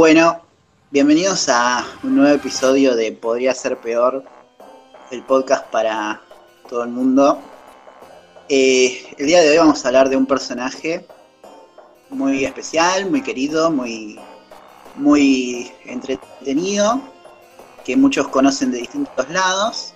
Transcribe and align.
Bueno, 0.00 0.40
bienvenidos 0.92 1.48
a 1.48 1.84
un 2.04 2.14
nuevo 2.14 2.32
episodio 2.32 2.94
de 2.94 3.10
Podría 3.10 3.52
ser 3.52 3.76
peor, 3.78 4.22
el 5.10 5.24
podcast 5.24 5.66
para 5.72 6.22
todo 6.68 6.84
el 6.84 6.90
mundo. 6.90 7.40
Eh, 8.48 9.12
el 9.18 9.26
día 9.26 9.40
de 9.40 9.50
hoy 9.50 9.58
vamos 9.58 9.84
a 9.84 9.88
hablar 9.88 10.08
de 10.08 10.16
un 10.16 10.24
personaje 10.24 11.04
muy 12.10 12.44
especial, 12.44 13.10
muy 13.10 13.22
querido, 13.22 13.72
muy, 13.72 14.20
muy 14.94 15.72
entretenido, 15.84 17.00
que 17.84 17.96
muchos 17.96 18.28
conocen 18.28 18.70
de 18.70 18.78
distintos 18.78 19.28
lados. 19.30 19.94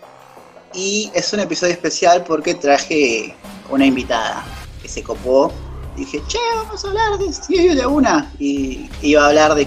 Y 0.74 1.12
es 1.14 1.32
un 1.32 1.38
episodio 1.38 1.74
especial 1.74 2.24
porque 2.24 2.56
traje 2.56 3.36
una 3.70 3.86
invitada 3.86 4.44
que 4.82 4.88
se 4.88 5.04
copó. 5.04 5.52
Dije, 5.94 6.22
che, 6.26 6.38
vamos 6.56 6.84
a 6.84 6.88
hablar 6.88 7.18
de 7.18 7.74
de 7.76 7.86
una. 7.86 8.32
Y 8.40 8.88
iba 9.02 9.22
a 9.22 9.28
hablar 9.28 9.54
de 9.54 9.66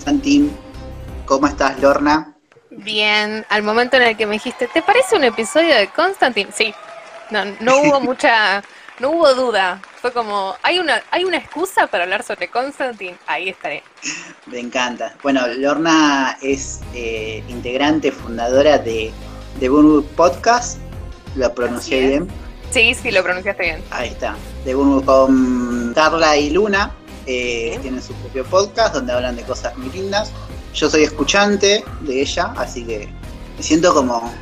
Constantin. 0.00 0.50
¿Cómo 1.26 1.46
estás, 1.46 1.78
Lorna? 1.78 2.34
Bien, 2.70 3.44
al 3.50 3.62
momento 3.62 3.98
en 3.98 4.04
el 4.04 4.16
que 4.16 4.24
me 4.24 4.32
dijiste, 4.34 4.66
¿te 4.66 4.80
parece 4.80 5.14
un 5.14 5.24
episodio 5.24 5.76
de 5.76 5.88
Constantin? 5.88 6.48
Sí, 6.54 6.72
no, 7.30 7.44
no 7.60 7.76
hubo 7.82 8.00
mucha, 8.00 8.62
no 8.98 9.10
hubo 9.10 9.34
duda. 9.34 9.82
Fue 10.00 10.10
como, 10.10 10.56
¿hay 10.62 10.78
una, 10.78 11.02
¿hay 11.10 11.24
una 11.24 11.36
excusa 11.36 11.86
para 11.86 12.04
hablar 12.04 12.22
sobre 12.22 12.48
Constantin? 12.48 13.14
Ahí 13.26 13.50
estaré. 13.50 13.82
Me 14.46 14.58
encanta. 14.58 15.14
Bueno, 15.22 15.46
Lorna 15.48 16.38
es 16.40 16.80
eh, 16.94 17.44
integrante, 17.48 18.10
fundadora 18.10 18.78
de, 18.78 19.12
de 19.60 19.68
Boonwood 19.68 20.06
Podcast. 20.16 20.78
Lo 21.36 21.54
pronuncié 21.54 22.08
bien. 22.08 22.28
Sí, 22.70 22.94
sí, 22.94 23.10
lo 23.10 23.22
pronunciaste 23.22 23.64
bien. 23.64 23.84
Ahí 23.90 24.08
está. 24.08 24.34
De 24.64 24.74
Boonwood 24.74 25.04
con 25.04 25.92
Carla 25.94 26.38
y 26.38 26.48
Luna. 26.48 26.90
Eh, 27.26 27.78
tienen 27.82 28.02
su 28.02 28.12
propio 28.14 28.44
podcast 28.44 28.94
donde 28.94 29.12
hablan 29.12 29.36
de 29.36 29.42
cosas 29.42 29.76
muy 29.76 29.90
lindas. 29.90 30.32
Yo 30.74 30.88
soy 30.88 31.02
escuchante 31.02 31.84
de 32.02 32.20
ella, 32.20 32.52
así 32.56 32.84
que 32.84 33.08
me 33.56 33.62
siento 33.62 33.92
como, 33.94 34.32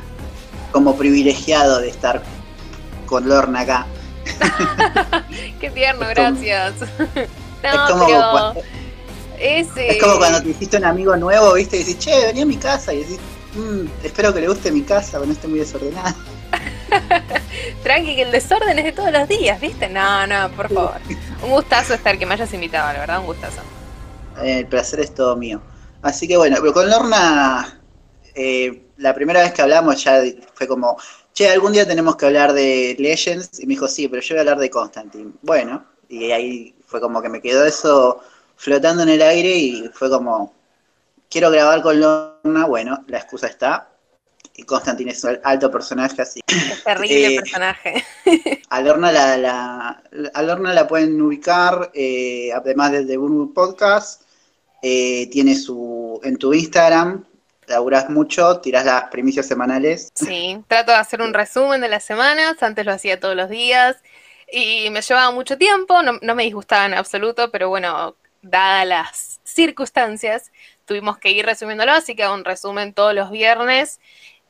como 0.71 0.95
privilegiado 0.95 1.79
de 1.79 1.89
estar 1.89 2.21
con 3.05 3.27
Lorna 3.27 3.61
acá. 3.61 3.85
Qué 5.59 5.69
tierno, 5.71 6.07
gracias. 6.09 6.75
es, 6.81 7.79
como 7.89 8.05
cuando, 8.05 8.61
es, 9.39 9.67
como 9.99 10.17
cuando 10.17 10.41
te 10.41 10.49
hiciste 10.49 10.77
un 10.77 10.85
amigo 10.85 11.15
nuevo, 11.17 11.53
viste, 11.53 11.77
y 11.77 11.79
dices, 11.79 11.99
che, 11.99 12.25
vení 12.27 12.41
a 12.41 12.45
mi 12.45 12.57
casa, 12.57 12.93
y 12.93 12.99
decís, 12.99 13.19
mmm, 13.55 13.87
espero 14.03 14.33
que 14.33 14.41
le 14.41 14.47
guste 14.47 14.71
mi 14.71 14.83
casa, 14.83 15.19
que 15.19 15.25
no 15.25 15.33
esté 15.33 15.47
muy 15.47 15.59
desordenada. 15.59 16.15
Tranqui, 17.83 18.15
que 18.15 18.21
el 18.23 18.31
desorden 18.31 18.77
es 18.79 18.85
de 18.85 18.91
todos 18.91 19.11
los 19.11 19.27
días, 19.27 19.59
¿viste? 19.59 19.89
No, 19.89 20.27
no, 20.27 20.49
por 20.51 20.73
favor. 20.73 20.95
Un 21.43 21.51
gustazo 21.51 21.93
estar 21.93 22.17
que 22.17 22.25
me 22.25 22.33
hayas 22.33 22.53
invitado, 22.53 22.91
la 22.93 22.99
verdad, 22.99 23.19
un 23.19 23.25
gustazo. 23.25 23.61
El 24.41 24.67
placer 24.67 24.99
es 24.99 25.13
todo 25.13 25.35
mío. 25.35 25.61
Así 26.01 26.27
que 26.27 26.37
bueno, 26.37 26.57
pero 26.61 26.73
con 26.73 26.89
Lorna, 26.89 27.79
eh, 28.35 28.83
la 28.97 29.13
primera 29.13 29.41
vez 29.41 29.53
que 29.53 29.61
hablamos 29.61 30.03
ya 30.03 30.21
fue 30.53 30.67
como, 30.67 30.97
che, 31.33 31.49
algún 31.49 31.73
día 31.73 31.87
tenemos 31.87 32.15
que 32.15 32.25
hablar 32.25 32.53
de 32.53 32.95
Legends. 32.99 33.59
Y 33.59 33.65
me 33.65 33.73
dijo, 33.73 33.87
sí, 33.87 34.07
pero 34.07 34.21
yo 34.21 34.35
voy 34.35 34.37
a 34.37 34.41
hablar 34.41 34.59
de 34.59 34.69
Constantine. 34.69 35.31
Bueno, 35.41 35.85
y 36.07 36.31
ahí 36.31 36.75
fue 36.85 37.01
como 37.01 37.21
que 37.21 37.29
me 37.29 37.41
quedó 37.41 37.65
eso 37.65 38.21
flotando 38.55 39.03
en 39.03 39.09
el 39.09 39.21
aire 39.21 39.49
y 39.49 39.89
fue 39.93 40.09
como, 40.09 40.53
quiero 41.29 41.51
grabar 41.51 41.81
con 41.81 41.99
Lorna. 41.99 42.65
Bueno, 42.65 43.03
la 43.07 43.17
excusa 43.17 43.47
está. 43.47 43.88
Y 44.55 44.63
Constantine 44.63 45.11
es 45.11 45.23
un 45.23 45.39
alto 45.43 45.71
personaje, 45.71 46.21
así. 46.21 46.41
Es 46.47 46.83
terrible 46.83 47.35
eh, 47.35 47.39
personaje. 47.39 48.05
a 48.69 48.81
Lorna 48.81 49.11
la, 50.73 50.87
pueden 50.87 51.21
ubicar, 51.21 51.91
eh, 51.93 52.51
además 52.53 52.91
The 52.91 53.17
Boom 53.17 53.53
Podcast. 53.53 54.23
Eh, 54.81 55.29
tiene 55.31 55.55
su 55.55 56.21
en 56.23 56.37
tu 56.37 56.53
Instagram, 56.53 57.25
laburás 57.67 58.09
mucho, 58.09 58.59
tirás 58.59 58.85
las 58.85 59.03
primicias 59.05 59.45
semanales. 59.45 60.09
Sí, 60.15 60.61
trato 60.67 60.91
de 60.91 60.97
hacer 60.97 61.21
un 61.21 61.33
resumen 61.33 61.81
de 61.81 61.89
las 61.89 62.03
semanas, 62.03 62.61
antes 62.61 62.85
lo 62.85 62.93
hacía 62.93 63.19
todos 63.19 63.35
los 63.35 63.49
días 63.49 63.97
y 64.51 64.89
me 64.89 65.01
llevaba 65.01 65.31
mucho 65.31 65.57
tiempo, 65.57 66.01
no, 66.01 66.17
no 66.21 66.35
me 66.35 66.43
disgustaba 66.43 66.85
en 66.85 66.93
absoluto, 66.93 67.51
pero 67.51 67.69
bueno, 67.69 68.15
dadas 68.41 68.87
las 68.87 69.39
circunstancias, 69.43 70.51
tuvimos 70.89 71.19
que 71.19 71.29
ir 71.29 71.45
resumiéndolo, 71.45 71.91
así 71.91 72.15
que 72.15 72.23
hago 72.23 72.33
un 72.33 72.43
resumen 72.43 72.95
todos 72.95 73.13
los 73.13 73.29
viernes. 73.29 73.99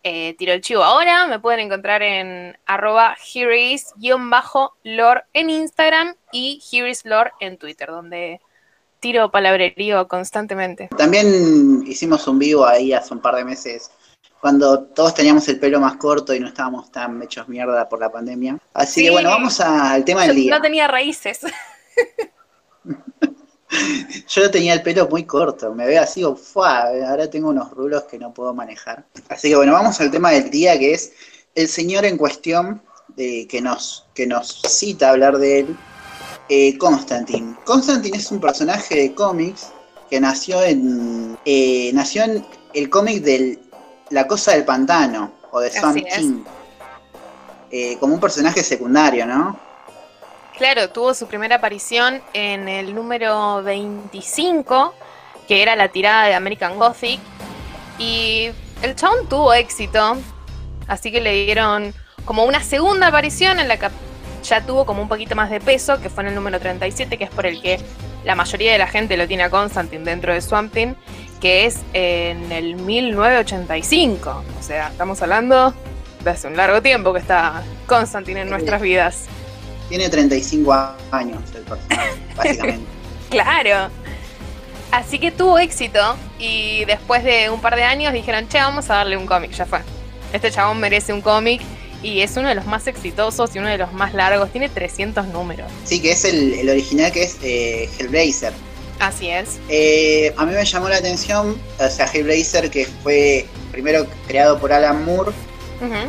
Eh, 0.03 0.35
tiro 0.37 0.53
el 0.53 0.61
chivo 0.61 0.81
ahora, 0.81 1.27
me 1.27 1.37
pueden 1.37 1.59
encontrar 1.59 2.01
en 2.01 2.57
arroba 2.65 3.17
lore 4.83 5.23
en 5.33 5.49
Instagram 5.49 6.15
y 6.31 6.63
lore 7.03 7.31
en 7.41 7.57
Twitter, 7.57 7.89
donde 7.89 8.39
tiro 9.01 9.29
palabrerío 9.29 10.07
constantemente. 10.07 10.87
También 10.97 11.83
hicimos 11.85 12.25
un 12.29 12.39
vivo 12.39 12.65
ahí 12.65 12.93
hace 12.93 13.13
un 13.13 13.19
par 13.19 13.35
de 13.35 13.43
meses, 13.43 13.91
cuando 14.39 14.83
todos 14.83 15.13
teníamos 15.13 15.45
el 15.49 15.59
pelo 15.59 15.81
más 15.81 15.97
corto 15.97 16.33
y 16.33 16.39
no 16.39 16.47
estábamos 16.47 16.89
tan 16.89 17.21
hechos 17.21 17.49
mierda 17.49 17.89
por 17.89 17.99
la 17.99 18.09
pandemia. 18.09 18.57
Así 18.73 19.03
que 19.03 19.11
bueno, 19.11 19.29
vamos 19.29 19.59
al 19.59 20.05
tema 20.05 20.25
del 20.25 20.37
día. 20.37 20.55
No 20.55 20.61
tenía 20.61 20.87
raíces. 20.87 21.41
Yo 24.27 24.49
tenía 24.51 24.73
el 24.73 24.81
pelo 24.81 25.07
muy 25.07 25.25
corto, 25.25 25.73
me 25.73 25.85
veo 25.85 26.01
así, 26.01 26.23
ahora 26.23 27.29
tengo 27.29 27.49
unos 27.49 27.71
rulos 27.71 28.03
que 28.03 28.17
no 28.17 28.33
puedo 28.33 28.53
manejar. 28.53 29.05
Así 29.29 29.49
que 29.49 29.55
bueno, 29.55 29.73
vamos 29.73 29.99
al 30.01 30.11
tema 30.11 30.31
del 30.31 30.49
día, 30.49 30.77
que 30.79 30.93
es 30.93 31.11
el 31.55 31.67
señor 31.67 32.05
en 32.05 32.17
cuestión 32.17 32.81
de, 33.15 33.47
que, 33.47 33.61
nos, 33.61 34.07
que 34.13 34.25
nos 34.25 34.61
cita 34.67 35.09
hablar 35.09 35.37
de 35.37 35.59
él, 35.59 35.77
eh, 36.49 36.77
Constantine. 36.77 37.55
Constantine 37.65 38.17
es 38.17 38.31
un 38.31 38.39
personaje 38.39 38.95
de 38.95 39.13
cómics 39.13 39.67
que 40.09 40.19
nació 40.19 40.63
en 40.63 41.37
eh, 41.45 41.91
nació 41.93 42.23
en 42.23 42.45
el 42.73 42.89
cómic 42.89 43.23
de 43.23 43.59
La 44.09 44.25
Cosa 44.27 44.53
del 44.53 44.65
Pantano 44.65 45.31
o 45.51 45.59
de 45.59 45.71
Swamp 45.71 45.97
King. 45.97 46.43
Eh, 47.71 47.97
como 47.99 48.15
un 48.15 48.19
personaje 48.19 48.63
secundario, 48.63 49.27
¿no? 49.27 49.59
Claro, 50.59 50.89
tuvo 50.89 51.13
su 51.13 51.25
primera 51.27 51.55
aparición 51.55 52.21
en 52.33 52.67
el 52.67 52.93
número 52.93 53.63
25, 53.63 54.93
que 55.47 55.61
era 55.61 55.77
la 55.77 55.87
tirada 55.87 56.25
de 56.25 56.33
American 56.33 56.77
Gothic. 56.77 57.21
Y 57.97 58.49
el 58.81 58.93
chabón 58.93 59.29
tuvo 59.29 59.53
éxito, 59.53 60.17
así 60.85 61.13
que 61.13 61.21
le 61.21 61.45
dieron 61.45 61.93
como 62.25 62.43
una 62.43 62.61
segunda 62.61 63.07
aparición 63.07 63.61
en 63.61 63.69
la 63.69 63.77
que 63.77 63.87
ya 64.43 64.59
tuvo 64.65 64.85
como 64.85 65.01
un 65.01 65.07
poquito 65.07 65.33
más 65.33 65.49
de 65.49 65.61
peso, 65.61 66.01
que 66.01 66.09
fue 66.09 66.23
en 66.23 66.29
el 66.29 66.35
número 66.35 66.59
37, 66.59 67.17
que 67.17 67.23
es 67.23 67.29
por 67.29 67.45
el 67.45 67.61
que 67.61 67.79
la 68.25 68.35
mayoría 68.35 68.73
de 68.73 68.79
la 68.79 68.87
gente 68.87 69.15
lo 69.15 69.29
tiene 69.29 69.43
a 69.43 69.49
Constantine 69.49 70.03
dentro 70.03 70.33
de 70.33 70.41
Swamp 70.41 70.73
Thing, 70.73 70.93
que 71.39 71.67
es 71.67 71.79
en 71.93 72.51
el 72.51 72.75
1985. 72.75 74.43
O 74.59 74.61
sea, 74.61 74.89
estamos 74.89 75.21
hablando 75.21 75.73
de 76.21 76.29
hace 76.29 76.47
un 76.47 76.57
largo 76.57 76.81
tiempo 76.81 77.13
que 77.13 77.19
está 77.19 77.63
Constantine 77.87 78.41
en 78.41 78.49
nuestras 78.49 78.81
vidas. 78.81 79.29
Tiene 79.89 80.07
35 80.07 80.73
años 81.11 81.41
el 81.55 81.63
personaje, 81.63 82.19
básicamente. 82.37 82.85
claro. 83.29 83.91
Así 84.91 85.19
que 85.19 85.31
tuvo 85.31 85.59
éxito 85.59 86.15
y 86.39 86.85
después 86.85 87.23
de 87.23 87.49
un 87.49 87.61
par 87.61 87.75
de 87.75 87.83
años 87.83 88.11
dijeron, 88.13 88.47
che, 88.47 88.57
vamos 88.57 88.89
a 88.89 88.95
darle 88.95 89.17
un 89.17 89.27
cómic, 89.27 89.51
ya 89.51 89.65
fue. 89.65 89.79
Este 90.33 90.51
chabón 90.51 90.79
merece 90.79 91.13
un 91.13 91.21
cómic 91.21 91.61
y 92.01 92.21
es 92.21 92.35
uno 92.37 92.49
de 92.49 92.55
los 92.55 92.65
más 92.65 92.87
exitosos 92.87 93.55
y 93.55 93.59
uno 93.59 93.67
de 93.67 93.77
los 93.77 93.93
más 93.93 94.13
largos. 94.13 94.51
Tiene 94.51 94.69
300 94.69 95.27
números. 95.27 95.71
Sí, 95.83 96.01
que 96.01 96.11
es 96.11 96.25
el, 96.25 96.67
original 96.67 97.11
que 97.11 97.23
es 97.23 97.37
eh, 97.43 97.89
Hellblazer. 97.99 98.53
Así 98.99 99.29
es. 99.29 99.59
Eh, 99.69 100.33
a 100.37 100.45
mí 100.45 100.53
me 100.53 100.65
llamó 100.65 100.89
la 100.89 100.97
atención, 100.97 101.55
o 101.79 101.89
sea, 101.89 102.05
Hellblazer 102.11 102.69
que 102.69 102.85
fue 102.85 103.45
primero 103.71 104.07
creado 104.27 104.59
por 104.59 104.73
Alan 104.73 105.05
Moore 105.05 105.31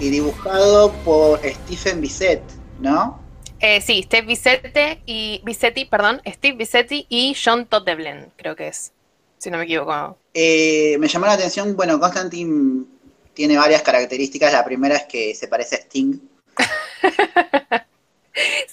y 0.01 0.09
dibujado 0.09 0.93
por 1.05 1.41
Stephen 1.45 2.01
Bissett, 2.01 2.43
¿no? 2.81 3.20
Eh, 3.61 3.81
sí, 3.83 4.03
Steve 4.03 4.27
Bisetti 4.27 5.03
y 5.05 5.41
Bisetti, 5.45 5.85
perdón, 5.85 6.23
Steve 6.27 6.57
Bisetti 6.57 7.07
y 7.09 7.37
John 7.43 7.67
Toddeblen, 7.67 8.33
creo 8.37 8.57
que 8.57 8.69
es, 8.69 8.93
si 9.37 9.51
no 9.51 9.59
me 9.59 9.65
equivoco. 9.65 10.17
Eh, 10.33 10.97
me 10.99 11.09
llamó 11.09 11.27
la 11.27 11.33
atención, 11.33 11.77
bueno, 11.77 12.01
Constantine 12.01 12.87
tiene 13.35 13.57
varias 13.57 13.83
características. 13.83 14.53
La 14.53 14.65
primera 14.65 14.97
es 14.97 15.05
que 15.05 15.35
se 15.35 15.49
parece 15.49 15.77
a 15.77 15.79
Sting. 15.79 16.19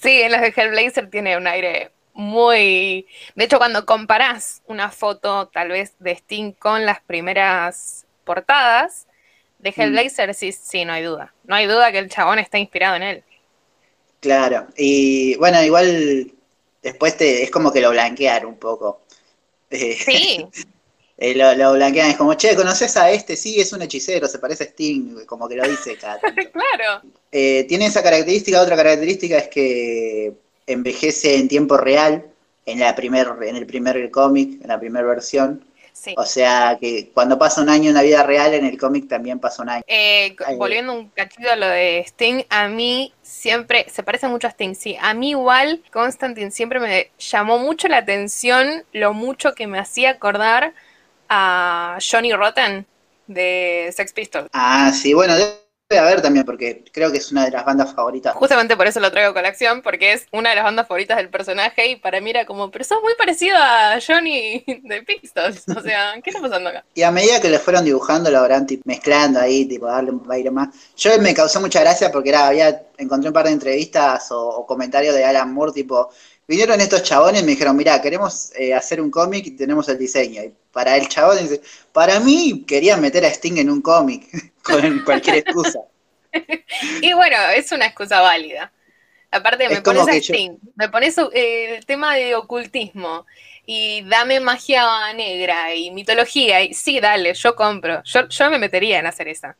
sí, 0.02 0.22
en 0.22 0.32
los 0.32 0.42
de 0.42 0.54
Hellblazer 0.56 1.10
tiene 1.10 1.38
un 1.38 1.48
aire 1.48 1.92
muy... 2.14 3.08
De 3.36 3.44
hecho, 3.46 3.58
cuando 3.58 3.86
comparás 3.86 4.62
una 4.68 4.90
foto 4.90 5.48
tal 5.48 5.70
vez 5.70 5.94
de 6.00 6.12
Sting 6.12 6.54
con 6.54 6.86
las 6.86 7.02
primeras 7.02 8.06
portadas 8.24 9.08
de 9.60 9.72
mm. 9.72 9.82
Hellblazer, 9.82 10.34
sí, 10.34 10.52
sí, 10.52 10.86
no 10.86 10.94
hay 10.94 11.04
duda. 11.04 11.34
No 11.44 11.56
hay 11.56 11.66
duda 11.66 11.92
que 11.92 12.00
el 12.00 12.10
chabón 12.10 12.40
está 12.40 12.58
inspirado 12.58 12.96
en 12.96 13.04
él. 13.04 13.24
Claro, 14.20 14.68
y 14.76 15.36
bueno, 15.36 15.62
igual 15.64 16.32
después 16.82 17.18
te, 17.18 17.44
es 17.44 17.52
como 17.52 17.72
que 17.72 17.82
lo 17.82 17.92
blanquean 17.92 18.46
un 18.46 18.58
poco. 18.58 19.02
Sí. 19.72 20.46
Eh, 21.20 21.34
lo, 21.34 21.56
lo, 21.56 21.74
blanquean, 21.74 22.12
es 22.12 22.16
como, 22.16 22.36
che, 22.36 22.56
¿conoces 22.56 22.96
a 22.96 23.10
este? 23.10 23.36
Sí, 23.36 23.60
es 23.60 23.74
un 23.74 23.82
hechicero, 23.82 24.28
se 24.28 24.38
parece 24.38 24.66
a 24.66 24.68
Sting, 24.68 25.26
como 25.26 25.48
que 25.50 25.56
lo 25.56 25.68
dice 25.68 25.98
cada 25.98 26.20
claro. 26.20 27.02
Eh, 27.32 27.66
tiene 27.68 27.88
esa 27.88 28.04
característica, 28.04 28.62
otra 28.62 28.76
característica 28.76 29.40
es 29.40 29.48
que 29.48 30.34
envejece 30.68 31.38
en 31.38 31.48
tiempo 31.48 31.76
real, 31.76 32.24
en, 32.68 32.80
la 32.80 32.94
primer, 32.96 33.30
en 33.42 33.56
el 33.56 33.66
primer 33.66 34.12
cómic, 34.12 34.62
en 34.62 34.68
la 34.68 34.80
primera 34.80 35.08
versión. 35.08 35.66
O 36.16 36.26
sea 36.26 36.78
que 36.80 37.10
cuando 37.14 37.38
pasa 37.38 37.62
un 37.62 37.70
año 37.70 37.90
en 37.90 37.96
la 37.96 38.02
vida 38.02 38.24
real, 38.24 38.54
en 38.54 38.66
el 38.66 38.78
cómic 38.78 39.08
también 39.08 39.40
pasa 39.40 39.64
un 39.64 39.70
año. 39.70 39.84
Eh, 39.88 40.36
volviendo 40.58 40.94
un 40.94 41.10
cachito 41.10 41.52
a 41.52 41.56
lo 41.56 41.68
de 41.68 42.00
Sting, 42.08 42.44
a 42.50 42.68
mí 42.68 43.14
siempre, 43.22 43.88
se 43.90 44.04
parece 44.04 44.28
mucho 44.28 44.48
a 44.48 44.52
Sting, 44.52 44.76
sí. 44.76 44.98
A 45.02 45.14
mí 45.14 45.32
igual, 45.32 45.82
Constantine 45.92 46.52
siempre 46.52 46.80
me 46.80 47.12
llamó 47.18 47.60
mucho 47.60 47.88
la 47.88 47.98
atención 47.98 48.84
lo 48.94 49.14
mucho 49.14 49.54
que 49.54 49.68
me 49.68 49.80
hacía 49.80 50.12
acordar 50.12 50.74
a 51.30 51.98
Johnny 52.00 52.34
Rotten 52.34 52.86
de 53.28 53.94
Sex 53.96 54.14
Pistols. 54.14 54.50
Ah, 54.54 54.92
sí, 54.94 55.14
bueno, 55.14 55.34
a 55.96 56.04
ver 56.04 56.22
también, 56.22 56.46
porque 56.46 56.84
creo 56.92 57.12
que 57.14 57.20
es 57.20 57.32
una 57.32 57.46
de 57.46 57.52
las 57.52 57.64
bandas 57.64 57.94
favoritas. 57.94 58.36
Justamente 58.36 58.76
por 58.76 58.88
eso 58.88 59.00
lo 59.00 59.10
traigo 59.10 59.32
a 59.32 59.34
colección, 59.34 59.82
porque 59.82 60.12
es 60.12 60.26
una 60.34 60.50
de 60.50 60.58
las 60.58 60.66
bandas 60.66 60.86
favoritas 60.86 61.16
del 61.16 61.30
personaje 61.30 61.88
y 61.88 61.96
para 61.96 62.20
mí 62.20 62.32
era 62.32 62.46
como, 62.46 62.70
pero 62.70 62.84
sos 62.84 63.02
muy 63.02 63.14
parecido 63.18 63.56
a 63.58 63.98
Johnny 64.06 64.66
de 64.84 65.04
Pistols. 65.04 65.64
O 65.70 65.82
sea, 65.82 66.16
¿qué 66.22 66.32
está 66.32 66.42
pasando 66.42 66.70
acá? 66.70 66.84
Y 66.94 67.04
a 67.04 67.12
medida 67.12 67.40
que 67.40 67.50
le 67.50 67.60
fueron 67.60 67.86
dibujando, 67.86 68.30
lo 68.30 68.40
habrán 68.40 68.68
mezclando 68.84 69.40
ahí, 69.40 69.66
tipo, 69.66 69.86
darle 69.86 70.12
un 70.12 70.24
baile 70.28 70.52
más. 70.52 70.76
Yo 70.98 71.18
me 71.22 71.34
causó 71.34 71.62
mucha 71.62 71.80
gracia 71.80 72.12
porque 72.12 72.30
era, 72.30 72.48
había, 72.48 72.82
encontré 72.98 73.30
un 73.30 73.34
par 73.34 73.46
de 73.46 73.54
entrevistas 73.54 74.28
o 74.32 74.66
comentarios 74.66 75.16
de 75.16 75.24
Alan 75.24 75.54
Moore, 75.54 75.72
tipo, 75.72 76.10
vinieron 76.48 76.80
estos 76.80 77.04
chabones 77.04 77.42
y 77.42 77.46
me 77.46 77.52
dijeron, 77.52 77.76
mira, 77.76 78.02
queremos 78.02 78.52
eh, 78.56 78.74
hacer 78.74 79.02
un 79.02 79.12
cómic 79.12 79.46
y 79.48 79.52
tenemos 79.52 79.88
el 79.90 79.98
diseño. 79.98 80.42
Y 80.44 80.54
para 80.72 80.96
el 80.96 81.08
chabón 81.08 81.38
dice, 81.40 81.62
para 81.92 82.20
mí 82.20 82.64
querían 82.66 83.02
meter 83.02 83.26
a 83.26 83.28
Sting 83.28 83.58
en 83.58 83.70
un 83.70 83.82
cómic, 83.82 84.28
con 84.68 85.00
cualquier 85.00 85.38
excusa. 85.38 85.80
y 87.02 87.14
bueno, 87.14 87.38
es 87.56 87.72
una 87.72 87.88
excusa 87.88 88.22
válida. 88.22 88.72
Aparte, 89.32 89.68
me 89.70 89.82
pones 89.82 90.08
a 90.08 90.16
Sting, 90.16 90.58
me 90.76 90.90
pones 90.90 91.18
eh, 91.18 91.76
el 91.76 91.86
tema 91.86 92.16
de 92.16 92.36
ocultismo 92.36 93.26
y 93.66 94.02
dame 94.04 94.40
magia 94.40 95.14
negra 95.14 95.76
y 95.76 95.92
mitología. 95.92 96.62
Y 96.62 96.74
sí, 96.74 97.00
dale, 97.00 97.34
yo 97.34 97.56
compro. 97.56 98.02
Yo, 98.04 98.28
yo 98.30 98.50
me 98.50 98.58
metería 98.58 99.00
en 99.00 99.06
hacer 99.06 99.28
esa. 99.28 99.58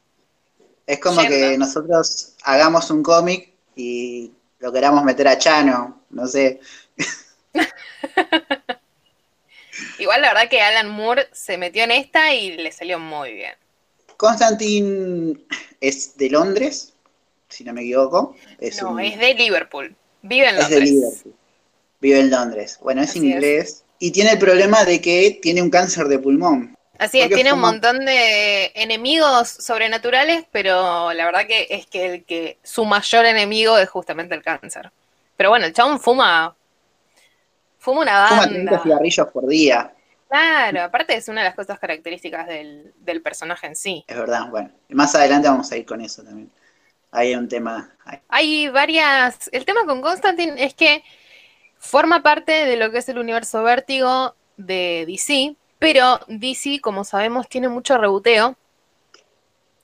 Es 0.86 1.00
como 1.00 1.22
que 1.22 1.58
nosotros 1.58 2.36
hagamos 2.44 2.90
un 2.90 3.04
cómic 3.04 3.52
y 3.76 4.32
lo 4.60 4.72
queramos 4.72 5.04
meter 5.04 5.28
a 5.28 5.38
Chano, 5.38 6.02
no 6.10 6.28
sé. 6.28 6.62
Igual 10.00 10.22
la 10.22 10.30
verdad 10.30 10.50
que 10.50 10.62
Alan 10.62 10.90
Moore 10.90 11.28
se 11.34 11.58
metió 11.58 11.84
en 11.84 11.92
esta 11.92 12.34
y 12.34 12.56
le 12.56 12.72
salió 12.72 13.00
muy 13.00 13.34
bien. 13.34 13.54
Constantine 14.18 15.40
es 15.80 16.18
de 16.18 16.30
Londres, 16.30 16.94
si 17.48 17.64
no 17.64 17.74
me 17.74 17.82
equivoco. 17.82 18.36
no, 18.82 19.00
es 19.00 19.18
de 19.20 19.34
Liverpool. 19.36 19.96
Vive 20.24 20.50
en 20.50 20.56
Londres. 20.58 20.72
Es 20.72 20.80
de 20.80 20.92
Liverpool. 20.92 21.34
Vive 22.02 22.20
en 22.20 22.30
Londres. 22.30 22.80
Bueno, 22.82 23.04
es 23.04 23.16
inglés. 23.16 23.84
Y 24.00 24.12
tiene 24.12 24.32
el 24.34 24.40
problema 24.40 24.84
de 24.84 25.02
que 25.02 25.40
tiene 25.42 25.62
un 25.62 25.70
cáncer 25.70 26.08
de 26.08 26.20
pulmón. 26.20 26.76
Así 27.00 27.20
es, 27.20 27.30
tiene 27.30 27.54
un 27.54 27.60
montón 27.60 28.06
de 28.06 28.72
enemigos 28.74 29.50
sobrenaturales, 29.50 30.46
pero 30.52 31.14
la 31.14 31.26
verdad 31.26 31.46
que 31.46 31.68
es 31.70 31.86
que, 31.86 32.06
el 32.06 32.24
que 32.24 32.58
su 32.64 32.86
mayor 32.86 33.26
enemigo 33.26 33.78
es 33.78 33.88
justamente 33.88 34.34
el 34.34 34.42
cáncer. 34.42 34.92
Pero 35.36 35.50
bueno, 35.50 35.68
el 35.68 35.74
chabón 35.74 36.00
fuma, 36.00 36.56
fuma 37.78 38.02
una 38.02 38.20
banda. 38.20 38.36
Fuma 38.36 38.50
30 38.50 38.84
cigarrillos 38.84 39.28
por 39.28 39.48
día. 39.48 39.94
Claro, 40.30 40.84
aparte 40.84 41.16
es 41.16 41.28
una 41.30 41.42
de 41.42 41.48
las 41.48 41.56
cosas 41.56 41.80
características 41.80 42.48
del, 42.48 43.22
personaje 43.24 43.68
en 43.68 43.76
sí. 43.76 44.04
Es 44.08 44.18
verdad, 44.18 44.50
bueno. 44.50 44.72
Más 44.90 45.16
adelante 45.16 45.48
vamos 45.48 45.72
a 45.72 45.78
ir 45.78 45.86
con 45.86 46.02
eso 46.02 46.24
también. 46.24 46.52
Hay 47.12 47.36
un 47.36 47.48
tema. 47.48 47.96
Hay 48.28 48.68
varias. 48.68 49.50
El 49.52 49.66
tema 49.66 49.86
con 49.86 50.02
Constantine 50.02 50.62
es 50.64 50.74
que 50.74 51.04
forma 51.78 52.22
parte 52.22 52.52
de 52.52 52.76
lo 52.76 52.92
que 52.92 52.98
es 52.98 53.10
el 53.10 53.18
universo 53.18 53.64
vértigo 53.64 54.36
de 54.58 55.06
DC, 55.08 55.56
pero 55.80 56.20
DC, 56.28 56.82
como 56.82 57.04
sabemos, 57.04 57.48
tiene 57.48 57.70
mucho 57.70 57.98
rebuteo. 57.98 58.58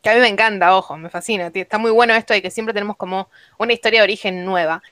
Que 0.01 0.09
a 0.09 0.15
mí 0.15 0.19
me 0.19 0.27
encanta, 0.27 0.75
ojo, 0.75 0.97
me 0.97 1.09
fascina. 1.09 1.49
Está 1.53 1.77
muy 1.77 1.91
bueno 1.91 2.13
esto 2.13 2.33
de 2.33 2.41
que 2.41 2.51
siempre 2.51 2.73
tenemos 2.73 2.97
como 2.97 3.29
una 3.57 3.71
historia 3.71 4.01
de 4.01 4.03
origen 4.03 4.43
nueva. 4.43 4.83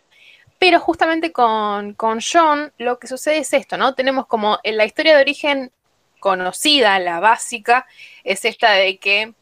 Pero 0.61 0.79
justamente 0.79 1.33
con, 1.33 1.95
con 1.95 2.19
John 2.21 2.71
lo 2.77 2.99
que 2.99 3.07
sucede 3.07 3.39
es 3.39 3.51
esto, 3.51 3.75
¿no? 3.75 3.95
Tenemos 3.95 4.27
como 4.27 4.59
en 4.61 4.77
la 4.77 4.85
historia 4.85 5.15
de 5.15 5.21
origen 5.21 5.71
conocida, 6.19 6.99
la 6.99 7.19
básica, 7.19 7.87
es 8.23 8.45
esta 8.45 8.71
de 8.73 8.99
que 8.99 9.33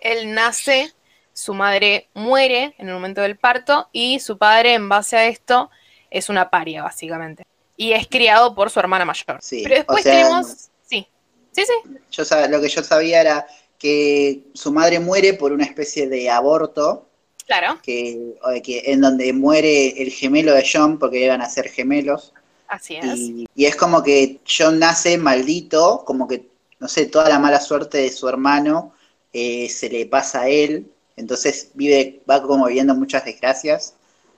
él 0.00 0.34
nace, 0.34 0.92
su 1.32 1.54
madre 1.54 2.08
muere 2.12 2.74
en 2.76 2.88
el 2.88 2.94
momento 2.94 3.22
del 3.22 3.38
parto 3.38 3.88
y 3.92 4.20
su 4.20 4.36
padre 4.36 4.74
en 4.74 4.90
base 4.90 5.16
a 5.16 5.26
esto 5.26 5.70
es 6.10 6.28
una 6.28 6.50
paria, 6.50 6.82
básicamente 6.82 7.44
y 7.78 7.92
es 7.92 8.06
criado 8.08 8.54
por 8.54 8.68
su 8.68 8.80
hermana 8.80 9.06
mayor. 9.06 9.38
Sí, 9.40 9.62
Pero 9.62 9.76
después 9.76 10.02
tenemos... 10.02 10.68
Sí, 10.84 11.06
sí, 11.52 11.62
sí. 11.64 11.96
Yo 12.10 12.24
lo 12.48 12.60
que 12.60 12.68
yo 12.68 12.82
sabía 12.82 13.20
era 13.20 13.46
que 13.78 14.42
su 14.52 14.72
madre 14.72 14.98
muere 14.98 15.34
por 15.34 15.52
una 15.52 15.64
especie 15.64 16.08
de 16.08 16.28
aborto. 16.28 17.07
Claro. 17.48 17.80
Que, 17.82 18.34
que 18.62 18.82
en 18.92 19.00
donde 19.00 19.32
muere 19.32 20.00
el 20.00 20.10
gemelo 20.10 20.52
de 20.54 20.68
John 20.70 20.98
porque 20.98 21.24
iban 21.24 21.40
a 21.40 21.48
ser 21.48 21.68
gemelos. 21.68 22.32
Así 22.68 22.96
es. 22.96 23.18
Y, 23.54 23.64
es 23.64 23.74
como 23.74 24.02
que 24.02 24.38
John 24.46 24.78
nace 24.78 25.16
maldito, 25.16 26.04
como 26.04 26.28
que, 26.28 26.46
no 26.78 26.86
sé, 26.86 27.06
toda 27.06 27.28
la 27.30 27.38
mala 27.38 27.58
suerte 27.58 27.98
de 27.98 28.10
su 28.10 28.28
hermano 28.28 28.92
eh, 29.32 29.68
se 29.70 29.88
le 29.88 30.04
pasa 30.04 30.42
a 30.42 30.48
él. 30.48 30.86
Entonces 31.16 31.70
vive, 31.72 32.20
va 32.30 32.42
como 32.42 32.66
viviendo 32.66 32.94
muchas 32.94 33.24
desgracias 33.24 33.94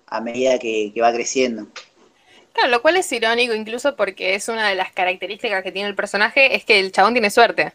a 0.07 0.21
medida 0.21 0.59
que 0.59 0.95
va 1.03 1.13
creciendo. 1.13 1.67
Claro, 2.53 2.71
lo 2.71 2.81
cual 2.83 2.97
es 2.97 3.11
irónico 3.11 3.55
incluso 3.55 3.97
porque 3.97 4.37
es 4.37 4.49
una 4.49 4.69
de 4.69 4.77
las 4.77 4.93
características 4.93 5.65
que 5.65 5.73
tiene 5.73 5.89
el 5.89 5.95
personaje, 5.97 6.55
es 6.55 6.65
que 6.65 6.79
el 6.79 6.93
chabón 6.93 7.15
tiene 7.15 7.31
suerte. 7.31 7.73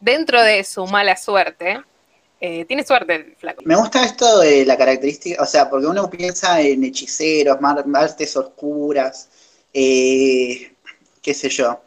Dentro 0.00 0.42
de 0.42 0.64
su 0.64 0.86
mala 0.86 1.16
suerte, 1.16 1.80
eh, 2.40 2.64
tiene 2.66 2.84
suerte 2.84 3.34
flaco. 3.38 3.62
Me 3.64 3.76
gusta 3.76 4.04
esto 4.04 4.40
de 4.40 4.64
la 4.66 4.76
característica, 4.76 5.42
o 5.42 5.46
sea, 5.46 5.70
porque 5.70 5.86
uno 5.86 6.10
piensa 6.10 6.60
en 6.60 6.84
hechiceros, 6.84 7.58
artes 7.94 8.36
oscuras, 8.36 9.28
eh, 9.72 10.72
qué 11.22 11.34
sé 11.34 11.48
yo, 11.48 11.80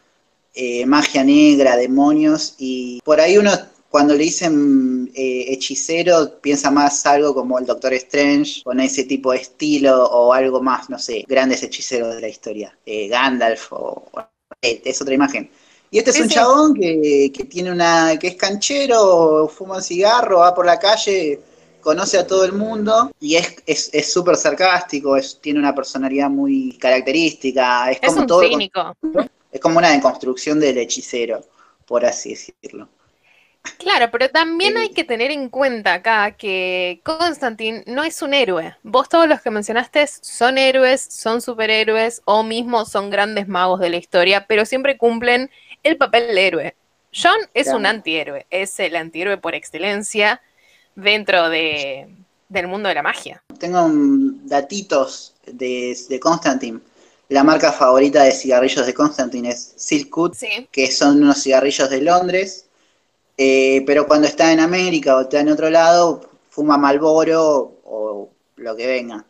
eh, 0.54 0.86
magia 0.86 1.24
negra, 1.24 1.78
demonios, 1.78 2.56
y 2.58 3.00
por 3.04 3.20
ahí 3.20 3.38
uno 3.38 3.52
cuando 3.90 4.14
le 4.14 4.24
dicen 4.24 5.12
eh, 5.16 5.46
hechicero, 5.50 6.40
piensa 6.42 6.70
más 6.70 7.06
algo 7.08 7.34
como 7.34 7.58
el 7.58 7.66
Doctor 7.66 7.94
Strange, 7.94 8.62
con 8.64 8.80
ese 8.80 9.04
tipo 9.04 9.32
de 9.32 9.40
estilo, 9.40 10.06
o 10.06 10.34
algo 10.34 10.62
más, 10.62 10.90
no 10.90 11.00
sé, 11.00 11.26
grandes 11.28 11.64
hechiceros 11.64 12.16
de 12.16 12.22
la 12.22 12.28
historia. 12.28 12.78
Gandalf, 12.86 13.72
es 14.62 15.02
otra 15.02 15.14
imagen. 15.14 15.50
Y 15.92 15.98
este 15.98 16.12
es 16.12 16.20
un 16.20 16.30
chabón 16.30 16.74
que, 16.76 17.32
tiene 17.50 17.72
una, 17.72 18.18
que 18.20 18.28
es 18.28 18.36
canchero, 18.36 19.48
fuma 19.48 19.78
un 19.78 19.82
cigarro, 19.82 20.40
va 20.40 20.54
por 20.54 20.66
la 20.66 20.78
calle, 20.78 21.40
conoce 21.82 22.18
a 22.20 22.28
todo 22.28 22.46
el 22.46 22.54
mundo 22.54 23.12
y 23.20 23.36
es 23.36 24.12
súper 24.12 24.36
es, 24.36 24.42
sarcástico, 24.42 25.18
es, 25.18 25.40
tiene 25.42 25.60
una 25.60 25.74
personalidad 25.74 26.30
muy 26.30 26.78
característica. 26.78 27.90
Es, 27.90 28.00
como 28.02 28.22
un 28.22 28.28
todo 28.28 28.42
cínico. 28.42 28.96
Es 29.52 29.60
como 29.60 29.80
una 29.80 29.90
deconstrucción 29.90 30.60
del 30.60 30.78
hechicero, 30.78 31.44
por 31.86 32.06
así 32.06 32.30
decirlo. 32.30 32.88
Claro, 33.78 34.10
pero 34.12 34.30
también 34.30 34.78
hay 34.78 34.90
que 34.90 35.04
tener 35.04 35.32
en 35.32 35.50
cuenta 35.50 35.96
acá 35.96 36.32
que 36.32 37.02
Constantine 37.04 37.84
no 37.88 38.04
es 38.04 38.22
un 38.22 38.34
héroe. 38.34 38.76
Vos 38.84 39.10
todos 39.10 39.28
los 39.28 39.42
que 39.42 39.52
mencionaste 39.52 40.06
son 40.08 40.58
héroes, 40.58 41.02
son 41.02 41.42
superhéroes 41.42 42.22
o 42.26 42.44
mismo 42.44 42.86
son 42.86 43.10
grandes 43.10 43.48
magos 43.48 43.80
de 43.80 43.90
la 43.90 43.98
historia, 43.98 44.46
pero 44.48 44.66
siempre 44.66 44.98
cumplen 44.98 45.50
el 45.84 45.98
papel 45.98 46.36
de 46.36 46.48
héroe. 46.48 46.76
John 47.12 47.40
es 47.54 47.68
un 47.68 47.86
antihéroe, 47.86 48.46
es 48.50 48.80
el 48.80 48.96
antihéroe 48.96 49.38
por 49.38 49.56
excelencia 49.56 50.42
dentro 50.96 51.50
de, 51.50 52.08
del 52.50 52.68
mundo 52.68 52.90
de 52.90 52.96
la 52.96 53.02
magia. 53.02 53.42
Tengo 53.60 53.90
datitos 54.44 55.34
de, 55.48 55.98
de 56.08 56.20
Constantine. 56.20 56.80
La 57.30 57.44
marca 57.44 57.72
favorita 57.72 58.24
de 58.24 58.32
cigarrillos 58.32 58.86
de 58.86 58.94
Constantine 58.94 59.50
es 59.50 59.74
Silkwood, 59.76 60.36
que 60.72 60.92
son 60.92 61.24
unos 61.24 61.42
cigarrillos 61.42 61.90
de 61.90 62.02
Londres 62.02 62.70
eh, 63.42 63.84
pero 63.88 64.06
cuando 64.06 64.28
está 64.28 64.52
en 64.52 64.60
América 64.60 65.16
o 65.16 65.22
está 65.22 65.40
en 65.40 65.48
otro 65.48 65.70
lado, 65.70 66.30
fuma 66.50 66.78
Malboro 66.78 67.80
o 67.86 68.30
lo 68.58 68.76
que 68.76 68.86
venga. 68.86 69.24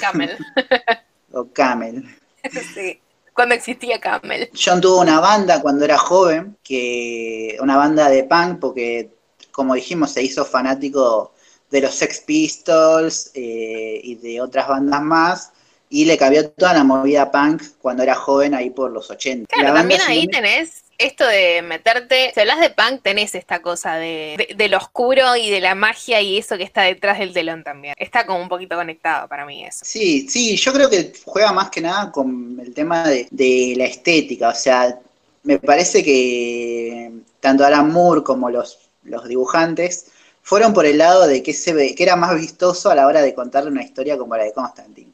Camel. 0.00 0.38
o 1.32 1.46
Camel. 1.52 2.04
Sí, 2.74 2.98
cuando 3.40 3.54
existía 3.54 3.98
Camel. 3.98 4.50
John 4.52 4.82
tuvo 4.82 5.00
una 5.00 5.18
banda 5.18 5.62
cuando 5.62 5.86
era 5.86 5.96
joven, 5.96 6.58
que 6.62 7.56
una 7.60 7.78
banda 7.78 8.10
de 8.10 8.24
punk, 8.24 8.58
porque 8.60 9.08
como 9.50 9.74
dijimos, 9.74 10.10
se 10.10 10.22
hizo 10.22 10.44
fanático 10.44 11.32
de 11.70 11.80
los 11.80 11.94
Sex 11.94 12.20
Pistols 12.20 13.30
eh, 13.32 13.98
y 14.04 14.16
de 14.16 14.42
otras 14.42 14.68
bandas 14.68 15.00
más, 15.00 15.52
y 15.88 16.04
le 16.04 16.18
cambió 16.18 16.50
toda 16.50 16.74
la 16.74 16.84
movida 16.84 17.30
punk 17.30 17.62
cuando 17.80 18.02
era 18.02 18.14
joven 18.14 18.52
ahí 18.54 18.68
por 18.68 18.90
los 18.90 19.10
80. 19.10 19.46
Claro, 19.46 19.72
también 19.72 20.02
ahí 20.06 20.26
tenés 20.26 20.82
esto 21.00 21.26
de 21.26 21.62
meterte, 21.62 22.30
si 22.34 22.40
hablas 22.40 22.60
de 22.60 22.70
punk, 22.70 23.02
tenés 23.02 23.34
esta 23.34 23.62
cosa 23.62 23.94
de, 23.94 24.36
lo 24.70 24.76
oscuro 24.76 25.34
y 25.34 25.50
de 25.50 25.60
la 25.60 25.74
magia 25.74 26.20
y 26.20 26.36
eso 26.36 26.58
que 26.58 26.62
está 26.62 26.82
detrás 26.82 27.18
del 27.18 27.32
telón 27.32 27.64
también. 27.64 27.94
Está 27.98 28.26
como 28.26 28.40
un 28.40 28.48
poquito 28.48 28.76
conectado 28.76 29.26
para 29.26 29.46
mí 29.46 29.64
eso. 29.64 29.84
Sí, 29.84 30.28
sí, 30.28 30.56
yo 30.56 30.72
creo 30.72 30.90
que 30.90 31.12
juega 31.24 31.52
más 31.52 31.70
que 31.70 31.80
nada 31.80 32.12
con 32.12 32.60
el 32.60 32.74
tema 32.74 33.08
de, 33.08 33.74
la 33.76 33.86
estética, 33.86 34.50
o 34.50 34.54
sea, 34.54 34.98
me 35.42 35.58
parece 35.58 36.04
que 36.04 37.10
tanto 37.40 37.64
Alan 37.64 37.90
Moore 37.90 38.22
como 38.22 38.50
los, 38.50 38.78
los 39.04 39.26
dibujantes 39.26 40.06
fueron 40.42 40.74
por 40.74 40.84
el 40.84 40.98
lado 40.98 41.26
de 41.26 41.42
que, 41.42 41.54
se 41.54 41.72
ve, 41.72 41.94
que 41.94 42.02
era 42.02 42.16
más 42.16 42.38
vistoso 42.38 42.90
a 42.90 42.94
la 42.94 43.06
hora 43.06 43.22
de 43.22 43.34
contarle 43.34 43.70
una 43.70 43.82
historia 43.82 44.18
como 44.18 44.36
la 44.36 44.44
de 44.44 44.52
Constantine. 44.52 45.12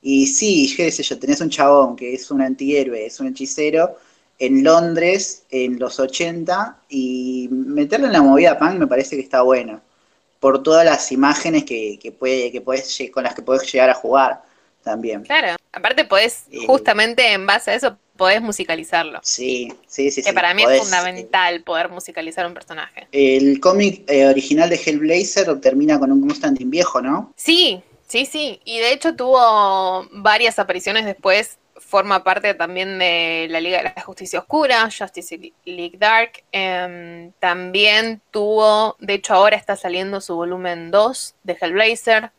Y 0.00 0.26
sí, 0.28 0.72
qué 0.76 0.90
sé 0.90 1.02
yo, 1.02 1.18
tenés 1.18 1.40
un 1.40 1.50
chabón 1.50 1.96
que 1.96 2.14
es 2.14 2.30
un 2.30 2.40
antihéroe, 2.40 3.04
es 3.06 3.20
un 3.20 3.28
hechicero, 3.28 3.96
en 4.38 4.64
Londres 4.64 5.44
en 5.50 5.78
los 5.78 5.98
80 5.98 6.82
y 6.88 7.48
meterlo 7.50 8.06
en 8.06 8.12
la 8.12 8.22
movida 8.22 8.58
punk 8.58 8.74
me 8.74 8.86
parece 8.86 9.16
que 9.16 9.22
está 9.22 9.42
bueno 9.42 9.80
por 10.40 10.62
todas 10.62 10.84
las 10.84 11.10
imágenes 11.12 11.64
que, 11.64 12.14
puede, 12.18 12.52
que 12.52 12.60
puedes, 12.60 12.98
con 13.12 13.24
las 13.24 13.34
que 13.34 13.42
puedes 13.42 13.70
llegar 13.72 13.90
a 13.90 13.94
jugar 13.94 14.42
también. 14.82 15.22
Claro, 15.22 15.56
aparte 15.72 16.04
podés, 16.04 16.44
eh, 16.50 16.58
justamente 16.66 17.32
en 17.32 17.46
base 17.46 17.72
a 17.72 17.74
eso, 17.74 17.98
podés 18.16 18.40
musicalizarlo. 18.40 19.20
Sí, 19.22 19.72
sí, 19.86 20.10
sí. 20.10 20.22
Que 20.22 20.32
para 20.32 20.54
mí 20.54 20.62
es 20.62 20.78
fundamental 20.78 21.62
poder 21.62 21.88
musicalizar 21.88 22.46
un 22.46 22.54
personaje. 22.54 23.08
El 23.12 23.58
cómic 23.60 24.08
eh, 24.08 24.26
original 24.26 24.70
de 24.70 24.76
Hellblazer 24.76 25.60
termina 25.60 25.98
con 25.98 26.12
un 26.12 26.20
Constantine 26.20 26.70
viejo, 26.70 27.00
¿no? 27.00 27.32
Sí, 27.36 27.82
sí, 28.06 28.26
sí. 28.26 28.60
Y 28.64 28.78
de 28.78 28.92
hecho 28.92 29.16
tuvo 29.16 30.06
varias 30.12 30.58
apariciones 30.58 31.04
después 31.04 31.58
forma 31.86 32.24
parte 32.24 32.52
también 32.54 32.98
de 32.98 33.46
la 33.48 33.60
Liga 33.60 33.78
de 33.78 33.92
la 33.96 34.02
Justicia 34.02 34.40
Oscura, 34.40 34.88
Justice 34.90 35.52
League 35.64 35.96
Dark. 35.98 36.44
Em, 36.50 37.32
también 37.38 38.20
tuvo, 38.30 38.96
de 38.98 39.14
hecho 39.14 39.34
ahora 39.34 39.56
está 39.56 39.76
saliendo 39.76 40.20
su 40.20 40.34
volumen 40.34 40.90
2 40.90 41.36
de 41.44 41.56
Hellblazer, 41.60 42.32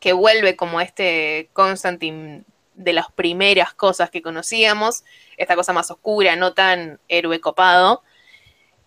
que 0.00 0.12
vuelve 0.12 0.56
como 0.56 0.80
este 0.80 1.48
Constantine 1.52 2.44
de 2.74 2.92
las 2.92 3.10
primeras 3.12 3.72
cosas 3.74 4.10
que 4.10 4.22
conocíamos, 4.22 5.04
esta 5.36 5.54
cosa 5.54 5.72
más 5.72 5.90
oscura, 5.90 6.34
no 6.34 6.52
tan 6.52 6.98
héroe 7.08 7.40
copado, 7.40 8.02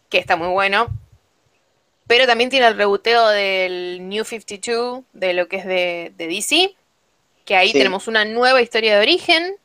que 0.09 0.17
está 0.17 0.35
muy 0.35 0.49
bueno. 0.49 0.87
Pero 2.07 2.25
también 2.27 2.49
tiene 2.49 2.67
el 2.67 2.77
rebuteo 2.77 3.27
del 3.29 4.07
New 4.07 4.23
52, 4.25 5.03
de 5.13 5.33
lo 5.33 5.47
que 5.47 5.57
es 5.57 5.65
de, 5.65 6.13
DC, 6.17 6.75
que 7.45 7.55
ahí 7.55 7.71
tenemos 7.71 8.07
una 8.07 8.25
nueva 8.25 8.61
historia 8.61 8.95
de 8.95 9.01
origen, 9.01 9.55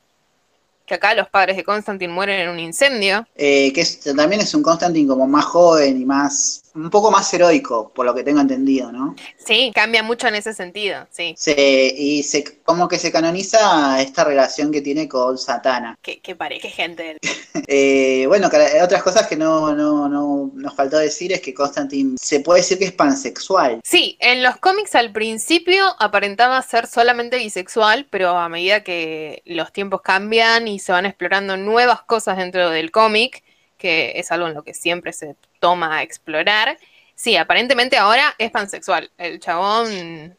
acá 0.94 1.14
los 1.14 1.28
padres 1.28 1.56
de 1.56 1.64
Constantine 1.64 2.12
mueren 2.12 2.40
en 2.40 2.48
un 2.48 2.58
incendio. 2.58 3.26
Eh, 3.36 3.72
que 3.72 3.84
también 4.14 4.40
es 4.40 4.54
un 4.54 4.62
Constantine 4.62 5.08
como 5.08 5.26
más 5.26 5.44
joven 5.44 6.00
y 6.00 6.04
más 6.04 6.62
un 6.74 6.90
poco 6.90 7.10
más 7.10 7.32
heroico, 7.34 7.92
por 7.94 8.06
lo 8.06 8.14
que 8.14 8.22
tengo 8.22 8.40
entendido, 8.40 8.90
¿no? 8.92 9.14
Sí, 9.36 9.72
cambia 9.74 10.02
mucho 10.02 10.28
en 10.28 10.36
ese 10.36 10.54
sentido, 10.54 11.06
sí. 11.10 11.34
y 11.46 12.22
se, 12.22 12.60
como 12.62 12.88
que 12.88 12.98
se 12.98 13.12
canoniza 13.12 14.00
esta 14.00 14.24
relación 14.24 14.72
que 14.72 14.80
tiene 14.80 15.08
con 15.08 15.38
Satana. 15.38 15.98
Qué, 16.02 16.20
qué 16.20 16.36
qué 16.36 16.70
gente. 16.70 17.16
eh, 17.68 18.24
bueno, 18.26 18.48
otras 18.82 19.02
cosas 19.02 19.26
que 19.26 19.36
no, 19.36 19.74
no, 19.74 20.08
no 20.08 20.50
nos 20.54 20.74
faltó 20.74 20.98
decir 20.98 21.32
es 21.32 21.40
que 21.40 21.54
Constantine 21.54 22.16
se 22.20 22.40
puede 22.40 22.60
decir 22.60 22.78
que 22.78 22.86
es 22.86 22.92
pansexual. 22.92 23.80
Sí, 23.84 24.16
en 24.20 24.42
los 24.42 24.56
cómics 24.56 24.94
al 24.94 25.12
principio 25.12 25.84
aparentaba 25.98 26.60
ser 26.62 26.86
solamente 26.86 27.36
bisexual, 27.38 28.06
pero 28.10 28.30
a 28.30 28.48
medida 28.48 28.82
que 28.82 29.42
los 29.44 29.72
tiempos 29.72 30.02
cambian 30.02 30.68
y 30.68 30.78
se 30.78 30.92
van 30.92 31.06
explorando 31.06 31.56
nuevas 31.56 32.02
cosas 32.02 32.36
dentro 32.36 32.70
del 32.70 32.90
cómic, 32.90 33.42
que 33.82 34.12
es 34.14 34.30
algo 34.30 34.46
en 34.46 34.54
lo 34.54 34.62
que 34.62 34.74
siempre 34.74 35.12
se 35.12 35.34
toma 35.58 35.98
a 35.98 36.02
explorar. 36.04 36.78
Sí, 37.16 37.36
aparentemente 37.36 37.96
ahora 37.96 38.32
es 38.38 38.52
pansexual. 38.52 39.10
El 39.18 39.40
chabón 39.40 40.38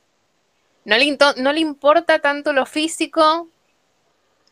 no 0.85 0.97
le, 0.97 1.17
no 1.37 1.51
le 1.51 1.59
importa 1.59 2.19
tanto 2.19 2.53
lo 2.53 2.65
físico, 2.65 3.49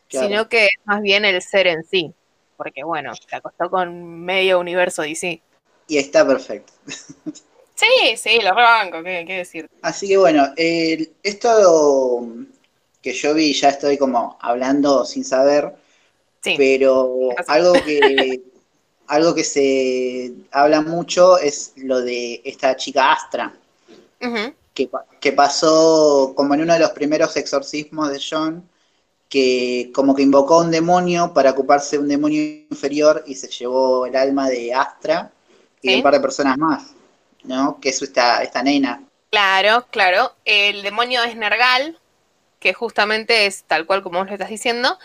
sino 0.08 0.46
que 0.50 0.68
más 0.84 1.00
bien 1.00 1.24
el 1.24 1.40
ser 1.40 1.68
en 1.68 1.84
sí. 1.84 2.12
Porque 2.58 2.84
bueno, 2.84 3.14
se 3.14 3.34
acostó 3.34 3.70
con 3.70 4.20
medio 4.20 4.60
universo 4.60 5.00
DC. 5.00 5.40
Y 5.88 5.96
está 5.96 6.26
perfecto. 6.26 6.74
Sí, 7.74 8.16
sí, 8.16 8.38
lo 8.40 8.54
rebanco, 8.54 9.02
¿qué, 9.02 9.24
qué 9.26 9.38
decir? 9.38 9.68
Así 9.80 10.06
que 10.06 10.16
bueno, 10.16 10.52
esto 10.56 12.24
que 13.02 13.12
yo 13.12 13.34
vi, 13.34 13.52
ya 13.54 13.70
estoy 13.70 13.98
como 13.98 14.38
hablando 14.40 15.04
sin 15.04 15.24
saber, 15.24 15.74
pero 16.56 17.30
algo 17.48 17.72
que 17.72 18.40
algo 19.12 19.34
que 19.34 19.44
se 19.44 20.32
habla 20.52 20.80
mucho 20.80 21.36
es 21.36 21.74
lo 21.76 22.00
de 22.00 22.40
esta 22.44 22.74
chica 22.76 23.12
Astra, 23.12 23.52
que, 24.72 25.32
pasó 25.32 26.32
como 26.34 26.54
en 26.54 26.62
uno 26.62 26.72
de 26.72 26.78
los 26.78 26.92
primeros 26.92 27.36
exorcismos 27.36 28.10
de 28.10 28.18
John, 28.18 28.66
que 29.28 29.90
como 29.94 30.14
que 30.14 30.22
invocó 30.22 30.54
a 30.54 30.64
un 30.64 30.70
demonio 30.70 31.34
para 31.34 31.50
ocuparse 31.50 31.96
de 31.96 32.02
un 32.02 32.08
demonio 32.08 32.42
inferior 32.70 33.22
y 33.26 33.34
se 33.34 33.48
llevó 33.48 34.06
el 34.06 34.16
alma 34.16 34.48
de 34.48 34.72
Astra 34.72 35.30
y 35.82 35.96
un 35.96 36.02
par 36.02 36.14
de 36.14 36.20
personas 36.20 36.56
más, 36.56 36.94
¿no? 37.44 37.78
Que 37.82 37.90
es 37.90 38.00
esta, 38.00 38.42
esta 38.42 38.62
nena. 38.62 39.04
Claro, 39.30 39.88
claro. 39.90 40.32
El 40.46 40.80
demonio 40.80 41.22
es 41.22 41.36
Nergal, 41.36 41.98
que 42.60 42.72
justamente 42.72 43.44
es 43.44 43.64
tal 43.64 43.84
cual 43.84 44.02
como 44.02 44.20
vos 44.20 44.28
lo 44.28 44.32
estás 44.32 44.48
diciendo. 44.48 44.98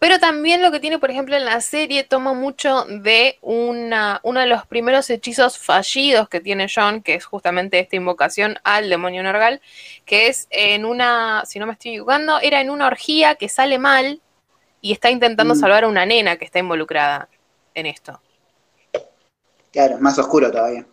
Pero 0.00 0.18
también 0.18 0.62
lo 0.62 0.72
que 0.72 0.80
tiene, 0.80 0.98
por 0.98 1.10
ejemplo, 1.10 1.36
en 1.36 1.44
la 1.44 1.60
serie 1.60 2.04
toma 2.04 2.32
mucho 2.32 2.86
de 2.86 3.36
una, 3.42 4.18
uno 4.22 4.40
de 4.40 4.46
los 4.46 4.64
primeros 4.66 5.10
hechizos 5.10 5.58
fallidos 5.58 6.26
que 6.30 6.40
tiene 6.40 6.68
John, 6.74 7.02
que 7.02 7.12
es 7.12 7.26
justamente 7.26 7.78
esta 7.78 7.96
invocación 7.96 8.58
al 8.64 8.88
demonio 8.88 9.22
Nergal, 9.22 9.60
que 10.06 10.28
es 10.28 10.48
en 10.48 10.86
una, 10.86 11.44
si 11.44 11.58
no 11.58 11.66
me 11.66 11.74
estoy 11.74 11.90
equivocando, 11.90 12.40
era 12.40 12.62
en 12.62 12.70
una 12.70 12.86
orgía 12.86 13.34
que 13.34 13.50
sale 13.50 13.78
mal 13.78 14.22
y 14.80 14.92
está 14.92 15.10
intentando 15.10 15.54
mm. 15.54 15.58
salvar 15.58 15.84
a 15.84 15.88
una 15.88 16.06
nena 16.06 16.36
que 16.36 16.46
está 16.46 16.60
involucrada 16.60 17.28
en 17.74 17.84
esto. 17.84 18.22
Claro, 19.70 19.96
es 19.96 20.00
más 20.00 20.18
oscuro 20.18 20.50
todavía. 20.50 20.86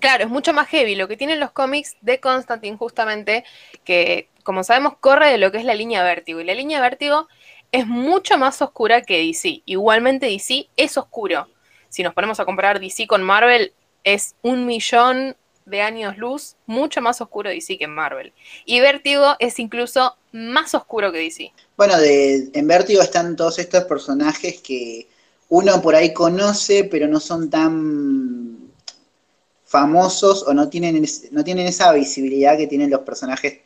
Claro, 0.00 0.24
es 0.24 0.30
mucho 0.30 0.54
más 0.54 0.68
heavy. 0.68 0.94
Lo 0.94 1.06
que 1.06 1.18
tienen 1.18 1.38
los 1.38 1.52
cómics 1.52 1.96
de 2.00 2.18
Constantine, 2.18 2.78
justamente, 2.78 3.44
que 3.84 4.30
como 4.42 4.64
sabemos, 4.64 4.96
corre 4.98 5.30
de 5.30 5.38
lo 5.38 5.52
que 5.52 5.58
es 5.58 5.64
la 5.64 5.74
línea 5.74 6.02
vértigo. 6.02 6.40
Y 6.40 6.44
la 6.44 6.54
línea 6.54 6.80
vértigo 6.80 7.28
es 7.74 7.88
mucho 7.88 8.38
más 8.38 8.62
oscura 8.62 9.02
que 9.02 9.18
DC. 9.18 9.62
Igualmente 9.64 10.26
DC 10.26 10.68
es 10.76 10.96
oscuro. 10.96 11.48
Si 11.88 12.04
nos 12.04 12.14
ponemos 12.14 12.38
a 12.38 12.44
comparar 12.44 12.78
DC 12.78 13.08
con 13.08 13.20
Marvel, 13.24 13.72
es 14.04 14.36
un 14.42 14.64
millón 14.64 15.36
de 15.66 15.82
años 15.82 16.16
luz 16.16 16.54
mucho 16.66 17.00
más 17.00 17.20
oscuro 17.20 17.50
DC 17.50 17.76
que 17.76 17.88
Marvel. 17.88 18.32
Y 18.64 18.78
Vértigo 18.78 19.34
es 19.40 19.58
incluso 19.58 20.16
más 20.30 20.72
oscuro 20.76 21.10
que 21.10 21.18
DC. 21.18 21.52
Bueno, 21.76 21.98
de, 21.98 22.48
en 22.52 22.68
Vértigo 22.68 23.02
están 23.02 23.34
todos 23.34 23.58
estos 23.58 23.82
personajes 23.86 24.60
que 24.60 25.08
uno 25.48 25.82
por 25.82 25.96
ahí 25.96 26.14
conoce, 26.14 26.84
pero 26.84 27.08
no 27.08 27.18
son 27.18 27.50
tan 27.50 28.70
famosos 29.64 30.44
o 30.46 30.54
no 30.54 30.68
tienen, 30.68 31.04
no 31.32 31.42
tienen 31.42 31.66
esa 31.66 31.92
visibilidad 31.92 32.56
que 32.56 32.68
tienen 32.68 32.90
los 32.90 33.00
personajes 33.00 33.64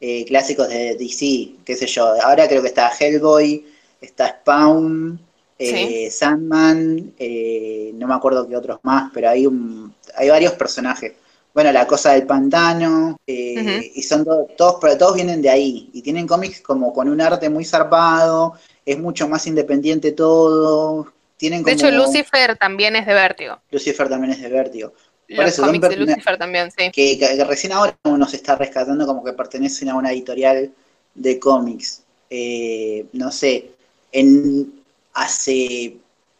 eh, 0.00 0.24
clásicos 0.26 0.68
de 0.68 0.96
DC, 0.96 1.56
qué 1.64 1.76
sé 1.76 1.86
yo. 1.86 2.06
Ahora 2.22 2.46
creo 2.46 2.62
que 2.62 2.68
está 2.68 2.90
Hellboy, 2.98 3.64
está 4.00 4.28
Spawn, 4.28 5.18
eh, 5.58 6.08
Sandman, 6.10 7.14
eh, 7.18 7.90
no 7.94 8.06
me 8.06 8.14
acuerdo 8.14 8.48
qué 8.48 8.56
otros 8.56 8.78
más, 8.82 9.10
pero 9.12 9.30
hay, 9.30 9.46
un, 9.46 9.92
hay 10.14 10.28
varios 10.28 10.52
personajes. 10.52 11.14
Bueno, 11.52 11.72
la 11.72 11.86
cosa 11.86 12.12
del 12.12 12.24
pantano, 12.26 13.18
y 13.26 14.02
son 14.02 14.24
todos, 14.56 14.76
pero 14.80 14.96
todos 14.96 15.16
vienen 15.16 15.42
de 15.42 15.50
ahí, 15.50 15.90
y 15.92 16.02
tienen 16.02 16.26
cómics 16.26 16.60
como 16.60 16.92
con 16.92 17.08
un 17.08 17.20
arte 17.20 17.50
muy 17.50 17.64
zarpado, 17.64 18.54
es 18.86 18.98
mucho 18.98 19.28
más 19.28 19.46
independiente 19.48 20.12
todo. 20.12 21.12
Tienen 21.36 21.62
De 21.62 21.72
hecho, 21.72 21.90
Lucifer 21.90 22.56
también 22.56 22.94
es 22.96 23.06
de 23.06 23.14
Vértigo. 23.14 23.60
Lucifer 23.70 24.08
también 24.08 24.32
es 24.32 24.40
de 24.40 24.48
Vértigo. 24.48 24.92
Los 25.28 25.56
cómics 25.56 25.88
de 25.88 25.96
Lucifer 25.96 26.38
también, 26.38 26.70
sí. 26.70 26.90
Que, 26.90 27.44
recién 27.46 27.72
ahora 27.72 27.96
uno 28.04 28.26
se 28.26 28.36
está 28.36 28.56
rescatando 28.56 29.06
como 29.06 29.22
que 29.22 29.34
pertenecen 29.34 29.90
a 29.90 29.94
una 29.94 30.10
editorial 30.10 30.72
de 31.14 31.38
cómics. 31.38 32.02
Eh, 32.30 33.06
no 33.12 33.30
sé, 33.30 33.70
en 34.10 34.82
hace 35.12 35.98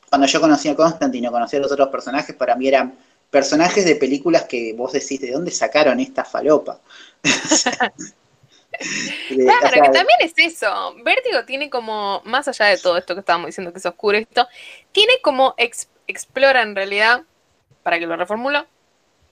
cuando 0.08 0.26
yo 0.26 0.40
conocí 0.40 0.68
a 0.68 0.74
Constantino, 0.74 1.30
conocí 1.30 1.56
a 1.56 1.60
los 1.60 1.70
otros 1.70 1.88
personajes, 1.88 2.34
para 2.34 2.56
mí 2.56 2.66
eran 2.68 2.98
personajes 3.30 3.84
de 3.84 3.96
películas 3.96 4.44
que 4.44 4.72
vos 4.72 4.92
decís, 4.92 5.20
¿de 5.20 5.32
dónde 5.32 5.50
sacaron 5.50 6.00
esta 6.00 6.24
falopa? 6.24 6.80
claro, 9.28 9.70
que 9.82 9.90
también 9.90 10.18
es 10.20 10.32
eso. 10.36 10.94
Vértigo 11.04 11.44
tiene 11.44 11.68
como, 11.68 12.22
más 12.24 12.48
allá 12.48 12.66
de 12.66 12.78
todo 12.78 12.96
esto 12.96 13.14
que 13.14 13.20
estábamos 13.20 13.48
diciendo 13.48 13.72
que 13.72 13.78
es 13.78 13.86
oscuro 13.86 14.16
esto, 14.16 14.48
tiene 14.92 15.20
como 15.22 15.54
explora 16.06 16.62
en 16.62 16.74
realidad, 16.74 17.24
para 17.82 17.98
que 17.98 18.06
lo 18.06 18.16
reformulo, 18.16 18.66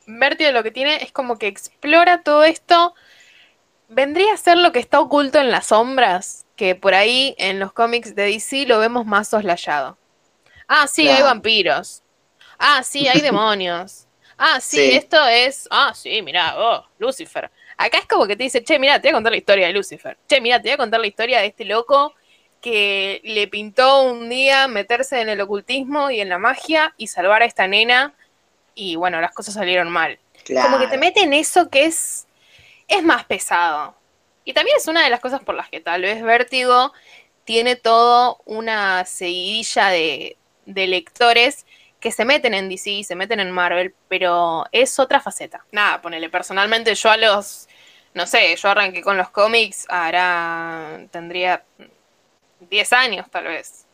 Vértigo 0.07 0.53
lo 0.53 0.63
que 0.63 0.71
tiene 0.71 1.03
es 1.03 1.13
como 1.13 1.39
que 1.39 1.49
explora 1.49 2.23
todo 2.23 2.45
esto. 2.45 2.95
Vendría 3.89 4.33
a 4.33 4.37
ser 4.37 4.59
lo 4.59 4.73
que 4.73 4.79
está 4.79 5.01
oculto 5.01 5.39
en 5.39 5.51
las 5.51 5.67
sombras, 5.67 6.47
que 6.57 6.75
por 6.75 6.95
ahí 6.95 7.35
en 7.39 7.59
los 7.59 7.73
cómics 7.73 8.15
de 8.15 8.25
DC 8.25 8.67
lo 8.67 8.79
vemos 8.79 9.07
más 9.07 9.29
soslayado. 9.29 9.99
Ah, 10.69 10.87
sí, 10.87 11.09
hay 11.09 11.23
vampiros. 11.23 12.03
Ah, 12.59 12.83
sí, 12.83 13.07
hay 13.07 13.21
demonios. 13.23 14.07
Ah, 14.39 14.61
sí, 14.61 14.91
esto 14.93 15.25
es. 15.27 15.67
Ah, 15.71 15.93
sí, 15.95 16.21
mira, 16.23 16.55
oh, 16.59 16.87
Lucifer. 16.99 17.51
Acá 17.77 17.99
es 17.99 18.07
como 18.07 18.27
que 18.27 18.37
te 18.37 18.45
dice, 18.45 18.63
che, 18.63 18.79
mira, 18.79 19.01
te 19.01 19.09
voy 19.09 19.11
a 19.11 19.17
contar 19.17 19.33
la 19.33 19.39
historia 19.39 19.67
de 19.67 19.73
Lucifer. 19.73 20.17
Che, 20.29 20.41
mira, 20.41 20.61
te 20.61 20.69
voy 20.69 20.75
a 20.75 20.79
contar 20.79 21.01
la 21.01 21.07
historia 21.07 21.41
de 21.41 21.47
este 21.47 21.65
loco 21.65 22.15
que 22.61 23.21
le 23.25 23.49
pintó 23.49 24.03
un 24.03 24.29
día 24.29 24.67
meterse 24.67 25.21
en 25.21 25.29
el 25.29 25.41
ocultismo 25.41 26.11
y 26.11 26.21
en 26.21 26.29
la 26.29 26.39
magia 26.39 26.95
y 26.97 27.07
salvar 27.07 27.43
a 27.43 27.45
esta 27.45 27.69
nena 27.69 28.15
y 28.77 28.95
bueno, 28.95 29.21
las 29.21 29.33
cosas 29.33 29.55
salieron 29.55 29.91
mal. 29.91 30.21
Como 30.47 30.79
que 30.79 30.87
te 30.87 30.99
mete 30.99 31.23
en 31.23 31.33
eso 31.33 31.69
que 31.69 31.87
es, 31.87 32.29
es 32.87 33.03
más 33.03 33.25
pesado. 33.25 33.97
Y 34.45 34.53
también 34.53 34.77
es 34.77 34.87
una 34.87 35.03
de 35.03 35.11
las 35.11 35.19
cosas 35.19 35.43
por 35.43 35.57
las 35.57 35.69
que 35.69 35.81
tal 35.81 36.03
vez 36.03 36.23
Vértigo 36.23 36.93
tiene 37.45 37.75
todo 37.75 38.41
una 38.45 39.05
seguidilla 39.05 39.89
de, 39.89 40.37
de 40.67 40.87
lectores 40.87 41.67
que 41.99 42.13
se 42.13 42.25
meten 42.25 42.55
en 42.55 42.69
DC, 42.69 43.03
se 43.03 43.17
meten 43.17 43.41
en 43.41 43.51
Marvel, 43.51 43.95
pero 44.09 44.67
es 44.71 44.99
otra 45.01 45.21
faceta. 45.21 45.65
Nada, 45.73 46.01
ponele, 46.03 46.29
personalmente 46.29 46.95
yo 46.95 47.11
a 47.11 47.17
los, 47.17 47.69
no 48.15 48.27
sé, 48.27 48.55
yo 48.55 48.69
arranqué 48.69 49.03
con 49.03 49.17
los 49.17 49.31
cómics, 49.31 49.87
ahora 49.89 51.01
tendría 51.11 51.65
10 52.61 52.93
años 52.93 53.27
tal 53.31 53.45
vez. 53.45 53.87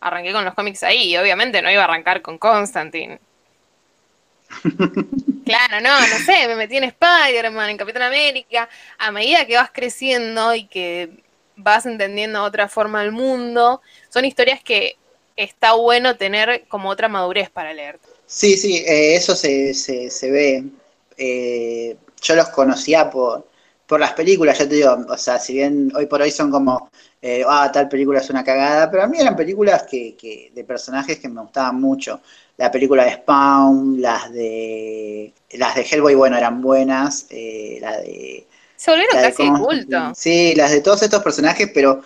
Arranqué 0.00 0.32
con 0.32 0.44
los 0.44 0.54
cómics 0.54 0.82
ahí 0.82 1.12
y 1.12 1.16
obviamente 1.16 1.62
no 1.62 1.70
iba 1.70 1.82
a 1.82 1.84
arrancar 1.84 2.20
con 2.20 2.36
Constantine. 2.36 3.20
Claro, 5.44 5.80
no, 5.82 6.00
no 6.00 6.18
sé, 6.24 6.48
me 6.48 6.56
metí 6.56 6.76
en 6.76 6.84
Spider-Man, 6.84 7.70
en 7.70 7.76
Capitán 7.76 8.02
América. 8.02 8.68
A 8.98 9.12
medida 9.12 9.46
que 9.46 9.56
vas 9.56 9.70
creciendo 9.72 10.54
y 10.54 10.66
que 10.66 11.10
vas 11.56 11.86
entendiendo 11.86 12.42
otra 12.42 12.68
forma 12.68 13.02
del 13.02 13.12
mundo, 13.12 13.82
son 14.08 14.24
historias 14.24 14.62
que 14.62 14.96
está 15.36 15.74
bueno 15.74 16.16
tener 16.16 16.64
como 16.68 16.88
otra 16.88 17.08
madurez 17.08 17.50
para 17.50 17.72
leer. 17.72 17.98
Sí, 18.26 18.56
sí, 18.56 18.78
eh, 18.78 19.16
eso 19.16 19.34
se, 19.36 19.74
se, 19.74 20.10
se 20.10 20.30
ve. 20.30 20.64
Eh, 21.16 21.96
yo 22.22 22.34
los 22.34 22.48
conocía 22.48 23.10
por, 23.10 23.46
por 23.86 24.00
las 24.00 24.14
películas, 24.14 24.58
ya 24.58 24.68
te 24.68 24.76
digo, 24.76 24.96
o 25.08 25.16
sea, 25.16 25.38
si 25.38 25.54
bien 25.54 25.92
hoy 25.94 26.06
por 26.06 26.22
hoy 26.22 26.30
son 26.30 26.50
como, 26.50 26.90
eh, 27.20 27.44
ah, 27.46 27.70
tal 27.72 27.88
película 27.88 28.20
es 28.20 28.30
una 28.30 28.42
cagada, 28.42 28.90
pero 28.90 29.02
a 29.02 29.06
mí 29.06 29.18
eran 29.20 29.36
películas 29.36 29.84
que, 29.84 30.16
que, 30.16 30.50
de 30.54 30.64
personajes 30.64 31.18
que 31.18 31.28
me 31.28 31.42
gustaban 31.42 31.80
mucho 31.80 32.20
la 32.56 32.70
película 32.70 33.04
de 33.04 33.14
Spawn, 33.14 34.00
las 34.00 34.32
de 34.32 35.32
las 35.52 35.74
de 35.74 35.82
Hellboy, 35.82 36.14
bueno, 36.14 36.36
eran 36.36 36.60
buenas, 36.60 37.26
eh, 37.30 37.78
la 37.80 37.98
de... 37.98 38.46
Se 38.76 38.90
volvieron 38.90 39.20
casi 39.20 39.48
culto. 39.50 40.12
Sí, 40.14 40.54
las 40.54 40.70
de 40.70 40.80
todos 40.80 41.02
estos 41.02 41.22
personajes, 41.22 41.70
pero 41.72 42.02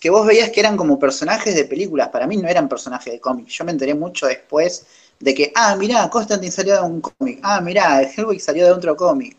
que 0.00 0.10
vos 0.10 0.26
veías 0.26 0.50
que 0.50 0.60
eran 0.60 0.76
como 0.76 0.98
personajes 0.98 1.54
de 1.54 1.64
películas, 1.64 2.08
para 2.08 2.26
mí 2.26 2.36
no 2.36 2.48
eran 2.48 2.68
personajes 2.68 3.12
de 3.12 3.20
cómics, 3.20 3.52
yo 3.52 3.64
me 3.64 3.72
enteré 3.72 3.94
mucho 3.94 4.26
después 4.26 4.86
de 5.20 5.34
que, 5.34 5.52
ah, 5.54 5.74
mirá, 5.76 6.08
Constantine 6.08 6.52
salió 6.52 6.74
de 6.74 6.82
un 6.82 7.00
cómic, 7.00 7.40
ah, 7.42 7.60
mirá, 7.60 8.02
Hellboy 8.02 8.38
salió 8.38 8.64
de 8.64 8.72
otro 8.72 8.96
cómic, 8.96 9.36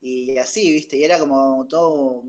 y 0.00 0.36
así, 0.36 0.70
viste, 0.70 0.96
y 0.96 1.04
era 1.04 1.18
como 1.18 1.66
todo 1.66 2.24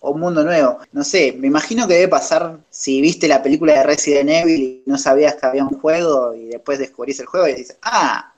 o 0.00 0.10
un 0.10 0.20
mundo 0.20 0.42
nuevo. 0.42 0.78
No 0.92 1.04
sé, 1.04 1.32
me 1.38 1.46
imagino 1.46 1.86
que 1.86 1.94
debe 1.94 2.08
pasar 2.08 2.58
si 2.70 3.00
viste 3.00 3.28
la 3.28 3.42
película 3.42 3.74
de 3.74 3.82
Resident 3.84 4.30
Evil 4.30 4.62
y 4.62 4.82
no 4.86 4.98
sabías 4.98 5.36
que 5.36 5.46
había 5.46 5.64
un 5.64 5.78
juego 5.78 6.34
y 6.34 6.46
después 6.46 6.78
descubrís 6.78 7.20
el 7.20 7.26
juego 7.26 7.48
y 7.48 7.54
dices, 7.54 7.76
ah, 7.82 8.32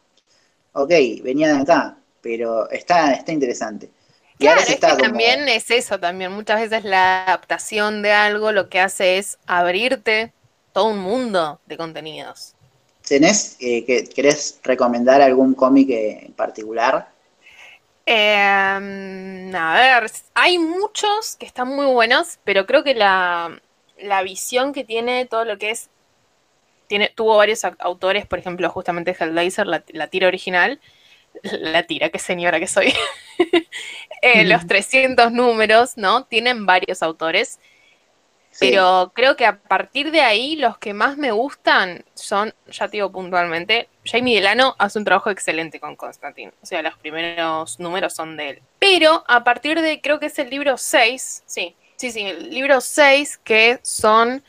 ok, 0.73 0.91
venía 1.23 1.55
de 1.55 1.63
acá, 1.63 1.97
pero 2.21 2.69
está, 2.71 3.13
está 3.13 3.33
interesante. 3.33 3.91
Claro, 4.39 4.61
es 4.61 4.67
que 4.67 4.77
también 4.77 5.49
es 5.49 5.71
eso 5.71 6.01
también. 6.01 6.33
Muchas 6.33 6.61
veces 6.61 6.85
la 6.85 7.25
adaptación 7.25 8.03
de 8.03 8.13
algo 8.13 8.51
lo 8.51 8.69
que 8.69 8.81
hace 8.81 9.19
es 9.19 9.39
abrirte 9.47 10.33
todo 10.73 10.87
un 10.87 10.99
mundo 10.99 11.61
de 11.67 11.77
contenidos. 11.77 12.55
¿Tenés, 13.07 13.57
eh, 13.61 13.85
que, 13.85 14.05
querés 14.05 14.59
recomendar 14.65 15.21
algún 15.23 15.55
cómic 15.55 15.91
en 15.91 16.33
particular? 16.33 17.12
Eh, 18.07 19.53
a 19.55 19.75
ver, 19.75 20.11
hay 20.35 20.59
muchos 20.59 21.37
que 21.37 21.47
están 21.47 21.69
muy 21.69 21.87
buenos, 21.87 22.39
pero 22.45 22.67
creo 22.67 22.83
que 22.83 22.95
la, 22.95 23.61
visión 24.25 24.73
que 24.73 24.85
tiene 24.85 25.27
todo 25.27 25.45
lo 25.45 25.59
que 25.59 25.71
es. 25.71 25.91
Tiene, 26.89 27.09
tuvo 27.09 27.37
varios 27.37 27.65
autores, 27.65 28.27
por 28.27 28.39
ejemplo, 28.39 28.69
justamente 28.69 29.17
Hellblazer, 29.19 29.67
la, 29.67 29.83
la 29.89 30.09
tira 30.09 30.29
original. 30.29 30.81
La 31.43 31.85
tira, 31.85 32.11
qué 32.11 32.19
señora 32.19 32.61
que 32.61 32.67
soy. 32.67 32.93
eh, 34.23 34.45
los 34.45 34.67
300 34.67 35.33
números, 35.33 35.97
¿no? 35.97 36.25
Tienen 36.25 36.67
varios 36.67 37.03
autores. 37.03 37.59
Pero 38.61 39.13
creo 39.15 39.37
que 39.37 39.47
a 39.47 39.59
partir 39.59 40.11
de 40.11 40.21
ahí 40.21 40.57
los 40.57 40.79
que 40.79 40.95
más 40.95 41.17
me 41.17 41.33
gustan 41.33 42.05
son, 42.15 42.55
ya 42.69 42.87
te 42.87 42.99
digo 42.99 43.11
puntualmente, 43.11 43.89
Jamie 44.05 44.37
Delano 44.37 44.75
hace 44.79 44.99
un 44.99 45.05
trabajo 45.05 45.31
excelente 45.31 45.81
con 45.81 45.97
Constantine. 45.97 46.53
O 46.63 46.67
sea, 46.67 46.83
los 46.83 46.97
primeros 46.99 47.81
números 47.81 48.15
son 48.15 48.37
de 48.37 48.51
él. 48.51 48.63
Pero 48.79 49.25
a 49.27 49.45
partir 49.45 49.81
de, 49.81 50.01
creo 50.01 50.21
que 50.21 50.27
es 50.27 50.39
el 50.39 50.51
libro 50.51 50.77
6, 50.77 51.45
sí, 51.47 51.75
sí, 51.97 52.13
sí, 52.13 52.21
el 52.23 52.51
libro 52.51 52.81
6, 52.81 53.41
que 53.43 53.81
son, 53.83 54.43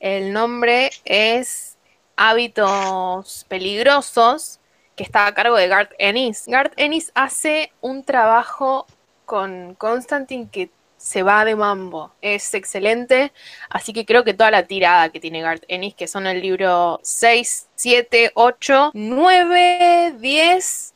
el 0.00 0.32
nombre 0.32 0.90
es 1.04 1.76
Hábitos 2.16 3.46
Peligrosos, 3.48 4.60
que 4.96 5.04
está 5.04 5.26
a 5.26 5.34
cargo 5.34 5.56
de 5.56 5.68
Garth 5.68 5.92
Ennis. 5.98 6.44
Garth 6.46 6.72
Ennis 6.76 7.12
hace 7.14 7.72
un 7.80 8.04
trabajo 8.04 8.86
con 9.24 9.74
Constantine 9.74 10.48
que 10.50 10.70
se 10.96 11.22
va 11.22 11.44
de 11.44 11.56
mambo. 11.56 12.12
Es 12.20 12.54
excelente. 12.54 13.32
Así 13.70 13.92
que 13.92 14.04
creo 14.04 14.24
que 14.24 14.34
toda 14.34 14.50
la 14.50 14.64
tirada 14.64 15.10
que 15.10 15.20
tiene 15.20 15.42
Garth 15.42 15.64
Ennis, 15.68 15.94
que 15.94 16.08
son 16.08 16.26
el 16.26 16.40
libro 16.40 17.00
6, 17.02 17.68
7, 17.74 18.32
8, 18.34 18.90
9, 18.94 20.14
10, 20.18 20.94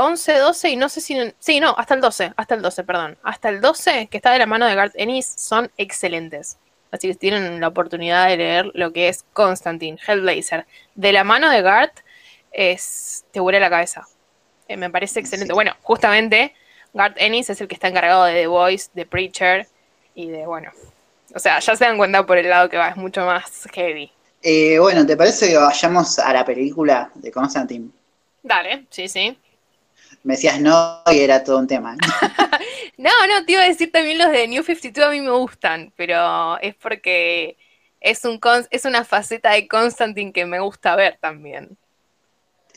11, 0.00 0.38
12 0.38 0.70
y 0.70 0.76
no 0.76 0.88
sé 0.88 1.00
si... 1.00 1.16
Sí, 1.38 1.60
no, 1.60 1.74
hasta 1.76 1.94
el 1.94 2.00
12, 2.00 2.32
hasta 2.36 2.54
el 2.54 2.62
12, 2.62 2.84
perdón. 2.84 3.18
Hasta 3.22 3.48
el 3.48 3.60
12, 3.60 4.08
que 4.08 4.16
está 4.16 4.32
de 4.32 4.38
la 4.38 4.46
mano 4.46 4.66
de 4.66 4.74
Garth 4.74 4.94
Ennis, 4.96 5.26
son 5.26 5.70
excelentes. 5.76 6.58
Así 6.90 7.08
que 7.08 7.14
tienen 7.14 7.60
la 7.60 7.68
oportunidad 7.68 8.28
de 8.28 8.36
leer 8.38 8.70
lo 8.74 8.92
que 8.92 9.08
es 9.08 9.24
Constantine, 9.32 9.98
Hellblazer. 10.06 10.66
De 10.94 11.12
la 11.12 11.24
mano 11.24 11.50
de 11.50 11.60
Garth, 11.60 11.98
es, 12.50 13.26
te 13.30 13.40
huele 13.40 13.60
la 13.60 13.68
cabeza. 13.68 14.06
Eh, 14.68 14.76
me 14.76 14.90
parece 14.90 15.20
excelente. 15.20 15.52
Bueno, 15.52 15.74
justamente 15.82 16.54
Garth 16.92 17.16
Ennis 17.18 17.50
es 17.50 17.60
el 17.60 17.68
que 17.68 17.74
está 17.74 17.88
encargado 17.88 18.24
de 18.24 18.34
The 18.34 18.46
Voice, 18.46 18.90
de 18.94 19.06
Preacher 19.06 19.66
y 20.14 20.28
de, 20.28 20.46
bueno, 20.46 20.72
o 21.34 21.38
sea, 21.38 21.58
ya 21.58 21.76
se 21.76 21.84
dan 21.84 21.96
cuenta 21.96 22.24
por 22.24 22.38
el 22.38 22.48
lado 22.48 22.68
que 22.68 22.76
va, 22.76 22.88
es 22.88 22.96
mucho 22.96 23.24
más 23.24 23.68
heavy. 23.72 24.10
Eh, 24.42 24.78
bueno, 24.78 25.04
¿te 25.04 25.16
parece 25.16 25.48
que 25.48 25.56
vayamos 25.56 26.18
a 26.18 26.32
la 26.32 26.44
película 26.44 27.10
de 27.14 27.30
Constantine? 27.30 27.90
Dale, 28.42 28.86
sí, 28.90 29.08
sí. 29.08 29.36
Me 30.22 30.34
decías 30.34 30.60
no 30.60 31.02
y 31.12 31.20
era 31.20 31.42
todo 31.44 31.58
un 31.58 31.66
tema. 31.66 31.96
no, 32.96 33.10
no, 33.28 33.44
te 33.44 33.52
iba 33.52 33.62
a 33.62 33.68
decir 33.68 33.92
también 33.92 34.18
los 34.18 34.30
de 34.30 34.48
New 34.48 34.62
52 34.62 35.08
a 35.08 35.10
mí 35.10 35.20
me 35.20 35.30
gustan, 35.30 35.92
pero 35.96 36.58
es 36.60 36.74
porque 36.76 37.56
es, 38.00 38.24
un, 38.24 38.40
es 38.70 38.84
una 38.84 39.04
faceta 39.04 39.52
de 39.52 39.68
Constantine 39.68 40.32
que 40.32 40.46
me 40.46 40.60
gusta 40.60 40.96
ver 40.96 41.18
también. 41.20 41.76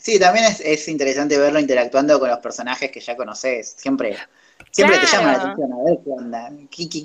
Sí, 0.02 0.18
también 0.18 0.46
es, 0.46 0.88
interesante 0.88 1.38
verlo 1.38 1.60
interactuando 1.60 2.18
con 2.18 2.28
los 2.28 2.40
personajes 2.40 2.90
que 2.90 2.98
ya 2.98 3.16
conoces. 3.16 3.74
Siempre, 3.76 4.16
siempre 4.72 4.98
te 4.98 5.06
llama 5.06 5.32
la 5.32 5.38
atención 5.38 5.72
a 5.72 5.84
ver 5.84 5.98
qué 6.02 6.10
onda, 6.10 6.50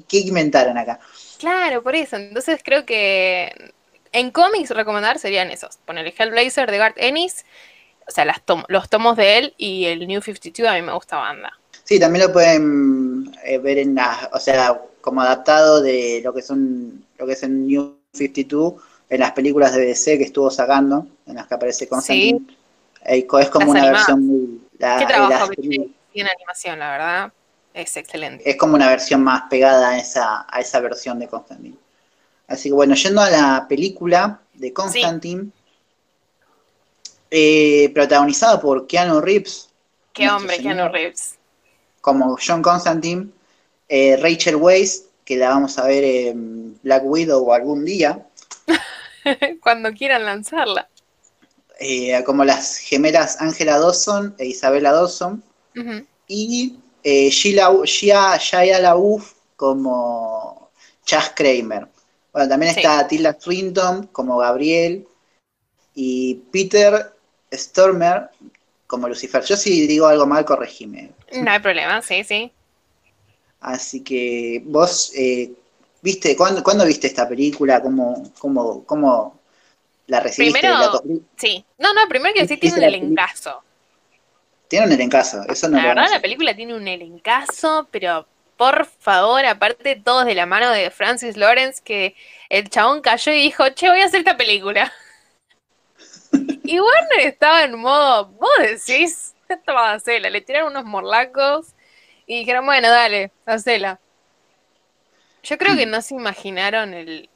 qué, 0.08 0.18
inventaron 0.18 0.80
acá. 0.80 1.00
Claro, 1.38 1.84
por 1.84 1.94
eso. 1.94 2.16
Entonces 2.16 2.62
creo 2.64 2.88
que 2.88 3.72
en 4.12 4.32
cómics 4.32 4.72
recomendar 4.72 5.20
serían 5.20 5.52
esos. 5.52 5.78
Poner 5.86 6.08
el 6.08 6.14
Hellblazer 6.18 6.72
de 6.72 6.78
Garth 6.80 6.98
Ennis, 6.98 7.46
o 8.08 8.12
sea, 8.12 8.26
las 8.26 8.42
los 8.68 8.90
tomos 8.90 9.16
de 9.16 9.38
él 9.38 9.54
y 9.58 9.86
el 9.86 10.08
New 10.08 10.20
52 10.20 10.68
a 10.68 10.74
mí 10.74 10.82
me 10.82 10.94
gusta 10.94 11.18
banda. 11.18 11.54
Sí, 11.84 12.00
también 12.00 12.26
lo 12.26 12.34
pueden 12.34 13.32
eh, 13.46 13.60
ver 13.60 13.78
en 13.78 13.94
las, 13.94 14.28
o 14.34 14.40
sea, 14.40 14.82
como 15.02 15.22
adaptado 15.22 15.84
de 15.84 16.22
lo 16.24 16.34
que 16.34 16.42
son, 16.42 17.06
lo 17.20 17.28
que 17.28 17.34
es 17.34 17.44
el 17.44 17.68
New 17.68 17.96
52 18.14 18.74
en 19.12 19.20
las 19.20 19.34
películas 19.34 19.76
de 19.76 19.86
DC 19.86 20.18
que 20.18 20.24
estuvo 20.24 20.50
sacando, 20.50 21.08
en 21.28 21.36
las 21.36 21.46
que 21.46 21.54
aparece 21.54 21.88
Constantine. 21.88 22.40
Sí 22.40 22.58
es 23.04 23.50
como 23.50 23.72
una 23.72 23.92
versión 23.92 24.26
muy... 24.26 24.62
La, 24.80 25.00
Qué 25.00 25.06
trabajo 25.06 25.50
que 25.50 25.62
tiene 26.14 26.30
animación, 26.30 26.80
la 26.80 26.92
verdad. 26.92 27.34
Es 27.74 27.96
excelente. 27.96 28.50
Es 28.50 28.58
como 28.58 28.76
una 28.76 28.90
versión 28.90 29.24
más 29.24 29.44
pegada 29.50 29.90
a 29.90 29.98
esa, 29.98 30.46
a 30.50 30.60
esa 30.60 30.80
versión 30.80 31.20
de 31.20 31.28
Constantine. 31.28 31.78
Así 32.48 32.70
que 32.70 32.74
bueno, 32.74 32.96
yendo 32.96 33.22
a 33.22 33.30
la 33.30 33.66
película 33.68 34.42
de 34.54 34.74
Constantine, 34.74 35.52
eh, 37.30 37.92
protagonizada 37.94 38.60
por 38.60 38.88
Keanu 38.88 39.22
Reeves. 39.22 39.70
Qué 40.14 40.30
hombre, 40.30 40.58
Keanu 40.58 40.88
Reeves. 40.90 41.36
Como 42.02 42.38
John 42.46 42.62
Constantine, 42.62 43.28
eh, 43.90 44.18
Rachel 44.18 44.56
Weisz, 44.56 45.04
que 45.26 45.36
la 45.36 45.50
vamos 45.50 45.78
a 45.78 45.86
ver 45.86 46.04
en 46.04 46.80
Black 46.82 47.04
Widow 47.06 47.54
algún 47.54 47.84
día. 47.86 48.26
Cuando 49.62 49.94
quieran 49.94 50.24
lanzarla. 50.24 50.90
Eh, 51.80 52.24
como 52.26 52.44
las 52.44 52.78
gemelas 52.78 53.40
Angela 53.40 53.78
Dawson 53.80 54.36
e 54.40 54.48
Isabella 54.48 54.92
Dawson, 54.92 55.44
y 56.28 56.80
eh, 57.04 57.30
Shia 57.30 58.80
LaBeouf 58.80 59.34
como 59.56 60.72
Chas 61.06 61.32
Kramer. 61.36 61.88
Bueno, 62.34 62.50
también 62.50 62.76
está 62.76 63.08
Tilda 63.08 63.38
Swinton 63.40 64.08
como 64.08 64.38
Gabriel 64.38 65.08
y 65.94 66.36
Peter 66.52 67.14
Stormer 67.54 68.30
como 68.88 69.08
Lucifer. 69.08 69.44
Yo 69.44 69.56
si 69.56 69.86
digo 69.86 70.08
algo 70.08 70.26
mal, 70.26 70.46
corregime. 70.46 71.12
No 71.34 71.52
hay 71.52 71.60
problema, 71.60 72.02
sí, 72.02 72.24
sí. 72.24 72.52
Así 73.60 74.02
que 74.02 74.64
vos, 74.66 75.12
eh, 75.16 75.52
¿Viste? 76.02 76.36
¿Cuándo, 76.36 76.64
¿cuándo 76.64 76.86
viste 76.86 77.08
esta 77.08 77.28
película? 77.28 77.82
¿Cómo, 77.82 78.32
cómo, 78.40 78.84
cómo 78.86 79.37
la 80.08 80.20
recibiste? 80.20 80.60
Primero, 80.60 80.80
¿La- 80.80 81.02
sí. 81.38 81.66
No, 81.78 81.94
no, 81.94 82.08
primero 82.08 82.34
que 82.34 82.42
decir, 82.42 82.60
tiene 82.60 82.76
un 82.78 82.82
¿Viste 82.82 82.92
la 82.92 82.98
peli- 82.98 82.98
elencazo. 82.98 83.64
Tiene 84.68 84.86
un 84.88 84.92
elencazo, 84.92 85.44
eso 85.48 85.70
no 85.70 85.78
La 85.78 85.84
lo 85.84 85.90
verdad, 85.90 86.10
la 86.12 86.22
película 86.22 86.56
tiene 86.56 86.76
un 86.76 86.88
elencazo, 86.88 87.88
pero 87.92 88.28
por 88.58 88.86
favor, 88.86 89.46
aparte 89.46 89.96
todos 89.96 90.26
de 90.26 90.36
la 90.36 90.46
mano 90.46 90.72
de 90.72 90.90
Francis 90.92 91.38
Lawrence, 91.38 91.82
que 91.84 92.16
el 92.50 92.70
chabón 92.70 93.02
cayó 93.02 93.32
y 93.32 93.42
dijo, 93.44 93.70
che, 93.70 93.90
voy 93.90 94.02
a 94.02 94.06
hacer 94.06 94.20
esta 94.20 94.36
película. 94.36 94.92
y 96.64 96.80
Warner 96.80 97.20
estaba 97.22 97.64
en 97.64 97.78
modo, 97.80 98.28
vos 98.28 98.50
decís, 98.60 99.36
esto 99.48 99.74
va 99.74 99.92
a 99.92 99.94
hacerla. 99.94 100.30
Le 100.30 100.42
tiraron 100.42 100.72
unos 100.72 100.86
morlacos 100.86 101.68
y 102.26 102.40
dijeron, 102.40 102.66
bueno, 102.66 102.90
dale, 102.90 103.32
hacela. 103.46 104.00
Yo 105.44 105.58
creo 105.58 105.76
que 105.78 105.86
no 105.86 106.02
se 106.02 106.16
imaginaron 106.16 106.94
el, 106.94 107.30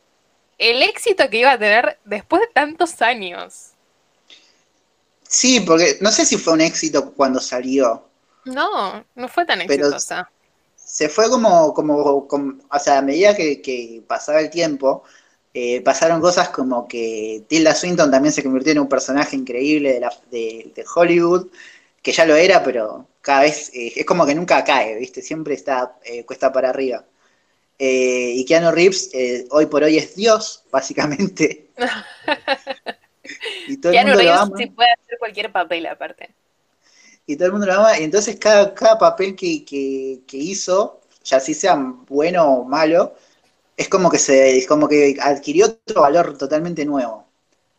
el 0.61 0.81
éxito 0.83 1.29
que 1.29 1.37
iba 1.39 1.51
a 1.51 1.57
tener 1.59 1.97
después 2.05 2.41
de 2.41 2.47
tantos 2.53 3.01
años. 3.01 3.71
Sí, 5.27 5.61
porque 5.61 5.97
no 6.01 6.11
sé 6.11 6.25
si 6.25 6.37
fue 6.37 6.53
un 6.53 6.61
éxito 6.61 7.11
cuando 7.13 7.39
salió. 7.39 8.03
No, 8.45 9.03
no 9.15 9.27
fue 9.27 9.45
tan 9.45 9.59
Pero- 9.67 9.85
exitosa. 9.87 10.29
Se 10.75 11.07
fue 11.07 11.29
como, 11.29 11.73
como, 11.73 12.27
como- 12.27 12.55
o 12.69 12.79
sea, 12.79 12.97
a 12.97 13.01
medida 13.01 13.33
que, 13.35 13.61
que 13.61 14.03
pasaba 14.05 14.41
el 14.41 14.49
tiempo, 14.49 15.03
eh, 15.53 15.79
pasaron 15.81 16.19
cosas 16.19 16.49
como 16.49 16.85
que 16.87 17.43
Tilda 17.47 17.73
Swinton 17.73 18.11
también 18.11 18.33
se 18.33 18.43
convirtió 18.43 18.73
en 18.73 18.79
un 18.79 18.89
personaje 18.89 19.35
increíble 19.37 19.93
de, 19.93 19.99
la- 20.01 20.13
de- 20.29 20.71
de 20.75 20.85
Hollywood, 20.93 21.47
que 22.01 22.11
ya 22.11 22.25
lo 22.25 22.35
era, 22.35 22.61
pero 22.63 23.07
cada 23.21 23.41
vez 23.41 23.69
eh, 23.73 23.93
es 23.95 24.05
como 24.05 24.25
que 24.25 24.35
nunca 24.35 24.63
cae, 24.65 24.95
¿viste? 24.97 25.21
Siempre 25.21 25.53
está 25.53 25.95
eh, 26.03 26.25
cuesta 26.25 26.51
para 26.51 26.69
arriba. 26.69 27.05
Eh, 27.83 28.33
y 28.35 28.45
Keanu 28.45 28.71
Reeves 28.71 29.09
eh, 29.13 29.45
hoy 29.51 29.65
por 29.65 29.83
hoy 29.83 29.97
es 29.97 30.15
Dios, 30.15 30.63
básicamente. 30.71 31.69
y 33.65 33.77
todo 33.77 33.93
el 33.93 33.97
Keanu 33.97 33.99
mundo 33.99 34.21
lo 34.21 34.31
Reeves 34.31 34.33
ama. 34.33 34.57
sí 34.57 34.65
puede 34.67 34.89
hacer 34.93 35.17
cualquier 35.19 35.51
papel 35.51 35.85
aparte. 35.85 36.35
y 37.25 37.35
todo 37.35 37.47
el 37.47 37.51
mundo 37.53 37.67
lo 37.67 37.73
ama, 37.73 37.99
y 37.99 38.03
entonces 38.03 38.37
cada, 38.37 38.73
cada 38.73 38.97
papel 38.97 39.35
que, 39.35 39.63
que- 39.65 40.21
que 40.27 40.37
hizo, 40.37 41.01
ya 41.23 41.39
si 41.39 41.53
sea 41.53 41.75
bueno 42.09 42.45
o 42.59 42.63
malo, 42.65 43.13
es 43.77 43.89
como 43.89 44.09
que 44.11 44.19
se, 44.19 44.57
es 44.59 44.67
como 44.67 44.87
que 44.89 45.17
adquirió 45.21 45.67
otro 45.67 46.01
valor 46.03 46.37
totalmente 46.37 46.85
nuevo. 46.85 47.25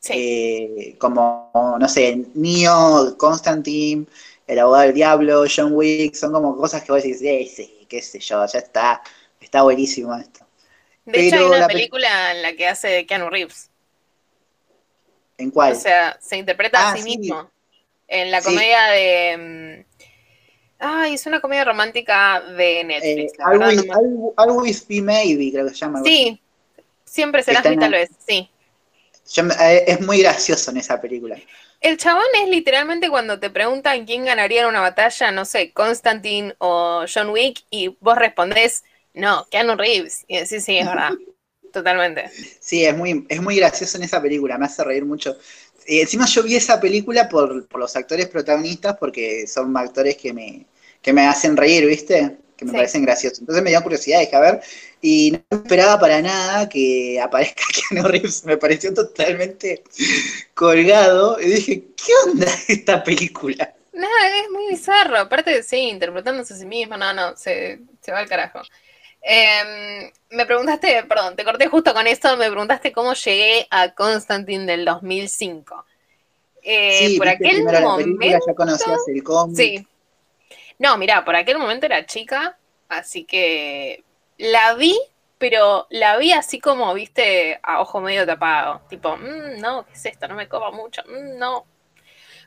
Sí. 0.00 0.14
Eh, 0.14 0.96
como, 0.98 1.52
no 1.80 1.88
sé, 1.88 2.26
Neo, 2.34 3.16
Constantine, 3.18 4.06
El 4.46 4.58
abogado 4.60 4.84
del 4.86 4.94
diablo, 4.94 5.44
John 5.54 5.72
Wick, 5.74 6.14
son 6.16 6.32
como 6.32 6.56
cosas 6.56 6.82
que 6.84 6.92
vos 6.92 7.02
decís, 7.02 7.22
eh, 7.22 7.48
sí, 7.54 7.86
qué 7.88 8.02
sé 8.02 8.20
yo, 8.20 8.44
ya 8.46 8.58
está, 8.60 9.02
está 9.42 9.62
buenísimo 9.62 10.14
esto. 10.16 10.46
de 11.04 11.20
hecho, 11.26 11.36
hay 11.36 11.42
una 11.48 11.58
la 11.60 11.66
pe- 11.68 11.74
película 11.74 12.32
en 12.32 12.42
la 12.42 12.52
que 12.54 12.66
hace 12.68 12.88
de 12.88 13.06
Keanu 13.06 13.28
Reeves. 13.30 13.70
¿En 15.38 15.50
cuál? 15.50 15.72
O 15.72 15.76
sea, 15.80 16.16
se 16.20 16.36
interpreta 16.36 16.78
Ah, 16.78 16.92
a 16.92 16.96
sí, 16.96 17.02
sí. 17.02 17.18
mismo. 17.18 17.50
En 18.08 18.30
la 18.30 18.40
Sí. 18.40 18.46
comedia 18.46 18.84
de. 18.86 19.36
mm, 19.38 20.02
Ay, 20.84 21.14
es 21.14 21.26
una 21.26 21.40
comedia 21.40 21.64
romántica 21.64 22.40
de 22.40 22.80
Eh, 22.80 22.84
Netflix. 22.84 23.38
no 23.38 23.46
me- 23.58 24.34
Always 24.36 24.86
Be 24.88 25.00
Maybe, 25.00 25.52
creo 25.52 25.66
que 25.66 25.70
se 25.74 25.76
llama. 25.76 26.02
Sí, 26.04 26.40
siempre 27.04 27.42
serás 27.42 27.68
mi 27.68 27.76
tal 27.76 27.92
vez, 27.92 28.10
sí. 28.26 28.50
Yo 29.32 29.44
eh, 29.44 29.84
es 29.86 30.00
muy 30.00 30.18
gracioso 30.20 30.70
en 30.72 30.78
esa 30.78 31.00
película. 31.00 31.36
El 31.80 31.96
chabón 31.96 32.24
es 32.42 32.48
literalmente 32.48 33.08
cuando 33.10 33.38
te 33.40 33.50
preguntan 33.50 34.04
quién 34.06 34.24
ganaría 34.24 34.62
en 34.62 34.68
una 34.68 34.80
batalla, 34.80 35.30
no 35.32 35.44
sé, 35.44 35.72
Constantine 35.72 36.54
o 36.58 37.04
John 37.12 37.30
Wick, 37.30 37.62
y 37.70 37.96
vos 38.00 38.16
respondés, 38.16 38.84
no, 39.14 39.46
Keanu 39.50 39.76
Reeves. 39.76 40.24
Y 40.28 40.38
decís, 40.38 40.64
sí, 40.64 40.78
es 40.78 40.86
verdad. 40.86 41.12
Totalmente. 41.72 42.30
Sí, 42.60 42.84
es 42.84 42.96
muy, 42.96 43.26
es 43.28 43.42
muy 43.42 43.56
gracioso 43.56 43.96
en 43.98 44.04
esa 44.04 44.20
película, 44.22 44.58
me 44.58 44.66
hace 44.66 44.84
reír 44.84 45.04
mucho. 45.04 45.36
Y 45.86 46.00
encima 46.00 46.26
yo 46.26 46.42
vi 46.42 46.54
esa 46.56 46.80
película 46.80 47.28
por, 47.28 47.66
por 47.66 47.80
los 47.80 47.94
actores 47.96 48.28
protagonistas 48.28 48.96
porque 48.98 49.46
son 49.46 49.76
actores 49.76 50.16
que 50.16 50.32
me, 50.32 50.66
que 51.02 51.12
me 51.12 51.26
hacen 51.26 51.56
reír, 51.56 51.86
¿viste? 51.86 52.38
Que 52.56 52.64
me 52.64 52.70
Sí. 52.70 52.76
parecen 52.76 53.02
graciosos. 53.02 53.40
Entonces 53.40 53.64
me 53.64 53.70
dio 53.70 53.82
curiosidad, 53.82 54.20
dije, 54.20 54.36
a 54.36 54.40
ver, 54.40 54.60
y 55.00 55.32
no 55.32 55.58
esperaba 55.58 55.98
para 55.98 56.22
nada 56.22 56.68
que 56.68 57.20
aparezca 57.20 57.64
Keanu 57.90 58.06
Reeves, 58.08 58.44
me 58.44 58.56
pareció 58.56 58.94
totalmente 58.94 59.82
colgado, 60.54 61.40
y 61.40 61.46
dije, 61.46 61.84
¿qué 61.96 62.12
onda 62.30 62.46
esta 62.68 63.02
película? 63.02 63.74
Nada, 63.92 64.40
es 64.42 64.50
muy 64.50 64.68
bizarro. 64.68 65.18
Aparte, 65.18 65.62
sí, 65.62 65.76
interpretándose 65.90 66.54
a 66.54 66.56
sí 66.56 66.66
mismo, 66.66 66.96
no, 66.96 67.12
no, 67.12 67.36
se, 67.36 67.80
se 68.00 68.12
va 68.12 68.20
al 68.20 68.28
carajo. 68.28 68.60
Em, 69.22 70.10
me 70.30 70.46
preguntaste, 70.46 71.04
perdón, 71.04 71.36
te 71.36 71.44
corté 71.44 71.68
justo 71.68 71.94
con 71.94 72.06
esto, 72.06 72.36
me 72.36 72.50
preguntaste 72.50 72.92
cómo 72.92 73.14
llegué 73.14 73.66
a 73.70 73.94
Constantine 73.94 74.66
del 74.66 74.84
2005. 74.84 75.86
Eh, 76.62 77.08
sí, 77.08 77.18
por 77.18 77.28
aquel 77.28 77.64
la 77.64 77.70
película, 77.72 77.80
momento, 77.80 78.46
ya 78.46 78.54
conocías 78.54 79.08
el 79.08 79.22
cómic. 79.22 79.56
sí. 79.56 79.86
No, 80.78 80.96
mira, 80.98 81.24
por 81.24 81.36
aquel 81.36 81.58
momento 81.58 81.86
era 81.86 82.04
chica, 82.06 82.58
así 82.88 83.24
que 83.24 84.02
la 84.38 84.74
vi, 84.74 84.98
pero 85.38 85.86
la 85.90 86.16
vi 86.16 86.32
así 86.32 86.58
como, 86.58 86.92
viste, 86.94 87.60
a 87.62 87.80
ojo 87.80 88.00
medio 88.00 88.26
tapado. 88.26 88.82
Tipo, 88.88 89.16
"Mm, 89.16 89.60
no, 89.60 89.86
¿qué 89.86 89.92
es 89.92 90.06
esto? 90.06 90.26
No 90.26 90.34
me 90.34 90.48
copa 90.48 90.72
mucho, 90.72 91.02
mm, 91.06 91.38
no. 91.38 91.66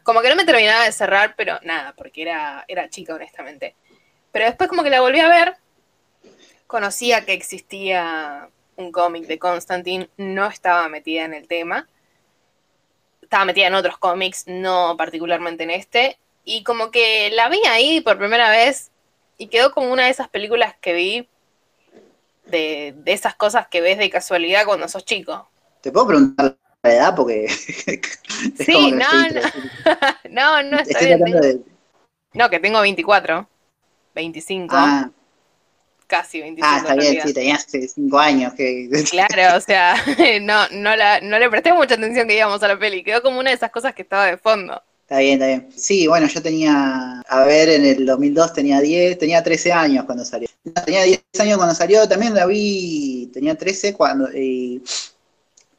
Como 0.03 0.21
que 0.21 0.29
no 0.29 0.35
me 0.35 0.45
terminaba 0.45 0.83
de 0.85 0.91
cerrar, 0.91 1.35
pero 1.37 1.59
nada, 1.63 1.93
porque 1.97 2.23
era, 2.23 2.65
era 2.67 2.89
chica, 2.89 3.15
honestamente. 3.15 3.75
Pero 4.31 4.45
después 4.45 4.69
como 4.69 4.83
que 4.83 4.89
la 4.89 5.01
volví 5.01 5.19
a 5.19 5.29
ver, 5.29 5.55
conocía 6.67 7.25
que 7.25 7.33
existía 7.33 8.49
un 8.77 8.91
cómic 8.91 9.25
de 9.27 9.39
Constantine, 9.39 10.09
no 10.17 10.47
estaba 10.47 10.87
metida 10.89 11.23
en 11.25 11.33
el 11.33 11.47
tema. 11.47 11.87
Estaba 13.21 13.45
metida 13.45 13.67
en 13.67 13.75
otros 13.75 13.97
cómics, 13.97 14.43
no 14.47 14.95
particularmente 14.97 15.63
en 15.63 15.71
este. 15.71 16.17
Y 16.43 16.63
como 16.63 16.91
que 16.91 17.31
la 17.31 17.49
vi 17.49 17.59
ahí 17.67 18.01
por 18.01 18.17
primera 18.17 18.49
vez 18.49 18.91
y 19.37 19.47
quedó 19.47 19.71
como 19.71 19.91
una 19.91 20.03
de 20.05 20.09
esas 20.11 20.29
películas 20.29 20.75
que 20.79 20.93
vi 20.93 21.27
de, 22.45 22.93
de 22.97 23.13
esas 23.13 23.35
cosas 23.35 23.67
que 23.67 23.81
ves 23.81 23.97
de 23.97 24.09
casualidad 24.09 24.65
cuando 24.65 24.87
sos 24.87 25.05
chico. 25.05 25.49
¿Te 25.81 25.91
puedo 25.91 26.07
preguntar 26.07 26.55
la 26.83 26.93
edad? 26.93 27.15
Porque 27.15 27.45
es 27.45 27.55
Sí, 28.57 28.73
como 28.73 28.89
no, 28.91 29.05
estoy, 29.25 29.41
no. 30.29 30.29
no, 30.29 30.63
no, 30.63 30.79
está 30.79 30.91
estoy 30.99 31.07
bien. 31.07 31.23
tengo- 31.23 31.39
de... 31.39 31.59
No, 32.33 32.49
que 32.49 32.59
tengo 32.59 32.81
24, 32.81 33.47
25, 34.13 34.75
Ah, 34.77 35.09
casi 36.07 36.41
25 36.41 36.67
ah, 36.69 36.77
está 36.77 36.93
en 36.93 36.99
bien, 36.99 37.13
realidad. 37.15 37.25
sí, 37.27 37.33
tenías 37.33 37.65
5 37.95 38.19
años. 38.19 38.53
Que... 38.53 38.89
Claro, 39.11 39.57
o 39.57 39.61
sea, 39.61 39.95
no, 40.41 40.67
no, 40.71 40.95
la, 40.95 41.19
no 41.21 41.39
le 41.39 41.49
presté 41.49 41.73
mucha 41.73 41.95
atención 41.95 42.27
que 42.27 42.35
íbamos 42.37 42.61
a 42.63 42.67
la 42.67 42.77
peli. 42.79 43.03
Quedó 43.03 43.21
como 43.21 43.39
una 43.39 43.49
de 43.49 43.55
esas 43.55 43.71
cosas 43.71 43.93
que 43.95 44.01
estaba 44.03 44.25
de 44.27 44.37
fondo. 44.37 44.81
Está 45.03 45.19
bien, 45.19 45.33
está 45.33 45.45
bien. 45.47 45.69
Sí, 45.75 46.07
bueno, 46.07 46.25
yo 46.27 46.41
tenía, 46.41 47.21
a 47.27 47.43
ver, 47.45 47.69
en 47.69 47.85
el 47.85 48.05
2002 48.07 48.53
tenía 48.53 48.81
10, 48.81 49.19
tenía 49.19 49.43
13 49.43 49.71
años 49.71 50.05
cuando 50.05 50.25
salió. 50.25 50.47
Tenía 50.83 51.03
10 51.03 51.21
años 51.39 51.57
cuando 51.57 51.75
salió, 51.75 52.07
también 52.07 52.33
la 52.33 52.45
vi, 52.47 53.29
tenía 53.33 53.55
13 53.55 53.93
cuando... 53.93 54.31
Y, 54.35 54.81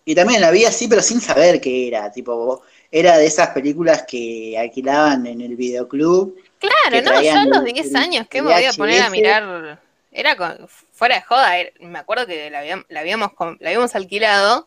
y 0.04 0.14
también 0.14 0.40
la 0.40 0.52
vi 0.52 0.64
así, 0.64 0.86
pero 0.86 1.02
sin 1.02 1.20
saber 1.20 1.60
qué 1.60 1.88
era, 1.88 2.12
tipo, 2.12 2.62
era 2.92 3.18
de 3.18 3.26
esas 3.26 3.48
películas 3.48 4.04
que 4.06 4.56
alquilaban 4.56 5.26
en 5.26 5.40
el 5.40 5.56
videoclub. 5.56 6.36
Claro, 6.60 7.04
no, 7.04 7.20
yo 7.20 7.32
a 7.32 7.44
los 7.46 7.58
el- 7.66 7.72
10 7.74 7.86
el- 7.88 7.96
años, 7.96 8.26
¿qué 8.30 8.40
me 8.42 8.52
voy 8.52 8.64
a 8.64 8.72
poner 8.74 9.02
a 9.02 9.10
mirar? 9.10 9.80
Era 10.18 10.34
con- 10.36 10.66
fuera 10.92 11.16
de 11.16 11.22
joda, 11.22 11.58
era- 11.58 11.70
me 11.80 11.98
acuerdo 11.98 12.26
que 12.26 12.50
la, 12.50 12.62
la 12.88 13.00
habíamos, 13.00 13.30
la 13.60 13.68
habíamos 13.68 13.94
alquilado 13.94 14.66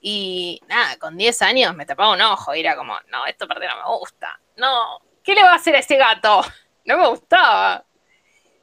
y 0.00 0.60
nada, 0.68 0.96
con 0.98 1.16
10 1.16 1.42
años 1.42 1.74
me 1.74 1.86
tapaba 1.86 2.12
un 2.14 2.20
ojo 2.22 2.54
y 2.54 2.60
era 2.60 2.76
como, 2.76 2.94
no, 3.10 3.26
esto 3.26 3.48
parte 3.48 3.66
no 3.66 3.76
me 3.76 3.98
gusta. 3.98 4.40
No, 4.56 5.00
¿qué 5.22 5.34
le 5.34 5.42
va 5.42 5.52
a 5.52 5.56
hacer 5.56 5.74
a 5.76 5.80
ese 5.80 5.96
gato? 5.96 6.42
No 6.86 6.98
me 6.98 7.08
gustaba. 7.08 7.82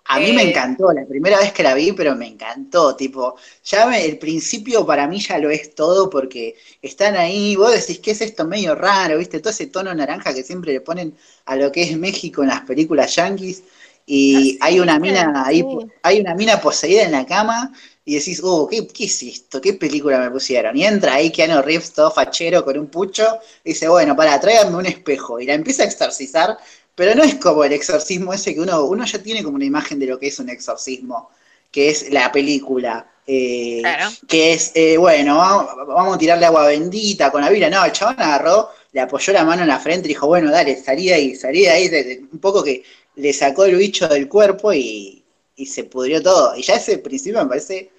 A 0.05 0.19
mí 0.19 0.29
Eh. 0.29 0.33
me 0.33 0.43
encantó, 0.49 0.91
la 0.93 1.05
primera 1.07 1.39
vez 1.39 1.53
que 1.53 1.63
la 1.63 1.73
vi, 1.73 1.91
pero 1.93 2.15
me 2.15 2.27
encantó, 2.27 2.95
tipo, 2.95 3.35
ya 3.63 3.85
me- 3.87 4.05
el 4.05 4.17
principio 4.19 4.85
para 4.85 5.07
mí 5.07 5.19
ya 5.19 5.37
lo 5.39 5.49
es 5.49 5.73
todo 5.75 6.09
porque 6.09 6.55
están 6.81 7.15
ahí, 7.15 7.55
vos 7.55 7.71
decís, 7.71 7.99
¿qué 7.99 8.11
es 8.11 8.21
esto 8.21 8.45
medio 8.45 8.75
raro? 8.75 9.17
¿Viste? 9.17 9.39
Todo 9.39 9.49
ese 9.51 9.67
tono 9.67 9.93
naranja 9.95 10.33
que 10.33 10.43
siempre 10.43 10.73
le 10.73 10.81
ponen 10.81 11.17
a 11.45 11.55
lo 11.55 11.71
que 11.71 11.83
es 11.83 11.97
México 11.97 12.43
en 12.43 12.49
las 12.49 12.61
películas 12.61 13.15
yankees 13.15 13.63
y 14.05 14.57
Ah, 14.61 14.67
hay 14.67 14.79
una 14.79 14.99
mina 14.99 15.43
ahí, 15.45 15.61
sí. 15.61 15.91
hay 16.03 16.19
una 16.21 16.35
mina 16.35 16.59
poseída 16.61 17.03
en 17.03 17.11
la 17.11 17.25
cama 17.25 17.73
y 18.03 18.15
decís, 18.15 18.41
oh, 18.43 18.67
¿qué, 18.67 18.87
qué 18.87 19.05
es 19.05 19.23
esto? 19.23 19.61
¿Qué 19.61 19.73
película 19.73 20.19
me 20.19 20.31
pusieron? 20.31 20.75
Y 20.75 20.85
entra 20.85 21.15
ahí 21.15 21.31
Keanu 21.31 21.61
Reeves 21.61 21.93
todo 21.93 22.11
fachero 22.11 22.65
con 22.65 22.77
un 22.77 22.87
pucho 22.87 23.25
y 23.63 23.69
dice, 23.69 23.87
bueno, 23.87 24.15
para, 24.15 24.39
tráigame 24.39 24.75
un 24.77 24.85
espejo 24.85 25.39
y 25.39 25.45
la 25.45 25.53
empieza 25.53 25.83
a 25.83 25.85
exorcizar 25.87 26.57
pero 26.95 27.15
no 27.15 27.23
es 27.23 27.35
como 27.35 27.63
el 27.63 27.73
exorcismo 27.73 28.33
ese 28.33 28.53
que 28.53 28.59
uno, 28.59 28.83
uno 28.83 29.05
ya 29.05 29.19
tiene 29.23 29.43
como 29.43 29.55
una 29.55 29.65
imagen 29.65 29.97
de 29.99 30.07
lo 30.07 30.19
que 30.19 30.27
es 30.27 30.39
un 30.39 30.49
exorcismo, 30.49 31.29
que 31.71 31.89
es 31.89 32.11
la 32.11 32.31
película. 32.31 33.07
eh, 33.25 33.79
Claro. 33.81 34.09
Que 34.27 34.53
es, 34.53 34.71
eh, 34.75 34.97
bueno, 34.97 35.37
vamos, 35.37 35.65
vamos 35.87 36.15
a 36.15 36.17
tirarle 36.17 36.45
agua 36.45 36.67
bendita 36.67 37.31
con 37.31 37.41
la 37.41 37.49
Biblia. 37.49 37.69
No, 37.69 37.83
el 37.85 37.91
chabón 37.91 38.15
agarró, 38.19 38.69
le 38.91 38.99
apoyó 39.01 39.31
la 39.33 39.45
mano 39.45 39.61
en 39.61 39.69
la 39.69 39.79
frente 39.79 40.07
y 40.07 40.09
dijo, 40.09 40.27
bueno, 40.27 40.51
dale, 40.51 40.75
salí 40.81 41.05
de 41.07 41.13
ahí, 41.13 41.35
salí 41.35 41.61
de 41.61 41.69
ahí. 41.69 42.27
un 42.31 42.39
poco 42.39 42.63
que 42.63 42.83
le 43.15 43.33
sacó 43.33 43.65
el 43.65 43.75
bicho 43.75 44.07
del 44.07 44.27
cuerpo 44.27 44.73
y, 44.73 45.23
y 45.55 45.65
se 45.65 45.83
pudrió 45.83 46.21
todo. 46.21 46.55
Y 46.55 46.63
ya 46.63 46.75
ese 46.75 46.97
principio 46.97 47.41
me 47.43 47.49
parece 47.49 47.91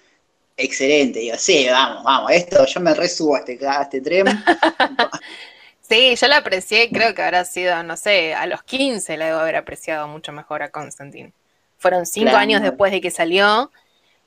excelente. 0.57 1.21
Digo, 1.21 1.37
sí, 1.39 1.67
vamos, 1.71 2.05
vamos, 2.05 2.31
esto 2.33 2.65
yo 2.67 2.81
me 2.81 2.95
resubo 2.95 3.37
a 3.37 3.41
este, 3.41 3.67
a 3.67 3.83
este 3.83 4.01
tren. 4.01 4.27
sí, 5.81 6.15
yo 6.17 6.29
la 6.29 6.39
aprecié, 6.39 6.91
creo 6.91 7.15
que 7.15 7.23
habrá 7.23 7.45
sido, 7.45 7.83
no 7.83 7.97
sé, 7.97 8.35
a 8.35 8.47
los 8.47 8.63
15 8.63 9.17
la 9.17 9.27
debo 9.27 9.39
haber 9.39 9.57
apreciado 9.57 10.09
mucho 10.09 10.33
mejor 10.33 10.63
a 10.63 10.71
Constantine. 10.71 11.33
Fueron 11.79 12.07
cinco 12.07 12.37
años 12.37 12.63
después 12.63 12.93
de 12.93 13.01
que 13.01 13.11
salió 13.11 13.71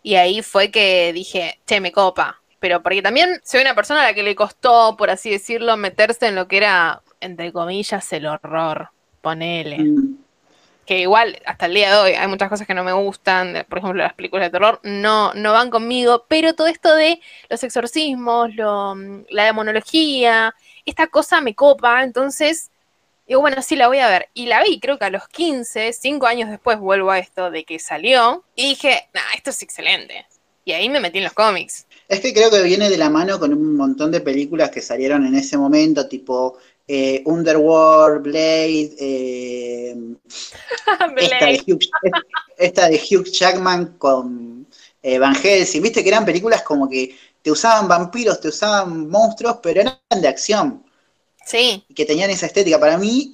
y 0.03 0.15
ahí 0.15 0.41
fue 0.41 0.71
que 0.71 1.13
dije, 1.13 1.59
che, 1.65 1.79
me 1.79 1.91
copa. 1.91 2.41
Pero 2.59 2.81
porque 2.81 3.01
también 3.01 3.41
soy 3.43 3.61
una 3.61 3.75
persona 3.75 4.01
a 4.01 4.05
la 4.05 4.13
que 4.13 4.23
le 4.23 4.35
costó, 4.35 4.97
por 4.97 5.09
así 5.09 5.29
decirlo, 5.29 5.77
meterse 5.77 6.27
en 6.27 6.35
lo 6.35 6.47
que 6.47 6.57
era, 6.57 7.01
entre 7.21 7.53
comillas, 7.53 8.11
el 8.11 8.25
horror. 8.25 8.89
Ponele. 9.21 9.77
Mm 9.77 10.24
que 10.85 10.99
igual 10.99 11.41
hasta 11.45 11.65
el 11.65 11.73
día 11.73 11.91
de 11.91 11.97
hoy 11.97 12.11
hay 12.13 12.27
muchas 12.27 12.49
cosas 12.49 12.67
que 12.67 12.73
no 12.73 12.83
me 12.83 12.93
gustan, 12.93 13.65
por 13.67 13.79
ejemplo 13.79 14.03
las 14.03 14.13
películas 14.13 14.47
de 14.47 14.51
terror, 14.51 14.79
no, 14.83 15.33
no 15.33 15.51
van 15.51 15.69
conmigo, 15.69 16.25
pero 16.27 16.53
todo 16.53 16.67
esto 16.67 16.95
de 16.95 17.19
los 17.49 17.63
exorcismos, 17.63 18.51
la 18.55 19.45
demonología, 19.45 20.53
esta 20.85 21.07
cosa 21.07 21.41
me 21.41 21.55
copa, 21.55 22.03
entonces 22.03 22.71
digo, 23.27 23.41
bueno, 23.41 23.61
sí 23.61 23.75
la 23.75 23.87
voy 23.87 23.99
a 23.99 24.09
ver. 24.09 24.29
Y 24.33 24.45
la 24.45 24.61
vi, 24.63 24.79
creo 24.79 24.99
que 24.99 25.05
a 25.05 25.09
los 25.09 25.27
15, 25.27 25.93
5 25.93 26.27
años 26.27 26.49
después 26.49 26.79
vuelvo 26.79 27.11
a 27.11 27.19
esto 27.19 27.49
de 27.49 27.63
que 27.63 27.79
salió, 27.79 28.43
y 28.55 28.69
dije, 28.69 29.09
esto 29.35 29.49
es 29.49 29.61
excelente. 29.63 30.27
Y 30.63 30.71
ahí 30.71 30.89
me 30.89 30.99
metí 30.99 31.19
en 31.19 31.25
los 31.25 31.33
cómics. 31.33 31.85
Es 32.07 32.21
que 32.21 32.33
creo 32.33 32.49
que 32.49 32.63
viene 32.63 32.89
de 32.89 32.97
la 32.97 33.09
mano 33.09 33.39
con 33.39 33.53
un 33.53 33.75
montón 33.75 34.11
de 34.11 34.21
películas 34.21 34.71
que 34.71 34.81
salieron 34.81 35.25
en 35.25 35.35
ese 35.35 35.57
momento, 35.57 36.07
tipo 36.07 36.57
eh, 36.87 37.23
Underworld, 37.25 38.23
Blade, 38.23 38.95
eh, 38.99 39.95
Esta, 42.57 42.89
de 42.89 43.01
Hugh, 43.09 43.25
Jackman 43.25 43.97
con 43.97 44.67
eh, 45.01 45.17
Van 45.17 45.35
Helsing, 45.35 45.81
viste 45.81 46.03
que 46.03 46.09
eran 46.09 46.25
películas 46.25 46.61
como 46.61 46.87
que 46.87 47.15
te 47.41 47.51
usaban 47.51 47.87
vampiros, 47.87 48.39
te 48.39 48.49
usaban 48.49 49.09
monstruos, 49.09 49.57
pero 49.61 49.81
eran 49.81 49.99
de 50.21 50.27
acción. 50.27 50.83
Sí. 51.45 51.83
Y 51.87 51.93
que 51.93 52.05
tenían 52.05 52.29
esa 52.31 52.47
estética. 52.47 52.79
Para 52.79 52.97
mí, 52.97 53.31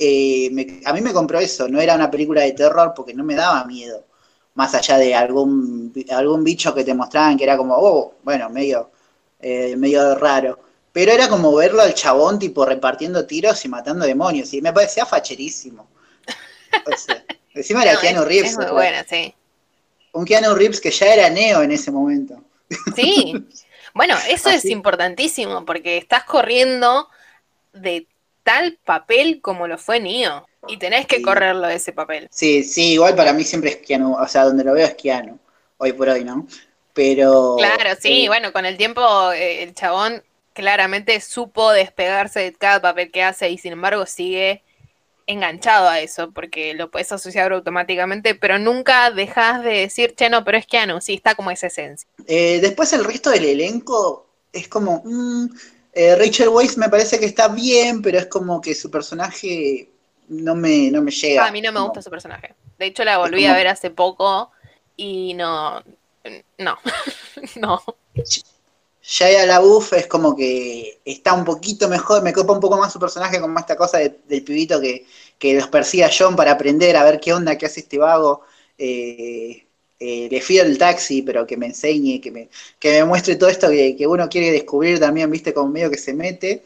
a 0.86 0.94
mí 0.94 1.02
me 1.02 1.14
compró 1.14 1.40
eso, 1.40 1.68
no 1.70 1.80
era 1.80 1.96
una 1.96 2.12
película 2.12 2.42
de 2.42 2.52
terror 2.52 2.94
porque 2.96 3.14
no 3.14 3.24
me 3.24 3.36
daba 3.36 3.64
miedo. 3.66 4.06
Más 4.54 4.74
allá 4.76 4.98
de 4.98 5.16
algún, 5.16 5.94
algún 6.10 6.44
bicho 6.44 6.74
que 6.74 6.84
te 6.84 6.94
mostraban 6.94 7.38
que 7.38 7.46
era 7.46 7.56
como, 7.56 7.74
oh, 7.76 8.16
bueno, 8.24 8.50
medio, 8.50 8.92
medio 9.42 10.16
raro 10.16 10.71
pero 10.92 11.12
era 11.12 11.30
como 11.30 11.54
verlo 11.56 11.82
al 11.82 11.94
chabón, 11.94 12.38
tipo, 12.38 12.66
repartiendo 12.66 13.26
tiros 13.26 13.64
y 13.64 13.70
matando 13.70 14.06
demonios. 14.06 14.54
Y 14.54 14.62
me 14.62 14.74
parecía 14.74 15.06
facherísimo. 15.06 15.88
encima 17.54 17.84
era 17.84 18.00
Keanu 18.00 18.26
Reeves. 18.26 18.52
Es 18.52 18.58
muy 18.58 18.86
sí. 19.10 19.34
Un 20.14 20.26
Keanu 20.26 20.54
Reeves 20.54 20.82
que 20.82 20.92
ya 20.92 21.14
era 21.14 21.30
Neo 21.30 21.62
en 21.62 21.72
ese 21.72 21.92
momento. 21.92 22.44
Sí. 22.96 23.34
Bueno, 23.94 24.16
eso 24.30 24.50
es 24.50 24.64
importantísimo, 24.64 25.66
porque 25.66 25.98
estás 25.98 26.24
corriendo 26.24 27.10
de 27.74 28.08
tal 28.44 28.80
papel 28.86 29.42
como 29.42 29.68
lo 29.68 29.78
fue 29.78 30.00
Neo. 30.00 30.48
Y 30.66 30.78
tenés 30.78 31.08
que 31.08 31.22
correrlo 31.22 31.68
de 31.68 31.76
ese 31.76 31.92
papel. 31.92 32.30
Sí, 32.32 32.64
sí, 32.64 32.94
igual 32.94 33.16
para 33.16 33.34
mí 33.34 33.44
siempre 33.44 33.72
es 33.72 33.78
Keanu. 33.86 34.14
O 34.14 34.28
sea, 34.30 34.46
donde 34.46 34.64
lo 34.64 34.72
veo 34.72 34.88
es 34.88 34.94
Keanu. 34.94 35.38
Hoy 35.76 35.92
por 35.92 36.08
hoy, 36.08 36.24
¿no? 36.24 36.48
Pero. 36.94 37.56
Claro, 37.58 38.00
sí, 38.00 38.24
eh, 38.24 38.28
bueno, 38.30 38.54
con 38.54 38.66
el 38.66 38.78
tiempo 38.78 39.32
eh, 39.34 39.64
el 39.64 39.74
chabón 39.74 40.24
claramente 40.54 41.20
supo 41.22 41.72
despegarse 41.72 42.40
de 42.40 42.54
cada 42.54 42.82
papel 42.82 43.12
que 43.12 43.24
hace 43.24 43.50
y 43.50 43.58
sin 43.58 43.74
embargo 43.74 44.06
sigue 44.06 44.64
enganchado 45.28 45.88
a 45.88 46.00
eso, 46.00 46.32
porque 46.32 46.74
lo 46.74 46.92
puedes 46.92 47.12
asociar 47.12 47.54
automáticamente, 47.54 48.36
pero 48.36 48.60
nunca 48.60 49.12
dejas 49.12 49.64
de 49.64 49.72
decir, 49.72 50.14
che, 50.16 50.30
no, 50.30 50.44
pero 50.44 50.58
es 50.58 50.66
Keanu, 50.66 51.00
sí, 51.00 51.14
está 51.14 51.36
como 51.36 51.52
esa 51.52 51.68
esencia. 51.68 52.08
Eh, 52.28 52.60
después 52.62 52.92
el 52.94 53.06
resto 53.06 53.30
del 53.30 53.46
elenco 53.46 54.28
es 54.52 54.68
como, 54.68 55.02
mm, 55.06 55.46
eh, 55.94 56.16
Rachel 56.16 56.50
Weisz 56.50 56.78
me 56.78 56.90
parece 56.90 57.20
que 57.20 57.26
está 57.26 57.48
bien, 57.48 58.02
pero 58.02 58.18
es 58.18 58.28
como 58.28 58.60
que 58.60 58.76
su 58.76 58.90
personaje 58.92 59.90
no 60.28 60.56
me, 60.56 60.92
no 60.92 61.02
me 61.02 61.12
llega. 61.12 61.46
a 61.46 61.52
mí 61.52 61.62
no 61.62 61.72
me 61.72 61.82
gusta 61.82 62.02
su 62.02 62.10
personaje. 62.10 62.56
De 62.78 62.88
hecho, 62.88 63.04
la 63.04 63.18
volví 63.18 63.46
a 63.46 63.54
ver 63.54 63.68
hace 63.68 63.90
poco 63.90 64.52
y 64.98 65.34
no, 65.34 65.84
no, 66.58 66.78
no. 67.58 67.84
Shia 69.04 69.46
LaBeouf 69.46 69.94
es 69.94 70.08
como 70.08 70.36
que 70.36 71.00
está 71.04 71.34
un 71.34 71.44
poquito 71.44 71.90
mejor, 71.90 72.22
me 72.22 72.34
copa 72.34 72.54
un 72.54 72.60
poco 72.60 72.78
más 72.78 72.94
su 72.94 73.00
personaje 73.00 73.42
como 73.42 73.58
esta 73.60 73.76
cosa 73.76 73.98
del 73.98 74.44
pibito 74.44 74.80
que, 74.80 75.06
los 75.56 75.68
persigue 75.68 76.06
a 76.06 76.12
John 76.16 76.36
para 76.36 76.52
aprender 76.52 76.96
a 76.96 77.04
ver 77.04 77.20
qué 77.20 77.34
onda, 77.34 77.58
qué 77.58 77.66
hace 77.66 77.80
este 77.80 77.98
vago. 77.98 78.42
Eh, 78.78 79.66
eh, 80.00 80.28
le 80.32 80.42
fío 80.42 80.64
el 80.64 80.78
taxi, 80.80 81.22
pero 81.22 81.46
que 81.46 81.58
me 81.58 81.68
enseñe, 81.68 82.20
que 82.20 82.32
me, 82.32 82.50
que 82.80 82.92
me 82.92 83.06
muestre 83.06 83.36
todo 83.36 83.50
esto 83.50 83.70
que, 83.70 84.08
uno 84.08 84.28
quiere 84.30 84.52
descubrir 84.52 85.00
también, 85.00 85.30
viste, 85.30 85.54
como 85.54 85.72
medio 85.72 85.92
que 85.92 85.98
se 85.98 86.14
mete. 86.14 86.64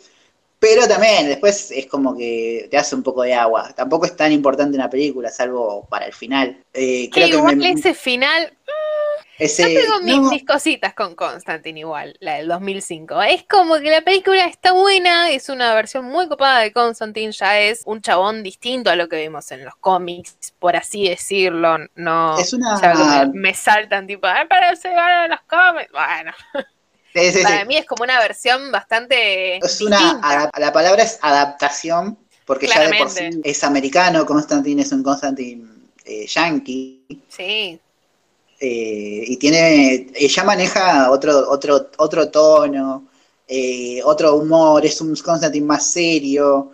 Pero 0.58 0.88
también 0.88 1.28
después 1.28 1.70
es 1.72 1.86
como 1.86 2.18
que 2.18 2.68
te 2.72 2.78
hace 2.78 2.96
un 2.96 3.04
poco 3.04 3.24
de 3.24 3.34
agua. 3.34 3.74
Tampoco 3.76 4.06
es 4.06 4.16
tan 4.16 4.32
importante 4.32 4.78
una 4.78 4.90
película, 4.90 5.30
salvo 5.30 5.86
para 5.90 6.06
el 6.06 6.14
final. 6.14 6.64
Eh, 6.74 7.10
creo 7.12 7.28
que 7.28 7.36
igual 7.36 7.66
ese 7.66 7.94
final 7.94 8.54
yo 9.40 9.66
tengo 9.66 10.30
mis, 10.30 10.46
cositas 10.46 10.94
con 10.94 11.16
Constantine 11.16 11.82
igual, 11.82 12.16
la 12.20 12.36
del 12.36 12.48
2005. 12.48 13.22
Es 13.24 13.44
como 13.44 13.76
que 13.76 13.90
la 13.90 14.02
película 14.02 14.46
está 14.46 14.72
buena, 14.72 15.30
es 15.30 15.50
una 15.50 15.74
versión 15.74 16.06
muy 16.06 16.28
copada 16.28 16.60
de 16.60 16.72
Constantine, 16.72 17.32
ya 17.32 17.60
es 17.60 17.82
un 17.86 18.02
chabón 18.02 18.44
distinto 18.44 18.90
a 18.90 18.96
lo 18.96 19.10
que 19.10 19.18
vimos 19.18 19.52
en 19.52 19.66
los 19.66 19.76
cómics, 19.76 20.54
por 20.60 20.76
así 20.76 21.10
decirlo. 21.10 21.78
No, 21.96 22.40
es 22.40 22.54
una... 22.54 23.30
me, 23.34 23.54
saltan 23.54 24.08
tipo, 24.08 24.28
pero 24.50 24.76
se 24.76 24.90
van 24.90 25.12
a 25.12 25.28
los 25.28 25.42
cómics. 25.42 25.92
Bueno. 25.92 26.32
Para 27.44 27.66
mí 27.66 27.78
es 27.78 27.86
como 27.86 28.04
una 28.04 28.20
versión 28.20 28.72
bastante. 28.72 29.58
Es 29.58 29.82
una. 29.82 30.52
La 30.58 30.74
palabra 30.74 31.04
es 31.04 31.18
adaptación, 31.22 32.18
porque 32.46 32.68
ya 32.68 32.82
de 32.82 32.98
por 32.98 33.10
sí 33.10 33.30
es 33.44 33.64
americano, 33.64 34.26
Constantine 34.26 34.82
es 34.82 34.92
un 34.92 35.02
Constantine 35.02 35.66
eh, 36.04 36.28
yankee. 36.28 37.24
Sí. 37.30 37.80
Eh, 38.60 39.24
y 39.28 39.38
tiene, 39.38 40.08
ella 40.16 40.44
maneja 40.44 41.12
otro, 41.12 41.50
otro, 41.50 41.90
otro 41.98 42.30
tono, 42.30 43.08
eh, 43.48 44.02
otro 44.04 44.36
humor, 44.36 44.86
es 44.86 45.02
un 45.02 45.16
Constantine 45.16 45.66
más 45.66 45.92
serio, 45.92 46.72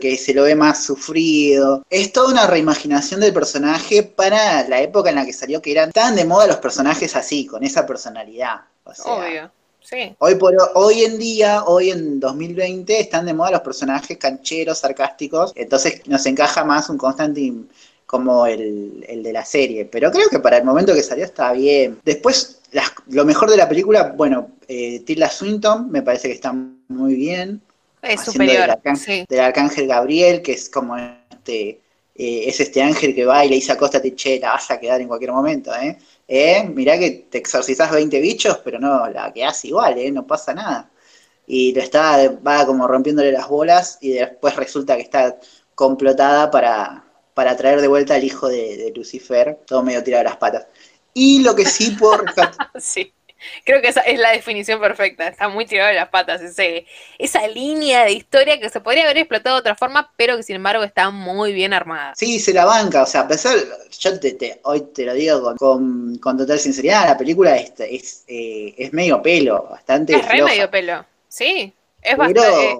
que 0.00 0.16
se 0.16 0.34
lo 0.34 0.42
ve 0.42 0.54
más 0.54 0.84
sufrido. 0.84 1.84
Es 1.88 2.12
toda 2.12 2.32
una 2.32 2.46
reimaginación 2.46 3.20
del 3.20 3.32
personaje 3.32 4.02
para 4.02 4.68
la 4.68 4.80
época 4.80 5.10
en 5.10 5.16
la 5.16 5.24
que 5.24 5.32
salió, 5.32 5.62
que 5.62 5.72
eran 5.72 5.92
tan 5.92 6.16
de 6.16 6.24
moda 6.24 6.46
los 6.46 6.56
personajes 6.56 7.16
así, 7.16 7.46
con 7.46 7.62
esa 7.64 7.86
personalidad. 7.86 8.60
Obvio. 9.04 9.50
Sí. 9.82 10.14
Hoy, 10.18 10.34
por, 10.34 10.54
hoy 10.74 11.04
en 11.04 11.18
día, 11.18 11.64
hoy 11.64 11.90
en 11.90 12.20
2020, 12.20 13.00
están 13.00 13.24
de 13.24 13.32
moda 13.32 13.52
los 13.52 13.60
personajes 13.62 14.18
cancheros, 14.18 14.78
sarcásticos, 14.78 15.52
entonces 15.56 16.06
nos 16.06 16.24
encaja 16.26 16.64
más 16.64 16.90
un 16.90 16.98
Constantine 16.98 17.64
como 18.10 18.44
el, 18.44 19.22
de 19.22 19.32
la 19.32 19.44
serie. 19.44 19.84
Pero 19.84 20.10
creo 20.10 20.28
que 20.28 20.40
para 20.40 20.56
el 20.56 20.64
momento 20.64 20.92
que 20.92 21.02
salió 21.04 21.24
está 21.24 21.52
bien. 21.52 22.00
Después, 22.04 22.60
lo 23.06 23.24
mejor 23.24 23.48
de 23.48 23.56
la 23.56 23.68
película, 23.68 24.14
bueno, 24.16 24.50
eh, 24.66 24.98
Tilda 25.06 25.30
Swinton 25.30 25.88
me 25.92 26.02
parece 26.02 26.26
que 26.26 26.34
está 26.34 26.52
muy 26.88 27.14
bien. 27.14 27.62
Es 28.02 28.22
superior. 28.22 28.62
Del 28.62 28.70
arcángel, 28.70 29.26
del 29.28 29.40
arcángel, 29.40 29.86
Gabriel, 29.86 30.42
que 30.42 30.54
es 30.54 30.68
como 30.68 30.96
este. 30.96 31.78
Eh, 32.16 32.48
es 32.48 32.58
este 32.58 32.82
ángel 32.82 33.14
que 33.14 33.24
va 33.24 33.44
y 33.44 33.48
le 33.48 33.54
dice 33.54 33.70
a 33.70 33.76
Costa 33.78 34.02
che, 34.02 34.40
la 34.40 34.54
vas 34.54 34.68
a 34.72 34.80
quedar 34.80 35.00
en 35.00 35.06
cualquier 35.06 35.30
momento, 35.30 35.72
¿eh? 35.76 35.96
¿eh? 36.26 36.68
Mirá 36.68 36.98
que 36.98 37.28
te 37.30 37.38
exorcizás 37.38 37.92
20 37.92 38.20
bichos, 38.20 38.58
pero 38.64 38.80
no, 38.80 39.08
la 39.08 39.32
quedás 39.32 39.64
igual, 39.64 39.96
¿eh? 39.98 40.10
No 40.10 40.26
pasa 40.26 40.52
nada. 40.52 40.90
Y 41.46 41.72
lo 41.72 41.80
está, 41.80 42.28
va 42.44 42.66
como 42.66 42.88
rompiéndole 42.88 43.30
las 43.30 43.48
bolas 43.48 43.98
y 44.00 44.10
después 44.10 44.56
resulta 44.56 44.96
que 44.96 45.02
está 45.02 45.38
complotada 45.76 46.50
para, 46.50 47.04
para 47.40 47.56
traer 47.56 47.80
de 47.80 47.88
vuelta 47.88 48.16
al 48.16 48.22
hijo 48.22 48.50
de, 48.50 48.92
Lucifer, 48.94 49.60
todo 49.66 49.82
medio 49.82 50.04
tirado 50.04 50.20
a 50.20 50.24
las 50.24 50.36
patas. 50.36 50.66
Y 51.14 51.42
lo 51.42 51.56
que 51.56 51.64
sí 51.64 51.92
por 51.92 52.26
sí, 52.78 53.14
creo 53.64 53.80
que 53.80 53.88
esa 53.88 54.02
es 54.02 54.18
la 54.18 54.32
definición 54.32 54.78
perfecta, 54.78 55.26
está 55.26 55.48
muy 55.48 55.64
tirado 55.64 55.88
de 55.88 55.94
las 55.94 56.10
patas, 56.10 56.42
ese, 56.42 56.84
esa 57.16 57.48
línea 57.48 58.04
de 58.04 58.12
historia 58.12 58.60
que 58.60 58.68
se 58.68 58.82
podría 58.82 59.04
haber 59.04 59.16
explotado 59.16 59.56
de 59.56 59.60
otra 59.60 59.74
forma, 59.74 60.12
pero 60.18 60.36
que 60.36 60.42
sin 60.42 60.56
embargo 60.56 60.84
está 60.84 61.08
muy 61.08 61.54
bien 61.54 61.72
armada. 61.72 62.12
Sí, 62.14 62.40
se 62.40 62.52
la 62.52 62.66
banca, 62.66 63.04
o 63.04 63.06
sea, 63.06 63.22
a 63.22 63.28
pesar, 63.28 63.56
yo 63.98 64.20
te, 64.20 64.60
hoy 64.64 64.82
te 64.92 65.06
lo 65.06 65.14
digo 65.14 65.54
con, 65.56 66.20
total 66.20 66.58
sinceridad, 66.58 67.06
la 67.06 67.16
película 67.16 67.56
es, 67.56 67.72
es, 67.78 68.24
eh, 68.28 68.74
es 68.76 68.92
medio 68.92 69.22
pelo, 69.22 69.66
bastante... 69.70 70.14
Es 70.14 70.28
re 70.28 70.42
medio 70.42 70.70
pelo, 70.70 71.06
sí, 71.26 71.72
es 72.02 72.16
bastante... 72.18 72.76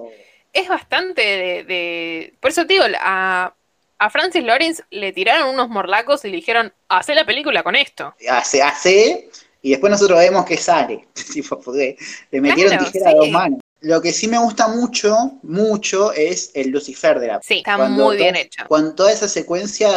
Es 0.53 0.67
bastante 0.67 1.21
de, 1.21 1.63
de, 1.63 2.33
Por 2.41 2.51
eso 2.51 2.67
te 2.67 2.73
digo, 2.73 2.83
a, 2.99 3.55
a 4.01 4.09
Francis 4.09 4.43
Lawrence 4.43 4.83
le 4.89 5.13
tiraron 5.13 5.49
unos 5.49 5.69
morlacos 5.69 6.25
y 6.25 6.29
le 6.29 6.37
dijeron, 6.37 6.73
hace 6.89 7.13
la 7.13 7.23
película 7.23 7.61
con 7.61 7.75
esto. 7.75 8.15
Hace, 8.27 8.63
hace, 8.63 9.29
y 9.61 9.69
después 9.69 9.91
nosotros 9.91 10.17
vemos 10.17 10.43
que 10.43 10.57
sale. 10.57 11.07
porque 11.49 11.97
le 12.31 12.41
metieron 12.41 12.83
tijera 12.83 13.11
a 13.11 13.13
dos 13.13 13.29
manos. 13.29 13.59
Lo 13.81 14.01
que 14.01 14.11
sí 14.11 14.27
me 14.27 14.39
gusta 14.39 14.69
mucho, 14.69 15.33
mucho, 15.43 16.13
es 16.13 16.49
el 16.55 16.69
Lucifer 16.69 17.19
de 17.19 17.27
la 17.27 17.41
Sí, 17.43 17.57
está 17.59 17.77
muy 17.77 18.17
bien 18.17 18.35
hecho. 18.35 18.63
Cuando 18.67 18.95
toda 18.95 19.11
esa 19.11 19.27
secuencia, 19.27 19.91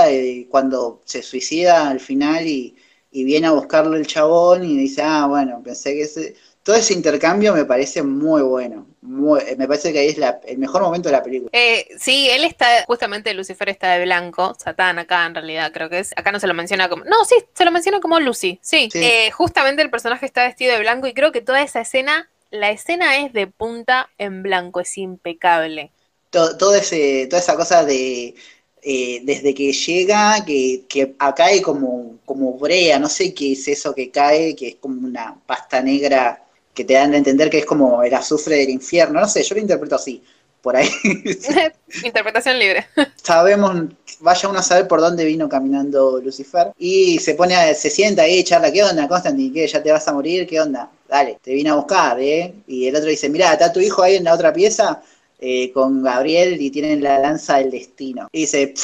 cuando 0.50 1.00
se 1.06 1.22
suicida 1.22 1.88
al 1.88 2.00
final 2.00 2.46
y, 2.46 2.76
y 3.10 3.24
viene 3.24 3.46
a 3.46 3.52
buscarlo 3.52 3.96
el 3.96 4.06
chabón 4.06 4.64
y 4.64 4.76
dice, 4.76 5.00
ah, 5.02 5.24
bueno, 5.26 5.62
pensé 5.64 5.94
que 5.94 6.02
ese... 6.02 6.36
Todo 6.64 6.76
ese 6.76 6.94
intercambio 6.94 7.52
me 7.52 7.66
parece 7.66 8.02
muy 8.02 8.40
bueno. 8.40 8.86
me 9.02 9.68
parece 9.68 9.92
que 9.92 9.98
ahí 9.98 10.08
es 10.08 10.16
el 10.46 10.56
mejor 10.56 10.80
momento 10.80 11.10
de 11.10 11.12
la 11.12 11.22
película. 11.22 11.50
Eh, 11.52 11.86
sí, 11.98 12.26
él 12.30 12.42
está, 12.42 12.84
justamente 12.86 13.34
Lucifer 13.34 13.68
está 13.68 13.92
de 13.92 14.04
blanco, 14.06 14.56
Satán 14.58 14.98
acá 14.98 15.26
en 15.26 15.34
realidad 15.34 15.72
creo 15.74 15.90
que 15.90 15.98
es, 15.98 16.12
acá 16.16 16.32
no 16.32 16.40
se 16.40 16.46
lo 16.46 16.54
menciona 16.54 16.88
como, 16.88 17.04
no, 17.04 17.22
sí, 17.26 17.34
se 17.52 17.66
lo 17.66 17.70
menciona 17.70 18.00
como 18.00 18.18
Lucy, 18.18 18.58
sí. 18.62 18.88
Eh, 18.94 19.30
justamente 19.30 19.82
el 19.82 19.90
personaje 19.90 20.24
está 20.24 20.44
vestido 20.44 20.72
de 20.72 20.80
blanco 20.80 21.06
y 21.06 21.12
creo 21.12 21.32
que 21.32 21.42
toda 21.42 21.60
esa 21.60 21.82
escena, 21.82 22.30
la 22.50 22.70
escena 22.70 23.18
es 23.18 23.34
de 23.34 23.46
punta 23.46 24.08
en 24.16 24.42
blanco, 24.42 24.80
es 24.80 24.96
impecable. 24.96 25.90
Todo, 26.30 26.74
ese, 26.74 27.26
toda 27.28 27.42
esa 27.42 27.56
cosa 27.56 27.84
de 27.84 28.34
eh, 28.82 29.20
desde 29.22 29.52
que 29.52 29.70
llega, 29.70 30.42
que, 30.46 30.84
que 30.88 31.14
cae 31.36 31.60
como, 31.60 32.16
como 32.24 32.54
brea, 32.54 32.98
no 32.98 33.10
sé 33.10 33.34
qué 33.34 33.52
es 33.52 33.68
eso 33.68 33.94
que 33.94 34.10
cae, 34.10 34.56
que 34.56 34.68
es 34.68 34.74
como 34.76 35.06
una 35.06 35.36
pasta 35.46 35.82
negra 35.82 36.43
que 36.74 36.84
te 36.84 36.94
dan 36.94 37.14
a 37.14 37.16
entender 37.16 37.48
que 37.48 37.58
es 37.58 37.66
como 37.66 38.02
el 38.02 38.12
azufre 38.12 38.56
del 38.56 38.70
infierno, 38.70 39.20
no 39.20 39.28
sé, 39.28 39.42
yo 39.42 39.54
lo 39.54 39.60
interpreto 39.60 39.94
así, 39.94 40.22
por 40.60 40.76
ahí. 40.76 40.88
Interpretación 42.04 42.58
libre. 42.58 42.86
Sabemos, 43.22 43.84
vaya 44.20 44.48
uno 44.48 44.58
a 44.58 44.62
saber 44.62 44.88
por 44.88 45.00
dónde 45.00 45.24
vino 45.24 45.48
caminando 45.48 46.20
Lucifer, 46.20 46.72
y 46.78 47.18
se 47.18 47.34
pone, 47.34 47.54
a, 47.54 47.74
se 47.74 47.90
sienta 47.90 48.22
ahí, 48.22 48.42
charla, 48.42 48.72
¿qué 48.72 48.82
onda, 48.82 49.06
Constantine? 49.06 49.52
¿Qué? 49.52 49.66
¿Ya 49.66 49.82
te 49.82 49.92
vas 49.92 50.06
a 50.08 50.12
morir? 50.12 50.46
¿Qué 50.46 50.60
onda? 50.60 50.90
Dale, 51.08 51.38
te 51.42 51.52
vine 51.52 51.70
a 51.70 51.74
buscar, 51.74 52.18
¿eh? 52.20 52.52
Y 52.66 52.88
el 52.88 52.96
otro 52.96 53.08
dice, 53.08 53.28
mira, 53.28 53.52
está 53.52 53.72
tu 53.72 53.80
hijo 53.80 54.02
ahí 54.02 54.16
en 54.16 54.24
la 54.24 54.34
otra 54.34 54.52
pieza, 54.52 55.02
eh, 55.38 55.70
con 55.72 56.02
Gabriel 56.02 56.60
y 56.60 56.70
tienen 56.70 57.02
la 57.02 57.18
lanza 57.18 57.58
del 57.58 57.70
destino. 57.70 58.28
Y 58.32 58.40
dice, 58.40 58.74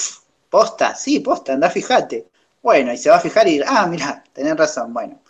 posta, 0.51 0.95
sí, 0.95 1.21
posta, 1.21 1.55
anda, 1.55 1.71
fíjate. 1.71 2.27
Bueno, 2.63 2.93
y 2.93 2.99
se 2.99 3.09
va 3.09 3.17
a 3.17 3.21
fijar 3.21 3.49
y, 3.49 3.61
ah, 3.67 3.87
mira, 3.87 4.23
tenés 4.35 4.57
razón, 4.57 4.93
bueno. 4.93 5.21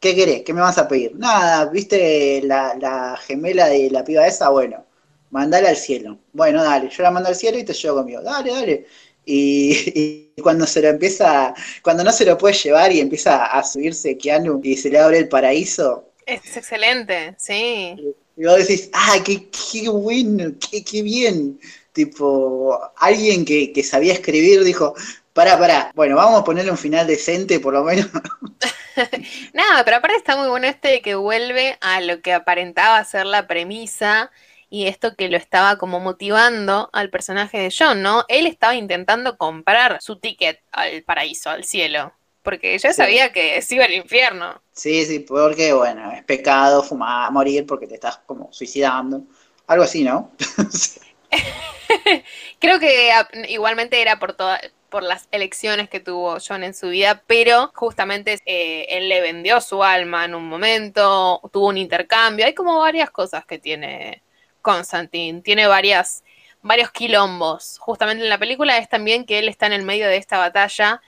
¿Qué 0.00 0.14
querés? 0.14 0.42
¿Qué 0.42 0.52
me 0.52 0.60
vas 0.60 0.78
a 0.78 0.86
pedir? 0.86 1.16
Nada, 1.16 1.64
¿viste 1.66 2.40
la, 2.44 3.18
gemela 3.26 3.66
de 3.66 3.90
la 3.90 4.04
piba 4.04 4.26
esa? 4.26 4.48
Bueno, 4.48 4.84
mandala 5.30 5.70
al 5.70 5.76
cielo. 5.76 6.18
Bueno, 6.32 6.62
dale, 6.62 6.88
yo 6.88 7.02
la 7.02 7.10
mando 7.10 7.28
al 7.28 7.34
cielo 7.34 7.58
y 7.58 7.64
te 7.64 7.72
llevo 7.72 7.96
conmigo. 7.96 8.22
Dale, 8.22 8.52
dale. 8.52 8.86
Y, 9.30 10.32
cuando 10.42 10.66
se 10.66 10.80
lo 10.80 10.88
empieza, 10.88 11.52
cuando 11.82 12.02
no 12.02 12.12
se 12.12 12.24
lo 12.24 12.38
puede 12.38 12.54
llevar 12.54 12.90
y 12.92 13.00
empieza 13.00 13.44
a 13.44 13.62
subirse 13.62 14.16
Keanu 14.16 14.58
y 14.64 14.74
se 14.74 14.88
le 14.88 14.98
abre 14.98 15.18
el 15.18 15.28
paraíso. 15.28 16.12
Es 16.24 16.56
excelente, 16.56 17.34
sí. 17.36 17.94
Y 18.38 18.44
vos 18.46 18.56
decís, 18.56 18.88
ah, 18.94 19.16
qué, 19.22 19.50
qué 19.50 19.90
bueno, 19.90 20.54
qué, 20.58 20.82
qué 20.82 21.02
bien. 21.02 21.60
Tipo, 21.92 22.80
alguien 22.96 23.44
que, 23.44 23.70
que 23.70 23.82
sabía 23.82 24.14
escribir 24.14 24.64
dijo, 24.64 24.94
pará, 25.34 25.58
pará, 25.58 25.92
bueno, 25.94 26.16
vamos 26.16 26.40
a 26.40 26.44
ponerle 26.44 26.70
un 26.70 26.78
final 26.78 27.06
decente 27.06 27.60
por 27.60 27.74
lo 27.74 27.84
menos. 27.84 28.08
Nada, 29.52 29.84
pero 29.84 29.98
aparte 29.98 30.16
está 30.16 30.36
muy 30.36 30.48
bueno 30.48 30.66
este 30.66 31.00
que 31.02 31.14
vuelve 31.14 31.78
a 31.80 32.00
lo 32.00 32.20
que 32.20 32.32
aparentaba 32.32 33.02
ser 33.04 33.26
la 33.26 33.46
premisa 33.46 34.30
y 34.70 34.86
esto 34.86 35.14
que 35.16 35.28
lo 35.28 35.36
estaba 35.36 35.78
como 35.78 36.00
motivando 36.00 36.90
al 36.92 37.10
personaje 37.10 37.58
de 37.58 37.74
John, 37.76 38.02
¿no? 38.02 38.24
Él 38.28 38.46
estaba 38.46 38.74
intentando 38.74 39.38
comprar 39.38 39.98
su 40.00 40.18
ticket 40.18 40.60
al 40.72 41.02
paraíso, 41.02 41.50
al 41.50 41.64
cielo 41.64 42.12
porque 42.42 42.78
ya 42.78 42.94
sabía 42.94 43.30
que 43.30 43.60
se 43.60 43.74
iba 43.74 43.84
al 43.84 43.92
infierno. 43.92 44.62
Sí, 44.72 45.04
sí, 45.04 45.18
porque 45.18 45.74
bueno, 45.74 46.10
es 46.12 46.24
pecado 46.24 46.82
fumar, 46.82 47.30
morir 47.30 47.66
porque 47.66 47.86
te 47.86 47.96
estás 47.96 48.20
como 48.24 48.50
suicidando. 48.54 49.22
Algo 49.66 49.84
así, 49.84 50.02
¿no? 50.02 50.32
Creo 52.58 52.78
que 52.78 53.10
igualmente 53.48 54.00
era 54.00 54.18
por 54.18 54.32
todas 54.32 54.60
por 54.90 55.02
las 55.02 55.28
elecciones 55.30 55.88
que 55.88 56.00
tuvo 56.00 56.38
John 56.46 56.64
en 56.64 56.74
su 56.74 56.88
vida, 56.88 57.22
pero 57.26 57.70
justamente 57.74 58.38
eh, 58.46 58.86
él 58.90 59.08
le 59.08 59.20
vendió 59.20 59.60
su 59.60 59.82
alma 59.84 60.24
en 60.24 60.34
un 60.34 60.48
momento, 60.48 61.40
tuvo 61.52 61.68
un 61.68 61.76
intercambio, 61.76 62.46
hay 62.46 62.54
como 62.54 62.78
varias 62.78 63.10
cosas 63.10 63.44
que 63.44 63.58
tiene 63.58 64.22
Constantine, 64.62 65.42
tiene 65.42 65.66
varias, 65.66 66.24
varios 66.62 66.90
quilombos. 66.90 67.78
Justamente 67.78 68.24
en 68.24 68.30
la 68.30 68.38
película 68.38 68.78
es 68.78 68.88
también 68.88 69.24
que 69.24 69.38
él 69.38 69.48
está 69.48 69.66
en 69.66 69.74
el 69.74 69.82
medio 69.82 70.08
de 70.08 70.16
esta 70.16 70.38
batalla 70.38 71.00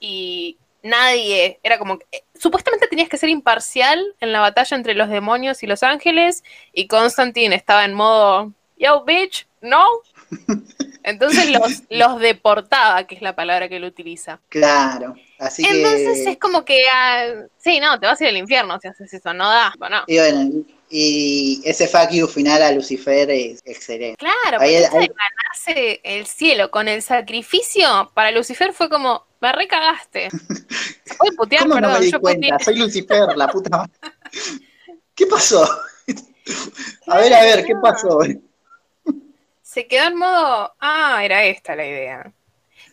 y 0.00 0.58
nadie, 0.82 1.60
era 1.62 1.78
como, 1.78 1.98
eh, 2.12 2.22
supuestamente 2.34 2.86
tenías 2.86 3.08
que 3.08 3.18
ser 3.18 3.28
imparcial 3.28 4.14
en 4.20 4.32
la 4.32 4.40
batalla 4.40 4.76
entre 4.76 4.94
los 4.94 5.08
demonios 5.08 5.62
y 5.62 5.66
los 5.66 5.82
ángeles, 5.82 6.44
y 6.72 6.86
Constantine 6.86 7.54
estaba 7.54 7.84
en 7.84 7.94
modo, 7.94 8.52
yo 8.76 9.04
bitch, 9.04 9.46
no. 9.60 9.84
Entonces 11.02 11.50
los, 11.50 11.82
los 11.90 12.20
deportaba, 12.20 13.06
que 13.06 13.14
es 13.14 13.22
la 13.22 13.34
palabra 13.34 13.68
que 13.68 13.76
él 13.76 13.84
utiliza. 13.84 14.40
Claro, 14.48 15.14
así 15.38 15.64
Entonces 15.64 16.26
es 16.26 16.38
como 16.38 16.64
que, 16.64 16.82
ah, 16.92 17.26
sí, 17.58 17.80
no, 17.80 17.98
te 17.98 18.06
vas 18.06 18.20
a 18.20 18.24
ir 18.24 18.30
al 18.30 18.36
infierno 18.36 18.78
si 18.80 18.88
haces 18.88 19.12
eso, 19.12 19.32
no 19.34 19.48
da, 19.48 19.72
bueno. 19.78 20.04
Y 20.06 20.18
bueno, 20.18 20.50
y 20.90 21.60
ese 21.64 21.86
fuck 21.86 22.10
you 22.10 22.26
final 22.26 22.62
a 22.62 22.72
Lucifer 22.72 23.30
es 23.30 23.60
excelente. 23.64 24.16
Claro, 24.16 24.58
porque 24.58 24.76
ahí, 24.76 24.82
ganarse 24.82 26.00
el 26.02 26.26
cielo 26.26 26.70
con 26.70 26.88
el 26.88 27.02
sacrificio, 27.02 28.10
para 28.14 28.30
Lucifer 28.30 28.72
fue 28.72 28.88
como, 28.88 29.26
me 29.40 29.52
recagaste. 29.52 30.28
Voy 31.18 31.30
putear, 31.36 31.62
¿Cómo 31.62 31.74
perdón, 31.74 31.92
no 31.92 31.98
me 31.98 32.04
di 32.04 32.12
cuenta? 32.12 32.58
Soy 32.58 32.76
Lucifer, 32.76 33.36
la 33.36 33.48
puta 33.48 33.70
madre. 33.70 33.92
¿Qué 35.14 35.26
pasó? 35.26 35.68
A 37.08 37.18
ver, 37.18 37.34
a 37.34 37.42
ver, 37.42 37.64
¿qué 37.64 37.74
pasó? 37.82 38.20
Se 39.68 39.86
quedó 39.86 40.04
en 40.04 40.16
modo, 40.16 40.72
ah, 40.80 41.20
era 41.22 41.44
esta 41.44 41.76
la 41.76 41.84
idea. 41.86 42.32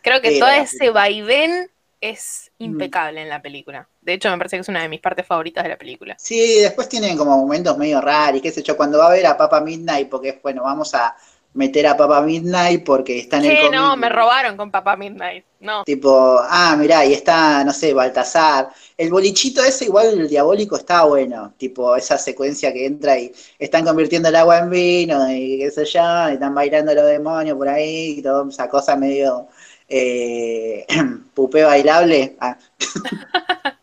Creo 0.01 0.19
que 0.19 0.37
todo 0.37 0.49
ese 0.49 0.89
vaivén 0.89 1.71
es 2.01 2.51
mm. 2.59 2.63
impecable 2.65 3.21
en 3.21 3.29
la 3.29 3.41
película. 3.41 3.87
De 4.01 4.11
hecho, 4.11 4.29
me 4.29 4.37
parece 4.37 4.57
que 4.57 4.61
es 4.61 4.67
una 4.67 4.81
de 4.81 4.89
mis 4.89 4.99
partes 4.99 5.25
favoritas 5.25 5.63
de 5.63 5.69
la 5.69 5.77
película. 5.77 6.17
Sí, 6.19 6.59
después 6.59 6.89
tienen 6.89 7.15
como 7.15 7.37
momentos 7.37 7.77
medio 7.77 8.01
raros, 8.01 8.39
y 8.39 8.41
qué 8.41 8.51
sé 8.51 8.61
yo, 8.61 8.75
cuando 8.75 8.97
va 8.97 9.07
a 9.07 9.11
ver 9.11 9.25
a 9.25 9.37
Papa 9.37 9.61
Midnight, 9.61 10.09
porque 10.09 10.27
es 10.27 10.41
bueno, 10.41 10.63
vamos 10.63 10.93
a 10.93 11.15
meter 11.55 11.87
a 11.87 11.95
Papa 11.95 12.21
Midnight 12.21 12.83
porque 12.83 13.19
está 13.19 13.37
en 13.37 13.45
el 13.45 13.57
Sí, 13.57 13.69
no, 13.71 13.95
me 13.95 14.09
robaron 14.09 14.57
con 14.57 14.69
Papa 14.69 14.97
Midnight, 14.97 15.45
no. 15.61 15.85
Tipo, 15.85 16.37
ah, 16.41 16.75
mirá, 16.77 17.05
y 17.05 17.13
está, 17.13 17.63
no 17.63 17.71
sé, 17.71 17.93
Baltasar. 17.93 18.69
El 18.97 19.09
bolichito 19.09 19.63
ese, 19.63 19.85
igual 19.85 20.19
el 20.19 20.29
diabólico 20.29 20.75
está 20.75 21.05
bueno, 21.05 21.53
tipo, 21.57 21.95
esa 21.95 22.17
secuencia 22.17 22.73
que 22.73 22.85
entra 22.85 23.17
y 23.17 23.31
están 23.57 23.85
convirtiendo 23.85 24.29
el 24.29 24.35
agua 24.35 24.59
en 24.59 24.69
vino 24.69 25.31
y 25.31 25.59
qué 25.59 25.71
sé 25.71 25.85
yo, 25.85 26.29
y 26.29 26.33
están 26.33 26.53
bailando 26.53 26.93
los 26.93 27.05
demonios 27.05 27.57
por 27.57 27.69
ahí, 27.69 28.17
y 28.17 28.21
toda 28.21 28.47
esa 28.49 28.67
cosa 28.67 28.97
medio 28.97 29.47
eh, 29.87 30.85
pupé 31.33 31.63
bailable. 31.63 32.35
Ah. 32.41 32.57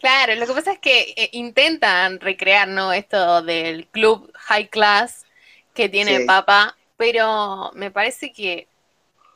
claro, 0.00 0.34
lo 0.34 0.46
que 0.46 0.52
pasa 0.52 0.72
es 0.72 0.78
que 0.80 1.14
eh, 1.16 1.30
intentan 1.32 2.20
recrear, 2.20 2.68
¿no? 2.68 2.92
Esto 2.92 3.40
del 3.40 3.86
club 3.86 4.30
high 4.34 4.68
class 4.68 5.24
que 5.72 5.88
tiene 5.88 6.20
Papa 6.20 6.76
pero 6.96 7.70
me 7.74 7.90
parece 7.90 8.32
que 8.32 8.68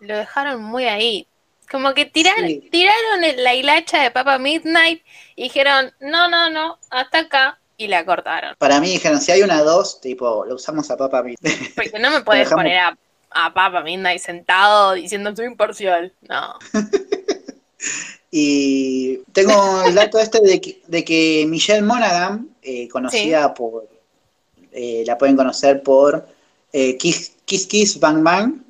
lo 0.01 0.17
dejaron 0.17 0.63
muy 0.63 0.85
ahí. 0.85 1.27
Como 1.71 1.95
que 1.95 2.07
tiraron 2.07 2.63
la 3.37 3.55
hilacha 3.55 4.03
de 4.03 4.11
Papa 4.11 4.39
Midnight 4.39 5.03
y 5.37 5.45
dijeron, 5.45 5.93
no, 6.01 6.29
no, 6.29 6.51
no, 6.51 6.79
hasta 6.91 7.21
acá, 7.21 7.61
y 7.77 7.87
la 7.87 8.05
cortaron. 8.05 8.57
Para 8.59 8.81
mí 8.81 8.91
dijeron, 8.91 9.21
si 9.21 9.31
hay 9.31 9.43
una 9.43 9.63
dos, 9.63 10.01
tipo, 10.01 10.45
lo 10.45 10.57
usamos 10.57 10.91
a 10.91 10.97
Papa 10.97 11.23
Midnight. 11.23 11.75
Porque 11.77 11.99
no 11.99 12.11
me 12.11 12.23
puedes 12.23 12.49
poner 12.51 12.79
a, 12.79 12.99
a 13.31 13.55
Papa 13.55 13.83
Midnight 13.83 14.21
sentado 14.21 14.95
diciendo 14.95 15.35
soy 15.35 15.47
imparcial, 15.47 16.13
no. 16.29 16.59
y 18.31 19.19
tengo 19.33 19.85
el 19.87 19.95
dato 19.95 20.19
este 20.19 20.41
de 20.41 21.05
que, 21.05 21.45
Michelle 21.49 21.83
Monaghan, 21.83 22.49
eh, 22.63 22.89
conocida 22.89 23.55
por, 23.55 23.89
eh, 24.73 25.05
la 25.07 25.17
pueden 25.17 25.37
conocer 25.37 25.83
por 25.83 26.27
eh, 26.73 26.97
Kiss, 26.97 27.33
Kiss 27.51 27.99
Bang 27.99 28.23
Bang, 28.23 28.63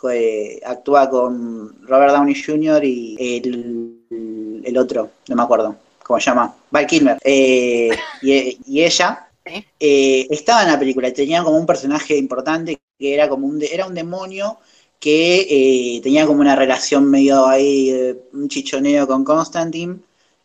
que 0.00 0.60
actúa 0.64 1.10
con 1.10 1.86
Robert 1.86 2.12
Downey 2.12 2.40
Jr. 2.40 2.84
y 2.84 3.42
el, 4.64 4.78
otro, 4.78 5.10
no 5.28 5.36
me 5.36 5.42
acuerdo 5.42 5.76
cómo 6.02 6.20
se 6.20 6.26
llama, 6.26 6.54
Val 6.70 6.86
Kilmer. 6.86 7.18
Eh, 7.24 7.90
y, 8.22 8.80
ella 8.80 9.28
eh, 9.44 10.26
estaba 10.30 10.62
en 10.62 10.68
la 10.68 10.78
película, 10.78 11.12
tenía 11.12 11.42
como 11.42 11.58
un 11.58 11.66
personaje 11.66 12.16
importante 12.16 12.78
que 12.98 13.14
era 13.14 13.28
como 13.28 13.46
un, 13.46 13.60
era 13.60 13.86
un 13.86 13.94
demonio 13.94 14.58
que 15.00 16.00
tenía 16.00 16.26
como 16.26 16.40
una 16.40 16.54
relación 16.54 17.10
medio 17.10 17.44
ahí, 17.46 18.16
un 18.32 18.48
chichoneo 18.48 19.04
con 19.08 19.24
Constantine. 19.24 19.96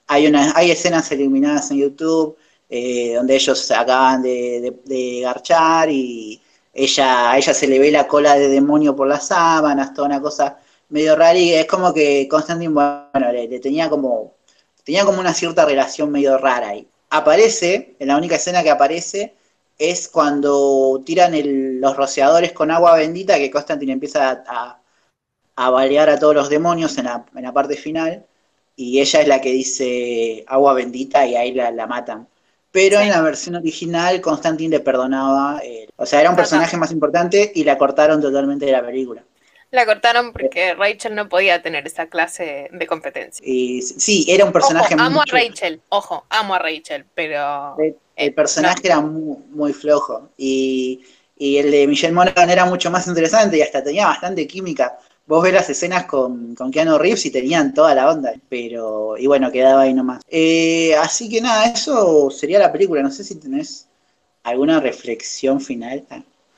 Hay, 0.07 0.25
una, 0.25 0.51
hay 0.55 0.71
escenas 0.71 1.11
eliminadas 1.11 1.69
en 1.69 1.78
YouTube 1.78 2.36
donde 2.69 3.36
ellos 3.36 3.59
se 3.59 3.75
acaban 3.75 4.23
de 4.23 5.19
garchar 5.21 5.91
y 5.91 6.41
ella, 6.78 7.32
a 7.32 7.38
ella 7.38 7.53
se 7.53 7.67
le 7.67 7.80
ve 7.80 7.91
la 7.91 8.07
cola 8.07 8.36
de 8.36 8.49
demonio 8.49 8.95
por 8.95 9.07
las 9.07 9.28
sábanas, 9.28 9.93
toda 9.93 10.07
una 10.07 10.21
cosa 10.21 10.57
medio 10.89 11.15
rara 11.15 11.38
y 11.38 11.53
es 11.53 11.65
como 11.65 11.93
que 11.93 12.28
Constantine, 12.30 12.73
bueno, 12.73 13.32
le, 13.32 13.59
tenía 13.59 13.89
como 13.89 14.36
tenía 14.84 15.03
como 15.05 15.19
una 15.19 15.34
cierta 15.34 15.65
relación 15.65 16.11
medio 16.11 16.38
rara 16.38 16.69
ahí. 16.69 16.88
Aparece, 17.09 17.95
en 17.99 18.07
la 18.09 18.17
única 18.17 18.36
escena 18.36 18.63
que 18.63 18.69
aparece 18.69 19.36
es 19.78 20.07
cuando 20.07 21.01
tiran 21.05 21.34
los 21.82 21.97
rociadores 21.97 22.53
con 22.53 22.71
agua 22.71 22.95
bendita 22.95 23.38
que 23.38 23.51
Constantine 23.51 23.93
empieza 23.93 24.43
a, 24.47 24.82
a, 25.55 25.69
balear 25.71 26.09
a 26.09 26.19
todos 26.19 26.36
los 26.36 26.49
demonios 26.49 26.97
en 26.97 27.05
la, 27.05 27.25
en 27.36 27.43
la 27.43 27.53
parte 27.53 27.75
final 27.75 28.25
y 28.75 29.01
ella 29.01 29.21
es 29.21 29.28
la 29.28 29.41
que 29.41 29.51
dice 29.51 30.45
agua 30.47 30.73
bendita 30.73 31.25
y 31.25 31.36
ahí 31.36 31.53
la, 31.53 31.71
la 31.71 31.88
matan. 31.88 32.28
Pero 32.78 32.99
en 32.99 33.09
la 33.09 33.23
versión 33.23 33.55
original, 33.55 34.21
Constantine 34.21 34.78
le 34.78 34.80
perdonaba. 34.82 35.59
Eh, 35.63 35.88
o 35.95 36.05
sea, 36.05 36.21
era 36.21 36.30
un 36.30 36.36
personaje 36.36 36.78
más 36.78 36.91
importante 36.91 37.51
y 37.55 37.63
la 37.63 37.75
cortaron 37.75 38.21
totalmente 38.21 38.67
de 38.67 38.71
la 38.71 38.86
película. 38.86 39.23
La 39.71 39.84
cortaron 39.84 40.32
porque 40.32 40.75
Rachel 40.75 41.15
no 41.15 41.28
podía 41.28 41.59
tener 41.63 41.88
esa 41.88 42.05
clase 42.05 42.69
de 42.71 42.86
competencia. 42.86 43.43
Y 43.43 43.82
sí, 43.82 44.28
era 44.30 44.45
un 44.45 44.53
personaje 44.53 44.93
ojo, 44.93 45.03
Amo 45.03 45.21
a 45.21 45.25
Rachel, 45.25 45.82
ojo, 45.89 46.25
amo 46.30 46.53
a 46.53 46.59
Rachel, 46.59 47.03
pero. 47.15 47.75
El, 48.15 48.34
personaje 48.36 48.82
era 48.84 49.01
muy, 49.01 49.73
flojo. 49.73 50.30
Y, 50.38 51.03
y, 51.36 51.57
el 51.57 51.71
de 51.71 51.88
Michelle 51.88 52.13
Monaghan 52.13 52.51
era 52.51 52.65
mucho 52.65 52.91
más 52.91 53.07
interesante 53.07 53.57
y 53.57 53.63
hasta 53.63 53.84
tenía 53.84 54.05
bastante 54.05 54.45
química 54.45 54.99
vos 55.28 55.43
ves 55.43 55.53
las 55.53 55.69
escenas 55.69 56.05
con, 56.05 56.55
con 56.55 56.71
Keanu 56.71 56.97
Reeves 56.97 57.25
y 57.25 57.32
tenían 57.32 57.73
toda 57.73 57.93
la 57.93 58.09
onda, 58.09 58.34
pero, 58.49 59.17
y 59.17 59.28
bueno, 59.28 59.51
quedaba 59.51 59.82
ahí 59.82 59.93
nomás. 59.93 60.21
Eh, 60.28 60.95
así 60.95 61.30
que 61.30 61.41
nada, 61.41 61.65
eso 61.65 62.32
sería 62.32 62.59
la 62.59 62.71
película, 62.71 63.03
no 63.03 63.11
sé 63.11 63.23
si 63.23 63.36
tenés 63.36 63.88
alguna 64.43 64.80
reflexión 64.80 65.61
final. 65.61 66.05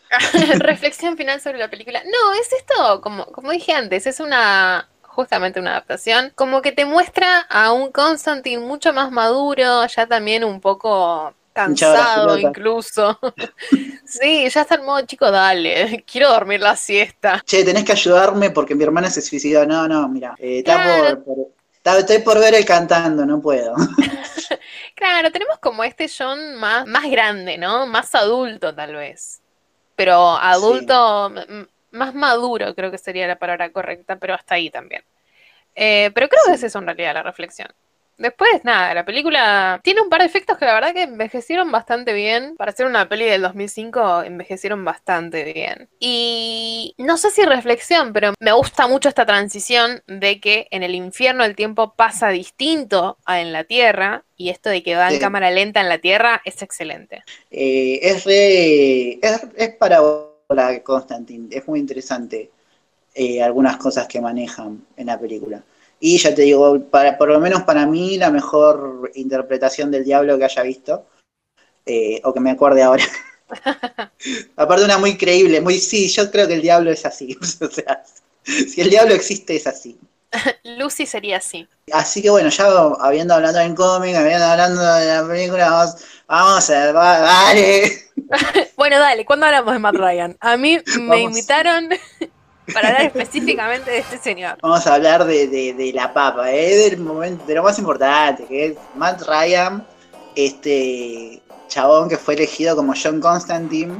reflexión 0.59 1.17
final 1.17 1.41
sobre 1.41 1.57
la 1.57 1.69
película. 1.69 2.01
No, 2.05 2.33
es 2.33 2.53
esto, 2.53 3.01
como, 3.01 3.25
como 3.25 3.51
dije 3.51 3.73
antes, 3.73 4.07
es 4.07 4.19
una 4.19 4.87
justamente 5.01 5.59
una 5.59 5.71
adaptación, 5.71 6.31
como 6.35 6.61
que 6.61 6.71
te 6.71 6.85
muestra 6.85 7.41
a 7.49 7.73
un 7.73 7.91
Constantine 7.91 8.63
mucho 8.63 8.93
más 8.93 9.11
maduro, 9.11 9.85
ya 9.85 10.07
también 10.07 10.45
un 10.45 10.61
poco 10.61 11.33
cansado 11.59 12.37
incluso. 12.37 13.19
sí, 14.05 14.49
ya 14.49 14.61
está 14.61 14.75
en 14.75 14.85
modo, 14.85 15.01
chico, 15.05 15.29
dale, 15.29 16.03
quiero 16.11 16.29
dormir 16.29 16.61
la 16.61 16.75
siesta. 16.75 17.41
Che, 17.45 17.63
tenés 17.63 17.83
que 17.83 17.91
ayudarme 17.91 18.51
porque 18.51 18.75
mi 18.75 18.83
hermana 18.83 19.09
se 19.09 19.21
suicidó. 19.21 19.65
No, 19.65 19.87
no, 19.87 20.07
mira, 20.07 20.35
eh, 20.37 20.63
estoy 20.63 22.19
por 22.19 22.39
ver 22.39 22.55
el 22.55 22.65
cantando, 22.65 23.25
no 23.25 23.41
puedo. 23.41 23.75
claro, 24.95 25.31
tenemos 25.31 25.57
como 25.59 25.83
este 25.83 26.09
John 26.09 26.55
más, 26.55 26.85
más 26.87 27.09
grande, 27.09 27.57
¿no? 27.57 27.85
Más 27.85 28.13
adulto 28.15 28.73
tal 28.73 28.95
vez. 28.95 29.41
Pero 29.95 30.37
adulto, 30.37 31.31
más 31.91 32.15
maduro 32.15 32.73
creo 32.73 32.89
que 32.89 32.97
sería 32.97 33.27
la 33.27 33.37
palabra 33.37 33.69
correcta, 33.71 34.15
pero 34.15 34.33
hasta 34.33 34.55
ahí 34.55 34.69
también. 34.69 35.03
Eh, 35.75 36.11
pero 36.13 36.29
creo 36.29 36.41
que 36.47 36.53
es 36.53 36.63
eso 36.63 36.79
en 36.79 36.85
realidad 36.85 37.13
la 37.15 37.23
reflexión. 37.23 37.67
Después, 38.19 38.65
nada, 38.65 38.93
la 38.93 39.05
película 39.05 39.79
tiene 39.81 40.01
un 40.01 40.09
par 40.09 40.19
de 40.19 40.27
efectos 40.27 40.57
que 40.57 40.65
la 40.65 40.73
verdad 40.73 40.93
que 40.93 41.03
envejecieron 41.03 41.71
bastante 41.71 42.11
bien. 42.11 42.57
Para 42.57 42.73
ser 42.73 42.85
una 42.85 43.07
peli 43.07 43.23
del 43.23 43.41
2005, 43.41 44.23
envejecieron 44.23 44.83
bastante 44.83 45.45
bien. 45.45 45.87
Y 45.99 46.95
no 46.97 47.17
sé 47.17 47.31
si 47.31 47.43
reflexión, 47.45 48.11
pero 48.11 48.33
me 48.39 48.51
gusta 48.51 48.89
mucho 48.89 49.07
esta 49.07 49.25
transición 49.25 50.03
de 50.07 50.41
que 50.41 50.67
en 50.71 50.83
el 50.83 50.95
infierno 50.95 51.45
el 51.45 51.55
tiempo 51.55 51.93
pasa 51.95 52.27
distinto 52.27 53.17
a 53.23 53.39
en 53.39 53.53
la 53.53 53.63
Tierra. 53.63 54.25
Y 54.35 54.49
esto 54.49 54.69
de 54.69 54.83
que 54.83 54.95
va 54.95 55.11
en 55.11 55.19
cámara 55.19 55.49
lenta 55.49 55.79
en 55.79 55.87
la 55.87 55.99
Tierra 55.99 56.41
es 56.43 56.61
excelente. 56.61 57.23
Eh, 57.51 57.99
es, 58.01 58.25
re, 58.25 59.19
es, 59.21 59.75
para 59.77 60.01
la 60.49 60.83
Constantine, 60.83 61.47
es 61.51 61.65
muy 61.65 61.79
interesante 61.79 62.49
eh, 63.15 63.41
algunas 63.41 63.77
cosas 63.77 64.07
que 64.07 64.19
manejan 64.19 64.85
en 64.97 65.07
la 65.07 65.17
película. 65.17 65.63
Y 65.99 66.17
ya 66.17 66.33
te 66.33 66.43
digo, 66.43 66.79
para, 66.89 67.17
por 67.17 67.29
lo 67.29 67.39
menos 67.39 67.63
para 67.63 67.85
mí, 67.85 68.17
la 68.17 68.31
mejor 68.31 69.11
interpretación 69.15 69.91
del 69.91 70.05
diablo 70.05 70.37
que 70.37 70.45
haya 70.45 70.63
visto, 70.63 71.05
eh, 71.85 72.21
o 72.23 72.33
que 72.33 72.39
me 72.39 72.51
acuerde 72.51 72.83
ahora. 72.83 73.03
Aparte 74.55 74.85
una 74.85 74.97
muy 74.97 75.17
creíble, 75.17 75.59
muy 75.59 75.79
sí, 75.79 76.07
yo 76.07 76.29
creo 76.31 76.47
que 76.47 76.53
el 76.55 76.61
diablo 76.61 76.91
es 76.91 77.05
así. 77.05 77.37
o 77.61 77.69
sea, 77.69 78.03
si 78.43 78.81
el 78.81 78.89
diablo 78.89 79.13
existe 79.13 79.55
es 79.55 79.67
así. 79.67 79.99
Lucy 80.63 81.05
sería 81.05 81.37
así. 81.37 81.67
Así 81.91 82.21
que 82.21 82.29
bueno, 82.29 82.49
ya 82.49 82.67
habiendo 82.99 83.33
hablado 83.33 83.59
en 83.59 83.75
cómic, 83.75 84.15
habiendo 84.15 84.45
hablando 84.45 84.81
de 84.81 85.05
la 85.07 85.27
película, 85.27 85.69
vamos, 85.69 85.95
vamos 86.27 86.69
a 86.69 86.91
va, 86.91 87.19
dale. 87.19 87.91
bueno, 88.77 88.99
dale, 88.99 89.25
¿cuándo 89.25 89.47
hablamos 89.47 89.73
de 89.73 89.79
Matt 89.79 89.95
Ryan? 89.95 90.37
A 90.39 90.55
mí 90.57 90.79
me 90.99 91.21
invitaron 91.21 91.89
para 92.73 92.89
hablar 92.89 93.05
específicamente 93.05 93.91
de 93.91 93.99
este 93.99 94.17
señor. 94.17 94.57
Vamos 94.61 94.85
a 94.87 94.95
hablar 94.95 95.25
de, 95.25 95.91
la 95.93 96.13
papa, 96.13 96.51
¿eh? 96.51 96.89
del 96.89 96.99
momento, 96.99 97.45
de 97.45 97.55
lo 97.55 97.63
más 97.63 97.77
importante, 97.79 98.45
que 98.45 98.65
es 98.67 98.77
Matt 98.95 99.23
Ryan, 99.27 99.85
este 100.35 101.41
chabón 101.67 102.09
que 102.09 102.17
fue 102.17 102.33
elegido 102.33 102.75
como 102.75 102.93
John 103.01 103.21
Constantine 103.21 103.93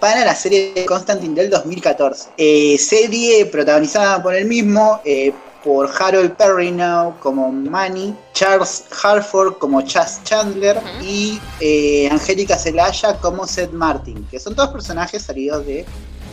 para 0.00 0.24
la 0.24 0.34
serie 0.34 0.72
de 0.74 0.86
Constantine 0.86 1.34
del 1.34 1.50
2014. 1.50 2.30
Eh, 2.36 2.78
serie 2.78 3.46
protagonizada 3.46 4.22
por 4.22 4.34
él 4.34 4.46
mismo, 4.46 5.00
eh, 5.04 5.32
por 5.64 5.90
Harold 5.98 6.36
Perrineau 6.36 7.18
como 7.18 7.50
Manny, 7.50 8.14
Charles 8.32 8.84
Harford 9.02 9.54
como 9.58 9.82
Chas 9.82 10.22
Chandler 10.22 10.80
y 11.02 11.40
eh, 11.60 12.08
Angélica 12.10 12.56
Zelaya 12.56 13.18
como 13.20 13.46
Seth 13.46 13.72
Martin, 13.72 14.24
que 14.30 14.38
son 14.38 14.54
todos 14.54 14.70
personajes 14.70 15.22
salidos 15.22 15.66
de 15.66 15.84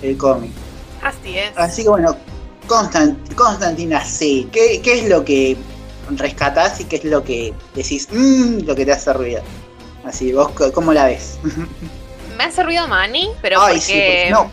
el 0.04 0.18
cómic. 0.18 0.52
Así 1.04 1.38
es. 1.38 1.51
Así 1.58 1.84
que 1.84 1.89
bueno, 1.89 2.16
Constant, 2.68 3.34
Constantina 3.36 4.04
sí. 4.04 4.47
¿Qué, 4.51 4.82
es 4.84 5.10
lo 5.10 5.24
que 5.26 5.58
rescatás 6.12 6.80
y 6.80 6.86
qué 6.86 6.97
es 6.97 7.04
lo 7.04 7.24
que 7.24 7.54
decís, 7.74 8.08
mmm, 8.12 8.60
lo 8.66 8.76
que 8.76 8.86
te 8.86 8.93
hace 8.93 9.14
ruido? 9.14 9.41
Así, 10.06 10.34
vos, 10.34 10.51
¿cómo 10.74 10.93
la 10.93 11.06
ves? 11.06 11.39
Me 12.38 12.45
hace 12.45 12.64
ruido 12.64 12.88
Manny, 12.88 13.30
pero 13.41 13.62
Ay, 13.62 13.78
porque... 13.78 14.24
sí, 14.28 14.32
no. 14.32 14.51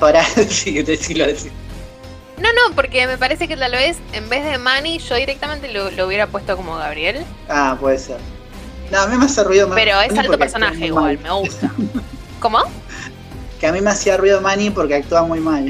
Para 0.00 0.24
sí, 0.24 0.82
decirlo, 0.82 1.26
No, 2.38 2.48
no, 2.52 2.74
porque 2.74 3.06
me 3.06 3.18
parece 3.18 3.46
que 3.46 3.56
tal 3.56 3.72
vez 3.72 3.98
en 4.12 4.28
vez 4.30 4.44
de 4.44 4.56
Manny 4.56 4.98
yo 4.98 5.16
directamente 5.16 5.70
lo, 5.70 6.06
hubiera 6.06 6.26
puesto 6.26 6.56
como 6.56 6.76
Gabriel. 6.76 7.24
Ah, 7.48 7.76
puede 7.78 7.98
ser. 7.98 8.18
No, 8.90 9.00
a 9.00 9.06
mí 9.06 9.16
me 9.18 9.26
hace 9.26 9.44
ruido 9.44 9.68
más. 9.68 9.76
Pero 9.76 10.00
es 10.00 10.16
alto 10.16 10.38
personaje 10.38 10.86
igual, 10.86 11.18
me 11.18 11.30
gusta. 11.30 11.70
¿Cómo? 12.40 12.60
que 13.58 13.66
a 13.66 13.72
mí 13.72 13.80
me 13.80 13.90
hacía 13.90 14.16
ruido 14.16 14.40
Manny 14.40 14.70
porque 14.70 14.96
actúa 14.96 15.22
muy 15.22 15.40
mal. 15.40 15.68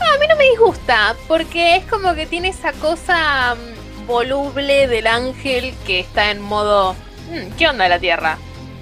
a 0.00 0.18
mí 0.18 0.26
no 0.28 0.36
me 0.36 0.44
disgusta, 0.50 1.16
porque 1.28 1.76
es 1.76 1.84
como 1.86 2.14
que 2.14 2.26
tiene 2.26 2.48
esa 2.48 2.72
cosa 2.72 3.54
mm, 3.54 4.06
voluble 4.06 4.88
del 4.88 5.06
ángel 5.06 5.74
que 5.86 6.00
está 6.00 6.30
en 6.30 6.40
modo, 6.40 6.94
mm, 7.30 7.56
¿qué 7.56 7.68
onda 7.68 7.88
la 7.88 7.98
Tierra? 7.98 8.38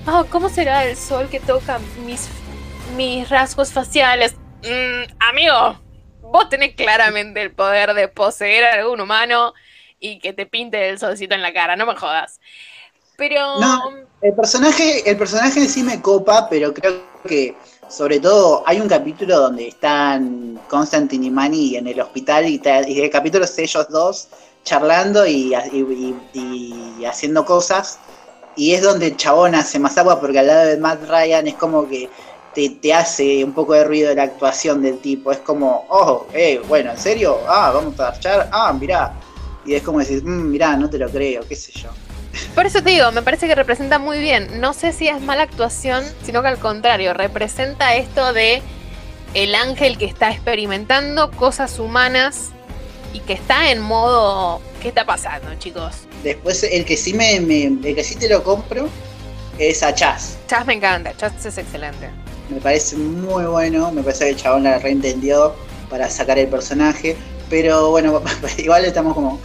Oh, 0.06 0.24
¿cómo 0.30 0.48
será 0.48 0.84
el 0.86 0.96
sol 0.96 1.28
que 1.30 1.40
toca 1.40 1.78
mis, 2.04 2.28
mis 2.96 3.28
rasgos 3.28 3.72
faciales? 3.72 4.34
Mm, 4.62 5.12
amigo, 5.18 5.78
vos 6.22 6.48
tenés 6.48 6.74
claramente 6.74 7.42
el 7.42 7.52
poder 7.52 7.94
de 7.94 8.08
poseer 8.08 8.64
a 8.64 8.74
algún 8.74 9.00
humano 9.00 9.52
y 9.98 10.18
que 10.18 10.32
te 10.32 10.46
pinte 10.46 10.88
el 10.88 10.98
solcito 10.98 11.34
en 11.34 11.42
la 11.42 11.52
cara, 11.52 11.76
no 11.76 11.86
me 11.86 11.96
jodas. 11.96 12.40
Pero... 13.16 13.60
No, 13.60 13.92
el 14.22 14.34
personaje, 14.34 15.08
el 15.08 15.18
personaje 15.18 15.60
en 15.60 15.68
sí 15.68 15.82
me 15.82 16.00
copa, 16.00 16.48
pero 16.48 16.72
creo 16.72 17.02
que 17.28 17.54
sobre 17.90 18.20
todo, 18.20 18.62
hay 18.66 18.80
un 18.80 18.88
capítulo 18.88 19.36
donde 19.36 19.68
están 19.68 20.60
Constantine 20.68 21.26
y 21.26 21.30
Manny 21.30 21.76
en 21.76 21.88
el 21.88 22.00
hospital 22.00 22.46
y, 22.48 22.60
el 22.64 23.10
capítulo 23.10 23.44
es 23.44 23.58
ellos 23.58 23.88
dos 23.90 24.28
charlando 24.64 25.26
y, 25.26 25.52
haciendo 27.04 27.44
cosas. 27.44 27.98
Y 28.56 28.74
es 28.74 28.82
donde 28.82 29.08
el 29.08 29.16
chabón 29.16 29.54
hace 29.54 29.78
más 29.78 29.96
agua 29.98 30.20
porque 30.20 30.38
al 30.38 30.46
lado 30.46 30.66
de 30.66 30.76
Matt 30.76 31.08
Ryan 31.08 31.48
es 31.48 31.54
como 31.54 31.88
que 31.88 32.08
te, 32.54 32.94
hace 32.94 33.44
un 33.44 33.52
poco 33.52 33.74
de 33.74 33.84
ruido 33.84 34.14
la 34.14 34.24
actuación 34.24 34.82
del 34.82 34.98
tipo. 34.98 35.32
Es 35.32 35.38
como, 35.38 35.86
oh, 35.88 36.26
eh, 36.32 36.60
bueno, 36.68 36.92
¿en 36.92 36.98
serio? 36.98 37.38
Ah, 37.48 37.72
vamos 37.74 37.98
a 37.98 38.10
marchar. 38.10 38.48
Ah, 38.52 38.72
mirá. 38.72 39.14
Y 39.64 39.74
es 39.74 39.82
como 39.82 39.98
decir, 39.98 40.22
mmm, 40.24 40.50
mirá, 40.50 40.76
no 40.76 40.88
te 40.88 40.98
lo 40.98 41.08
creo, 41.08 41.42
qué 41.48 41.56
sé 41.56 41.72
yo. 41.72 41.90
Por 42.54 42.66
eso 42.66 42.82
te 42.82 42.90
digo, 42.90 43.10
me 43.12 43.22
parece 43.22 43.46
que 43.46 43.54
representa 43.54 43.98
muy 43.98 44.18
bien. 44.18 44.60
No 44.60 44.72
sé 44.72 44.92
si 44.92 45.08
es 45.08 45.20
mala 45.20 45.42
actuación, 45.42 46.04
sino 46.24 46.42
que 46.42 46.48
al 46.48 46.58
contrario, 46.58 47.14
representa 47.14 47.94
esto 47.94 48.32
de 48.32 48.62
el 49.34 49.54
ángel 49.54 49.98
que 49.98 50.06
está 50.06 50.30
experimentando 50.30 51.30
cosas 51.30 51.78
humanas 51.78 52.50
y 53.12 53.20
que 53.20 53.32
está 53.32 53.70
en 53.70 53.80
modo 53.80 54.60
¿qué 54.80 54.88
está 54.88 55.04
pasando, 55.04 55.54
chicos? 55.58 56.06
Después 56.24 56.62
el 56.64 56.84
que 56.84 56.96
sí 56.96 57.14
me, 57.14 57.36
el 57.36 57.80
que 57.94 58.02
sí 58.02 58.16
te 58.16 58.28
lo 58.28 58.42
compro 58.42 58.88
es 59.58 59.82
a 59.82 59.94
Chas. 59.94 60.38
Chas 60.48 60.66
me 60.66 60.74
encanta, 60.74 61.14
Chas 61.16 61.44
es 61.44 61.58
excelente. 61.58 62.10
Me 62.48 62.60
parece 62.60 62.96
muy 62.96 63.44
bueno, 63.44 63.92
me 63.92 64.02
parece 64.02 64.24
que 64.24 64.30
el 64.30 64.36
chabón 64.36 64.64
la 64.64 64.78
reentendió 64.78 65.54
para 65.88 66.08
sacar 66.08 66.38
el 66.38 66.48
personaje, 66.48 67.16
pero 67.48 67.90
bueno, 67.90 68.22
igual 68.58 68.84
estamos 68.84 69.14
como 69.14 69.40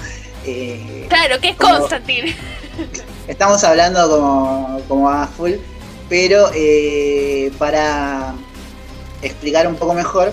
eh, 0.45 1.05
claro, 1.09 1.39
que 1.41 1.49
es 1.49 1.55
Constantine. 1.55 2.35
Estamos 3.27 3.63
hablando 3.63 4.09
como, 4.09 4.81
como 4.87 5.09
a 5.09 5.27
full, 5.27 5.53
pero 6.09 6.49
eh, 6.53 7.51
para 7.57 8.35
explicar 9.21 9.67
un 9.67 9.75
poco 9.75 9.93
mejor, 9.93 10.31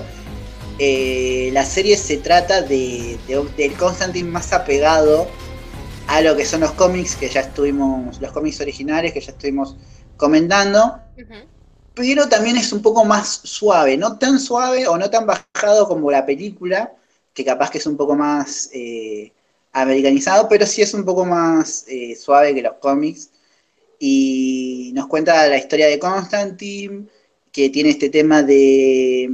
eh, 0.78 1.50
la 1.52 1.64
serie 1.64 1.96
se 1.96 2.18
trata 2.18 2.62
de, 2.62 3.18
del 3.56 3.72
Constantine 3.74 4.28
más 4.28 4.52
apegado 4.52 5.28
a 6.08 6.20
lo 6.20 6.36
que 6.36 6.44
son 6.44 6.60
los 6.60 6.72
cómics, 6.72 7.16
que 7.16 7.28
ya 7.28 7.40
estuvimos, 7.40 8.20
los 8.20 8.32
cómics 8.32 8.60
originales 8.60 9.12
que 9.12 9.20
ya 9.20 9.32
estuvimos 9.32 9.76
comentando, 10.16 10.98
pero 11.94 12.28
también 12.28 12.56
es 12.56 12.72
un 12.72 12.82
poco 12.82 13.04
más 13.04 13.40
suave, 13.44 13.96
no 13.96 14.18
tan 14.18 14.38
suave 14.38 14.86
o 14.86 14.98
no 14.98 15.08
tan 15.08 15.26
bajado 15.26 15.88
como 15.88 16.10
la 16.10 16.26
película, 16.26 16.92
que 17.32 17.44
capaz 17.44 17.70
que 17.70 17.78
es 17.78 17.86
un 17.86 17.96
poco 17.96 18.14
más 18.14 18.68
americanizado, 19.72 20.48
pero 20.48 20.66
sí 20.66 20.82
es 20.82 20.94
un 20.94 21.04
poco 21.04 21.24
más 21.24 21.84
eh, 21.88 22.14
suave 22.16 22.54
que 22.54 22.62
los 22.62 22.74
cómics. 22.74 23.30
Y 23.98 24.90
nos 24.94 25.06
cuenta 25.06 25.46
la 25.48 25.56
historia 25.58 25.86
de 25.86 25.98
Constantine, 25.98 27.06
que 27.52 27.70
tiene 27.70 27.90
este 27.90 28.08
tema 28.08 28.42
de, 28.42 29.30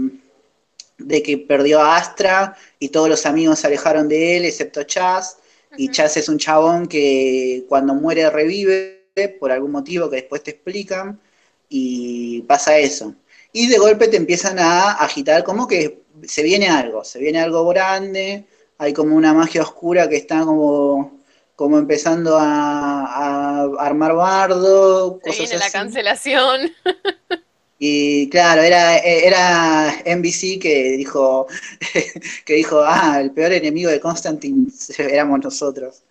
de 0.98 1.22
que 1.22 1.38
perdió 1.38 1.80
a 1.80 1.96
Astra 1.96 2.56
y 2.78 2.90
todos 2.90 3.08
los 3.08 3.24
amigos 3.26 3.60
se 3.60 3.66
alejaron 3.66 4.08
de 4.08 4.36
él, 4.36 4.44
excepto 4.44 4.82
Chaz. 4.82 5.38
Y 5.76 5.90
Chaz 5.90 6.16
es 6.16 6.28
un 6.28 6.38
chabón 6.38 6.86
que 6.86 7.64
cuando 7.68 7.94
muere 7.94 8.28
revive 8.30 8.98
por 9.40 9.50
algún 9.52 9.72
motivo 9.72 10.08
que 10.10 10.16
después 10.16 10.42
te 10.42 10.52
explican 10.52 11.20
y 11.68 12.42
pasa 12.42 12.78
eso. 12.78 13.14
Y 13.52 13.66
de 13.68 13.78
golpe 13.78 14.08
te 14.08 14.16
empiezan 14.16 14.58
a 14.58 14.92
agitar 14.92 15.44
como 15.44 15.66
que 15.66 16.02
se 16.24 16.42
viene 16.42 16.68
algo, 16.68 17.04
se 17.04 17.18
viene 17.18 17.40
algo 17.40 17.66
grande, 17.68 18.46
hay 18.78 18.92
como 18.92 19.16
una 19.16 19.34
magia 19.34 19.62
oscura 19.62 20.08
que 20.08 20.16
está 20.16 20.44
como, 20.44 21.20
como 21.56 21.78
empezando 21.78 22.38
a, 22.38 23.62
armar 23.78 24.14
bardo. 24.14 25.20
Se 25.24 25.32
viene 25.32 25.58
la 25.58 25.70
cancelación. 25.70 26.72
Y 27.80 28.28
claro, 28.30 28.62
era, 28.62 28.98
era 28.98 30.02
NBC 30.04 30.58
que 30.60 30.96
dijo, 30.96 31.46
que 32.44 32.54
dijo, 32.54 32.82
ah, 32.84 33.20
el 33.20 33.30
peor 33.30 33.52
enemigo 33.52 33.88
de 33.88 34.00
Constantine 34.00 34.66
éramos 34.98 35.44
nosotros. 35.44 36.02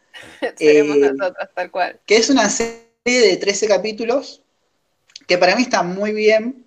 Seremos 0.55 0.95
eh, 0.95 1.11
nosotros, 1.11 1.49
tal 1.53 1.69
cual. 1.69 1.99
Que 2.05 2.15
es 2.15 2.29
una 2.29 2.49
serie 2.49 2.85
de 3.05 3.35
13 3.35 3.67
capítulos, 3.67 4.41
que 5.27 5.37
para 5.37 5.57
mí 5.57 5.63
está 5.63 5.83
muy 5.83 6.13
bien, 6.13 6.63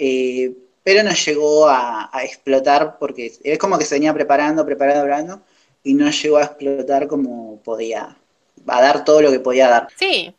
eh, 0.00 0.52
pero 0.82 1.02
no 1.02 1.12
llegó 1.12 1.68
a, 1.68 2.10
explotar 2.22 2.98
porque 2.98 3.32
es 3.42 3.58
como 3.58 3.78
que 3.78 3.84
se 3.84 3.96
venía 3.96 4.14
preparando, 4.14 4.64
preparando, 4.64 5.02
preparando, 5.02 5.42
y 5.82 5.94
no 5.94 6.10
llegó 6.10 6.38
a 6.38 6.44
explotar 6.44 7.06
como 7.06 7.60
podía, 7.62 8.16
a 8.66 8.82
dar 8.82 9.04
todo 9.04 9.22
lo 9.22 9.30
que 9.30 9.40
podía 9.40 9.68
dar. 9.68 9.88
Sí, 9.96 10.34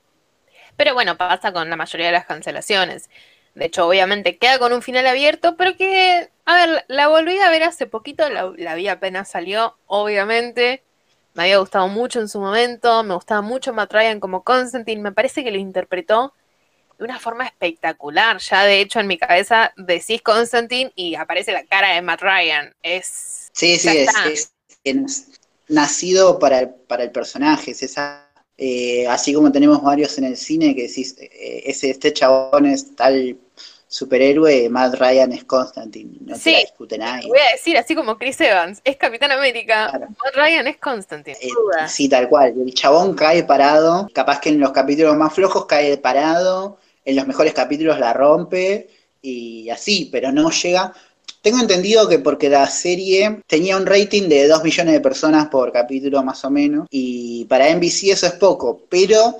pero 0.75 0.93
bueno, 0.93 1.17
pasa 1.17 1.51
con 1.53 1.69
la 1.69 1.75
mayoría 1.75 2.07
de 2.07 2.13
las 2.13 2.25
cancelaciones. 2.25 3.09
De 3.55 3.65
hecho, 3.65 3.87
obviamente 3.87 4.37
queda 4.37 4.59
con 4.59 4.73
un 4.73 4.81
final 4.81 5.05
abierto, 5.07 5.55
pero 5.57 5.75
que, 5.75 6.29
a 6.45 6.55
ver, 6.55 6.85
la 6.87 7.07
volví 7.07 7.37
a 7.39 7.49
ver 7.49 7.63
hace 7.63 7.85
poquito, 7.85 8.29
la, 8.29 8.75
vi 8.75 8.87
apenas 8.87 9.29
salió, 9.29 9.77
obviamente. 9.87 10.83
Me 11.33 11.43
había 11.43 11.57
gustado 11.59 11.87
mucho 11.87 12.19
en 12.19 12.27
su 12.27 12.39
momento, 12.39 13.03
me 13.03 13.13
gustaba 13.13 13.41
mucho 13.41 13.73
Matt 13.73 13.93
Ryan 13.93 14.19
como 14.19 14.43
Constantine, 14.43 15.01
me 15.01 15.11
parece 15.11 15.43
que 15.43 15.51
lo 15.51 15.57
interpretó 15.57 16.33
de 17.01 17.05
una 17.05 17.19
forma 17.19 17.45
espectacular. 17.45 18.37
Ya 18.37 18.63
de 18.63 18.79
hecho 18.79 18.99
en 18.99 19.07
mi 19.07 19.17
cabeza 19.17 19.73
decís 19.75 20.21
Constantine 20.21 20.91
y 20.95 21.15
aparece 21.15 21.51
la 21.51 21.65
cara 21.65 21.95
de 21.95 22.01
Matt 22.01 22.21
Ryan. 22.21 22.73
Es. 22.83 23.49
Sí, 23.53 23.77
sí, 23.77 24.05
es, 24.25 24.53
es, 24.83 25.27
nacido 25.67 26.37
para 26.37 26.59
el, 26.59 26.69
para 26.69 27.03
el 27.03 27.11
personaje. 27.11 27.71
Es 27.71 27.81
esa, 27.81 28.29
eh, 28.55 29.07
así 29.07 29.33
como 29.33 29.51
tenemos 29.51 29.81
varios 29.81 30.15
en 30.19 30.25
el 30.25 30.37
cine 30.37 30.75
que 30.75 30.83
decís, 30.83 31.15
eh, 31.19 31.63
ese, 31.65 31.89
este 31.89 32.13
chabón 32.13 32.67
es 32.67 32.95
tal 32.95 33.35
superhéroe, 33.91 34.69
Matt 34.69 34.95
Ryan 34.95 35.33
es 35.33 35.43
Constantine, 35.43 36.17
no 36.21 36.37
se 36.37 36.51
discute 36.51 36.97
nadie. 36.97 37.27
Voy 37.27 37.39
a 37.39 37.51
decir, 37.51 37.77
así 37.77 37.93
como 37.93 38.17
Chris 38.17 38.39
Evans 38.39 38.79
es 38.85 38.95
Capitán 38.95 39.31
América, 39.31 39.91
Matt 39.91 40.33
Ryan 40.33 40.67
es 40.67 40.77
Constantine. 40.77 41.35
Eh, 41.41 41.49
sí, 41.89 42.07
tal 42.07 42.29
cual. 42.29 42.53
El 42.57 42.73
chabón 42.73 43.15
cae 43.15 43.43
parado, 43.43 44.07
capaz 44.13 44.39
que 44.39 44.47
en 44.47 44.61
los 44.61 44.71
capítulos 44.71 45.17
más 45.17 45.33
flojos 45.33 45.65
cae 45.65 45.97
parado, 45.97 46.77
en 47.05 47.15
los 47.15 47.27
mejores 47.27 47.53
capítulos 47.53 47.99
la 47.99 48.13
rompe 48.13 48.89
y 49.21 49.69
así, 49.69 50.09
pero 50.11 50.31
no 50.31 50.49
llega. 50.51 50.93
Tengo 51.41 51.59
entendido 51.59 52.07
que 52.07 52.19
porque 52.19 52.49
la 52.49 52.67
serie 52.67 53.41
tenía 53.47 53.77
un 53.77 53.85
rating 53.85 54.29
de 54.29 54.47
2 54.47 54.63
millones 54.63 54.93
de 54.93 55.01
personas 55.01 55.47
por 55.47 55.71
capítulo 55.71 56.23
más 56.23 56.43
o 56.45 56.51
menos, 56.51 56.87
y 56.91 57.45
para 57.45 57.73
NBC 57.73 58.11
eso 58.11 58.27
es 58.27 58.33
poco, 58.33 58.85
pero 58.89 59.37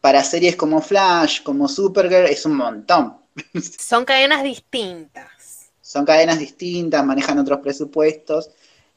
para 0.00 0.22
series 0.24 0.56
como 0.56 0.80
Flash, 0.80 1.42
como 1.42 1.68
Supergirl, 1.68 2.26
es 2.26 2.44
un 2.44 2.56
montón. 2.56 3.16
Son 3.78 4.04
cadenas 4.04 4.42
distintas. 4.42 5.70
Son 5.80 6.04
cadenas 6.04 6.38
distintas, 6.38 7.04
manejan 7.04 7.38
otros 7.38 7.60
presupuestos. 7.60 8.50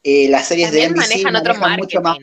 Eh, 0.03 0.27
las 0.29 0.47
series 0.47 0.71
de 0.71 0.89
NBC 0.89 0.95
manejan, 0.95 1.35
otro 1.35 1.55
mucho 1.77 2.01
más 2.01 2.17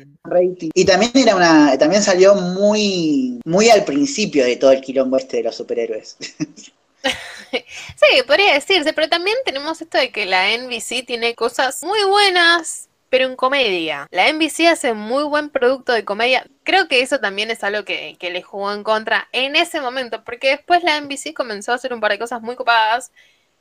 Y 0.75 0.87
también 0.87 1.13
era 1.15 1.37
una, 1.37 1.77
también 1.77 2.03
salió 2.03 2.35
muy, 2.35 3.41
muy 3.45 3.69
al 3.69 3.85
principio 3.85 4.45
de 4.45 4.57
todo 4.57 4.73
el 4.73 4.81
quilombo 4.81 5.19
este 5.19 5.39
de 5.39 5.43
los 5.43 5.55
superhéroes. 5.55 6.17
sí, 7.53 8.23
podría 8.27 8.55
decirse, 8.55 8.95
pero 8.95 9.11
también 9.11 9.37
tenemos 9.45 9.83
esto 9.83 9.99
de 9.99 10.11
que 10.11 10.25
la 10.25 10.57
NBC 10.57 11.05
tiene 11.07 11.35
cosas 11.35 11.83
muy 11.83 12.03
buenas, 12.05 12.89
pero 13.11 13.27
en 13.27 13.37
comedia. 13.37 14.09
La 14.11 14.33
NBC 14.33 14.69
hace 14.69 14.95
muy 14.95 15.25
buen 15.25 15.51
producto 15.51 15.93
de 15.93 16.07
comedia. 16.07 16.47
Creo 16.63 16.89
que 16.89 17.03
eso 17.03 17.21
también 17.21 17.51
es 17.51 17.63
algo 17.63 17.85
que, 17.85 18.17
que 18.19 18.31
le 18.31 18.43
jugó 18.43 18.73
en 18.73 18.83
contra 18.83 19.29
en 19.33 19.57
ese 19.57 19.83
momento, 19.83 20.25
porque 20.25 20.49
después 20.49 20.83
la 20.83 20.99
NBC 21.03 21.35
comenzó 21.35 21.73
a 21.73 21.75
hacer 21.75 21.93
un 21.93 22.01
par 22.01 22.13
de 22.13 22.19
cosas 22.19 22.41
muy 22.41 22.57
copadas. 22.57 23.13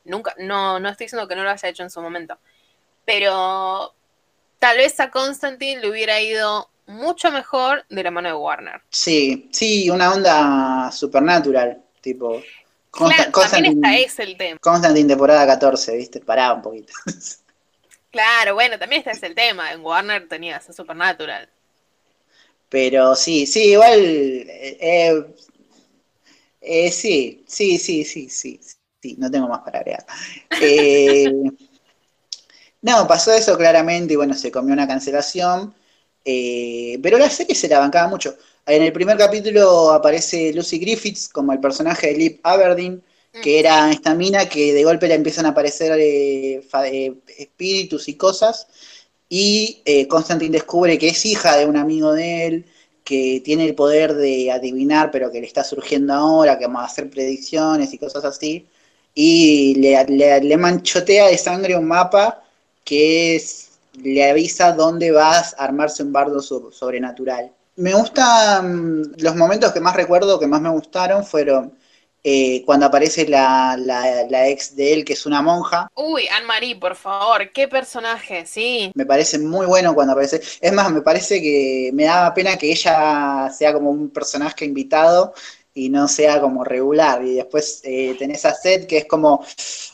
Nunca, 0.04 0.34
no, 0.38 0.80
no 0.80 0.88
estoy 0.88 1.06
diciendo 1.06 1.28
que 1.28 1.36
no 1.36 1.44
lo 1.44 1.50
haya 1.50 1.68
hecho 1.68 1.82
en 1.82 1.90
su 1.90 2.00
momento. 2.00 2.38
Pero 3.04 3.94
tal 4.64 4.78
vez 4.78 4.98
a 4.98 5.10
Constantine 5.10 5.82
le 5.82 5.90
hubiera 5.90 6.18
ido 6.22 6.70
mucho 6.86 7.30
mejor 7.30 7.84
de 7.90 8.02
la 8.02 8.10
mano 8.10 8.30
de 8.30 8.34
Warner. 8.34 8.80
Sí, 8.88 9.50
sí, 9.52 9.90
una 9.90 10.10
onda 10.10 10.90
supernatural, 10.90 11.82
tipo. 12.00 12.42
claro, 12.90 13.30
también 13.30 13.74
está 13.74 13.94
ese 13.94 14.22
el 14.22 14.38
tema. 14.38 14.58
Constantine 14.60 15.06
temporada 15.06 15.46
14, 15.46 15.98
¿viste? 15.98 16.20
Paraba 16.20 16.54
un 16.54 16.62
poquito. 16.62 16.94
claro, 18.10 18.54
bueno, 18.54 18.78
también 18.78 19.00
está 19.00 19.10
ese 19.10 19.26
el 19.26 19.34
tema. 19.34 19.70
En 19.70 19.82
Warner 19.82 20.26
tenías 20.28 20.66
a 20.66 20.72
Supernatural. 20.72 21.46
Pero 22.70 23.14
sí, 23.16 23.46
sí, 23.46 23.72
igual. 23.72 24.00
Eh, 24.00 25.26
eh, 26.62 26.90
sí, 26.90 27.44
sí, 27.46 27.76
sí, 27.76 28.02
sí, 28.02 28.30
sí, 28.30 28.58
sí, 29.02 29.14
no 29.18 29.30
tengo 29.30 29.46
más 29.46 29.60
para 29.60 29.80
agregar. 29.80 30.06
Eh, 30.62 31.30
no, 32.84 33.08
pasó 33.08 33.32
eso 33.32 33.56
claramente 33.56 34.12
y 34.12 34.16
bueno, 34.16 34.34
se 34.34 34.50
comió 34.52 34.74
una 34.74 34.86
cancelación. 34.86 35.74
Eh, 36.22 36.98
pero 37.02 37.16
la 37.18 37.30
serie 37.30 37.54
se 37.54 37.66
la 37.66 37.78
bancaba 37.78 38.08
mucho. 38.08 38.36
En 38.66 38.82
el 38.82 38.92
primer 38.92 39.16
capítulo 39.16 39.90
aparece 39.90 40.52
Lucy 40.52 40.78
Griffiths 40.78 41.30
como 41.30 41.52
el 41.54 41.60
personaje 41.60 42.08
de 42.08 42.14
Liv 42.18 42.40
Aberdeen, 42.42 43.02
que 43.42 43.58
era 43.58 43.90
esta 43.90 44.14
mina 44.14 44.48
que 44.48 44.74
de 44.74 44.84
golpe 44.84 45.08
le 45.08 45.14
empiezan 45.14 45.46
a 45.46 45.50
aparecer 45.50 45.98
eh, 45.98 46.62
eh, 46.84 47.14
espíritus 47.38 48.06
y 48.08 48.16
cosas. 48.16 48.66
Y 49.30 49.82
Constantine 50.08 50.52
descubre 50.52 50.98
que 50.98 51.08
es 51.08 51.24
hija 51.24 51.56
de 51.56 51.64
un 51.64 51.78
amigo 51.78 52.12
de 52.12 52.46
él, 52.46 52.66
que 53.02 53.40
tiene 53.42 53.64
el 53.64 53.74
poder 53.74 54.14
de 54.14 54.52
adivinar, 54.52 55.10
pero 55.10 55.30
que 55.32 55.40
le 55.40 55.46
está 55.46 55.64
surgiendo 55.64 56.12
ahora, 56.12 56.58
que 56.58 56.66
vamos 56.66 56.82
a 56.82 56.86
hacer 56.86 57.08
predicciones 57.08 57.94
y 57.94 57.98
cosas 57.98 58.24
así. 58.26 58.68
Y 59.14 59.74
le, 59.76 60.40
le 60.42 60.56
manchotea 60.58 61.28
de 61.28 61.38
sangre 61.38 61.76
un 61.76 61.86
mapa 61.86 62.43
que 62.84 63.42
le 63.94 64.30
avisa 64.30 64.72
dónde 64.72 65.10
vas 65.10 65.54
a 65.58 65.64
armarse 65.64 66.02
un 66.02 66.12
bardo 66.12 66.40
sobrenatural. 66.40 67.52
Me 67.76 67.92
gustan, 67.94 69.12
los 69.18 69.34
momentos 69.34 69.72
que 69.72 69.80
más 69.80 69.96
recuerdo, 69.96 70.38
que 70.38 70.46
más 70.46 70.60
me 70.60 70.70
gustaron, 70.70 71.24
fueron 71.24 71.76
eh, 72.22 72.62
cuando 72.64 72.86
aparece 72.86 73.26
la, 73.28 73.76
ex 74.48 74.76
de 74.76 74.94
él, 74.94 75.04
que 75.04 75.12
es 75.12 75.26
una 75.26 75.42
monja. 75.42 75.88
Uy, 75.94 76.26
Anne-Marie, 76.28 76.76
por 76.76 76.96
favor, 76.96 77.52
qué 77.52 77.68
personaje, 77.68 78.46
sí. 78.46 78.92
Me 78.94 79.04
parece 79.04 79.38
muy 79.38 79.66
bueno 79.66 79.94
cuando 79.94 80.12
aparece. 80.12 80.40
Es 80.60 80.72
más, 80.72 80.90
me 80.90 81.02
parece 81.02 81.42
que 81.42 81.90
me 81.92 82.04
daba 82.04 82.32
pena 82.32 82.56
que 82.56 82.70
ella 82.70 83.50
sea 83.50 83.72
como 83.72 83.90
un 83.90 84.08
personaje 84.08 84.64
invitado 84.64 85.34
y 85.74 85.88
no 85.88 86.06
sea 86.08 86.40
como 86.40 86.64
regular. 86.64 87.22
Y 87.24 87.34
después 87.34 87.80
eh, 87.84 88.14
tenés 88.18 88.44
a 88.44 88.54
Seth 88.54 88.86
que 88.86 88.98
es 88.98 89.04
como, 89.06 89.44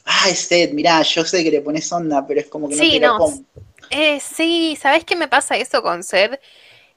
ay 0.04 0.34
Seth, 0.34 0.72
mirá, 0.72 1.02
yo 1.02 1.24
sé 1.24 1.42
que 1.42 1.50
le 1.50 1.62
pones 1.62 1.90
onda, 1.90 2.24
pero 2.26 2.40
es 2.40 2.46
como 2.46 2.68
que 2.68 2.76
no 2.76 2.80
te 2.80 3.00
no. 3.00 3.44
Eh, 3.90 4.20
sí, 4.20 4.78
¿sabés 4.80 5.04
qué 5.04 5.16
me 5.16 5.26
pasa 5.26 5.56
eso 5.56 5.82
con 5.82 6.04
Seth? 6.04 6.38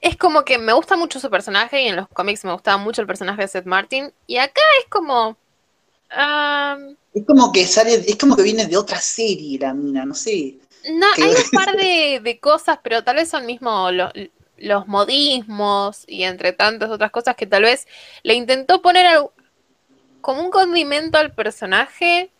Es 0.00 0.16
como 0.16 0.44
que 0.44 0.58
me 0.58 0.74
gusta 0.74 0.96
mucho 0.96 1.18
su 1.18 1.30
personaje 1.30 1.82
y 1.82 1.88
en 1.88 1.96
los 1.96 2.08
cómics 2.08 2.44
me 2.44 2.52
gustaba 2.52 2.76
mucho 2.76 3.00
el 3.00 3.06
personaje 3.06 3.42
de 3.42 3.48
Seth 3.48 3.64
Martin. 3.64 4.12
Y 4.26 4.36
acá 4.36 4.60
es 4.80 4.86
como... 4.90 5.38
es 7.14 7.24
como 7.26 7.50
que 7.52 7.66
sale, 7.66 7.94
es 7.94 8.16
como 8.16 8.36
que 8.36 8.42
viene 8.42 8.66
de 8.66 8.76
otra 8.76 9.00
serie 9.00 9.58
la 9.58 9.72
mina, 9.72 10.04
no 10.04 10.14
sé. 10.14 10.58
No, 10.92 11.06
hay 11.16 11.22
un 11.30 11.50
par 11.50 11.74
de, 11.74 12.20
de, 12.22 12.38
cosas, 12.38 12.78
pero 12.82 13.02
tal 13.02 13.16
vez 13.16 13.30
son 13.30 13.46
mismo 13.46 13.90
los, 13.90 14.12
los 14.56 14.86
modismos 14.86 16.04
y 16.06 16.24
entre 16.24 16.52
tantas 16.52 16.90
otras 16.90 17.10
cosas 17.10 17.36
que 17.36 17.46
tal 17.46 17.62
vez 17.62 17.86
le 18.22 18.34
intentó 18.34 18.82
poner 18.82 19.20
como 20.20 20.42
un 20.42 20.50
condimento 20.50 21.18
al 21.18 21.34
personaje 21.34 22.30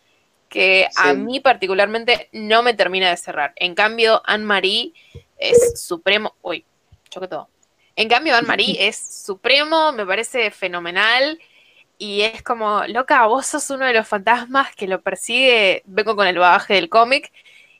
que 0.49 0.89
a 0.97 1.15
mí 1.15 1.41
particularmente 1.41 2.29
no 2.33 2.63
me 2.63 2.75
termina 2.75 3.11
de 3.11 3.17
cerrar. 3.17 3.53
En 3.57 3.75
cambio, 3.75 4.23
Anne-Marie 4.25 4.93
es 5.37 5.83
supremo. 5.83 6.37
Uy, 6.43 6.65
choque 7.11 7.27
todo. 7.27 7.49
En 7.97 8.09
cambio, 8.09 8.37
Anne-Marie 8.37 8.77
es 8.89 8.97
supremo, 8.97 9.93
me 9.93 10.07
parece 10.07 10.53
fenomenal. 10.53 11.41
Y 11.99 12.23
es 12.23 12.43
como, 12.43 12.85
loca, 12.87 13.27
vos 13.27 13.47
sos 13.47 13.69
uno 13.71 13.85
de 13.87 13.95
los 13.95 14.07
fantasmas 14.07 14.75
que 14.77 14.87
lo 14.87 15.03
persigue. 15.03 15.83
Vengo 15.87 16.15
con 16.15 16.27
el 16.27 16.39
bagaje 16.39 16.75
del 16.75 16.89
cómic. 16.89 17.33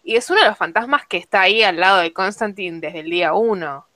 Y 0.03 0.17
es 0.17 0.29
uno 0.29 0.41
de 0.41 0.49
los 0.49 0.59
fantasmas 0.59 1.07
que 1.07 1.17
está 1.17 1.43
ahí 1.43 1.63
al 1.63 1.79
lado 1.79 2.01
de 2.01 2.13
Constantine 2.13 2.81
desde 2.81 3.01
el 3.01 3.11
día 3.11 3.35
uno. 3.35 3.87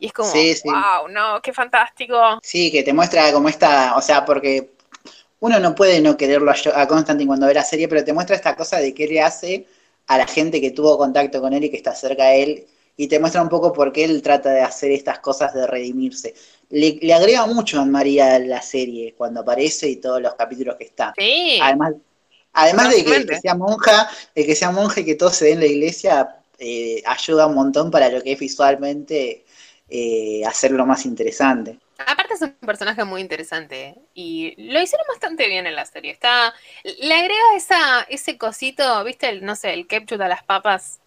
Y 0.00 0.06
es 0.06 0.12
como, 0.14 0.32
wow, 0.32 1.08
no, 1.10 1.42
qué 1.42 1.52
fantástico. 1.52 2.40
Sí, 2.42 2.72
que 2.72 2.82
te 2.82 2.94
muestra 2.94 3.30
como 3.32 3.50
esta, 3.50 3.94
o 3.96 4.00
sea, 4.00 4.24
porque 4.24 4.70
uno 5.40 5.60
no 5.60 5.74
puede 5.74 6.00
no 6.00 6.16
quererlo 6.16 6.50
a, 6.50 6.86
Constantine 6.86 7.26
cuando 7.26 7.46
ve 7.46 7.52
la 7.52 7.62
serie, 7.62 7.86
pero 7.86 8.02
te 8.02 8.14
muestra 8.14 8.34
esta 8.34 8.56
cosa 8.56 8.78
de 8.78 8.94
qué 8.94 9.06
le 9.06 9.20
hace 9.20 9.66
a 10.06 10.16
la 10.16 10.26
gente 10.26 10.58
que 10.58 10.70
tuvo 10.70 10.96
contacto 10.96 11.42
con 11.42 11.52
él 11.52 11.64
y 11.64 11.70
que 11.70 11.76
está 11.76 11.94
cerca 11.94 12.28
de 12.28 12.42
él, 12.42 12.66
y 12.96 13.08
te 13.08 13.18
muestra 13.18 13.42
un 13.42 13.50
poco 13.50 13.72
por 13.74 13.92
qué 13.92 14.04
él 14.04 14.22
trata 14.22 14.50
de 14.50 14.62
hacer 14.62 14.90
estas 14.90 15.20
cosas 15.20 15.52
de 15.52 15.66
redimirse. 15.66 16.34
Le, 16.70 16.98
agrega 17.12 17.46
mucho 17.46 17.78
a 17.78 17.84
María 17.84 18.38
la 18.38 18.62
serie 18.62 19.14
cuando 19.16 19.40
aparece 19.40 19.88
y 19.88 19.96
todos 19.96 20.20
los 20.20 20.34
capítulos 20.34 20.76
que 20.76 20.84
está. 20.84 21.12
Sí. 21.16 21.58
Además, 21.62 21.94
además 22.54 22.90
de 22.90 23.04
que, 23.04 23.38
sea 23.38 23.54
monja, 23.54 24.10
de 24.34 24.46
que 24.46 24.54
sea 24.54 24.70
monja 24.70 25.00
y 25.00 25.04
que 25.04 25.14
todo 25.14 25.30
se 25.30 25.46
dé 25.46 25.52
en 25.52 25.60
la 25.60 25.66
iglesia, 25.66 26.36
eh, 26.58 27.02
ayuda 27.06 27.46
un 27.46 27.54
montón 27.54 27.90
para 27.90 28.10
lo 28.10 28.22
que 28.22 28.32
es 28.32 28.38
visualmente 28.38 29.44
eh, 29.90 30.44
hacerlo 30.46 30.86
más 30.86 31.04
interesante. 31.04 31.78
Aparte 32.06 32.34
es 32.34 32.42
un 32.42 32.52
personaje 32.52 33.04
muy 33.04 33.20
interesante 33.20 33.96
y 34.14 34.54
lo 34.56 34.80
hicieron 34.80 35.06
bastante 35.08 35.48
bien 35.48 35.66
en 35.66 35.74
la 35.74 35.84
serie. 35.84 36.12
Está, 36.12 36.54
le 36.84 37.12
agrega 37.14 37.56
esa, 37.56 38.02
ese 38.08 38.38
cosito, 38.38 39.02
¿viste? 39.04 39.28
El, 39.28 39.44
no 39.44 39.56
sé, 39.56 39.74
el 39.74 39.86
ketchup 39.86 40.22
a 40.22 40.28
las 40.28 40.44
papas. 40.44 41.00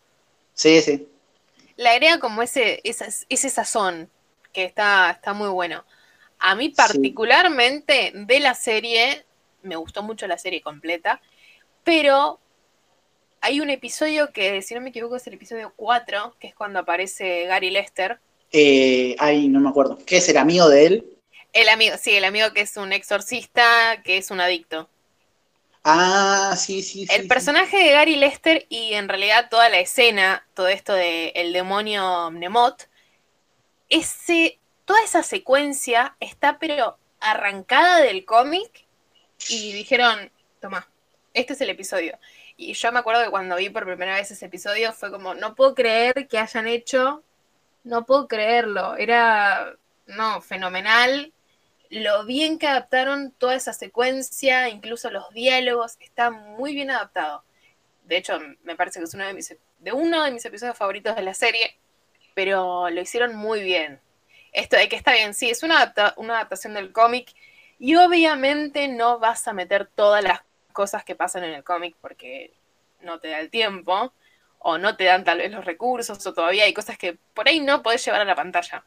Sí, 0.53 0.81
sí. 0.81 1.07
Le 1.77 1.89
agrega 1.89 2.19
como 2.19 2.43
ese, 2.43 2.81
ese 2.83 3.49
sazón 3.49 4.09
que 4.51 4.65
está, 4.65 5.11
está 5.11 5.33
muy 5.33 5.49
bueno. 5.49 5.83
A 6.39 6.55
mí 6.55 6.69
particularmente 6.69 8.11
de 8.13 8.39
la 8.41 8.53
serie, 8.53 9.25
me 9.61 9.77
gustó 9.77 10.03
mucho 10.03 10.27
la 10.27 10.37
serie 10.37 10.61
completa, 10.61 11.21
pero 11.85 12.39
hay 13.39 13.61
un 13.61 13.69
episodio 13.69 14.31
que, 14.31 14.61
si 14.61 14.75
no 14.75 14.81
me 14.81 14.89
equivoco, 14.89 15.15
es 15.15 15.25
el 15.27 15.33
episodio 15.33 15.73
4, 15.75 16.35
que 16.39 16.47
es 16.47 16.55
cuando 16.55 16.79
aparece 16.79 17.45
Gary 17.45 17.71
Lester 17.71 18.19
eh, 18.53 19.15
ay, 19.17 19.47
no 19.47 19.59
me 19.59 19.69
acuerdo. 19.69 19.97
¿Qué 20.05 20.17
es 20.17 20.29
el 20.29 20.37
amigo 20.37 20.69
de 20.69 20.85
él? 20.85 21.05
El 21.53 21.69
amigo, 21.69 21.95
sí, 21.99 22.11
el 22.11 22.23
amigo 22.23 22.53
que 22.53 22.61
es 22.61 22.77
un 22.77 22.93
exorcista, 22.93 24.01
que 24.03 24.17
es 24.17 24.29
un 24.31 24.39
adicto. 24.39 24.87
Ah, 25.83 26.55
sí, 26.57 26.81
sí, 26.83 27.05
sí. 27.05 27.13
El 27.13 27.27
personaje 27.27 27.77
de 27.77 27.91
Gary 27.91 28.15
Lester 28.15 28.65
y 28.69 28.93
en 28.93 29.09
realidad 29.09 29.49
toda 29.49 29.69
la 29.69 29.79
escena, 29.79 30.47
todo 30.53 30.67
esto 30.67 30.93
de 30.93 31.29
el 31.35 31.51
demonio 31.51 32.31
Mnemot, 32.31 32.87
ese, 33.89 34.59
toda 34.85 35.03
esa 35.03 35.23
secuencia 35.23 36.15
está 36.19 36.57
pero 36.59 36.97
arrancada 37.19 38.01
del 38.01 38.23
cómic 38.23 38.85
y 39.49 39.73
dijeron, 39.73 40.31
toma, 40.61 40.87
este 41.33 41.53
es 41.53 41.61
el 41.61 41.71
episodio. 41.71 42.17
Y 42.55 42.73
yo 42.73 42.91
me 42.91 42.99
acuerdo 42.99 43.23
que 43.23 43.31
cuando 43.31 43.55
vi 43.55 43.69
por 43.69 43.85
primera 43.85 44.15
vez 44.15 44.29
ese 44.29 44.45
episodio 44.45 44.93
fue 44.93 45.11
como, 45.11 45.33
no 45.33 45.55
puedo 45.55 45.73
creer 45.73 46.27
que 46.27 46.37
hayan 46.37 46.67
hecho 46.67 47.23
no 47.83 48.05
puedo 48.05 48.27
creerlo. 48.27 48.95
Era, 48.95 49.75
no, 50.07 50.41
fenomenal. 50.41 51.33
Lo 51.89 52.25
bien 52.25 52.57
que 52.57 52.67
adaptaron 52.67 53.31
toda 53.31 53.55
esa 53.55 53.73
secuencia, 53.73 54.69
incluso 54.69 55.09
los 55.09 55.29
diálogos, 55.31 55.97
está 55.99 56.31
muy 56.31 56.73
bien 56.73 56.91
adaptado. 56.91 57.43
De 58.05 58.17
hecho, 58.17 58.39
me 58.63 58.75
parece 58.75 58.99
que 58.99 59.05
es 59.05 59.13
uno 59.13 59.25
de 59.25 59.33
mis, 59.33 59.55
de 59.79 59.91
uno 59.91 60.23
de 60.23 60.31
mis 60.31 60.45
episodios 60.45 60.77
favoritos 60.77 61.15
de 61.15 61.21
la 61.21 61.33
serie, 61.33 61.77
pero 62.33 62.89
lo 62.89 63.01
hicieron 63.01 63.35
muy 63.35 63.61
bien. 63.61 63.99
Esto 64.51 64.77
de 64.77 64.89
que 64.89 64.95
está 64.95 65.13
bien, 65.13 65.33
sí, 65.33 65.49
es 65.49 65.63
una, 65.63 65.93
una 66.17 66.35
adaptación 66.35 66.73
del 66.73 66.91
cómic 66.91 67.33
y 67.79 67.95
obviamente 67.95 68.87
no 68.87 69.19
vas 69.19 69.47
a 69.47 69.53
meter 69.53 69.87
todas 69.87 70.23
las 70.23 70.41
cosas 70.73 71.03
que 71.03 71.15
pasan 71.15 71.43
en 71.43 71.53
el 71.53 71.63
cómic 71.63 71.95
porque 72.01 72.53
no 73.01 73.19
te 73.19 73.29
da 73.29 73.39
el 73.39 73.49
tiempo 73.49 74.13
o 74.63 74.77
no 74.77 74.95
te 74.95 75.03
dan 75.03 75.23
tal 75.23 75.37
vez 75.37 75.51
los 75.51 75.65
recursos, 75.65 76.25
o 76.25 76.33
todavía 76.33 76.63
hay 76.63 76.73
cosas 76.73 76.97
que 76.97 77.17
por 77.33 77.47
ahí 77.47 77.59
no 77.59 77.83
podés 77.83 78.03
llevar 78.05 78.21
a 78.21 78.25
la 78.25 78.35
pantalla. 78.35 78.83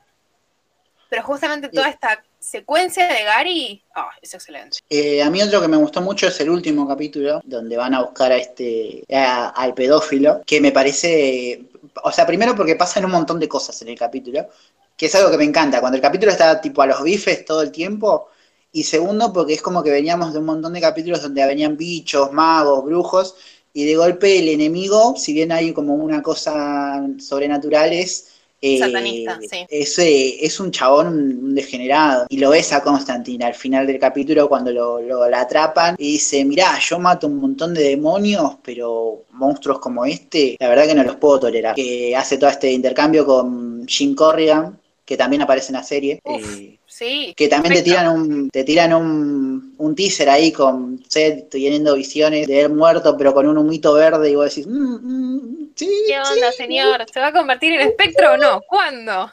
Pero 1.09 1.23
justamente 1.23 1.69
toda 1.69 1.89
esta 1.89 2.25
secuencia 2.41 3.07
de 3.07 3.23
Gary 3.23 3.85
oh, 3.95 4.09
es 4.21 4.35
excelente. 4.35 4.79
Eh, 4.91 5.23
a 5.23 5.31
mí 5.31 5.41
otro 5.41 5.61
que 5.61 5.69
me 5.69 5.77
gustó 5.77 6.01
mucho 6.01 6.27
es 6.27 6.41
el 6.41 6.51
último 6.51 6.89
capítulo, 6.89 7.41
donde 7.45 7.77
van 7.77 7.95
a 7.95 8.03
buscar 8.03 8.33
a 8.33 8.37
este 8.37 9.05
al 9.09 9.75
pedófilo, 9.75 10.43
que 10.45 10.61
me 10.61 10.73
parece, 10.73 11.69
o 12.03 12.11
sea, 12.11 12.27
primero 12.27 12.57
porque 12.57 12.75
pasan 12.75 13.05
un 13.05 13.13
montón 13.13 13.39
de 13.39 13.49
cosas 13.49 13.81
en 13.83 13.89
el 13.89 13.99
capítulo, 13.99 14.49
que 14.97 15.07
es 15.07 15.15
algo 15.15 15.31
que 15.31 15.39
me 15.39 15.45
encanta, 15.45 15.81
cuando 15.81 15.97
el 15.97 16.03
capítulo 16.03 16.33
está 16.33 16.61
tipo 16.61 16.83
a 16.83 16.87
los 16.87 17.03
bifes 17.03 17.45
todo 17.45 17.63
el 17.63 17.71
tiempo, 17.71 18.31
y 18.73 18.83
segundo 18.83 19.33
porque 19.33 19.55
es 19.55 19.63
como 19.63 19.83
que 19.83 19.91
veníamos 19.91 20.33
de 20.33 20.39
un 20.39 20.47
montón 20.47 20.73
de 20.73 20.81
capítulos 20.81 21.23
donde 21.23 21.47
venían 21.47 21.77
bichos, 21.77 22.33
magos, 22.33 22.85
brujos, 22.85 23.37
y 23.77 23.85
de 23.85 23.95
golpe 23.95 24.39
el 24.39 24.49
enemigo, 24.49 25.17
si 25.19 25.35
bien 25.35 25.53
hay 25.53 25.75
como 25.75 25.95
una 25.97 26.23
cosa 26.23 27.07
sobrenatural, 27.19 27.93
es... 27.93 28.29
Eh, 28.63 28.79
Satanista, 28.79 29.39
sí. 29.39 29.67
Es, 29.69 29.99
es, 29.99 30.61
un 30.61 30.71
chabón, 30.71 31.09
un 31.09 31.55
degenerado. 31.55 32.25
Y 32.31 32.39
lo 32.39 32.49
ves 32.49 32.73
a 32.73 32.83
Constantine 32.83 33.45
al 33.45 33.53
final 33.53 33.87
del 33.87 33.99
capítulo 33.99 34.49
cuando 34.49 34.73
lo, 34.73 35.03
lo 35.03 35.23
atrapan 35.25 35.95
y 35.99 36.13
dice, 36.13 36.43
mirá, 36.47 36.79
yo 36.79 36.99
mato 36.99 37.27
un 37.27 37.37
montón 37.37 37.75
de 37.75 37.83
demonios, 37.83 38.57
pero 38.63 39.25
monstruos 39.33 39.79
como 39.79 40.07
este, 40.07 40.57
la 40.59 40.71
verdad 40.71 40.87
que 40.87 40.95
no 40.95 41.05
los 41.05 41.17
puedo 41.17 41.41
tolerar. 41.41 41.75
Que 41.75 42.17
hace 42.17 42.39
todo 42.39 42.49
este 42.49 42.73
intercambio 42.73 43.27
con 43.27 43.87
Jim 43.87 44.15
Corrigan, 44.15 44.81
que 45.05 45.19
también 45.19 45.43
aparece 45.43 45.69
en 45.69 45.75
la 45.75 45.83
serie. 45.83 46.19
Eh, 46.25 46.76
sí. 46.97 47.35
Que 47.37 47.49
también 47.49 47.75
te 47.75 47.83
tiran 47.83 48.09
un, 48.09 48.51
te 48.51 48.65
tiran 48.65 48.95
un, 48.95 49.75
un 49.77 49.95
teaser 49.95 50.31
ahí 50.31 50.51
con 50.51 51.05
Seth 51.09 51.51
teniendo 51.51 51.95
visiones 51.95 52.47
de 52.47 52.63
él 52.63 52.71
muerto, 52.71 53.17
pero 53.17 53.35
con 53.35 53.47
un 53.47 53.59
humito 53.59 53.95
verde, 53.95 54.31
y 54.31 54.35
vos 54.35 54.47
decís, 54.47 54.67
mm, 54.67 54.73
mm, 54.73 55.73
sí, 55.75 56.05
¿qué 56.07 56.19
onda, 56.19 56.53
señor? 56.53 57.05
¿Se 57.13 57.21
va 57.21 57.29
a 57.29 57.33
convertir 57.33 57.75
en 57.75 57.89
espectro 57.89 58.33
o 58.33 58.37
no? 58.37 58.63
¿Cuándo? 58.63 59.31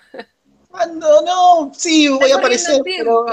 ¿Cuándo? 0.69 1.21
No, 1.21 1.71
sí, 1.73 2.09
voy 2.09 2.31
a 2.31 2.35
aparecer. 2.35 2.81
Pero... 2.83 3.25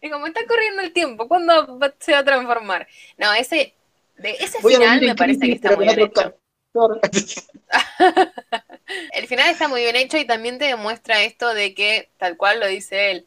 Y 0.00 0.10
como 0.10 0.26
está 0.26 0.44
corriendo 0.46 0.82
el 0.82 0.92
tiempo, 0.92 1.28
¿cuándo 1.28 1.78
se 2.00 2.12
va 2.12 2.18
a 2.18 2.24
transformar? 2.24 2.88
No, 3.18 3.32
ese, 3.34 3.74
de 4.18 4.30
ese 4.30 4.60
final 4.60 5.00
me 5.00 5.14
parece 5.14 5.46
que 5.46 5.52
está 5.52 5.76
muy 5.76 5.86
bien 5.86 6.00
hecho. 6.00 6.34
el 9.12 9.26
final 9.26 9.50
está 9.50 9.68
muy 9.68 9.80
bien 9.80 9.96
hecho 9.96 10.18
y 10.18 10.26
también 10.26 10.58
te 10.58 10.66
demuestra 10.66 11.22
esto 11.22 11.54
de 11.54 11.74
que, 11.74 12.10
tal 12.18 12.36
cual 12.36 12.60
lo 12.60 12.66
dice 12.66 13.12
él, 13.12 13.26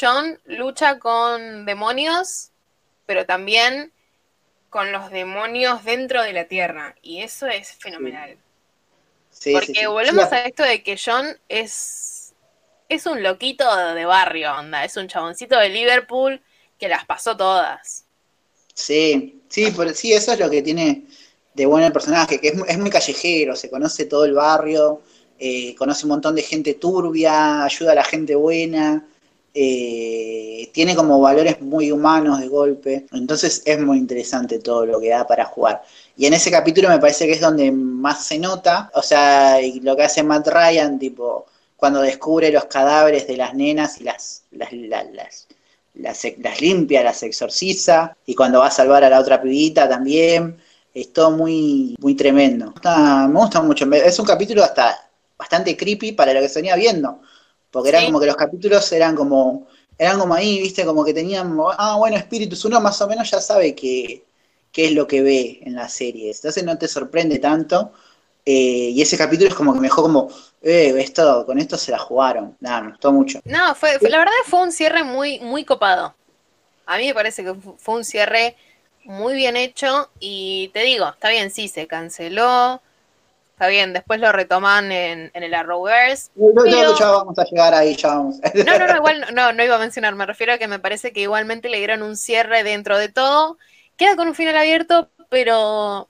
John 0.00 0.40
lucha 0.46 0.98
con 0.98 1.66
demonios, 1.66 2.50
pero 3.04 3.26
también 3.26 3.92
con 4.70 4.90
los 4.90 5.10
demonios 5.10 5.84
dentro 5.84 6.22
de 6.22 6.32
la 6.32 6.46
Tierra. 6.46 6.96
Y 7.02 7.20
eso 7.20 7.46
es 7.46 7.72
fenomenal. 7.72 8.38
Porque 9.52 9.86
volvemos 9.86 10.32
a 10.32 10.44
esto 10.44 10.62
de 10.62 10.82
que 10.82 10.98
John 11.02 11.26
es, 11.48 12.32
es 12.88 13.06
un 13.06 13.22
loquito 13.22 13.64
de 13.94 14.04
barrio, 14.04 14.54
onda. 14.54 14.84
Es 14.84 14.96
un 14.96 15.08
chaboncito 15.08 15.58
de 15.58 15.68
Liverpool 15.68 16.40
que 16.78 16.88
las 16.88 17.04
pasó 17.04 17.36
todas. 17.36 18.06
Sí, 18.74 19.42
sí, 19.48 19.70
por, 19.72 19.92
sí, 19.94 20.12
eso 20.12 20.32
es 20.32 20.38
lo 20.38 20.48
que 20.48 20.62
tiene 20.62 21.04
de 21.54 21.66
bueno 21.66 21.86
el 21.86 21.92
personaje, 21.92 22.40
que 22.40 22.48
es, 22.48 22.78
muy 22.78 22.90
callejero, 22.90 23.54
se 23.54 23.68
conoce 23.68 24.06
todo 24.06 24.24
el 24.24 24.32
barrio, 24.32 25.02
eh, 25.38 25.74
conoce 25.74 26.06
un 26.06 26.10
montón 26.10 26.34
de 26.34 26.42
gente 26.42 26.74
turbia, 26.74 27.62
ayuda 27.64 27.92
a 27.92 27.96
la 27.96 28.04
gente 28.04 28.34
buena, 28.34 29.06
eh, 29.54 30.70
tiene 30.72 30.96
como 30.96 31.20
valores 31.20 31.60
muy 31.60 31.92
humanos 31.92 32.40
de 32.40 32.48
golpe, 32.48 33.06
entonces 33.12 33.62
es 33.66 33.78
muy 33.80 33.98
interesante 33.98 34.58
todo 34.58 34.86
lo 34.86 35.00
que 35.00 35.10
da 35.10 35.26
para 35.26 35.44
jugar. 35.44 35.82
Y 36.16 36.26
en 36.26 36.34
ese 36.34 36.50
capítulo 36.50 36.88
me 36.88 36.98
parece 36.98 37.26
que 37.26 37.32
es 37.32 37.40
donde 37.40 37.70
más 37.72 38.24
se 38.24 38.38
nota, 38.38 38.90
o 38.94 39.02
sea, 39.02 39.58
lo 39.82 39.96
que 39.96 40.04
hace 40.04 40.22
Matt 40.22 40.48
Ryan, 40.48 40.98
tipo, 40.98 41.46
cuando 41.76 42.00
descubre 42.00 42.50
los 42.50 42.66
cadáveres 42.66 43.26
de 43.26 43.36
las 43.36 43.54
nenas 43.54 44.00
y 44.00 44.04
las, 44.04 44.44
las, 44.52 44.72
las, 44.72 45.46
las 46.38 46.60
limpia, 46.60 47.02
las 47.02 47.22
exorciza, 47.22 48.16
y 48.24 48.34
cuando 48.34 48.60
va 48.60 48.68
a 48.68 48.70
salvar 48.70 49.04
a 49.04 49.10
la 49.10 49.20
otra 49.20 49.42
pibita 49.42 49.88
también 49.88 50.56
es 50.94 51.12
todo 51.12 51.30
muy, 51.30 51.96
muy 52.00 52.14
tremendo. 52.14 52.72
me 52.84 53.38
gusta 53.40 53.62
mucho. 53.62 53.90
Es 53.92 54.18
un 54.18 54.26
capítulo 54.26 54.62
hasta 54.62 55.08
bastante 55.38 55.76
creepy 55.76 56.12
para 56.12 56.34
lo 56.34 56.40
que 56.40 56.50
venía 56.54 56.76
viendo. 56.76 57.20
Porque 57.72 57.88
era 57.88 58.04
como 58.04 58.20
que 58.20 58.26
los 58.26 58.36
capítulos 58.36 58.92
eran 58.92 59.16
como, 59.16 59.66
eran 59.98 60.18
como 60.20 60.34
ahí, 60.34 60.60
viste, 60.60 60.84
como 60.84 61.04
que 61.04 61.14
tenían, 61.14 61.58
ah, 61.78 61.96
bueno, 61.98 62.16
espíritus, 62.16 62.64
uno 62.66 62.80
más 62.80 63.00
o 63.00 63.08
menos 63.08 63.28
ya 63.30 63.40
sabe 63.40 63.74
qué, 63.74 64.24
qué 64.70 64.84
es 64.86 64.92
lo 64.92 65.06
que 65.06 65.22
ve 65.22 65.60
en 65.62 65.74
las 65.74 65.94
series. 65.94 66.36
Entonces 66.36 66.62
no 66.64 66.78
te 66.78 66.86
sorprende 66.86 67.38
tanto. 67.38 67.92
Eh, 68.44 68.90
y 68.94 69.00
ese 69.00 69.16
capítulo 69.16 69.48
es 69.48 69.54
como 69.54 69.72
que 69.72 69.80
me 69.80 69.86
dejó 69.86 70.02
como, 70.02 70.28
eh, 70.60 70.92
esto, 70.98 71.46
con 71.46 71.58
esto 71.58 71.78
se 71.78 71.92
la 71.92 71.98
jugaron. 71.98 72.56
Nada, 72.60 72.82
me 72.82 72.90
gustó 72.90 73.10
mucho. 73.10 73.40
No, 73.44 73.74
fue, 73.74 73.98
la 74.02 74.18
verdad 74.18 74.32
fue 74.44 74.62
un 74.62 74.72
cierre 74.72 75.02
muy, 75.02 75.40
muy 75.40 75.64
copado. 75.64 76.14
A 76.84 76.98
mí 76.98 77.06
me 77.06 77.14
parece 77.14 77.42
que 77.42 77.54
fue 77.78 77.94
un 77.94 78.04
cierre 78.04 78.56
muy 79.04 79.34
bien 79.34 79.56
hecho 79.56 80.10
y 80.20 80.70
te 80.74 80.80
digo, 80.80 81.08
está 81.08 81.30
bien, 81.30 81.50
sí, 81.50 81.68
se 81.68 81.86
canceló, 81.86 82.82
está 83.62 83.70
bien, 83.70 83.92
después 83.92 84.18
lo 84.18 84.32
retoman 84.32 84.90
en, 84.90 85.30
en 85.32 85.42
el 85.44 85.54
Arrowverse. 85.54 86.30
No, 86.34 86.98
ya 86.98 87.10
vamos 87.10 87.38
a 87.38 87.44
llegar 87.44 87.72
ahí, 87.72 87.94
ya 87.94 88.08
vamos. 88.08 88.40
No, 88.54 88.76
no, 88.76 88.86
no, 88.88 88.96
igual 88.96 89.24
no, 89.32 89.52
no 89.52 89.64
iba 89.64 89.76
a 89.76 89.78
mencionar, 89.78 90.16
me 90.16 90.26
refiero 90.26 90.52
a 90.52 90.58
que 90.58 90.66
me 90.66 90.80
parece 90.80 91.12
que 91.12 91.20
igualmente 91.20 91.68
le 91.68 91.78
dieron 91.78 92.02
un 92.02 92.16
cierre 92.16 92.64
dentro 92.64 92.98
de 92.98 93.08
todo, 93.08 93.58
queda 93.96 94.16
con 94.16 94.26
un 94.26 94.34
final 94.34 94.56
abierto, 94.56 95.10
pero 95.28 96.08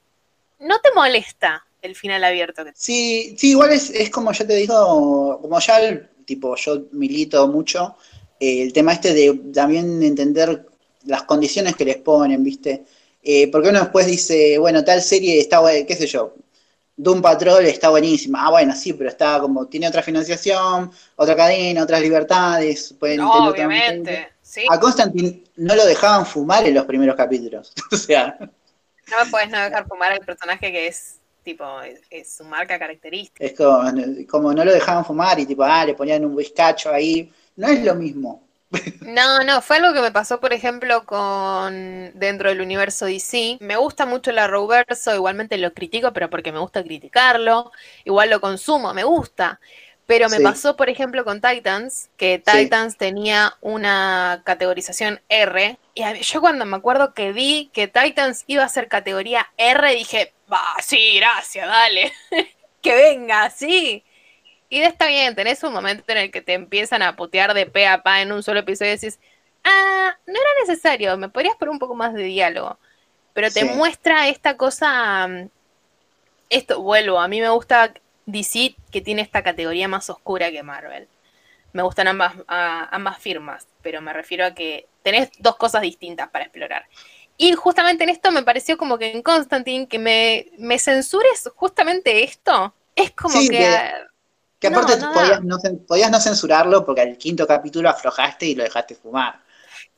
no 0.61 0.81
te 0.81 0.93
molesta 0.95 1.63
el 1.83 1.95
final 1.95 2.25
abierto. 2.25 2.65
Sí, 2.75 3.37
sí, 3.37 3.51
igual 3.51 3.73
es, 3.73 3.91
es 3.91 4.09
como 4.09 4.33
ya 4.33 4.47
te 4.47 4.55
digo, 4.55 5.39
como 5.43 5.61
ya 5.61 5.79
el 5.79 6.09
tipo, 6.25 6.57
yo 6.57 6.85
milito 6.93 7.49
mucho 7.49 7.97
eh, 8.41 8.63
el 8.63 8.73
tema 8.73 8.95
este 8.95 9.13
de 9.13 9.39
también 9.53 10.03
entender 10.03 10.65
las 11.05 11.25
condiciones 11.25 11.77
que 11.77 11.85
les 11.85 11.97
ponen, 11.99 12.43
¿viste? 12.43 12.85
Eh, 13.23 13.49
porque 13.53 13.69
uno 13.69 13.81
después 13.81 14.07
dice, 14.07 14.57
bueno, 14.57 14.83
tal 14.83 15.03
serie 15.03 15.39
está, 15.39 15.61
qué 15.87 15.95
sé 15.95 16.07
yo, 16.07 16.35
Doom 16.97 17.23
Patrol 17.23 17.65
está 17.67 17.89
buenísima. 17.89 18.47
Ah, 18.47 18.51
bueno, 18.51 18.75
sí, 18.75 18.93
pero 18.93 19.11
está 19.11 19.41
como, 19.41 19.67
tiene 19.67 19.89
otra 19.89 20.03
financiación, 20.03 20.91
otra 21.17 21.35
cadena, 21.35 21.83
otras 21.83 22.01
libertades. 22.01 22.95
Pueden 22.99 23.19
no, 23.19 23.49
obviamente. 23.49 24.33
Sí. 24.43 24.65
A 24.69 24.79
Constantine 24.79 25.43
no 25.57 25.75
lo 25.75 25.87
dejaban 25.87 26.27
fumar 26.27 26.67
en 26.67 26.75
los 26.75 26.85
primeros 26.85 27.17
capítulos. 27.17 27.73
o 27.93 27.97
sea. 27.97 28.37
No 28.39 29.25
me 29.25 29.31
puedes 29.31 29.51
no 29.51 29.61
dejar 29.61 29.87
fumar 29.87 30.13
al 30.13 30.21
personaje 30.21 30.71
que 30.71 30.87
es 30.87 31.19
tipo, 31.43 31.65
es, 32.11 32.33
su 32.33 32.45
marca 32.45 32.79
característica. 32.79 33.45
Es 33.45 33.55
como, 33.55 33.83
como, 34.29 34.55
no 34.55 34.65
lo 34.65 34.73
dejaban 34.73 35.05
fumar 35.05 35.39
y 35.41 35.47
tipo, 35.47 35.65
ah, 35.65 35.85
le 35.85 35.95
ponían 35.95 36.25
un 36.25 36.35
whiskacho 36.35 36.93
ahí. 36.93 37.33
No 37.57 37.69
es 37.69 37.83
lo 37.83 37.95
mismo. 37.95 38.43
No, 39.01 39.41
no, 39.45 39.61
fue 39.61 39.77
algo 39.77 39.93
que 39.93 40.01
me 40.01 40.13
pasó, 40.13 40.41
por 40.41 40.53
ejemplo, 40.53 41.05
con 41.05 42.13
dentro 42.15 42.49
del 42.49 42.61
universo 42.61 43.07
DC. 43.07 43.59
Me 43.61 43.77
gusta 43.77 44.07
mucho 44.07 44.31
el 44.31 44.39
Arrowverso, 44.39 45.15
igualmente 45.15 45.59
lo 45.59 45.73
critico, 45.73 46.13
pero 46.13 46.31
porque 46.31 46.53
me 46.53 46.59
gusta 46.59 46.83
criticarlo. 46.83 47.73
Igual 48.05 48.31
lo 48.31 48.41
consumo, 48.41 48.95
me 48.95 49.05
gusta. 49.05 49.61
Pero 50.07 50.29
me 50.29 50.41
pasó, 50.41 50.77
por 50.77 50.91
ejemplo, 50.91 51.25
con 51.25 51.41
Titans, 51.41 52.11
que 52.17 52.39
Titans 52.39 52.97
tenía 52.97 53.57
una 53.61 54.43
categorización 54.45 55.21
R. 55.29 55.79
Y 55.95 56.03
yo 56.23 56.41
cuando 56.41 56.65
me 56.65 56.77
acuerdo 56.77 57.15
que 57.15 57.33
vi 57.33 57.71
que 57.73 57.89
Titans 57.89 58.45
iba 58.47 58.65
a 58.65 58.69
ser 58.69 58.89
categoría 58.89 59.53
R, 59.57 59.95
dije, 59.95 60.33
va, 60.53 60.63
sí, 60.83 61.17
gracias, 61.17 61.67
dale. 61.67 62.13
que 62.83 62.95
venga, 62.95 63.49
sí. 63.51 64.05
Y 64.73 64.81
está 64.81 65.07
bien, 65.07 65.35
tenés 65.35 65.63
un 65.65 65.75
momento 65.75 66.03
en 66.13 66.17
el 66.17 66.31
que 66.31 66.41
te 66.41 66.55
empiezan 66.55 67.03
a 67.03 67.15
putear 67.15 67.53
de 67.53 67.67
pe 67.67 67.87
a 67.87 68.03
pa 68.03 68.23
en 68.23 68.33
un 68.33 68.43
solo 68.43 68.61
episodio 68.61 68.93
y 68.93 68.95
decís, 68.95 69.19
ah, 69.65 70.17
no 70.27 70.33
era 70.33 70.67
necesario, 70.67 71.15
me 71.19 71.29
podrías 71.29 71.57
poner 71.57 71.73
un 71.73 71.79
poco 71.79 71.95
más 71.95 72.15
de 72.15 72.23
diálogo. 72.23 72.79
Pero 73.35 73.51
te 73.51 73.67
muestra 73.67 74.29
esta 74.29 74.57
cosa, 74.57 75.29
esto, 76.49 76.81
vuelvo, 76.81 77.21
a 77.21 77.29
mí 77.29 77.43
me 77.43 77.51
gusta 77.51 77.93
DC 78.25 78.75
que 78.91 79.03
tiene 79.03 79.21
esta 79.21 79.43
categoría 79.43 79.89
más 79.89 80.09
oscura 80.09 80.51
que 80.51 80.63
Marvel. 80.63 81.07
Me 81.75 81.83
gustan 81.83 82.09
ambas, 82.09 82.33
ambas 82.47 83.19
firmas, 83.19 83.67
pero 83.83 84.01
me 84.01 84.15
refiero 84.15 84.47
a 84.47 84.55
que 84.55 84.87
tenés 85.03 85.29
dos 85.39 85.57
cosas 85.57 85.83
distintas 85.83 86.31
para 86.31 86.47
explorar. 86.47 86.87
Y 87.37 87.53
justamente 87.53 88.05
en 88.05 88.11
esto 88.11 88.31
me 88.31 88.43
pareció 88.43 88.79
como 88.79 88.97
que 88.97 89.11
en 89.11 89.21
Constantine 89.21 89.87
que 89.87 89.99
me, 89.99 90.47
me 90.57 90.79
censures 90.79 91.51
justamente 91.57 92.25
esto. 92.25 92.73
Es 92.97 93.11
como 93.11 93.39
que... 93.51 93.69
Que 94.63 94.69
aparte 94.69 94.97
Podías, 95.89 96.11
no, 96.13 96.21
censurarlo 96.21 96.87
porque 96.87 97.01
al 97.01 97.19
quinto 97.19 97.49
capítulo 97.49 97.91
aflojaste 97.91 98.47
y 98.47 98.55
lo 98.55 98.63
dejaste 98.63 98.95
fumar. 98.95 99.41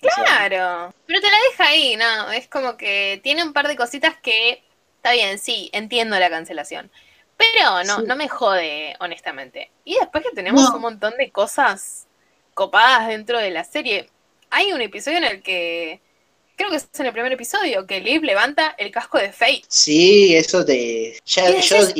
Claro, 0.00 0.94
pero 1.04 1.20
te 1.20 1.30
la 1.30 1.36
deja 1.50 1.66
ahí, 1.66 1.96
¿no? 1.96 2.30
Es 2.32 2.48
como 2.48 2.78
que 2.78 3.20
tiene 3.22 3.42
un 3.42 3.52
par 3.52 3.68
de 3.68 3.76
cositas 3.76 4.16
que, 4.22 4.64
está 4.96 5.12
bien, 5.12 5.38
sí, 5.38 5.68
entiendo 5.74 6.18
la 6.18 6.30
cancelación. 6.30 6.90
Pero 7.36 7.84
no, 7.84 7.98
no 8.06 8.16
me 8.16 8.26
jode, 8.26 8.96
honestamente. 9.00 9.70
Y 9.84 9.98
después 9.98 10.24
que 10.24 10.34
tenemos 10.34 10.70
un 10.70 10.80
montón 10.80 11.12
de 11.18 11.30
cosas 11.30 12.06
copadas 12.54 13.08
dentro 13.08 13.38
de 13.38 13.50
la 13.50 13.64
serie. 13.64 14.08
Hay 14.48 14.72
un 14.72 14.80
episodio 14.80 15.18
en 15.18 15.24
el 15.24 15.42
que 15.42 16.00
creo 16.56 16.70
que 16.70 16.76
es 16.76 16.88
en 16.98 17.06
el 17.06 17.12
primer 17.12 17.32
episodio, 17.32 17.86
que 17.86 18.00
Liv 18.00 18.22
levanta 18.22 18.74
el 18.78 18.90
casco 18.90 19.18
de 19.18 19.32
Fate. 19.32 19.62
Sí, 19.68 20.34
eso 20.34 20.64
te... 20.64 21.16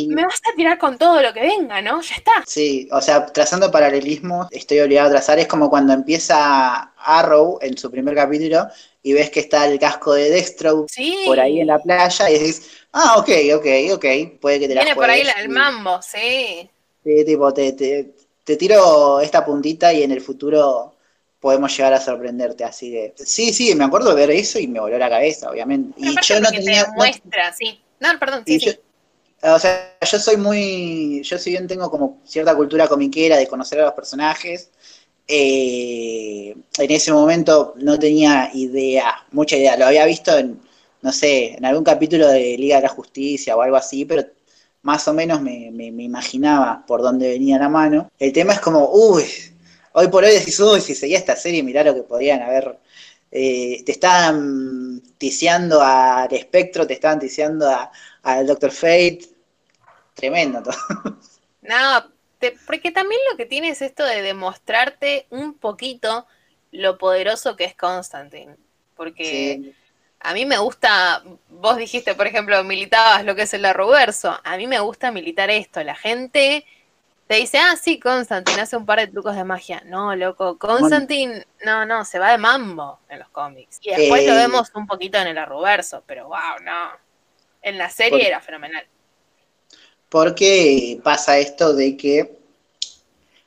Me 0.07 0.25
vas 0.25 0.41
a 0.51 0.57
tirar 0.57 0.79
con 0.79 0.99
todo 0.99 1.21
lo 1.21 1.33
que 1.33 1.41
venga, 1.41 1.83
¿no? 1.83 2.01
Ya 2.01 2.15
está. 2.15 2.33
Sí, 2.47 2.89
o 2.93 3.01
sea, 3.01 3.27
trazando 3.27 3.71
paralelismo, 3.71 4.49
estoy 4.51 4.81
obligado 4.81 5.09
a 5.09 5.13
trazar, 5.13 5.39
es 5.39 5.47
como 5.47 5.69
cuando 5.71 5.93
empieza 5.93 6.93
Arrow 6.97 7.59
en 7.61 7.77
su 7.77 7.91
primer 7.91 8.15
capítulo 8.15 8.67
y 9.03 9.13
ves 9.13 9.31
que 9.31 9.41
está 9.41 9.67
el 9.67 9.79
casco 9.79 10.15
de 10.15 10.31
Destro 10.31 10.87
por 11.27 11.41
ahí 11.41 11.61
en 11.61 11.67
la 11.67 11.79
playa 11.79 12.31
y 12.31 12.39
dices, 12.39 12.71
ah, 12.93 13.17
ok, 13.19 13.31
ok, 13.57 13.67
ok, 13.93 14.07
puede 14.41 14.61
que 14.61 14.69
te 14.69 14.75
Viene 14.75 14.95
por 14.95 15.11
ahí 15.11 15.23
el 15.43 15.49
mambo, 15.49 16.01
sí. 16.01 16.69
Sí, 17.05 17.25
tipo, 17.25 17.53
te, 17.53 17.73
te 17.73 18.57
tiro 18.57 19.21
esta 19.21 19.45
puntita 19.45 19.93
y 19.93 20.03
en 20.03 20.13
el 20.13 20.23
futuro 20.23 20.94
podemos 21.45 21.77
llegar 21.77 21.93
a 21.93 22.01
sorprenderte. 22.01 22.65
Así 22.65 22.91
de. 22.91 23.13
Sí, 23.19 23.53
sí, 23.53 23.75
me 23.75 23.85
acuerdo 23.85 24.15
de 24.15 24.15
ver 24.15 24.31
eso 24.31 24.59
y 24.59 24.67
me 24.67 24.81
voló 24.81 24.97
la 24.97 25.11
cabeza, 25.11 25.51
obviamente. 25.51 25.93
y 25.99 26.15
yo 26.23 26.41
no 26.41 26.51
tenía. 26.51 26.87
muestra, 26.97 27.53
sí. 27.53 27.79
No, 28.01 28.19
perdón, 28.19 28.45
sí, 28.47 28.59
sí. 28.59 28.79
o 29.43 29.59
sea, 29.59 29.95
yo 30.01 30.19
soy 30.19 30.39
muy. 30.39 31.23
Yo, 31.23 31.37
si 31.37 31.51
bien 31.51 31.69
tengo 31.69 31.91
como 31.91 32.23
cierta 32.25 32.57
cultura 32.57 32.89
comiquera 32.89 33.37
de 33.37 33.47
conocer 33.47 33.79
a 33.81 33.85
los 33.85 33.93
personajes, 33.93 34.71
eh, 35.29 36.57
en 36.79 36.91
ese 36.91 37.13
momento 37.13 37.75
no 37.77 37.99
tenía 37.99 38.51
idea, 38.55 39.27
mucha 39.33 39.57
idea. 39.59 39.77
Lo 39.77 39.85
había 39.85 40.07
visto 40.07 40.39
en, 40.39 40.59
no 41.03 41.13
sé, 41.13 41.57
en 41.57 41.65
algún 41.67 41.85
capítulo 41.85 42.27
de 42.27 42.57
Liga 42.57 42.77
de 42.77 42.85
la 42.85 42.89
Justicia 42.89 43.55
o 43.55 43.61
algo 43.61 43.77
así, 43.77 44.07
pero 44.07 44.25
más 44.81 45.07
o 45.09 45.13
menos 45.13 45.43
me, 45.43 45.71
me 45.71 46.05
imaginaba 46.05 46.85
por 46.87 47.03
dónde 47.03 47.29
venía 47.29 47.59
la 47.59 47.69
mano. 47.69 48.11
El 48.19 48.33
tema 48.33 48.55
es 48.55 48.61
como, 48.61 48.89
uy, 48.91 49.25
hoy 49.95 50.09
por 50.09 50.25
hoy 50.25 50.33
decís, 50.33 50.59
uy, 50.61 50.81
si 50.81 50.95
seguía 50.95 51.19
esta 51.19 51.37
serie, 51.37 51.63
mirá 51.63 51.83
lo 51.83 51.95
que 51.95 52.03
podían 52.03 52.43
haber. 52.43 52.79
Eh, 53.31 53.83
te 53.85 53.93
estaban 53.93 55.01
ticiando 55.19 55.81
al 55.81 56.33
espectro, 56.33 56.87
te 56.87 56.95
estaban 56.95 57.19
ticiando 57.19 57.69
al 58.23 58.47
Doctor 58.47 58.71
Fate. 58.71 59.21
Tremendo 60.15 60.63
todo. 60.63 60.75
No, 61.67 62.13
porque 62.67 62.91
también 62.91 63.19
lo 63.31 63.39
que 63.39 63.47
tiene 63.47 63.71
es 63.71 63.81
esto 63.81 64.05
de 64.05 64.21
demostrarte 64.21 65.27
un 65.31 65.55
poquito 65.55 66.27
lo 66.73 66.99
poderoso 66.99 67.57
que 67.57 67.65
es 67.65 67.75
Constantine. 67.75 68.57
Porque 68.95 69.73
a 70.21 70.35
mí 70.35 70.45
me 70.45 70.59
gusta, 70.59 71.23
vos 71.49 71.79
dijiste, 71.79 72.15
por 72.15 72.27
ejemplo, 72.27 72.63
militabas 72.65 73.25
lo 73.25 73.35
que 73.35 73.43
es 73.43 73.55
el 73.55 73.65
arroverso. 73.65 74.39
A 74.45 74.59
mí 74.59 74.67
me 74.67 74.81
gusta 74.81 75.11
militar 75.11 75.49
esto. 75.49 75.83
La 75.83 75.95
gente 75.95 76.67
te 77.27 77.37
dice, 77.37 77.59
ah, 77.59 77.75
sí, 77.77 77.99
Constantine 77.99 78.61
hace 78.61 78.77
un 78.77 78.85
par 78.85 79.01
de 79.01 79.07
trucos 79.07 79.35
de 79.35 79.45
magia. 79.45 79.83
No, 79.87 80.15
loco, 80.15 80.59
Constantine, 80.59 81.47
no, 81.65 81.87
no, 81.87 82.05
se 82.05 82.19
va 82.19 82.33
de 82.33 82.39
mambo 82.39 83.01
en 83.09 83.21
los 83.21 83.29
cómics. 83.31 83.79
Y 83.81 83.91
después 83.91 84.27
lo 84.27 84.35
eh, 84.35 84.37
vemos 84.37 84.71
un 84.75 84.87
poquito 84.87 85.19
en 85.19 85.29
el 85.29 85.39
arroverso, 85.39 86.03
pero 86.07 86.29
wow, 86.29 86.63
no. 86.63 86.91
En 87.63 87.79
la 87.79 87.89
serie 87.89 88.27
era 88.27 88.41
fenomenal. 88.41 88.87
Porque 90.11 91.01
pasa 91.03 91.39
esto 91.39 91.75
de 91.75 91.97
que 91.97 92.39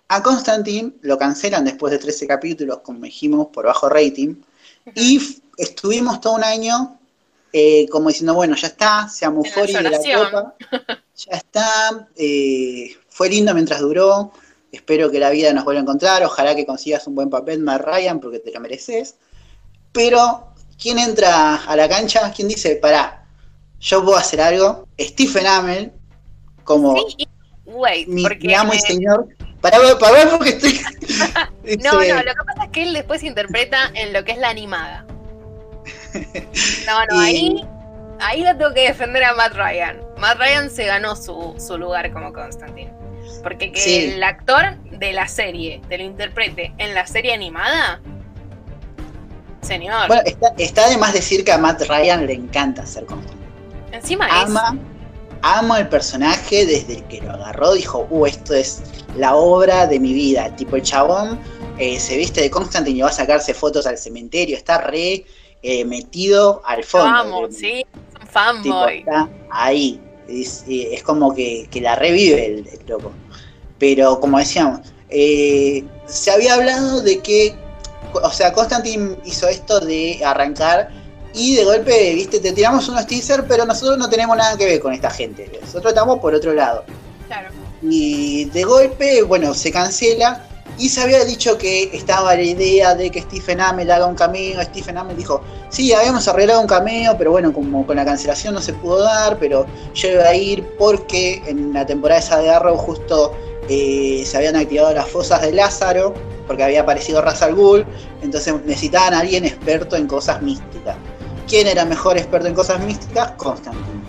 a 0.08 0.24
Constantine 0.24 0.94
lo 1.02 1.18
cancelan 1.18 1.64
después 1.64 1.92
de 1.92 2.00
13 2.00 2.26
capítulos, 2.26 2.80
como 2.80 3.02
dijimos, 3.02 3.48
por 3.54 3.66
bajo 3.66 3.90
rating. 3.90 4.36
Y 4.96 5.20
estuvimos 5.58 6.20
todo 6.20 6.34
un 6.34 6.44
año 6.44 6.98
eh, 7.54 7.88
como 7.90 8.10
diciendo, 8.10 8.34
bueno, 8.34 8.56
ya 8.56 8.68
está, 8.68 9.08
seamos 9.08 9.50
Fori 9.52 9.74
de 9.74 9.82
la 9.84 9.98
copa. 9.98 10.56
Ya 11.18 11.38
está. 11.38 12.08
Eh, 12.16 12.96
fue 13.18 13.30
lindo 13.30 13.52
mientras 13.56 13.80
duró. 13.80 14.32
Espero 14.72 15.10
que 15.10 15.20
la 15.20 15.32
vida 15.32 15.52
nos 15.52 15.66
vuelva 15.66 15.80
a 15.80 15.82
encontrar. 15.82 16.24
Ojalá 16.24 16.56
que 16.56 16.68
consigas 16.68 17.08
un 17.08 17.16
buen 17.16 17.32
papel, 17.32 17.60
Matt 17.60 17.82
Ryan, 17.82 18.20
porque 18.20 18.38
te 18.38 18.52
lo 18.52 18.60
mereces. 18.60 19.16
Pero, 19.92 20.54
¿quién 20.80 21.00
entra 21.00 21.56
a 21.56 21.76
la 21.76 21.90
cancha? 21.90 22.32
¿Quién 22.32 22.48
dice, 22.48 22.76
pará, 22.76 23.26
yo 23.80 24.06
puedo 24.06 24.18
hacer 24.18 24.40
algo? 24.40 24.88
Stephen 25.00 25.48
Amell, 25.48 25.92
como 26.64 26.94
mi, 28.06 28.54
amo 28.54 28.76
y 28.76 28.80
señor. 28.80 29.28
Pará, 29.62 29.80
pará, 30.00 30.30
porque 30.30 30.50
estoy. 30.50 30.80
no, 31.84 31.94
no, 31.94 32.00
lo 32.00 32.04
que 32.04 32.46
pasa 32.46 32.66
es 32.66 32.70
que 32.72 32.84
él 32.84 32.94
después 32.94 33.24
interpreta 33.24 33.90
en 33.96 34.14
lo 34.14 34.24
que 34.24 34.34
es 34.34 34.38
la 34.38 34.50
animada. 34.50 35.08
No, 36.86 37.06
no, 37.10 37.20
ahí, 37.20 37.66
ahí 38.20 38.44
lo 38.44 38.56
tengo 38.56 38.76
que 38.76 38.82
defender 38.82 39.24
a 39.24 39.34
Matt 39.34 39.56
Ryan. 39.56 40.02
Matt 40.20 40.38
Ryan 40.38 40.70
se 40.70 40.86
ganó 40.86 41.16
su, 41.16 41.56
su 41.58 41.80
lugar 41.80 42.14
como 42.14 42.32
Constantine. 42.32 42.97
Porque 43.48 43.72
que 43.72 44.16
el 44.16 44.24
actor 44.24 44.78
de 44.92 45.14
la 45.14 45.28
serie 45.28 45.82
te 45.88 45.98
lo 45.98 46.04
interprete 46.04 46.74
en 46.78 46.94
la 46.94 47.08
serie 47.08 47.34
animada, 47.34 48.02
señor. 49.62 50.08
Bueno, 50.08 50.24
está, 50.26 50.54
está 50.58 50.90
de 50.90 50.98
más 50.98 51.14
decir 51.14 51.46
que 51.46 51.54
a 51.54 51.58
Matt 51.58 51.84
Ryan 51.84 52.28
le 52.28 52.34
encanta 52.34 52.86
ser 52.86 53.06
Constantine. 53.06 53.48
Encima 53.94 54.28
ama, 54.30 54.78
ama 55.42 55.80
el 55.80 55.88
personaje 55.88 56.66
desde 56.66 57.04
que 57.06 57.22
lo 57.22 57.32
agarró, 57.32 57.74
dijo, 57.74 58.06
uh, 58.10 58.26
esto 58.26 58.54
es 58.54 58.82
la 59.16 59.36
obra 59.36 59.88
de 59.88 60.00
mi 60.00 60.14
vida. 60.14 60.54
Tipo, 60.56 60.76
el 60.76 60.82
chabón 60.82 61.40
eh, 61.78 62.00
se 62.00 62.18
viste 62.18 62.42
de 62.42 62.50
Constantine 62.50 62.98
y 62.98 63.02
va 63.02 63.10
a 63.10 63.14
sacarse 63.14 63.54
fotos 63.54 63.88
al 63.88 63.98
cementerio, 63.98 64.58
está 64.58 64.82
re 64.82 65.26
eh, 65.64 65.86
metido 65.86 66.62
al 66.66 66.84
fondo. 66.84 67.08
Vamos, 67.08 67.56
sí, 67.56 67.86
fanboy. 68.30 69.00
está 69.00 69.30
ahí. 69.52 70.02
Es, 70.28 70.66
es 70.68 71.04
como 71.04 71.34
que, 71.34 71.68
que, 71.72 71.80
la 71.80 71.96
revive 71.96 72.46
el, 72.46 72.68
loco. 72.88 73.14
Pero 73.80 74.20
como 74.20 74.40
decíamos, 74.40 74.82
eh, 75.10 75.84
se 76.06 76.32
había 76.32 76.56
hablado 76.56 77.02
de 77.02 77.20
que, 77.20 77.56
o 78.14 78.32
sea, 78.32 78.54
Constantine 78.54 79.18
hizo 79.26 79.48
esto 79.48 79.80
de 79.80 80.22
arrancar 80.26 80.90
y 81.34 81.56
de 81.56 81.66
golpe, 81.66 82.14
viste, 82.16 82.40
te 82.40 82.52
tiramos 82.52 82.90
unos 82.90 83.06
teasers, 83.06 83.44
pero 83.48 83.66
nosotros 83.66 83.98
no 83.98 84.10
tenemos 84.10 84.36
nada 84.36 84.58
que 84.58 84.66
ver 84.66 84.80
con 84.80 84.94
esta 84.94 85.10
gente. 85.10 85.52
Nosotros 85.62 85.94
estamos 85.94 86.20
por 86.20 86.34
otro 86.34 86.54
lado. 86.54 86.84
Claro. 87.28 87.50
Y 87.82 88.46
de 88.46 88.64
golpe, 88.64 89.22
bueno, 89.22 89.54
se 89.54 89.72
cancela 89.72 90.44
Y 90.80 90.90
se 90.90 91.02
había 91.02 91.24
dicho 91.26 91.58
que 91.58 91.90
estaba 91.94 92.36
la 92.36 92.42
idea 92.42 92.96
de 92.96 93.10
que 93.10 93.22
Stephen 93.22 93.62
Amell 93.62 93.92
haga 93.92 94.06
un 94.06 94.16
cameo. 94.16 94.62
Stephen 94.64 94.98
Amell 94.98 95.18
dijo, 95.18 95.42
sí, 95.70 95.92
habíamos 95.94 96.28
arreglado 96.28 96.62
un 96.62 96.68
cameo, 96.68 97.18
pero 97.18 97.32
bueno, 97.32 97.52
como 97.54 97.86
con 97.86 97.98
la 97.98 98.06
cancelación 98.06 98.54
no 98.54 98.62
se 98.62 98.74
pudo 98.74 99.02
dar, 99.02 99.38
pero 99.40 99.66
yo 99.94 100.10
iba 100.10 100.26
a 100.26 100.36
ir 100.36 100.64
porque 100.78 101.42
en 101.48 101.74
la 101.74 101.86
temporada 101.86 102.20
esa 102.20 102.40
de 102.40 102.50
Arrow 102.50 102.78
justo 102.78 103.34
eh, 103.70 104.24
se 104.26 104.38
habían 104.38 104.56
activado 104.56 104.94
las 104.94 105.10
fosas 105.10 105.42
de 105.42 105.52
Lázaro, 105.52 106.14
porque 106.48 106.64
había 106.64 106.82
aparecido 106.82 107.22
Ra's 107.22 107.42
al 107.42 107.56
Ghul, 107.56 107.86
entonces 108.22 108.54
necesitaban 108.66 109.14
a 109.14 109.20
alguien 109.20 109.46
experto 109.46 109.96
en 109.96 110.08
cosas 110.08 110.42
místicas. 110.42 110.96
¿Quién 111.48 111.68
era 111.68 111.86
mejor 111.86 112.18
experto 112.18 112.48
en 112.48 112.54
cosas 112.54 112.80
místicas? 112.82 113.32
Constantine. 113.32 114.02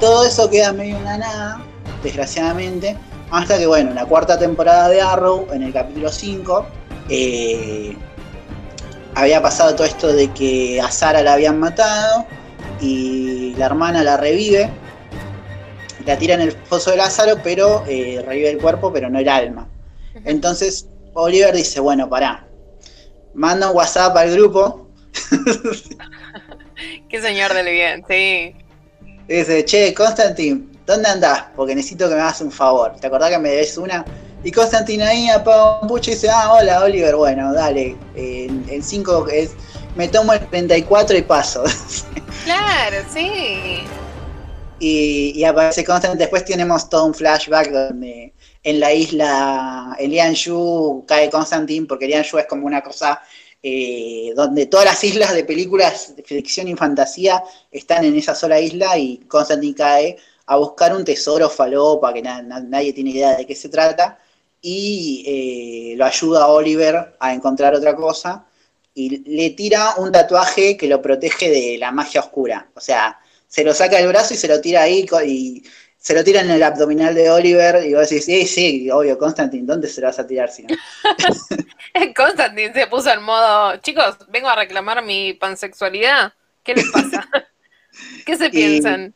Todo 0.00 0.24
eso 0.24 0.50
queda 0.50 0.72
medio 0.72 0.96
en 0.96 1.04
la 1.04 1.18
nada, 1.18 1.60
desgraciadamente, 2.02 2.96
hasta 3.30 3.58
que, 3.58 3.66
bueno, 3.66 3.90
en 3.90 3.96
la 3.96 4.04
cuarta 4.04 4.38
temporada 4.38 4.88
de 4.88 5.00
Arrow, 5.00 5.46
en 5.52 5.62
el 5.62 5.72
capítulo 5.72 6.10
5, 6.10 6.66
eh, 7.08 7.96
había 9.14 9.42
pasado 9.42 9.74
todo 9.74 9.86
esto 9.86 10.12
de 10.12 10.28
que 10.32 10.80
a 10.80 10.90
Sara 10.90 11.22
la 11.22 11.34
habían 11.34 11.58
matado 11.58 12.26
y 12.80 13.54
la 13.56 13.66
hermana 13.66 14.02
la 14.02 14.16
revive, 14.16 14.70
la 16.04 16.18
tira 16.18 16.34
en 16.34 16.42
el 16.42 16.52
foso 16.52 16.90
de 16.90 16.96
Lázaro, 16.96 17.36
pero 17.42 17.84
eh, 17.86 18.22
revive 18.26 18.50
el 18.50 18.58
cuerpo, 18.58 18.92
pero 18.92 19.08
no 19.10 19.18
el 19.18 19.28
alma. 19.28 19.68
Entonces 20.24 20.86
Oliver 21.14 21.54
dice, 21.54 21.80
bueno, 21.80 22.08
pará, 22.08 22.46
manda 23.34 23.70
un 23.70 23.76
WhatsApp 23.76 24.16
al 24.16 24.32
grupo. 24.32 24.88
Qué 27.08 27.20
señor 27.20 27.52
del 27.54 27.66
bien, 27.66 28.04
sí. 28.08 28.54
Dice, 29.28 29.64
che, 29.64 29.94
Constantine, 29.94 30.66
¿dónde 30.86 31.08
andás? 31.08 31.44
Porque 31.54 31.74
necesito 31.74 32.08
que 32.08 32.14
me 32.14 32.20
hagas 32.20 32.40
un 32.40 32.50
favor. 32.50 32.96
¿Te 33.00 33.06
acordás 33.06 33.30
que 33.30 33.38
me 33.38 33.50
debes 33.50 33.76
una? 33.76 34.04
Y 34.44 34.50
Constantine 34.50 35.04
ahí 35.04 35.28
apaga 35.28 35.80
un 35.80 35.88
pucho 35.88 36.10
y 36.10 36.14
dice, 36.14 36.28
ah, 36.28 36.52
hola 36.52 36.82
Oliver, 36.82 37.14
bueno, 37.14 37.52
dale, 37.52 37.96
en 38.16 38.82
5 38.82 39.28
es, 39.28 39.52
me 39.94 40.08
tomo 40.08 40.32
el 40.32 40.40
34 40.48 41.16
y 41.16 41.22
paso. 41.22 41.64
Claro, 42.44 42.96
sí. 43.14 43.84
Y, 44.84 45.44
aparece 45.44 45.84
Constantine, 45.84 46.18
después 46.18 46.44
tenemos 46.44 46.88
todo 46.88 47.04
un 47.04 47.14
flashback 47.14 47.70
donde 47.70 48.34
en 48.64 48.80
la 48.80 48.92
isla 48.92 49.94
Elian 49.96 50.34
Yu 50.34 51.04
cae 51.06 51.30
Constantine, 51.30 51.86
porque 51.86 52.06
Elian 52.06 52.24
Yu 52.24 52.38
es 52.38 52.46
como 52.46 52.66
una 52.66 52.82
cosa 52.82 53.22
eh, 53.62 54.32
donde 54.34 54.66
todas 54.66 54.86
las 54.86 55.04
islas 55.04 55.34
de 55.34 55.44
películas 55.44 56.16
de 56.16 56.24
ficción 56.24 56.66
y 56.66 56.74
fantasía 56.74 57.44
están 57.70 58.04
en 58.04 58.16
esa 58.16 58.34
sola 58.34 58.58
isla 58.58 58.98
y 58.98 59.18
Constantine 59.28 59.76
cae 59.76 60.16
a 60.46 60.56
buscar 60.56 60.96
un 60.96 61.04
tesoro 61.04 61.48
falopa 61.48 62.12
que 62.12 62.22
nadie 62.22 62.92
tiene 62.92 63.10
idea 63.10 63.36
de 63.36 63.46
qué 63.46 63.54
se 63.54 63.68
trata 63.68 64.18
y 64.60 65.92
eh, 65.92 65.96
lo 65.96 66.06
ayuda 66.06 66.42
a 66.42 66.48
Oliver 66.48 67.14
a 67.20 67.32
encontrar 67.32 67.72
otra 67.76 67.94
cosa 67.94 68.46
y 68.94 69.18
le 69.30 69.50
tira 69.50 69.94
un 69.98 70.10
tatuaje 70.10 70.76
que 70.76 70.88
lo 70.88 71.00
protege 71.00 71.50
de 71.50 71.78
la 71.78 71.92
magia 71.92 72.20
oscura. 72.20 72.68
O 72.74 72.80
sea, 72.80 73.21
se 73.52 73.64
lo 73.64 73.74
saca 73.74 73.98
del 73.98 74.08
brazo 74.08 74.32
y 74.32 74.38
se 74.38 74.48
lo 74.48 74.62
tira 74.62 74.80
ahí 74.80 75.06
y 75.26 75.62
se 75.98 76.14
lo 76.14 76.24
tira 76.24 76.40
en 76.40 76.50
el 76.50 76.62
abdominal 76.62 77.14
de 77.14 77.28
Oliver 77.28 77.84
y 77.84 77.92
vos 77.92 78.08
decís, 78.08 78.24
sí, 78.24 78.46
sí, 78.46 78.90
obvio, 78.90 79.18
Constantine, 79.18 79.66
¿dónde 79.66 79.88
se 79.88 80.00
lo 80.00 80.06
vas 80.06 80.18
a 80.18 80.26
tirar 80.26 80.50
si 80.50 80.62
no? 80.62 80.74
Constantine 82.16 82.72
se 82.72 82.86
puso 82.86 83.12
en 83.12 83.22
modo, 83.22 83.76
chicos, 83.76 84.16
vengo 84.28 84.48
a 84.48 84.56
reclamar 84.56 85.04
mi 85.04 85.34
pansexualidad. 85.34 86.32
¿Qué 86.64 86.76
les 86.76 86.90
pasa? 86.90 87.28
¿Qué 88.24 88.36
se 88.38 88.48
piensan? 88.48 89.12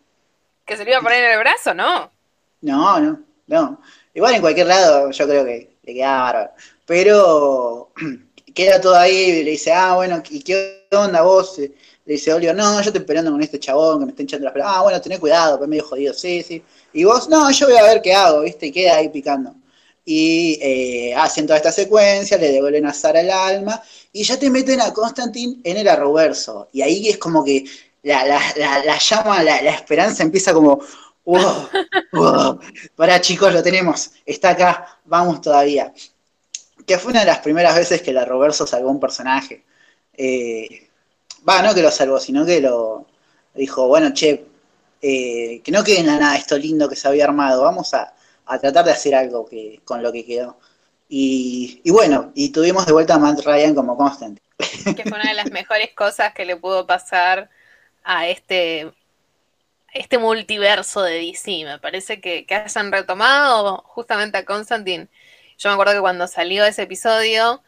¿Que 0.67 0.77
se 0.77 0.85
lo 0.85 0.91
iba 0.91 0.99
a 0.99 1.03
poner 1.03 1.25
en 1.25 1.33
el 1.33 1.39
brazo? 1.39 1.73
No. 1.73 2.13
No, 2.61 3.01
no, 3.01 3.21
no. 3.47 3.81
Igual 4.13 4.35
en 4.35 4.41
cualquier 4.43 4.67
lado 4.67 5.11
yo 5.13 5.27
creo 5.27 5.47
que 5.47 5.79
le 5.83 5.95
quedaba 5.95 6.25
bárbaro. 6.25 6.51
Pero 6.85 7.91
queda 8.55 8.83
todo 8.83 8.97
ahí 8.97 9.17
y 9.17 9.45
le 9.45 9.53
dice, 9.53 9.73
ah, 9.73 9.95
bueno, 9.95 10.23
¿y 10.29 10.43
qué 10.43 10.87
onda 10.93 11.23
vos? 11.23 11.59
Le 12.07 12.15
dice 12.15 12.33
Oliver, 12.33 12.55
no, 12.55 12.81
yo 12.81 12.89
estoy 12.89 13.03
peleando 13.03 13.33
con 13.33 13.43
este 13.43 13.59
chabón 13.59 13.99
que 13.99 14.05
me 14.07 14.11
está 14.13 14.23
hinchando 14.23 14.45
las 14.45 14.53
pelotas. 14.53 14.75
Ah, 14.77 14.83
bueno, 14.83 15.01
tenés 15.01 15.19
cuidado, 15.19 15.59
pues 15.59 15.69
medio 15.69 15.85
jodido, 15.85 16.15
sí, 16.15 16.41
sí. 16.43 16.63
Y 16.93 17.03
vos, 17.03 17.29
no, 17.29 17.51
yo 17.51 17.67
voy 17.67 17.77
a 17.77 17.83
ver 17.83 18.01
qué 18.01 18.15
hago, 18.15 18.43
¿viste? 18.43 18.67
Y 18.67 18.73
queda 18.73 18.97
ahí 18.97 19.09
picando. 19.09 19.53
Y 20.05 20.57
eh, 20.63 21.15
hacen 21.17 21.47
toda 21.47 21.57
esta 21.57 21.73
secuencia, 21.73 22.39
le 22.39 22.53
devuelven 22.53 22.87
a 22.87 22.95
Sara 22.95 23.21
el 23.21 23.31
alma, 23.31 23.83
y 24.13 24.23
ya 24.23 24.39
te 24.39 24.49
meten 24.49 24.81
a 24.81 24.93
Constantine 24.93 25.57
en 25.65 25.77
el 25.79 25.89
arroverso. 25.89 26.69
Y 26.73 26.81
ahí 26.83 27.09
es 27.09 27.19
como 27.19 27.43
que 27.43 27.65
la, 28.05 28.25
la, 28.25 28.99
llama, 28.99 29.43
la, 29.43 29.57
esperanza 29.71 30.23
empieza 30.23 30.55
como, 30.55 30.81
wow, 31.25 31.69
wow, 32.13 32.61
para 32.95 33.21
chicos, 33.21 33.53
lo 33.53 33.65
tenemos, 33.65 34.13
está 34.25 34.51
acá, 34.51 35.01
vamos 35.07 35.41
todavía. 35.41 35.93
Que 36.87 36.99
fue 36.99 37.11
una 37.11 37.21
de 37.21 37.27
las 37.27 37.39
primeras 37.41 37.75
veces 37.75 38.01
que 38.01 38.13
la 38.13 38.25
Roverso 38.25 38.65
salvó 38.65 38.91
un 38.91 39.01
personaje. 39.01 39.65
Eh, 40.17 40.86
va, 41.49 41.63
no 41.63 41.75
que 41.75 41.83
lo 41.83 41.91
salvó, 41.91 42.19
sino 42.19 42.45
que 42.45 42.61
lo 42.61 43.07
dijo, 43.55 43.87
bueno, 43.89 44.13
che, 44.13 44.47
eh, 45.01 45.61
que 45.63 45.73
no 45.73 45.85
quede 45.85 46.01
en 46.01 46.07
nada 46.07 46.37
esto 46.37 46.59
lindo 46.59 46.89
que 46.89 46.97
se 46.97 47.09
había 47.09 47.25
armado, 47.25 47.63
vamos 47.63 47.95
a, 47.95 48.13
tratar 48.61 48.85
de 48.85 48.93
hacer 48.93 49.15
algo 49.15 49.47
que, 49.47 49.81
con 49.85 50.03
lo 50.03 50.13
que 50.13 50.25
quedó. 50.25 50.59
Y, 51.09 51.81
y, 51.85 51.91
bueno, 51.91 52.33
y 52.35 52.51
tuvimos 52.51 52.87
de 52.87 52.93
vuelta 52.93 53.15
a 53.15 53.19
Matt 53.19 53.45
Ryan 53.45 53.75
como 53.75 53.97
Constant. 53.97 54.41
Que 54.59 55.03
fue 55.03 55.19
una 55.19 55.29
de 55.29 55.35
las 55.35 55.51
mejores 55.51 55.93
cosas 55.95 56.33
que 56.33 56.45
le 56.45 56.57
pudo 56.57 56.87
pasar 56.87 57.51
a 58.05 58.29
este, 58.29 58.93
este 59.93 60.19
multiverso 60.19 61.03
de 61.03 61.15
DC. 61.15 61.65
Me 61.65 61.79
parece 61.79 62.21
que, 62.21 62.47
que 62.47 62.55
hayan 62.55 62.91
retomado 62.93 63.83
justamente 63.87 64.39
a 64.39 64.45
Constantine. 64.45 65.09
Yo 65.59 65.69
me 65.69 65.75
acuerdo 65.75 65.95
que 65.95 66.01
cuando 66.01 66.27
salió 66.27 66.65
ese 66.65 66.83
episodio, 66.83 67.63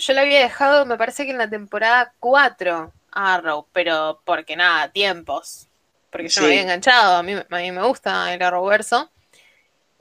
yo 0.00 0.14
lo 0.14 0.20
había 0.20 0.40
dejado, 0.40 0.86
me 0.86 0.96
parece 0.96 1.24
que 1.24 1.32
en 1.32 1.38
la 1.38 1.48
temporada 1.48 2.12
4 2.18 2.92
Arrow, 3.12 3.66
pero 3.72 4.20
porque 4.24 4.56
nada, 4.56 4.90
tiempos. 4.90 5.68
Porque 6.10 6.28
yo 6.28 6.42
me 6.42 6.48
había 6.48 6.62
enganchado, 6.62 7.16
a 7.16 7.22
mí, 7.22 7.34
a 7.34 7.56
mí 7.56 7.72
me 7.72 7.86
gusta 7.86 8.32
el 8.34 8.42
Arrowverso. 8.42 9.10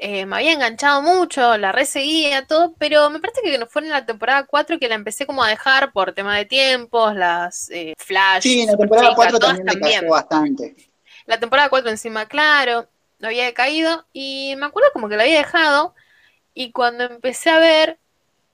Eh, 0.02 0.26
me 0.26 0.38
había 0.38 0.54
enganchado 0.54 1.02
mucho, 1.02 1.58
la 1.58 1.74
reseguía, 1.74 2.47
todo, 2.47 2.74
pero 2.80 3.10
me 3.10 3.20
parece 3.20 3.41
que 3.41 3.66
fue 3.66 3.82
en 3.82 3.89
la 3.89 4.06
temporada 4.06 4.45
4 4.45 4.80
que 4.80 4.88
la 4.88 4.95
empecé 4.95 5.26
como 5.26 5.43
a 5.43 5.50
dejar 5.50 5.91
por 5.91 6.14
tema 6.14 6.38
de 6.38 6.45
tiempos, 6.45 7.14
las 7.16 7.70
eh, 7.70 7.93
flash. 7.97 8.43
Sí, 8.43 8.62
en 8.62 8.68
la 8.68 8.78
temporada 8.78 9.14
4 9.14 9.39
también, 9.39 10.08
bastante. 10.08 10.76
La 11.26 11.38
temporada 11.38 11.70
4 11.70 11.89
encima, 11.89 12.28
claro, 12.28 12.88
lo 13.20 13.28
había 13.28 13.54
caído 13.54 14.08
y 14.14 14.56
me 14.58 14.68
acuerdo 14.68 14.89
como 14.93 15.10
que 15.10 15.18
la 15.18 15.24
había 15.24 15.38
dejado 15.38 15.93
y 16.54 16.72
cuando 16.72 17.04
empecé 17.04 17.50
a 17.50 17.60
ver 17.60 18.00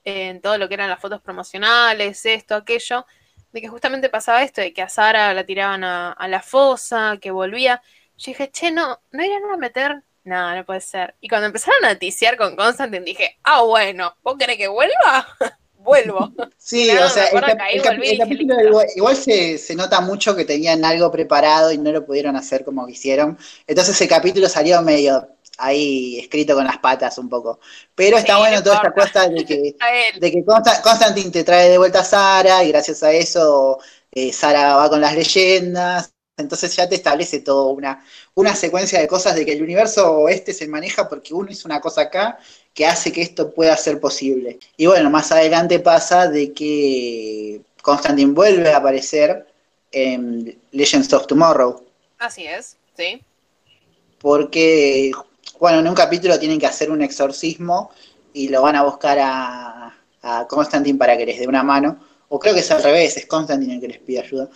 en 0.06 0.42
todo 0.42 0.58
lo 0.58 0.68
que 0.68 0.76
eran 0.76 0.90
las 0.90 1.02
fotos 1.02 1.22
promocionales, 1.22 2.26
esto, 2.26 2.56
aquello, 2.56 3.06
de 3.52 3.62
que 3.62 3.68
justamente 3.68 4.10
pasaba 4.10 4.44
esto, 4.44 4.62
de 4.62 4.74
que 4.74 4.82
a 4.82 4.90
Sara 4.90 5.34
la 5.34 5.46
tiraban 5.46 5.84
a, 5.84 6.12
a 6.14 6.28
la 6.28 6.42
fosa, 6.42 7.18
que 7.22 7.32
volvía, 7.32 7.82
yo 8.18 8.32
dije, 8.32 8.50
che, 8.52 8.72
no, 8.72 9.02
no 9.12 9.26
irán 9.26 9.44
a 9.54 9.58
meter 9.58 10.04
no, 10.26 10.56
no 10.56 10.66
puede 10.66 10.82
ser. 10.82 11.16
Y 11.22 11.30
cuando 11.30 11.46
empezaron 11.46 11.86
a 11.86 11.94
noticiar 11.94 12.36
con 12.36 12.56
Constantine 12.56 13.06
dije, 13.06 13.38
ah, 13.44 13.62
bueno, 13.62 14.16
¿vos 14.24 14.36
querés 14.38 14.58
que 14.58 14.68
vuelva? 14.68 15.28
Vuelvo. 15.78 16.34
Sí, 16.58 16.90
o 16.90 17.10
sea, 17.10 17.28
el, 17.28 17.84
capítulo 18.18 18.56
igual, 18.96 19.16
se, 19.16 19.76
nota 19.76 20.02
mucho 20.02 20.36
que 20.36 20.44
tenían 20.44 20.84
algo 20.84 21.12
preparado 21.12 21.72
y 21.72 21.78
no 21.78 21.92
lo 21.92 22.04
pudieron 22.04 22.36
hacer 22.36 22.66
como 22.66 22.88
quisieron. 22.88 23.38
Entonces 23.68 24.02
el 24.02 24.08
capítulo 24.08 24.50
salió 24.50 24.82
medio 24.82 25.35
ahí 25.58 26.20
escrito 26.20 26.56
con 26.56 26.66
las 26.66 26.78
patas 26.80 27.18
un 27.18 27.30
poco. 27.30 27.60
Pero 27.94 28.18
está 28.18 28.38
bueno 28.38 28.62
toda 28.62 28.76
esta 28.76 28.94
cosa 28.94 29.28
de 29.30 29.46
que, 29.46 29.76
de 30.20 30.32
que 30.32 30.44
Constantine 30.46 31.32
te 31.32 31.44
trae 31.44 31.70
de 31.70 31.78
vuelta 31.78 32.02
a 32.02 32.04
Sara 32.04 32.64
y 32.64 32.70
gracias 32.70 33.04
a 33.04 33.12
eso 33.12 33.80
eh, 34.12 34.32
Sara 34.32 34.76
va 34.76 34.90
con 34.90 35.02
las 35.02 35.16
leyendas 35.16 36.12
entonces 36.38 36.76
ya 36.76 36.88
te 36.88 36.96
establece 36.96 37.40
toda 37.40 37.72
una, 37.72 38.04
una 38.34 38.56
secuencia 38.56 39.00
de 39.00 39.08
cosas 39.08 39.36
de 39.36 39.46
que 39.46 39.54
el 39.54 39.64
universo 39.64 40.28
este 40.28 40.54
se 40.54 40.68
maneja 40.68 41.08
porque 41.08 41.34
uno 41.34 41.50
hizo 41.50 41.68
una 41.68 41.80
cosa 41.80 42.02
acá 42.02 42.38
que 42.74 42.86
hace 42.86 43.12
que 43.12 43.22
esto 43.22 43.54
pueda 43.54 43.76
ser 43.78 44.02
posible. 44.02 44.60
Y 44.76 44.86
bueno, 44.86 45.10
más 45.10 45.32
adelante 45.32 45.80
pasa 45.80 46.28
de 46.28 46.52
que 46.52 47.62
Constantine 47.82 48.34
vuelve 48.34 48.70
a 48.72 48.78
aparecer 48.78 49.48
en 49.92 50.60
Legends 50.72 51.14
of 51.14 51.26
Tomorrow. 51.26 51.86
Así 52.18 52.46
es, 52.46 52.76
sí. 52.98 53.22
Porque, 54.20 55.12
bueno, 55.60 55.80
en 55.80 55.88
un 55.88 55.96
capítulo 55.96 56.40
tienen 56.40 56.60
que 56.60 56.68
hacer 56.68 56.92
un 56.92 57.02
exorcismo 57.02 57.92
y 58.34 58.50
lo 58.50 58.62
van 58.62 58.76
a 58.76 58.84
buscar 58.84 59.18
a, 59.20 59.96
a 60.22 60.48
Constantine 60.48 60.98
para 60.98 61.18
que 61.18 61.26
les 61.26 61.40
dé 61.40 61.48
una 61.48 61.64
mano. 61.64 61.98
O 62.30 62.40
creo 62.40 62.54
que 62.54 62.60
es 62.62 62.72
al 62.72 62.84
revés, 62.84 63.18
es 63.18 63.26
Constantine 63.28 63.76
el 63.76 63.82
que 63.82 63.88
les 63.88 64.00
pide 64.00 64.20
ayuda. 64.20 64.50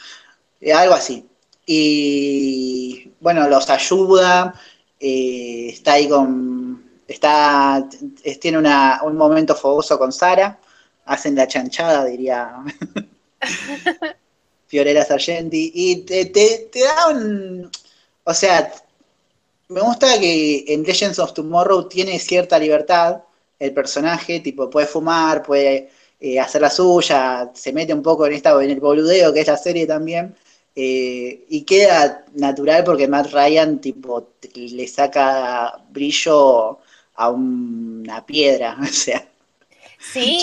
Eh, 0.59 0.73
algo 0.73 0.93
así 0.95 1.25
y 1.71 3.11
bueno, 3.19 3.47
los 3.47 3.69
ayuda, 3.69 4.55
eh, 4.99 5.67
está 5.69 5.93
ahí 5.93 6.09
con, 6.09 6.83
está, 7.07 7.87
tiene 8.41 8.57
un 8.57 9.15
momento 9.15 9.53
fogoso 9.53 9.99
con 9.99 10.11
Sara, 10.11 10.59
hacen 11.05 11.35
la 11.35 11.47
chanchada, 11.47 12.05
diría 12.05 12.55
Fiorella 14.67 15.05
Sargenti, 15.05 15.71
y 15.75 15.97
te, 15.97 16.25
te, 16.25 16.69
te 16.71 16.79
da 16.79 17.09
un, 17.09 17.69
o 18.23 18.33
sea, 18.33 18.73
me 19.69 19.81
gusta 19.81 20.19
que 20.19 20.65
en 20.67 20.83
Legends 20.83 21.19
of 21.19 21.33
Tomorrow 21.33 21.87
tiene 21.87 22.19
cierta 22.19 22.57
libertad, 22.57 23.21
el 23.59 23.73
personaje, 23.73 24.39
tipo, 24.39 24.69
puede 24.69 24.87
fumar, 24.87 25.43
puede 25.43 25.89
eh, 26.19 26.39
hacer 26.39 26.61
la 26.61 26.69
suya, 26.69 27.51
se 27.53 27.71
mete 27.71 27.93
un 27.93 28.01
poco 28.01 28.25
en 28.25 28.33
esta, 28.33 28.51
en 28.63 28.71
el 28.71 28.79
boludeo 28.79 29.31
que 29.31 29.41
es 29.41 29.47
la 29.47 29.57
serie 29.57 29.85
también, 29.85 30.35
eh, 30.75 31.45
y 31.49 31.63
queda 31.63 32.25
natural 32.33 32.83
porque 32.83 33.07
Matt 33.07 33.31
Ryan, 33.31 33.79
tipo, 33.79 34.29
le 34.55 34.87
saca 34.87 35.77
brillo 35.89 36.79
a 37.15 37.29
una 37.29 38.25
piedra, 38.25 38.77
o 38.81 38.85
sea. 38.87 39.23
Sí. 39.99 40.39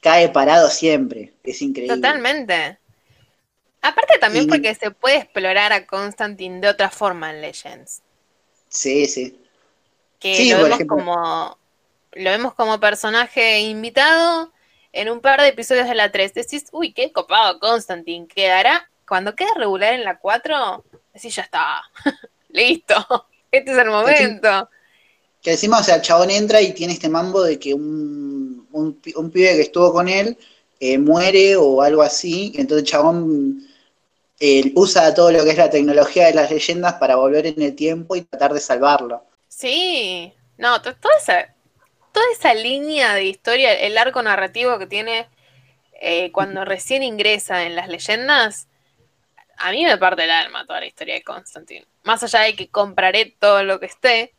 cae 0.00 0.28
parado 0.30 0.70
siempre, 0.70 1.34
es 1.42 1.60
increíble. 1.60 1.96
Totalmente. 1.96 2.78
Aparte 3.82 4.16
también 4.18 4.46
porque 4.46 4.74
se 4.74 4.90
puede 4.92 5.16
explorar 5.16 5.72
a 5.74 5.86
Constantine 5.86 6.60
de 6.60 6.68
otra 6.68 6.88
forma 6.88 7.30
en 7.30 7.42
Legends. 7.42 8.03
Sí, 8.74 9.06
sí. 9.06 9.38
Que 10.18 10.54
lo 10.54 10.64
vemos 10.64 10.80
como 10.86 11.58
lo 12.12 12.30
vemos 12.30 12.54
como 12.54 12.78
personaje 12.80 13.60
invitado 13.60 14.52
en 14.92 15.08
un 15.10 15.20
par 15.20 15.40
de 15.40 15.48
episodios 15.48 15.88
de 15.88 15.94
la 15.94 16.12
3. 16.12 16.34
Decís, 16.34 16.66
uy, 16.72 16.92
qué 16.92 17.12
copado 17.12 17.58
Constantine. 17.58 18.26
Quedará 18.26 18.88
cuando 19.06 19.34
quede 19.34 19.50
regular 19.56 19.94
en 19.94 20.04
la 20.04 20.18
4, 20.18 20.84
decís, 21.12 21.34
ya 21.34 21.42
está. 21.42 21.82
Listo. 22.48 22.94
Este 23.50 23.70
es 23.70 23.78
el 23.78 23.88
momento. 23.88 24.68
Que 25.40 25.52
decimos, 25.52 25.82
o 25.82 25.84
sea, 25.84 25.94
el 25.94 26.02
chabón 26.02 26.28
entra 26.28 26.60
y 26.60 26.72
tiene 26.72 26.94
este 26.94 27.08
mambo 27.08 27.40
de 27.44 27.56
que 27.56 27.72
un, 27.72 28.66
un, 28.72 29.00
pibe 29.30 29.54
que 29.54 29.60
estuvo 29.60 29.92
con 29.92 30.08
él 30.08 30.36
eh, 30.80 30.98
muere 30.98 31.54
o 31.54 31.80
algo 31.80 32.02
así. 32.02 32.52
Entonces 32.56 32.82
el 32.82 32.90
chabón 32.90 33.64
usa 34.74 35.14
todo 35.14 35.30
lo 35.30 35.44
que 35.44 35.50
es 35.50 35.58
la 35.58 35.70
tecnología 35.70 36.26
de 36.26 36.34
las 36.34 36.50
leyendas 36.50 36.94
para 36.94 37.16
volver 37.16 37.46
en 37.46 37.62
el 37.62 37.74
tiempo 37.74 38.16
y 38.16 38.22
tratar 38.22 38.52
de 38.52 38.60
salvarlo. 38.60 39.24
Sí, 39.48 40.32
no, 40.58 40.80
toda 40.82 41.16
esa, 41.18 41.54
toda 42.12 42.26
esa 42.32 42.54
línea 42.54 43.14
de 43.14 43.24
historia, 43.24 43.72
el 43.72 43.96
arco 43.96 44.22
narrativo 44.22 44.78
que 44.78 44.86
tiene 44.86 45.28
eh, 46.00 46.32
cuando 46.32 46.64
recién 46.64 47.02
ingresa 47.02 47.64
en 47.64 47.76
las 47.76 47.88
leyendas, 47.88 48.68
a 49.56 49.70
mí 49.70 49.84
me 49.84 49.96
parte 49.98 50.24
el 50.24 50.30
alma 50.30 50.66
toda 50.66 50.80
la 50.80 50.86
historia 50.86 51.14
de 51.14 51.22
Constantine. 51.22 51.86
Más 52.02 52.22
allá 52.22 52.40
de 52.40 52.56
que 52.56 52.68
compraré 52.68 53.36
todo 53.38 53.62
lo 53.62 53.78
que 53.80 53.86
esté, 53.86 54.34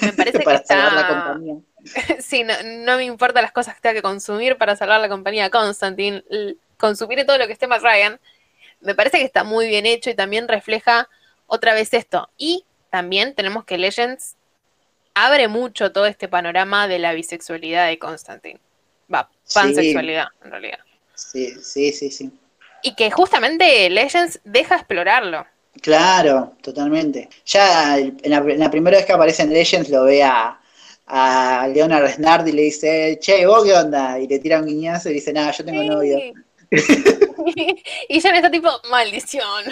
me 0.00 0.12
parece 0.12 0.38
que 0.38 0.54
está... 0.54 0.92
la 0.94 1.08
compañía. 1.08 1.56
sí, 2.20 2.44
no, 2.44 2.54
no, 2.62 2.96
me 2.96 3.04
importa 3.04 3.42
las 3.42 3.52
cosas 3.52 3.74
que 3.74 3.80
tenga 3.80 3.94
que 3.94 4.02
consumir 4.02 4.56
para 4.56 4.76
salvar 4.76 5.00
la 5.00 5.08
compañía 5.08 5.44
de 5.44 5.50
Constantine. 5.50 6.22
Consumiré 6.78 7.24
todo 7.24 7.38
lo 7.38 7.46
que 7.46 7.52
esté 7.52 7.66
más 7.66 7.82
Ryan 7.82 8.20
me 8.82 8.94
parece 8.94 9.18
que 9.18 9.24
está 9.24 9.44
muy 9.44 9.68
bien 9.68 9.86
hecho 9.86 10.10
y 10.10 10.14
también 10.14 10.48
refleja 10.48 11.08
otra 11.46 11.74
vez 11.74 11.94
esto. 11.94 12.28
Y 12.36 12.64
también 12.90 13.34
tenemos 13.34 13.64
que 13.64 13.78
Legends 13.78 14.36
abre 15.14 15.48
mucho 15.48 15.92
todo 15.92 16.06
este 16.06 16.28
panorama 16.28 16.88
de 16.88 16.98
la 16.98 17.12
bisexualidad 17.12 17.88
de 17.88 17.98
Constantine. 17.98 18.60
Va, 19.12 19.30
pansexualidad, 19.54 20.28
en 20.44 20.50
realidad. 20.50 20.78
Sí, 21.14 21.54
sí, 21.62 21.92
sí, 21.92 22.10
sí. 22.10 22.30
Y 22.82 22.94
que 22.94 23.10
justamente 23.10 23.88
Legends 23.90 24.40
deja 24.44 24.76
explorarlo. 24.76 25.46
Claro, 25.80 26.54
totalmente. 26.62 27.28
Ya 27.46 27.98
en 27.98 28.18
la, 28.24 28.70
primera 28.70 28.96
vez 28.98 29.06
que 29.06 29.12
aparece 29.12 29.42
en 29.42 29.52
Legends 29.52 29.88
lo 29.88 30.04
ve 30.04 30.22
a, 30.22 30.58
Leonard 31.74 32.10
Snard 32.12 32.46
y 32.46 32.52
le 32.52 32.62
dice, 32.62 33.18
che, 33.20 33.46
¿vos 33.46 33.64
qué 33.64 33.74
onda? 33.74 34.18
Y 34.18 34.26
le 34.26 34.38
tira 34.38 34.60
un 34.60 34.66
guiñazo 34.66 35.10
y 35.10 35.14
dice, 35.14 35.32
nada, 35.32 35.50
yo 35.52 35.64
tengo 35.64 35.82
novio. 35.82 36.18
y 38.08 38.20
ya 38.20 38.30
me 38.30 38.38
está 38.38 38.50
tipo, 38.50 38.70
maldición. 38.90 39.64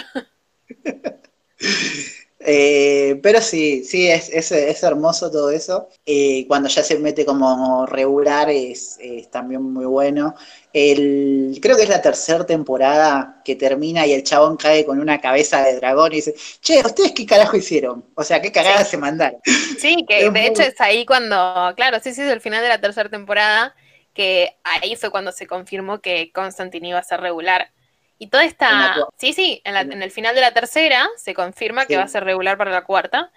Eh, 2.43 3.19
pero 3.21 3.39
sí, 3.39 3.83
sí, 3.83 4.07
es, 4.09 4.29
es, 4.31 4.83
hermoso 4.83 5.29
todo 5.29 5.51
eso. 5.51 5.89
Eh, 6.05 6.45
cuando 6.47 6.69
ya 6.69 6.81
se 6.81 6.97
mete 6.97 7.23
como 7.23 7.85
regular 7.85 8.49
es, 8.49 8.97
también 9.31 9.61
muy 9.61 9.85
bueno. 9.85 10.35
El, 10.73 11.59
creo 11.61 11.77
que 11.77 11.83
es 11.83 11.89
la 11.89 12.01
tercera 12.01 12.45
temporada 12.45 13.41
que 13.45 13.55
termina 13.55 14.07
y 14.07 14.13
el 14.13 14.23
chabón 14.23 14.57
cae 14.57 14.85
con 14.85 14.99
una 14.99 15.21
cabeza 15.21 15.61
de 15.63 15.75
dragón 15.75 16.13
y 16.13 16.15
dice, 16.17 16.33
che, 16.61 16.79
¿ustedes 16.79 17.11
qué 17.11 17.25
carajo 17.25 17.57
hicieron? 17.57 18.05
O 18.15 18.23
sea, 18.23 18.41
¿qué 18.41 18.51
cagada 18.51 18.85
se 18.85 18.97
mandaron? 18.97 19.39
Sí, 19.77 20.03
que 20.07 20.29
de 20.29 20.47
hecho 20.47 20.63
es 20.63 20.79
ahí 20.81 21.05
cuando, 21.05 21.73
claro, 21.75 21.99
sí, 22.01 22.13
sí, 22.13 22.21
es 22.21 22.31
el 22.31 22.41
final 22.41 22.63
de 22.63 22.69
la 22.69 22.81
tercera 22.81 23.09
temporada 23.09 23.75
que 24.13 24.57
ahí 24.63 24.95
fue 24.95 25.11
cuando 25.11 25.31
se 25.31 25.47
confirmó 25.47 25.99
que 25.99 26.31
Constantine 26.31 26.89
iba 26.89 26.99
a 26.99 27.03
ser 27.03 27.21
regular. 27.21 27.71
Y 28.17 28.27
toda 28.27 28.45
esta... 28.45 28.95
Sí, 29.17 29.33
sí, 29.33 29.61
en, 29.63 30.01
el 30.01 30.11
final 30.11 30.35
de 30.35 30.41
la 30.41 30.53
tercera 30.53 31.09
se 31.17 31.33
confirma 31.33 31.85
que 31.85 31.97
va 31.97 32.03
a 32.03 32.07
ser 32.07 32.23
regular 32.23 32.57
para 32.57 32.71
la 32.71 32.83
cuarta. 32.83 33.31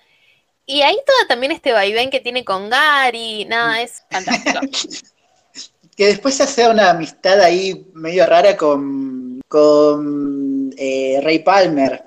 Y 0.66 0.82
ahí 0.82 0.96
todo 1.06 1.26
también 1.26 1.52
este 1.52 1.72
vaivén 1.72 2.10
que 2.10 2.20
tiene 2.20 2.44
con 2.44 2.68
Gary, 2.68 3.44
nada, 3.46 3.80
es 3.80 4.04
fantástico. 4.10 4.60
que 5.96 6.06
después 6.06 6.34
se 6.34 6.42
hace 6.42 6.68
una 6.68 6.90
amistad 6.90 7.40
ahí 7.40 7.86
medio 7.94 8.26
rara 8.26 8.56
con, 8.56 9.40
con 9.48 10.74
eh, 10.76 11.20
Ray 11.22 11.38
Palmer. 11.40 12.02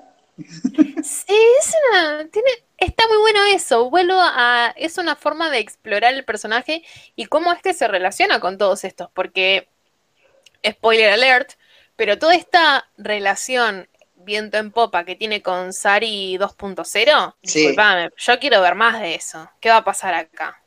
Sí, 1.02 1.34
es 1.58 1.74
una, 1.90 2.28
tiene, 2.28 2.50
está 2.78 3.06
muy 3.08 3.18
bueno 3.18 3.40
eso. 3.52 3.90
Vuelvo 3.90 4.16
a. 4.18 4.72
Es 4.76 4.98
una 4.98 5.16
forma 5.16 5.50
de 5.50 5.58
explorar 5.58 6.14
el 6.14 6.24
personaje 6.24 6.82
y 7.14 7.26
cómo 7.26 7.52
es 7.52 7.60
que 7.60 7.74
se 7.74 7.88
relaciona 7.88 8.40
con 8.40 8.58
todos 8.58 8.84
estos. 8.84 9.10
Porque. 9.12 9.68
Spoiler 10.66 11.10
alert. 11.10 11.52
Pero 11.96 12.18
toda 12.18 12.34
esta 12.36 12.88
relación 12.96 13.88
viento 14.14 14.58
en 14.58 14.70
popa 14.70 15.04
que 15.04 15.16
tiene 15.16 15.42
con 15.42 15.72
Sari 15.72 16.36
2.0, 16.38 17.34
disculpame, 17.42 18.10
yo 18.16 18.38
quiero 18.38 18.60
ver 18.60 18.74
más 18.74 19.00
de 19.00 19.14
eso. 19.14 19.50
¿Qué 19.60 19.68
va 19.68 19.78
a 19.78 19.84
pasar 19.84 20.14
acá? 20.14 20.62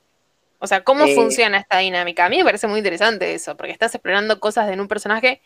O 0.59 0.67
sea, 0.67 0.83
¿cómo 0.83 1.05
eh. 1.05 1.15
funciona 1.15 1.57
esta 1.57 1.77
dinámica? 1.77 2.25
A 2.25 2.29
mí 2.29 2.37
me 2.37 2.43
parece 2.43 2.67
muy 2.67 2.79
interesante 2.79 3.33
eso, 3.33 3.55
porque 3.57 3.71
estás 3.71 3.95
explorando 3.95 4.39
cosas 4.39 4.69
en 4.71 4.81
un 4.81 4.87
personaje 4.87 5.41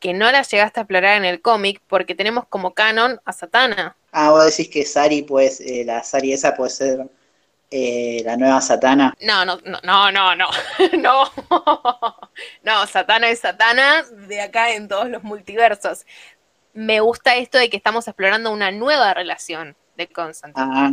que 0.00 0.14
no 0.14 0.32
las 0.32 0.50
llegaste 0.50 0.80
a 0.80 0.82
explorar 0.82 1.16
en 1.16 1.24
el 1.24 1.40
cómic 1.40 1.80
porque 1.86 2.14
tenemos 2.14 2.46
como 2.48 2.72
canon 2.74 3.20
a 3.24 3.32
Satana. 3.32 3.96
Ah, 4.10 4.30
vos 4.30 4.44
decís 4.44 4.68
que 4.68 4.84
Sari, 4.84 5.22
pues, 5.22 5.60
eh, 5.60 5.84
la 5.84 6.02
Sari 6.02 6.32
esa 6.32 6.56
puede 6.56 6.70
ser 6.70 7.06
eh, 7.70 8.22
la 8.24 8.36
nueva 8.36 8.60
Satana. 8.60 9.14
No, 9.20 9.44
no, 9.44 9.58
no, 9.64 9.78
no, 9.84 10.10
no, 10.10 10.34
no, 10.34 10.48
no. 10.98 11.30
no, 12.64 12.86
Satana 12.86 13.28
es 13.28 13.40
Satana 13.40 14.02
de 14.02 14.40
acá 14.40 14.72
en 14.74 14.88
todos 14.88 15.08
los 15.08 15.22
multiversos. 15.22 16.06
Me 16.72 17.00
gusta 17.00 17.36
esto 17.36 17.58
de 17.58 17.68
que 17.68 17.76
estamos 17.76 18.08
explorando 18.08 18.50
una 18.50 18.70
nueva 18.72 19.14
relación 19.14 19.76
de 19.96 20.08
Constantine. 20.08 20.66
Ah. 20.68 20.92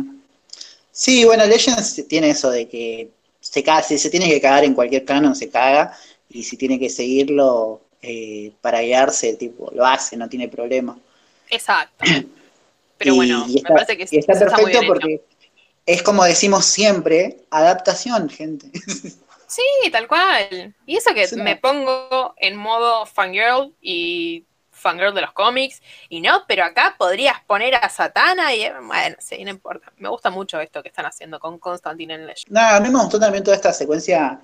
Sí, 0.92 1.24
bueno, 1.24 1.46
Legends 1.46 2.06
tiene 2.08 2.30
eso 2.30 2.50
de 2.50 2.68
que 2.68 3.10
se 3.40 3.62
caga, 3.62 3.82
si 3.82 3.98
se 3.98 4.10
tiene 4.10 4.28
que 4.28 4.40
cagar 4.40 4.64
en 4.64 4.74
cualquier 4.74 5.04
canon, 5.04 5.34
se 5.34 5.48
caga, 5.48 5.96
y 6.28 6.42
si 6.42 6.56
tiene 6.56 6.78
que 6.78 6.90
seguirlo, 6.90 7.82
eh, 8.02 8.52
para 8.60 8.80
guiarse, 8.80 9.34
tipo, 9.34 9.70
lo 9.74 9.84
hace, 9.84 10.16
no 10.16 10.28
tiene 10.28 10.48
problema. 10.48 10.98
Exacto. 11.50 12.04
Pero 12.98 13.14
bueno, 13.14 13.46
me 13.46 13.60
parece 13.62 13.96
que 13.96 14.08
y 14.10 14.18
está 14.18 14.36
perfecto 14.36 14.80
porque 14.86 15.22
es 15.86 16.02
como 16.02 16.24
decimos 16.24 16.66
siempre, 16.66 17.38
adaptación, 17.50 18.28
gente. 18.28 18.70
Sí, 19.48 19.62
tal 19.90 20.06
cual. 20.06 20.74
Y 20.84 20.96
eso 20.98 21.14
que 21.14 21.26
me 21.36 21.56
pongo 21.56 22.34
en 22.36 22.54
modo 22.54 23.06
fangirl 23.06 23.72
y 23.80 24.44
fangirl 24.70 25.14
de 25.14 25.22
los 25.22 25.32
cómics, 25.32 25.82
y 26.08 26.20
no, 26.20 26.44
pero 26.46 26.64
acá 26.64 26.94
podrías 26.96 27.40
poner 27.46 27.74
a 27.74 27.88
Satana 27.88 28.54
y 28.54 28.70
bueno, 28.82 29.16
sí, 29.18 29.42
no 29.44 29.50
importa. 29.50 29.90
Me 29.96 30.08
gusta 30.10 30.30
mucho 30.30 30.60
esto 30.60 30.82
que 30.82 30.88
están 30.88 31.06
haciendo 31.06 31.40
con 31.40 31.58
Constantine 31.58 32.14
en 32.14 32.26
Legend. 32.26 32.54
No, 32.54 32.60
a 32.60 32.78
mí 32.78 32.90
me 32.90 33.00
gustó 33.00 33.18
también 33.18 33.42
toda 33.42 33.56
esta 33.56 33.72
secuencia 33.72 34.38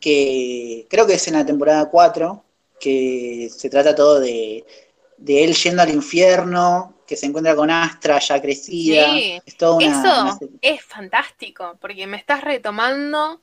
que 0.00 0.86
creo 0.88 1.06
que 1.06 1.14
es 1.14 1.28
en 1.28 1.34
la 1.34 1.46
temporada 1.46 1.88
4, 1.90 2.44
que 2.80 3.48
se 3.54 3.70
trata 3.70 3.94
todo 3.94 4.20
de, 4.20 4.64
él 5.26 5.54
yendo 5.54 5.82
al 5.82 5.90
infierno, 5.90 6.94
que 7.06 7.16
se 7.16 7.26
encuentra 7.26 7.56
con 7.56 7.70
Astra 7.70 8.18
ya 8.18 8.40
crecida. 8.40 9.10
Sí, 9.10 9.40
eso 9.46 10.38
es 10.60 10.82
fantástico, 10.82 11.76
porque 11.80 12.06
me 12.06 12.16
estás 12.16 12.42
retomando 12.42 13.40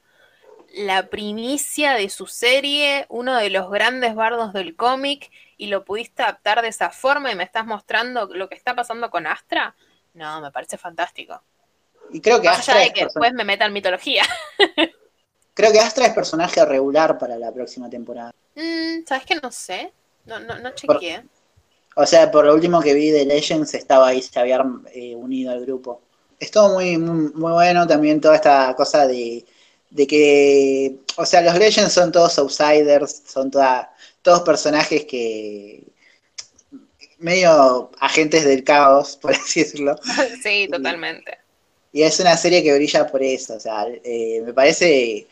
la 0.73 1.07
primicia 1.07 1.93
de 1.93 2.09
su 2.09 2.25
serie, 2.25 3.05
uno 3.09 3.35
de 3.35 3.49
los 3.49 3.69
grandes 3.69 4.15
bardos 4.15 4.53
del 4.53 4.75
cómic, 4.75 5.31
y 5.57 5.67
lo 5.67 5.85
pudiste 5.85 6.23
adaptar 6.23 6.61
de 6.61 6.67
esa 6.67 6.89
forma 6.89 7.31
y 7.31 7.35
me 7.35 7.43
estás 7.43 7.65
mostrando 7.65 8.27
lo 8.33 8.49
que 8.49 8.55
está 8.55 8.75
pasando 8.75 9.09
con 9.09 9.27
Astra. 9.27 9.75
No, 10.13 10.41
me 10.41 10.51
parece 10.51 10.77
fantástico. 10.77 11.41
Y 12.11 12.21
creo 12.21 12.41
que 12.41 12.49
Astra. 12.49 12.79
de 12.79 12.91
que 12.91 13.05
después 13.05 13.33
me 13.33 13.43
metan 13.43 13.71
mitología. 13.71 14.23
creo 15.53 15.71
que 15.71 15.79
Astra 15.79 16.07
es 16.07 16.13
personaje 16.13 16.63
regular 16.65 17.17
para 17.17 17.37
la 17.37 17.51
próxima 17.51 17.89
temporada. 17.89 18.33
Mm, 18.55 19.05
¿Sabes 19.07 19.25
que 19.25 19.35
no 19.35 19.51
sé? 19.51 19.91
No, 20.25 20.39
no, 20.39 20.57
no 20.59 20.71
chequeé. 20.71 21.23
o 21.95 22.05
sea, 22.05 22.31
por 22.31 22.45
lo 22.45 22.53
último 22.53 22.81
que 22.81 22.93
vi 22.93 23.09
de 23.09 23.25
Legends 23.25 23.73
estaba 23.73 24.07
ahí, 24.07 24.21
se 24.21 24.39
había 24.39 24.63
eh, 24.93 25.15
unido 25.15 25.51
al 25.51 25.61
grupo. 25.61 26.01
Estuvo 26.39 26.69
muy, 26.69 26.97
muy, 26.97 27.31
bueno 27.33 27.87
también 27.87 28.19
toda 28.19 28.35
esta 28.35 28.73
cosa 28.75 29.07
de, 29.07 29.45
de, 29.89 30.07
que, 30.07 30.97
o 31.17 31.25
sea, 31.25 31.41
los 31.41 31.57
Legends 31.57 31.93
son 31.93 32.11
todos 32.11 32.37
outsiders, 32.37 33.23
son 33.25 33.51
todos 33.51 34.41
personajes 34.41 35.05
que 35.05 35.83
medio 37.23 37.89
agentes 37.99 38.43
del 38.43 38.63
caos, 38.63 39.17
por 39.21 39.31
así 39.31 39.61
decirlo. 39.61 39.95
sí, 40.43 40.67
totalmente. 40.71 41.42
Y 41.93 42.01
es 42.01 42.19
una 42.19 42.35
serie 42.35 42.63
que 42.63 42.73
brilla 42.73 43.05
por 43.05 43.21
eso, 43.21 43.53
o 43.55 43.59
sea, 43.59 43.85
eh, 44.03 44.41
me 44.43 44.51
parece... 44.51 45.27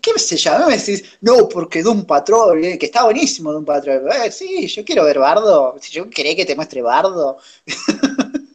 ¿Qué 0.00 0.18
sé 0.18 0.38
yo? 0.38 0.58
No 0.58 0.68
me 0.68 0.78
decís, 0.78 1.18
no, 1.20 1.46
porque 1.48 1.82
Doom 1.82 2.06
Patrol, 2.06 2.64
eh, 2.64 2.78
que 2.78 2.86
está 2.86 3.04
buenísimo 3.04 3.52
Doom 3.52 3.66
Patrol. 3.66 4.08
Eh, 4.10 4.30
sí, 4.30 4.66
yo 4.66 4.84
quiero 4.86 5.04
ver 5.04 5.18
Bardo. 5.18 5.76
Si 5.78 5.92
yo 5.92 6.08
quería 6.08 6.34
que 6.34 6.46
te 6.46 6.56
muestre 6.56 6.82
Bardo. 6.82 7.38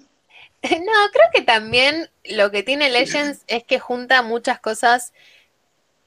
No, 0.63 0.93
creo 1.11 1.25
que 1.33 1.41
también 1.41 2.11
lo 2.23 2.51
que 2.51 2.61
tiene 2.61 2.91
Legends 2.91 3.41
es 3.47 3.63
que 3.63 3.79
junta 3.79 4.21
muchas 4.21 4.59
cosas. 4.59 5.11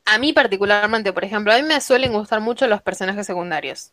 A 0.05 0.18
mí 0.18 0.32
particularmente, 0.32 1.12
por 1.12 1.24
ejemplo, 1.24 1.53
a 1.53 1.57
mí 1.57 1.64
me 1.64 1.80
suelen 1.80 2.12
gustar 2.12 2.41
mucho 2.41 2.68
los 2.68 2.80
personajes 2.80 3.26
secundarios. 3.26 3.91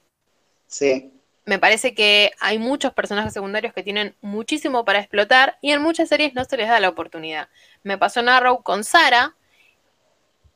Sí. 0.67 1.11
Me 1.45 1.57
parece 1.57 1.95
que 1.95 2.31
hay 2.39 2.59
muchos 2.59 2.93
personajes 2.93 3.33
secundarios 3.33 3.73
que 3.73 3.83
tienen 3.83 4.15
muchísimo 4.21 4.85
para 4.85 4.99
explotar 4.99 5.57
y 5.61 5.71
en 5.71 5.81
muchas 5.81 6.09
series 6.09 6.33
no 6.33 6.45
se 6.45 6.57
les 6.57 6.67
da 6.67 6.79
la 6.79 6.89
oportunidad. 6.89 7.49
Me 7.83 7.97
pasó 7.97 8.19
en 8.19 8.29
Arrow 8.29 8.61
con 8.61 8.83
Sara 8.83 9.35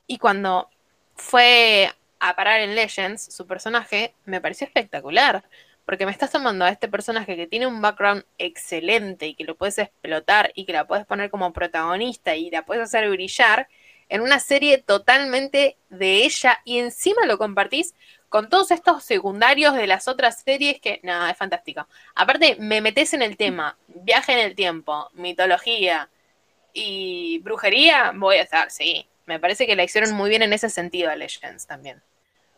y 0.05 0.19
cuando 0.19 0.69
fue 1.15 1.91
a 2.19 2.36
parar 2.36 2.61
en 2.61 2.75
Legends, 2.75 3.33
su 3.33 3.47
personaje 3.47 4.13
me 4.25 4.41
pareció 4.41 4.67
espectacular 4.67 5.43
porque 5.86 6.05
me 6.05 6.11
estás 6.11 6.31
tomando 6.31 6.65
a 6.65 6.69
este 6.69 6.88
personaje 6.88 7.36
que 7.36 7.47
tiene 7.47 7.67
un 7.67 7.81
background 7.81 8.25
excelente 8.38 9.27
y 9.27 9.36
que 9.36 9.43
lo 9.43 9.55
puedes 9.55 9.77
explotar 9.77 10.51
y 10.55 10.65
que 10.65 10.73
la 10.73 10.88
puedes 10.88 11.05
poner 11.05 11.29
como 11.29 11.53
protagonista 11.53 12.36
y 12.36 12.49
la 12.49 12.65
puedes 12.65 12.83
hacer 12.83 13.09
brillar 13.09 13.67
en 14.09 14.21
una 14.21 14.39
serie 14.39 14.79
totalmente 14.79 15.77
de 15.89 16.25
ella 16.25 16.59
y 16.63 16.79
encima 16.79 17.25
lo 17.25 17.38
compartís 17.38 17.95
con 18.36 18.49
todos 18.49 18.71
estos 18.71 19.01
secundarios 19.01 19.75
de 19.75 19.88
las 19.88 20.09
otras 20.09 20.41
series 20.41 20.81
que, 20.81 20.99
nada, 21.03 21.31
es 21.31 21.38
fantástico. 21.38 21.88
Aparte, 22.15 22.57
me 22.59 22.81
metes 22.81 23.13
en 23.13 23.21
el 23.21 23.38
tema, 23.38 23.77
viaje 23.88 24.33
en 24.33 24.39
el 24.39 24.55
tiempo, 24.55 25.09
mitología 25.13 26.09
y 26.73 27.39
brujería, 27.39 28.11
voy 28.13 28.36
a 28.36 28.41
estar, 28.41 28.71
sí. 28.71 29.07
Me 29.25 29.39
parece 29.39 29.65
que 29.65 29.77
la 29.77 29.86
hicieron 29.86 30.13
muy 30.13 30.29
bien 30.29 30.41
en 30.41 30.51
ese 30.51 30.69
sentido 30.69 31.09
a 31.09 31.15
Legends 31.15 31.65
también. 31.65 32.03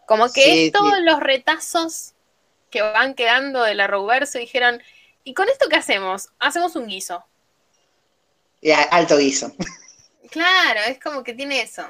Como 0.08 0.34
que 0.34 0.72
todos 0.74 1.00
los 1.02 1.20
retazos 1.20 2.16
que 2.72 2.82
van 2.82 3.14
quedando 3.14 3.62
de 3.62 3.76
la 3.76 3.86
Roverso 3.86 4.40
y 4.40 4.42
dijeron, 4.42 4.82
¿y 5.24 5.36
con 5.36 5.48
esto 5.48 5.70
qué 5.70 5.76
hacemos? 5.76 6.30
Hacemos 6.40 6.76
un 6.76 6.88
guiso. 6.88 7.24
alto 8.90 9.16
guiso. 9.20 9.54
Claro, 10.32 10.80
es 10.88 11.00
como 11.00 11.24
que 11.24 11.36
tiene 11.36 11.62
eso. 11.62 11.86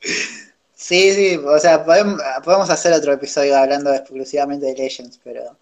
Sí, 0.80 1.12
sí, 1.12 1.36
o 1.36 1.58
sea, 1.58 1.84
podemos, 1.84 2.70
hacer 2.70 2.94
otro 2.94 3.12
episodio 3.12 3.54
hablando 3.54 3.92
exclusivamente 3.92 4.64
de 4.64 4.74
Legends, 4.74 5.20
pero... 5.22 5.58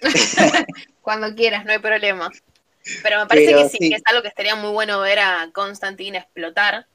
Cuando 1.02 1.34
quieras, 1.34 1.66
no 1.66 1.72
hay 1.72 1.78
problema. 1.78 2.30
Pero 3.02 3.18
me 3.18 3.26
parece 3.26 3.54
que 3.54 3.68
sí, 3.68 3.90
que 3.90 3.96
es 3.96 4.02
algo 4.06 4.22
que 4.22 4.28
estaría 4.28 4.56
muy 4.56 4.70
bueno 4.70 4.98
ver 5.00 5.18
a 5.18 5.50
Constantine 5.52 6.16
explotar 6.16 6.86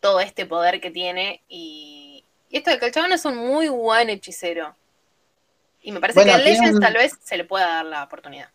todo 0.00 0.18
este 0.18 0.46
poder 0.46 0.80
que 0.80 0.90
tiene 0.90 1.42
y, 1.48 2.24
y 2.50 2.56
esto 2.56 2.72
de 2.72 2.80
que 2.80 2.86
el 2.86 2.92
chabón 2.92 3.12
es 3.12 3.24
un 3.24 3.36
muy 3.36 3.68
buen 3.68 4.10
hechicero. 4.10 4.74
Y 5.80 5.92
me 5.92 6.00
parece 6.00 6.24
que 6.24 6.30
a 6.32 6.38
Legends 6.38 6.80
tal 6.80 6.94
vez 6.94 7.12
se 7.22 7.36
le 7.36 7.44
pueda 7.44 7.66
dar 7.66 7.84
la 7.84 8.02
oportunidad. 8.02 8.48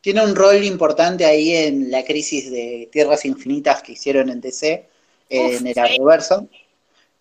Tiene 0.00 0.24
un 0.24 0.34
rol 0.34 0.64
importante 0.64 1.26
ahí 1.26 1.54
en 1.54 1.90
la 1.90 2.02
crisis 2.02 2.50
de 2.50 2.88
Tierras 2.90 3.26
Infinitas 3.26 3.82
que 3.82 3.92
hicieron 3.92 4.30
en 4.30 4.40
DC, 4.40 4.88
en 5.28 5.66
el 5.66 5.78
universo. 5.78 6.48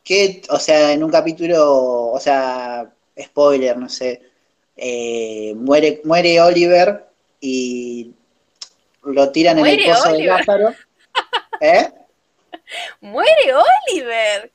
Que, 0.04 0.42
o 0.50 0.60
sea, 0.60 0.94
en 0.94 1.04
un 1.04 1.12
capítulo, 1.12 2.12
o 2.12 2.20
sea, 2.20 2.92
spoiler, 3.20 3.78
no 3.78 3.88
sé, 3.88 4.22
eh, 4.76 5.54
muere, 5.56 6.02
muere 6.04 6.42
Oliver 6.42 7.06
y 7.40 8.12
lo 9.04 9.32
tiran 9.32 9.60
en 9.60 9.68
el 9.68 9.86
pozo 9.86 10.12
de 10.12 10.24
Lázaro. 10.24 10.74
¿Eh? 11.62 11.92
¡Muere 13.02 13.54
Oliver! 13.88 14.52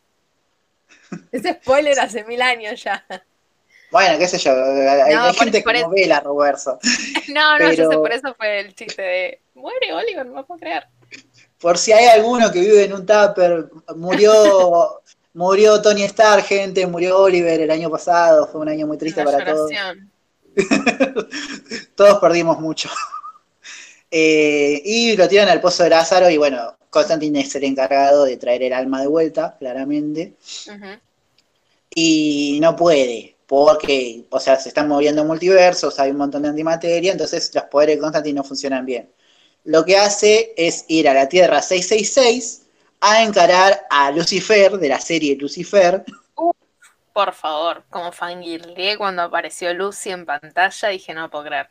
Ese 1.30 1.54
spoiler 1.54 1.98
hace 2.00 2.24
mil 2.24 2.42
años 2.42 2.82
ya. 2.82 3.04
Bueno, 3.90 4.18
qué 4.18 4.26
sé 4.26 4.38
yo, 4.38 4.52
hay, 4.52 5.34
gente 5.34 5.62
que 5.62 5.80
no 5.80 5.90
ve 5.90 6.06
la 6.06 6.20
Roverso. 6.20 6.78
No, 7.28 7.58
no, 7.58 7.72
yo 7.72 7.90
sé, 7.90 7.96
por 7.96 8.12
eso 8.12 8.34
fue 8.34 8.60
el 8.60 8.74
chiste 8.74 9.02
de, 9.02 9.40
muere 9.54 9.92
Oliver, 9.92 10.26
no 10.26 10.34
me 10.34 10.44
puedo 10.44 10.58
creer. 10.58 10.86
Por 11.58 11.76
si 11.76 11.92
hay 11.92 12.06
alguno 12.06 12.50
que 12.52 12.60
vive 12.60 12.84
en 12.84 12.92
un 12.92 13.06
tupper, 13.06 13.68
murió, 13.96 15.02
murió 15.36 15.82
Tony 15.82 16.02
Stark, 16.04 16.44
gente, 16.44 16.86
murió 16.86 17.18
Oliver 17.20 17.60
el 17.60 17.70
año 17.70 17.90
pasado, 17.90 18.48
fue 18.48 18.62
un 18.62 18.70
año 18.70 18.86
muy 18.86 18.96
triste 18.96 19.22
para 19.22 19.44
todos. 19.44 19.70
todos 21.94 22.18
perdimos 22.18 22.58
mucho. 22.58 22.88
Eh, 24.10 24.80
y 24.82 25.14
lo 25.14 25.28
tiran 25.28 25.48
al 25.48 25.60
pozo 25.60 25.82
de 25.82 25.90
Lázaro 25.90 26.30
y 26.30 26.38
bueno, 26.38 26.78
Constantine 26.88 27.40
es 27.40 27.54
el 27.54 27.64
encargado 27.64 28.24
de 28.24 28.38
traer 28.38 28.62
el 28.62 28.72
alma 28.72 29.02
de 29.02 29.08
vuelta, 29.08 29.56
claramente. 29.58 30.36
Y 31.94 32.58
no 32.62 32.74
puede, 32.74 33.36
porque, 33.46 34.24
o 34.30 34.40
sea, 34.40 34.58
se 34.58 34.70
están 34.70 34.88
moviendo 34.88 35.22
multiversos, 35.22 36.00
hay 36.00 36.12
un 36.12 36.16
montón 36.16 36.42
de 36.42 36.48
antimateria, 36.48 37.12
entonces 37.12 37.54
los 37.54 37.64
poderes 37.64 37.96
de 37.96 38.00
Constantine 38.00 38.36
no 38.36 38.44
funcionan 38.44 38.86
bien. 38.86 39.10
Lo 39.64 39.84
que 39.84 39.98
hace 39.98 40.54
es 40.56 40.86
ir 40.88 41.10
a 41.10 41.14
la 41.14 41.28
Tierra 41.28 41.60
666 41.60 42.65
a 43.00 43.22
encarar 43.22 43.86
a 43.90 44.10
Lucifer, 44.10 44.72
de 44.78 44.88
la 44.88 45.00
serie 45.00 45.36
Lucifer. 45.36 46.04
por 47.12 47.32
favor, 47.32 47.84
como 47.88 48.12
fangirle 48.12 48.96
cuando 48.98 49.22
apareció 49.22 49.72
Lucy 49.72 50.10
en 50.10 50.26
pantalla, 50.26 50.88
dije, 50.88 51.14
no 51.14 51.30
puedo 51.30 51.44
creer. 51.44 51.68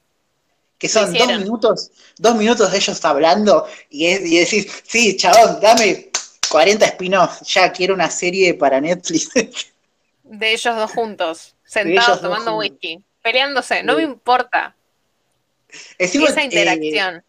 Que 0.78 0.90
son 0.90 1.14
dos 1.14 1.28
minutos, 1.28 1.92
dos 2.18 2.36
minutos 2.36 2.72
de 2.72 2.78
ellos 2.78 3.06
hablando 3.06 3.68
y, 3.90 4.08
y 4.08 4.40
decís, 4.40 4.84
sí, 4.86 5.16
chabón, 5.16 5.60
dame 5.62 6.10
40 6.50 6.86
spin-offs, 6.86 7.42
ya 7.54 7.72
quiero 7.72 7.94
una 7.94 8.10
serie 8.10 8.54
para 8.54 8.82
Netflix. 8.82 9.30
De 10.24 10.54
ellos 10.54 10.76
dos 10.76 10.92
juntos 10.92 11.56
sentados 11.64 12.22
tomando 12.22 12.58
whisky, 12.58 13.04
peleándose, 13.22 13.84
no 13.84 13.96
me 13.96 14.04
importa. 14.04 14.76
Esa 15.98 16.42
eh, 16.42 16.46
interacción. 16.46 17.24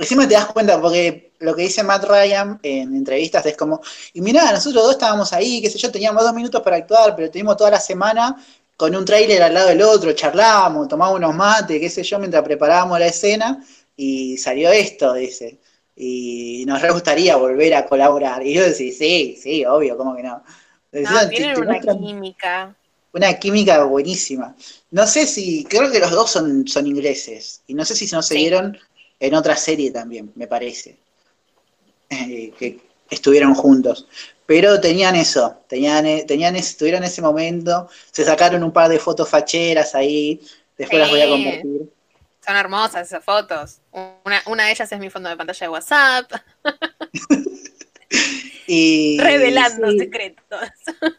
Encima 0.00 0.26
te 0.26 0.34
das 0.34 0.46
cuenta, 0.46 0.80
porque 0.80 1.32
lo 1.38 1.54
que 1.54 1.62
dice 1.62 1.82
Matt 1.82 2.04
Ryan 2.04 2.58
en 2.62 2.94
entrevistas 2.94 3.44
es 3.46 3.56
como, 3.56 3.80
y 4.12 4.20
mirá, 4.20 4.50
nosotros 4.52 4.82
dos 4.82 4.92
estábamos 4.92 5.32
ahí, 5.32 5.60
qué 5.62 5.70
sé 5.70 5.78
yo, 5.78 5.90
teníamos 5.90 6.22
dos 6.22 6.34
minutos 6.34 6.62
para 6.62 6.76
actuar, 6.76 7.14
pero 7.14 7.30
tuvimos 7.30 7.56
toda 7.56 7.70
la 7.70 7.80
semana 7.80 8.36
con 8.76 8.96
un 8.96 9.04
trailer 9.04 9.42
al 9.42 9.54
lado 9.54 9.68
del 9.68 9.82
otro, 9.82 10.12
charlábamos, 10.12 10.88
tomábamos 10.88 11.18
unos 11.18 11.34
mates, 11.34 11.78
qué 11.78 11.90
sé 11.90 12.02
yo, 12.02 12.18
mientras 12.18 12.42
preparábamos 12.42 12.98
la 12.98 13.06
escena, 13.06 13.64
y 13.96 14.38
salió 14.38 14.70
esto, 14.70 15.12
dice. 15.14 15.58
Y 15.94 16.64
nos 16.66 16.80
re 16.80 16.90
gustaría 16.90 17.36
volver 17.36 17.74
a 17.74 17.84
colaborar. 17.84 18.46
Y 18.46 18.54
yo 18.54 18.62
decía, 18.62 18.92
sí, 18.98 19.38
sí, 19.38 19.66
obvio, 19.66 19.98
¿cómo 19.98 20.16
que 20.16 20.22
no? 20.22 20.42
no, 20.92 21.28
tienen 21.28 21.58
una 21.58 21.78
química 21.78 22.74
una 23.12 23.34
química 23.38 23.84
buenísima. 23.84 24.54
No 24.90 25.06
sé 25.06 25.26
si, 25.26 25.64
creo 25.64 25.90
que 25.90 25.98
los 25.98 26.10
dos 26.10 26.30
son, 26.30 26.66
son 26.66 26.86
ingleses, 26.86 27.62
y 27.66 27.74
no 27.74 27.84
sé 27.84 27.94
si 27.94 28.06
se 28.06 28.16
nos 28.16 28.26
siguieron 28.26 28.78
en 29.20 29.34
otra 29.34 29.56
serie 29.56 29.90
también, 29.90 30.32
me 30.34 30.46
parece, 30.46 30.98
eh, 32.10 32.52
que 32.58 32.80
estuvieron 33.08 33.54
juntos. 33.54 34.06
Pero 34.46 34.80
tenían 34.80 35.14
eso, 35.14 35.62
tenían, 35.68 36.06
eh, 36.06 36.24
tenían 36.26 36.56
estuvieron 36.56 37.04
en 37.04 37.08
ese 37.08 37.22
momento, 37.22 37.88
se 38.10 38.24
sacaron 38.24 38.64
un 38.64 38.72
par 38.72 38.88
de 38.88 38.98
fotos 38.98 39.28
facheras 39.28 39.94
ahí, 39.94 40.40
después 40.76 41.00
las 41.00 41.10
voy 41.10 41.20
a 41.20 41.28
compartir. 41.28 41.92
Son 42.44 42.56
hermosas 42.56 43.06
esas 43.06 43.22
fotos. 43.22 43.78
Una, 43.92 44.42
una 44.46 44.64
de 44.64 44.72
ellas 44.72 44.90
es 44.90 44.98
mi 44.98 45.10
fondo 45.10 45.28
de 45.28 45.36
pantalla 45.36 45.66
de 45.66 45.68
WhatsApp. 45.68 46.32
y, 48.66 49.20
Revelando 49.20 49.92
secretos. 49.92 50.70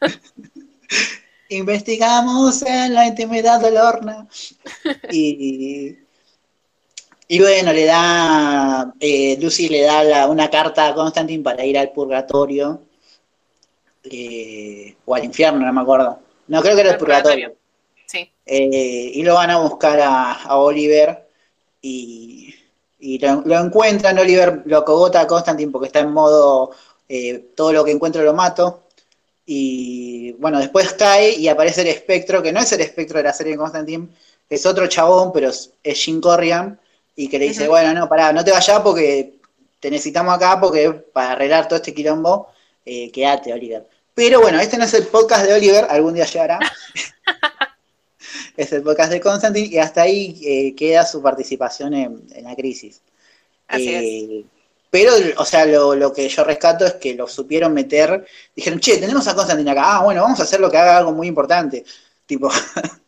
investigamos 1.52 2.62
en 2.64 2.94
la 2.94 3.08
intimidad 3.08 3.60
del 3.60 3.78
horno. 3.78 4.28
Y, 5.12 5.98
y 7.34 7.40
bueno, 7.40 7.72
le 7.72 7.86
da, 7.86 8.94
eh, 9.00 9.38
Lucy 9.40 9.70
le 9.70 9.84
da 9.84 10.28
una 10.28 10.50
carta 10.50 10.90
a 10.90 10.94
Constantine 10.94 11.42
para 11.42 11.64
ir 11.64 11.78
al 11.78 11.94
purgatorio, 11.94 12.82
eh, 14.04 14.98
o 15.06 15.16
al 15.16 15.24
infierno, 15.24 15.66
no 15.66 15.72
me 15.72 15.80
acuerdo. 15.80 16.20
No, 16.50 16.62
creo 16.62 16.76
que 16.76 16.82
era 16.82 16.92
el, 16.92 16.98
purgatorio. 16.98 17.56
Sí. 18.06 18.30
Eh, 18.46 19.12
y 19.14 19.24
lo 19.24 19.36
van 19.36 19.50
a 19.50 19.60
buscar 19.60 19.98
a, 20.02 20.58
Oliver 20.58 21.26
y, 21.82 22.54
lo, 23.00 23.44
lo, 23.46 23.60
encuentran. 23.60 24.20
Oliver 24.20 24.64
lo 24.66 24.84
cogota 24.84 25.22
a 25.22 25.28
Constantine 25.28 25.72
porque 25.72 25.88
está 25.88 26.00
en 26.00 26.12
modo 26.12 26.72
todo 27.56 27.72
lo 27.72 27.86
que 27.86 27.92
encuentro 27.92 28.24
lo 28.24 28.34
mato. 28.34 28.88
Y 29.46 30.34
bueno, 30.34 30.60
después 30.60 30.92
cae 30.96 31.32
y 31.32 31.48
aparece 31.48 31.80
el 31.80 31.88
espectro, 31.88 32.44
que 32.44 32.52
no 32.52 32.60
es 32.60 32.74
el 32.74 32.82
espectro 32.82 33.20
de 33.20 33.24
la 33.24 33.34
serie 33.34 33.54
de 33.54 33.58
Constantine, 33.58 34.10
es 34.50 34.66
otro 34.66 34.86
chabón, 34.88 35.32
pero 35.32 35.48
es, 35.48 35.72
Jim 35.82 36.20
Corrigan, 36.20 36.78
y 37.16 37.28
que 37.28 37.40
le 37.40 37.46
dice, 37.46 37.68
bueno, 37.68 37.94
no, 37.94 38.08
pará, 38.08 38.32
no 38.32 38.44
te 38.44 38.52
vayas 38.52 38.80
porque 38.82 39.36
te 39.80 39.90
necesitamos 39.90 40.36
acá, 40.36 40.60
porque 40.60 40.92
para 40.92 41.32
arreglar 41.34 41.68
todo 41.68 41.78
este 41.78 41.94
quilombo, 41.94 42.48
eh, 42.86 43.12
quédate, 43.12 43.54
Oliver. 43.54 43.88
Pero 44.14 44.42
bueno, 44.42 44.60
este 44.60 44.78
no 44.78 44.86
es 44.86 44.94
el 44.94 45.08
podcast 45.08 45.46
de 45.46 45.54
Oliver, 45.54 45.88
algún 45.90 46.14
día 46.14 46.26
llegará. 46.26 46.60
es 48.58 48.72
el 48.72 48.84
podcast 48.84 49.12
de 49.12 49.20
Constantine 49.20 49.68
y 49.68 49.78
hasta 49.78 50.04
ahí 50.04 50.40
eh, 50.46 50.76
queda 50.76 51.06
su 51.06 51.22
participación 51.22 51.94
en, 51.94 52.44
la 52.44 52.56
crisis. 52.56 53.02
Eh, 53.70 54.44
pero, 54.90 55.14
o 55.38 55.46
sea, 55.46 55.66
lo, 55.66 56.14
que 56.14 56.28
yo 56.28 56.44
rescato 56.44 56.86
es 56.86 56.94
que 56.94 57.14
lo 57.16 57.28
supieron 57.28 57.74
meter. 57.74 58.26
Dijeron, 58.56 58.80
che, 58.80 58.98
tenemos 58.98 59.28
a 59.28 59.36
Constantine 59.36 59.72
acá. 59.72 59.98
Ah, 59.98 60.04
bueno, 60.04 60.22
vamos 60.22 60.40
a 60.40 60.44
hacer 60.44 60.60
lo 60.60 60.70
que 60.70 60.78
haga 60.78 60.98
algo 60.98 61.14
muy 61.14 61.28
importante. 61.28 61.84
Tipo. 62.26 62.52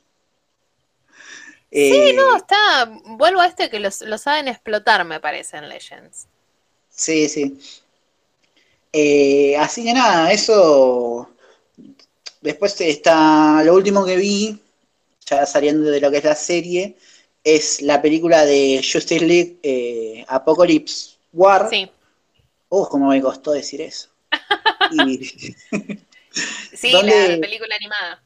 sí, 1.74 2.14
no, 2.14 2.38
está. 2.38 2.90
Vuelvo 3.06 3.42
a 3.42 3.48
este 3.48 3.70
que 3.70 3.80
lo 3.80 4.18
saben 4.18 4.48
explotar, 4.48 5.04
me 5.06 5.20
parece, 5.20 5.58
en 5.58 5.70
Legends. 5.70 6.28
Sí, 6.90 7.28
sí. 7.28 7.58
Eh, 8.92 9.58
así 9.58 9.84
que 9.84 9.94
nada, 9.94 10.32
eso. 10.32 11.30
Después 12.42 12.80
está. 12.82 13.64
Lo 13.64 13.74
último 13.74 14.06
que 14.06 14.16
vi, 14.16 14.60
ya 15.26 15.46
saliendo 15.46 15.90
de 15.90 16.00
lo 16.00 16.12
que 16.12 16.18
es 16.18 16.24
la 16.24 16.36
serie, 16.36 16.96
es 17.44 17.82
la 17.82 18.02
película 18.02 18.46
de 18.46 18.78
Justice 18.78 19.26
League 19.26 19.58
eh, 19.64 20.24
Apocalypse 20.28 21.16
War. 21.34 21.70
Sí. 21.70 21.90
Oh, 22.70 22.88
cómo 22.88 23.10
me 23.10 23.22
costó 23.22 23.52
decir 23.52 23.82
eso. 23.82 24.10
sí, 26.74 26.92
la 26.92 27.38
película 27.40 27.76
animada. 27.76 28.23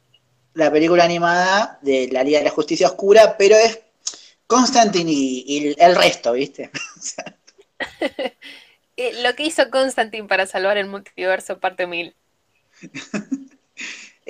La 0.58 0.72
película 0.72 1.04
animada 1.04 1.78
de 1.82 2.08
la 2.10 2.24
Liga 2.24 2.38
de 2.38 2.46
la 2.46 2.50
Justicia 2.50 2.88
Oscura, 2.88 3.36
pero 3.38 3.54
es 3.56 3.78
Constantine 4.46 5.10
y, 5.10 5.74
el 5.78 5.94
resto, 5.94 6.32
¿viste? 6.32 6.70
Eh, 9.00 9.22
lo 9.22 9.32
que 9.36 9.44
hizo 9.44 9.70
Constantine 9.70 10.26
para 10.26 10.44
salvar 10.44 10.76
el 10.76 10.88
multiverso, 10.88 11.58
parte 11.58 11.86
1000. 11.86 12.14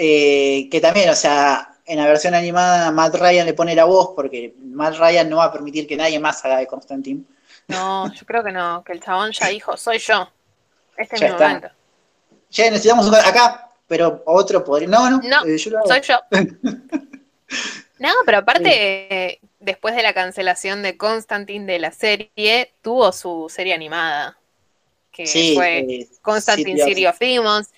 Eh, 0.01 0.69
que 0.71 0.81
también, 0.81 1.11
o 1.11 1.15
sea, 1.17 1.75
en 1.85 1.99
la 1.99 2.07
versión 2.07 2.33
animada 2.33 2.93
Matt 2.93 3.17
Ryan 3.17 3.47
le 3.47 3.53
pone 3.53 3.75
la 3.75 3.85
voz 3.85 4.13
porque 4.15 4.55
Matt 4.63 4.97
Ryan 4.97 5.29
no 5.29 5.39
va 5.39 5.47
a 5.47 5.53
permitir 5.53 5.89
que 5.89 5.97
nadie 5.97 6.21
más 6.21 6.45
haga 6.45 6.59
de 6.59 6.69
Constantine. 6.69 7.25
No, 7.67 8.13
yo 8.13 8.25
creo 8.25 8.45
que 8.45 8.53
no, 8.53 8.85
que 8.85 8.93
el 8.93 9.03
chabón 9.03 9.33
ya 9.33 9.49
dijo, 9.49 9.77
soy 9.77 9.99
yo. 9.99 10.31
Este 10.97 11.17
es 11.17 11.23
mi 11.23 11.31
momento. 11.31 11.71
Ya 12.51 12.71
necesitamos 12.71 13.13
acá, 13.13 13.68
pero 13.89 14.23
otro 14.27 14.63
podría. 14.63 14.89
No, 14.89 15.11
no, 15.11 15.21
no 15.23 15.45
eh, 15.45 15.59
soy 15.59 16.01
yo. 16.03 16.17
no, 17.99 18.09
pero 18.25 18.39
aparte, 18.39 19.41
después 19.59 19.97
de 19.97 20.03
la 20.03 20.13
cancelación 20.13 20.83
de 20.83 20.97
Constantine 20.97 21.65
de 21.65 21.79
la 21.79 21.91
serie, 21.91 22.73
tuvo 22.83 23.11
su 23.13 23.47
serie 23.49 23.75
animada. 23.75 24.37
Que 25.11 25.27
fue 25.57 25.79
eh, 25.79 26.09
Constantine 26.23 26.85
City 26.85 27.07
of, 27.07 27.19
Demons. 27.19 27.71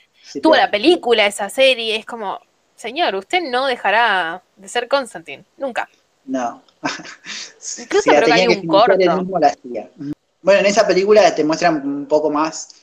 tuvo 0.43 0.57
la 0.57 0.71
película, 0.71 1.25
esa 1.25 1.49
serie, 1.49 1.97
es 1.97 2.05
como, 2.05 2.39
señor, 2.77 3.15
usted 3.15 3.41
no 3.49 3.67
dejará 3.67 4.43
de 4.57 4.69
ser 4.69 4.89
Constantine, 4.89 5.45
nunca. 5.57 5.89
No. 6.27 6.63
Incluso 7.79 8.11
creo 8.11 8.25
que 8.27 8.33
hay 8.33 8.47
un 8.49 8.67
corto. 8.67 8.97
Bueno, 10.43 10.61
en 10.61 10.67
esa 10.67 10.87
película 10.87 11.35
te 11.35 11.45
muestran 11.45 11.87
un 11.87 12.07
poco 12.07 12.31
más 12.31 12.80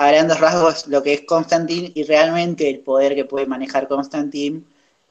a 0.00 0.06
grandes 0.06 0.40
rasgos 0.40 0.86
lo 0.86 1.02
que 1.02 1.12
es 1.12 1.20
Constantine 1.26 1.92
y 1.94 2.04
realmente 2.04 2.70
el 2.70 2.80
poder 2.80 3.14
que 3.14 3.26
puede 3.26 3.44
manejar 3.44 3.86
Constantine 3.86 4.62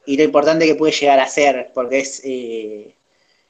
y 0.04 0.16
lo 0.16 0.24
importante 0.24 0.66
que 0.66 0.74
puede 0.74 0.92
llegar 0.92 1.20
a 1.20 1.28
ser, 1.28 1.70
porque 1.72 2.00
es, 2.00 2.20
eh, 2.24 2.92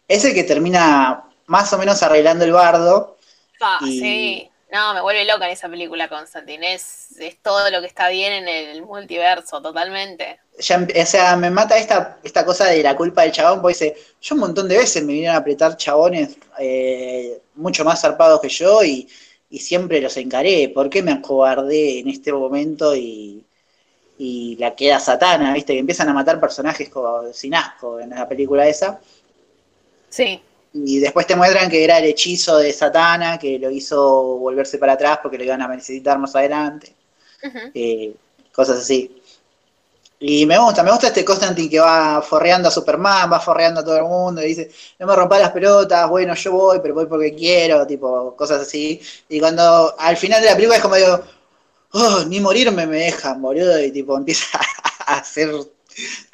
es 0.06 0.22
el 0.26 0.34
que 0.34 0.44
termina 0.44 1.24
más 1.46 1.72
o 1.72 1.78
menos 1.78 2.02
arreglando 2.02 2.44
el 2.44 2.52
bardo. 2.52 3.16
Ah, 3.58 3.78
sí. 3.80 4.50
No, 4.70 4.92
me 4.92 5.00
vuelve 5.00 5.24
loca 5.24 5.46
en 5.46 5.52
esa 5.52 5.70
película, 5.70 6.10
Constantine. 6.10 6.74
Es, 6.74 7.18
es 7.18 7.38
todo 7.42 7.70
lo 7.70 7.80
que 7.80 7.86
está 7.86 8.10
bien 8.10 8.34
en 8.34 8.46
el 8.46 8.82
multiverso, 8.82 9.62
totalmente. 9.62 10.40
Ya, 10.58 10.86
o 10.94 11.06
sea, 11.06 11.36
me 11.36 11.48
mata 11.48 11.78
esta, 11.78 12.18
esta 12.22 12.44
cosa 12.44 12.66
de 12.66 12.82
la 12.82 12.94
culpa 12.94 13.22
del 13.22 13.32
chabón, 13.32 13.62
porque 13.62 13.78
dice, 13.78 13.96
yo 14.20 14.34
un 14.34 14.42
montón 14.42 14.68
de 14.68 14.76
veces 14.76 15.02
me 15.02 15.14
vinieron 15.14 15.36
a 15.36 15.38
apretar 15.38 15.78
chabones 15.78 16.36
eh, 16.58 17.40
mucho 17.54 17.82
más 17.82 18.02
zarpados 18.02 18.42
que 18.42 18.50
yo 18.50 18.84
y, 18.84 19.08
siempre 19.58 20.00
los 20.00 20.16
encaré. 20.16 20.68
¿Por 20.68 20.88
qué 20.88 21.02
me 21.02 21.12
acobardé 21.12 21.98
en 21.98 22.08
este 22.08 22.32
momento 22.32 22.94
y, 22.94 23.44
y 24.18 24.56
la 24.56 24.74
queda 24.74 25.00
satana, 25.00 25.52
viste? 25.52 25.72
Que 25.74 25.80
empiezan 25.80 26.08
a 26.08 26.14
matar 26.14 26.40
personajes 26.40 26.90
sin 27.32 27.54
asco 27.54 28.00
en 28.00 28.10
la 28.10 28.28
película 28.28 28.68
esa. 28.68 29.00
Sí. 30.08 30.40
Y 30.72 31.00
después 31.00 31.26
te 31.26 31.34
muestran 31.34 31.68
que 31.68 31.82
era 31.82 31.98
el 31.98 32.04
hechizo 32.04 32.58
de 32.58 32.72
Satana, 32.72 33.38
que 33.38 33.58
lo 33.58 33.70
hizo 33.70 34.38
volverse 34.38 34.78
para 34.78 34.92
atrás 34.92 35.18
porque 35.22 35.36
lo 35.38 35.44
iban 35.44 35.62
a 35.62 35.68
necesitar 35.68 36.18
más 36.18 36.36
adelante. 36.36 36.94
Eh, 37.74 38.14
cosas 38.52 38.78
así. 38.78 39.19
Y 40.22 40.44
me 40.44 40.58
gusta, 40.58 40.82
me 40.82 40.90
gusta 40.90 41.06
este 41.06 41.24
Constantine 41.24 41.70
que 41.70 41.80
va 41.80 42.20
forreando 42.20 42.68
a 42.68 42.70
Superman, 42.70 43.32
va 43.32 43.40
forreando 43.40 43.80
a 43.80 43.84
todo 43.84 43.96
el 43.96 44.04
mundo, 44.04 44.42
y 44.42 44.48
dice, 44.48 44.70
no 44.98 45.06
me 45.06 45.16
rompa 45.16 45.38
las 45.38 45.50
pelotas, 45.50 46.10
bueno, 46.10 46.34
yo 46.34 46.52
voy, 46.52 46.78
pero 46.82 46.92
voy 46.92 47.06
porque 47.06 47.34
quiero, 47.34 47.86
tipo, 47.86 48.36
cosas 48.36 48.60
así. 48.60 49.00
Y 49.30 49.40
cuando 49.40 49.94
al 49.98 50.18
final 50.18 50.42
de 50.42 50.48
la 50.48 50.54
película 50.54 50.76
es 50.76 50.82
como 50.82 50.96
digo, 50.96 51.22
oh, 51.92 52.24
ni 52.26 52.38
morirme 52.38 52.86
me 52.86 52.98
dejan, 52.98 53.40
boludo, 53.40 53.82
y 53.82 53.90
tipo 53.92 54.14
empieza 54.14 54.60
a 55.06 55.16
hacer 55.16 55.54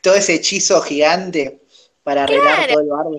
todo 0.03 0.15
ese 0.17 0.35
hechizo 0.35 0.81
gigante 0.81 1.61
para 2.03 2.25
arreglar 2.25 2.67
todo 2.69 2.81
el 2.81 2.89
barrio. 2.89 3.19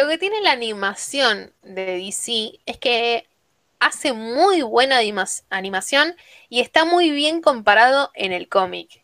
Lo 0.00 0.08
que 0.08 0.18
tiene 0.18 0.40
la 0.40 0.50
animación 0.50 1.52
de 1.62 1.98
DC 1.98 2.58
es 2.66 2.78
que 2.78 3.28
hace 3.78 4.12
muy 4.12 4.62
buena 4.62 4.98
animación 5.50 6.16
y 6.48 6.60
está 6.60 6.84
muy 6.84 7.10
bien 7.10 7.40
comparado 7.40 8.10
en 8.14 8.32
el 8.32 8.48
cómic. 8.48 9.03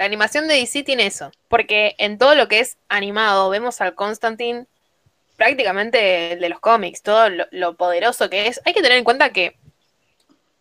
La 0.00 0.06
animación 0.06 0.48
de 0.48 0.54
DC 0.54 0.82
tiene 0.82 1.04
eso, 1.04 1.30
porque 1.48 1.94
en 1.98 2.16
todo 2.16 2.34
lo 2.34 2.48
que 2.48 2.60
es 2.60 2.78
animado 2.88 3.50
vemos 3.50 3.82
al 3.82 3.94
Constantine 3.94 4.66
prácticamente 5.36 6.38
de 6.40 6.48
los 6.48 6.58
cómics, 6.58 7.02
todo 7.02 7.28
lo, 7.50 7.76
poderoso 7.76 8.30
que 8.30 8.46
es. 8.46 8.62
Hay 8.64 8.72
que 8.72 8.80
tener 8.80 8.96
en 8.96 9.04
cuenta 9.04 9.30
que, 9.30 9.58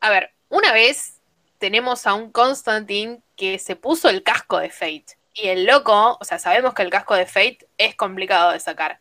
a 0.02 0.10
ver, 0.10 0.34
una 0.49 0.74
vez 0.74 1.22
tenemos 1.57 2.06
a 2.06 2.16
un 2.16 2.34
Constantine 2.34 3.22
que 3.38 3.60
se 3.60 3.78
puso 3.78 4.10
el 4.10 4.24
casco 4.24 4.60
de 4.60 4.72
Fate. 4.72 5.18
Y 5.34 5.48
el 5.48 5.66
loco, 5.66 6.18
o 6.20 6.26
sea, 6.26 6.38
sabemos 6.38 6.74
que 6.74 6.82
el 6.82 6.90
casco 6.90 7.16
de 7.16 7.26
Fate 7.26 7.60
es 7.78 7.95
complicado 7.95 8.52
de 8.52 8.60
sacar. 8.60 8.99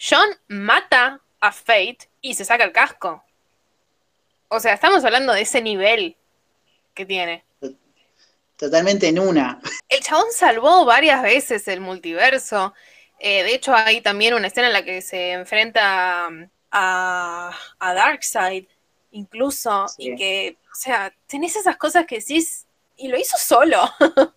John 0.00 0.30
mata 0.48 1.20
a 1.40 1.52
Fate 1.52 2.08
y 2.22 2.32
se 2.32 2.46
saca 2.46 2.64
el 2.64 2.72
casco. 2.72 3.22
O 4.48 4.60
sea, 4.60 4.72
estamos 4.72 5.04
hablando 5.04 5.34
de 5.34 5.42
ese 5.42 5.60
nivel 5.60 6.16
que 6.94 7.04
tiene. 7.04 7.44
Totalmente 8.56 9.08
en 9.08 9.18
una. 9.18 9.60
El 9.88 10.00
chabón 10.00 10.26
salvó 10.32 10.84
varias 10.84 11.22
veces 11.22 11.66
el 11.68 11.80
multiverso. 11.80 12.72
Eh, 13.18 13.42
de 13.42 13.54
hecho, 13.54 13.74
hay 13.74 14.00
también 14.00 14.34
una 14.34 14.46
escena 14.46 14.68
en 14.68 14.72
la 14.72 14.84
que 14.84 15.02
se 15.02 15.32
enfrenta 15.32 16.28
a, 16.70 17.50
a 17.78 17.94
Darkseid, 17.94 18.66
incluso, 19.12 19.86
y 19.98 20.14
que, 20.16 20.56
o 20.72 20.76
sea, 20.76 21.14
tenés 21.26 21.56
esas 21.56 21.76
cosas 21.76 22.06
que 22.06 22.18
decís, 22.18 22.66
y 22.96 23.08
lo 23.08 23.18
hizo 23.18 23.36
solo. 23.38 23.80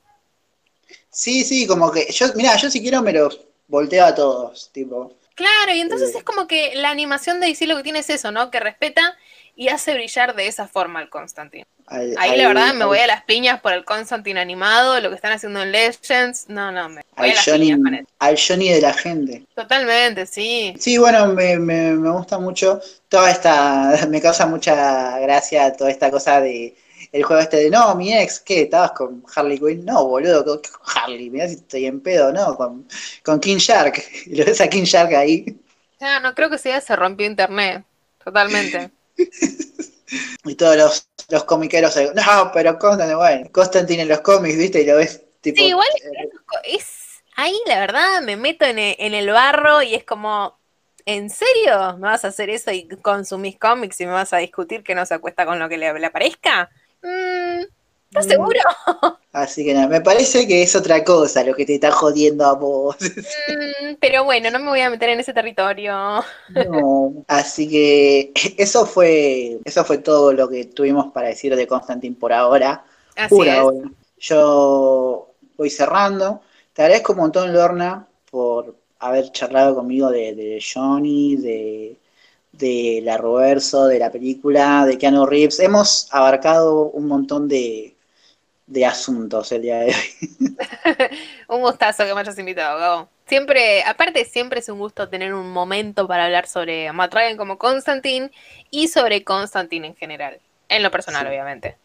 sí, 1.10 1.44
sí, 1.44 1.68
como 1.68 1.92
que 1.92 2.12
yo, 2.12 2.28
mira, 2.36 2.56
yo 2.56 2.70
si 2.70 2.82
quiero 2.82 3.02
me 3.02 3.14
los 3.14 3.40
volteo 3.68 4.06
a 4.06 4.16
todos, 4.16 4.72
tipo. 4.72 5.16
Claro, 5.36 5.74
y 5.74 5.82
entonces 5.82 6.16
es 6.16 6.24
como 6.24 6.48
que 6.48 6.74
la 6.76 6.90
animación 6.90 7.40
de 7.40 7.48
DC 7.48 7.68
lo 7.68 7.78
que 7.78 7.84
tiene 7.84 8.00
es 8.00 8.10
eso, 8.10 8.32
¿no? 8.32 8.50
Que 8.50 8.60
respeta 8.60 9.16
y 9.58 9.70
hace 9.70 9.96
brillar 9.96 10.36
de 10.36 10.48
esa 10.48 10.68
forma 10.68 11.00
al 11.00 11.10
Constantine. 11.10 11.66
Ahí 11.88 12.38
la 12.38 12.48
verdad 12.50 12.74
me 12.76 12.86
voy 12.86 13.00
a 13.00 13.08
las 13.08 13.24
piñas 13.24 13.60
por 13.60 13.74
el 13.74 13.84
Constantine 13.84 14.40
animado, 14.40 15.00
lo 15.00 15.10
que 15.10 15.16
están 15.16 15.32
haciendo 15.32 15.64
en 15.64 15.72
Legends. 15.72 16.48
No, 16.48 16.72
no, 16.72 16.90
me 16.90 17.02
voy 17.18 17.30
al 17.30 17.32
a 17.32 17.34
las 17.34 17.46
Johnny, 17.46 17.74
piñas 17.74 18.06
Al 18.20 18.38
Johnny 18.38 18.70
de 18.70 18.82
la 18.82 18.94
gente. 18.94 19.46
Totalmente, 19.56 20.28
sí. 20.28 20.76
Sí, 20.80 20.98
bueno, 21.00 21.28
me, 21.28 21.58
me, 21.58 21.94
me 21.94 22.12
gusta 22.12 22.38
mucho 22.38 22.80
toda 23.10 23.32
esta, 23.32 24.06
me 24.10 24.22
causa 24.22 24.46
mucha 24.46 25.18
gracia 25.20 25.74
toda 25.74 25.90
esta 25.90 26.12
cosa 26.12 26.40
de 26.40 26.76
el 27.12 27.24
juego 27.24 27.42
este 27.42 27.58
de, 27.58 27.70
no, 27.70 27.96
mi 27.96 28.14
ex, 28.14 28.40
¿qué? 28.40 28.64
¿Estabas 28.64 28.92
con 28.92 29.24
Harley 29.36 29.58
Quinn? 29.58 29.86
No, 29.86 30.06
boludo, 30.06 30.44
con 30.46 30.62
Harley, 30.96 31.30
mirá 31.30 31.48
si 31.48 31.56
estoy 31.56 31.86
en 31.86 32.02
pedo, 32.02 32.32
¿no? 32.32 32.56
Con, 32.56 32.88
con 33.24 33.40
King 33.40 33.58
Shark. 33.58 34.04
Y 34.28 34.36
lo 34.36 34.46
ves 34.46 34.62
a 34.62 34.68
King 34.68 34.84
Shark 34.84 35.14
ahí. 35.16 35.58
No, 36.00 36.20
no 36.20 36.36
creo 36.36 36.50
que 36.50 36.58
sea, 36.58 36.80
se 36.82 36.96
rompió 36.96 37.26
internet, 37.26 37.84
totalmente. 38.24 38.92
y 40.46 40.56
todos 40.56 40.78
los, 40.78 41.10
los 41.30 41.44
comiqueros, 41.44 41.96
no, 42.16 42.52
pero 42.54 42.78
Constantine, 42.80 43.16
bueno, 43.16 43.50
Constantine 43.52 44.02
en 44.04 44.10
los 44.10 44.22
cómics, 44.22 44.58
¿viste? 44.58 44.82
Y 44.82 44.86
lo 44.86 44.98
ves 44.98 45.24
tipo... 45.42 45.58
Sí, 45.58 45.68
igual 45.68 45.88
es, 46.64 47.24
ahí 47.36 47.60
la 47.66 47.80
verdad 47.80 48.22
me 48.22 48.36
meto 48.36 48.66
en 48.66 48.80
el, 48.80 48.96
en 49.00 49.14
el 49.14 49.30
barro 49.30 49.82
y 49.82 49.96
es 49.96 50.04
como, 50.04 50.60
¿en 51.06 51.30
serio 51.30 51.98
me 51.98 52.08
vas 52.08 52.26
a 52.26 52.30
hacer 52.30 52.50
eso 52.50 52.72
y 52.72 52.88
consumís 53.02 53.58
cómics 53.58 54.00
y 54.02 54.06
me 54.06 54.14
vas 54.14 54.34
a 54.34 54.38
discutir 54.38 54.84
que 54.84 54.96
no 54.96 55.06
se 55.06 55.14
acuesta 55.14 55.46
con 55.46 55.60
lo 55.60 55.70
que 55.70 55.78
le, 55.78 55.98
le 56.00 56.06
aparezca? 56.06 56.70
Mm, 57.02 57.64
¿Estás 58.10 58.26
mm. 58.26 58.30
seguro? 58.30 58.60
Así 59.34 59.64
que 59.64 59.74
nada, 59.74 59.88
me 59.88 60.02
parece 60.02 60.48
que 60.48 60.64
es 60.64 60.76
otra 60.76 61.04
cosa 61.04 61.44
lo 61.44 61.54
que 61.54 61.66
te 61.66 61.76
está 61.76 61.92
jodiendo 61.92 62.46
a 62.46 62.54
vos. 62.54 62.98
Mm, 63.48 63.96
pero 64.00 64.24
bueno, 64.26 64.52
no 64.52 64.60
me 64.60 64.70
voy 64.70 64.82
a 64.82 64.90
meter 64.90 65.10
en 65.10 65.20
ese 65.20 65.34
territorio. 65.34 66.24
No, 66.50 67.14
así 67.28 67.70
que 67.70 68.32
eso 68.58 68.86
fue, 68.86 69.60
eso 69.64 69.86
fue 69.86 70.00
todo 70.00 70.34
lo 70.34 70.50
que 70.50 70.66
tuvimos 70.66 71.12
para 71.12 71.30
decir 71.30 71.56
de 71.56 71.68
Constantine 71.68 72.16
por 72.16 72.34
ahora. 72.34 72.84
Así 73.16 73.36
por 73.36 73.50
ahora. 73.50 73.90
Yo 74.20 75.34
voy 75.58 75.70
cerrando. 75.70 76.42
Te 76.74 76.82
agradezco 76.84 77.14
un 77.14 77.20
montón, 77.20 77.54
Lorna, 77.54 78.08
por 78.30 78.76
haber 79.00 79.32
charlado 79.32 79.76
conmigo 79.76 80.10
de, 80.10 80.36
de 80.36 80.64
Johnny, 80.74 81.36
de, 81.38 81.98
de 82.52 83.02
la 83.04 83.18
Roverso, 83.18 83.86
de 83.88 84.00
la 84.00 84.12
película, 84.12 84.86
de 84.86 84.98
Keanu 84.98 85.26
Reeves. 85.26 85.60
Hemos 85.60 86.08
abarcado 86.12 86.90
un 86.90 87.08
montón 87.08 87.48
de, 87.48 87.97
de 88.68 88.86
asuntos 88.86 89.52
el 89.54 89.62
día 89.64 89.80
de 89.80 89.86
hoy. 89.86 91.10
un 91.48 91.62
gustazo 91.62 92.06
que 92.06 92.14
me 92.14 92.20
hayas 92.20 92.38
invitado, 92.38 92.78
Gabo. 92.78 93.10
Siempre, 93.26 93.84
aparte, 93.84 94.24
siempre 94.26 94.60
es 94.60 94.70
un 94.70 94.78
gusto 94.78 95.10
tener 95.10 95.34
un 95.34 95.52
momento 95.52 96.08
para 96.08 96.26
hablar 96.26 96.48
sobre 96.48 96.92
Matt 96.92 97.14
Ryan 97.14 97.38
como 97.38 97.58
Constantine 97.58 98.32
y 98.70 98.90
sobre 98.90 99.24
Constantine 99.24 99.88
en 99.88 99.96
general. 99.96 100.40
En 100.70 100.84
lo 100.84 100.92
personal, 100.92 101.26
obviamente. 101.26 101.78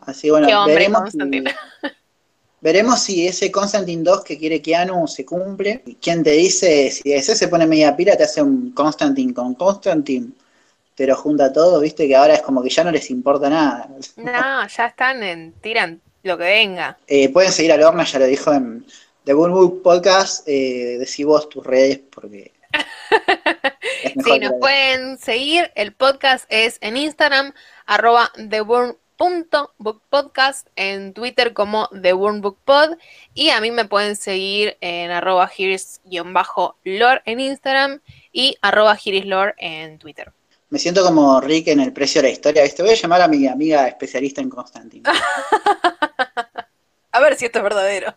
Así 0.00 0.30
bueno, 0.30 0.66
veremos 0.66 1.10
si, 1.10 1.18
veremos 2.60 3.00
si 3.00 3.26
ese 3.26 3.50
Constantine 3.50 4.02
2 4.02 4.24
que 4.24 4.38
quiere 4.38 4.62
Keanu 4.62 5.08
se 5.08 5.24
cumple. 5.24 5.82
¿Quién 6.00 6.22
te 6.22 6.32
dice? 6.32 6.90
Si 6.90 7.12
ese 7.12 7.34
se 7.34 7.48
pone 7.48 7.66
media 7.66 7.96
pila, 7.96 8.16
te 8.16 8.24
hace 8.24 8.42
un 8.42 8.72
Constantine 8.72 9.34
con 9.34 9.54
Constantine 9.54 10.28
pero 10.94 11.14
junta 11.14 11.52
todo, 11.52 11.78
viste 11.78 12.08
que 12.08 12.16
ahora 12.16 12.34
es 12.34 12.42
como 12.42 12.60
que 12.60 12.70
ya 12.70 12.82
no 12.82 12.90
les 12.90 13.08
importa 13.08 13.48
nada. 13.48 13.88
No, 14.16 14.66
ya 14.66 14.86
están 14.86 15.22
en, 15.22 15.52
tiran 15.60 16.00
lo 16.22 16.38
que 16.38 16.44
venga. 16.44 16.96
Eh, 17.06 17.28
pueden 17.30 17.52
seguir 17.52 17.72
a 17.72 17.76
Lorna, 17.76 18.04
ya 18.04 18.18
lo 18.18 18.26
dijo 18.26 18.52
en 18.52 18.84
The 19.24 19.34
Book 19.34 19.50
Book 19.50 19.82
Podcast, 19.82 20.48
eh, 20.48 20.96
decí 20.98 21.22
vos 21.24 21.48
tus 21.48 21.64
redes 21.64 22.00
porque... 22.10 22.52
sí, 24.24 24.38
nos 24.40 24.52
pueden 24.60 25.16
seguir, 25.18 25.70
el 25.74 25.92
podcast 25.92 26.44
es 26.48 26.78
en 26.80 26.96
Instagram, 26.96 27.52
arroba 27.86 28.32
TheBurn.bookpodcast, 28.36 30.68
en 30.76 31.12
Twitter 31.14 31.52
como 31.52 31.88
TheBurnBookPod 31.88 32.96
y 33.34 33.50
a 33.50 33.60
mí 33.60 33.70
me 33.70 33.84
pueden 33.84 34.16
seguir 34.16 34.78
en 34.80 35.10
arroba 35.10 35.50
lore 36.84 37.22
en 37.24 37.40
Instagram 37.40 38.00
y 38.32 38.56
arroba 38.60 38.96
girislore 38.96 39.54
en 39.58 39.98
Twitter. 39.98 40.32
Me 40.70 40.78
siento 40.78 41.02
como 41.02 41.40
Rick 41.40 41.68
en 41.68 41.80
el 41.80 41.94
precio 41.94 42.20
de 42.20 42.28
la 42.28 42.34
historia. 42.34 42.62
Voy 42.78 42.90
a 42.90 42.94
llamar 42.94 43.22
a 43.22 43.28
mi 43.28 43.46
amiga 43.46 43.88
especialista 43.88 44.42
en 44.42 44.50
Constantine. 44.50 45.02
a 47.18 47.20
ver 47.20 47.36
si 47.36 47.44
esto 47.46 47.58
es 47.58 47.64
verdadero. 47.64 48.14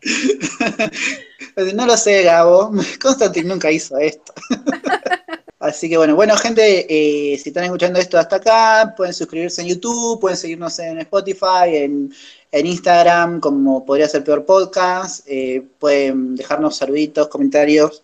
no 1.74 1.86
lo 1.86 1.96
sé, 1.96 2.22
Gabo. 2.22 2.72
Constantine 3.00 3.48
nunca 3.48 3.70
hizo 3.70 3.98
esto. 3.98 4.32
Así 5.60 5.88
que 5.88 5.96
bueno, 5.96 6.14
bueno, 6.14 6.36
gente, 6.36 6.86
eh, 6.88 7.36
si 7.36 7.48
están 7.48 7.64
escuchando 7.64 7.98
esto 7.98 8.16
hasta 8.16 8.36
acá, 8.36 8.94
pueden 8.96 9.12
suscribirse 9.12 9.60
en 9.60 9.68
YouTube, 9.68 10.20
pueden 10.20 10.36
seguirnos 10.36 10.78
en 10.78 10.98
Spotify, 10.98 11.74
en, 11.74 12.14
Instagram, 12.52 13.40
como 13.40 13.84
podría 13.84 14.08
ser 14.08 14.22
peor 14.22 14.46
podcast, 14.46 15.26
eh, 15.26 15.62
pueden 15.78 16.36
dejarnos 16.36 16.76
saluditos, 16.76 17.28
comentarios 17.28 18.02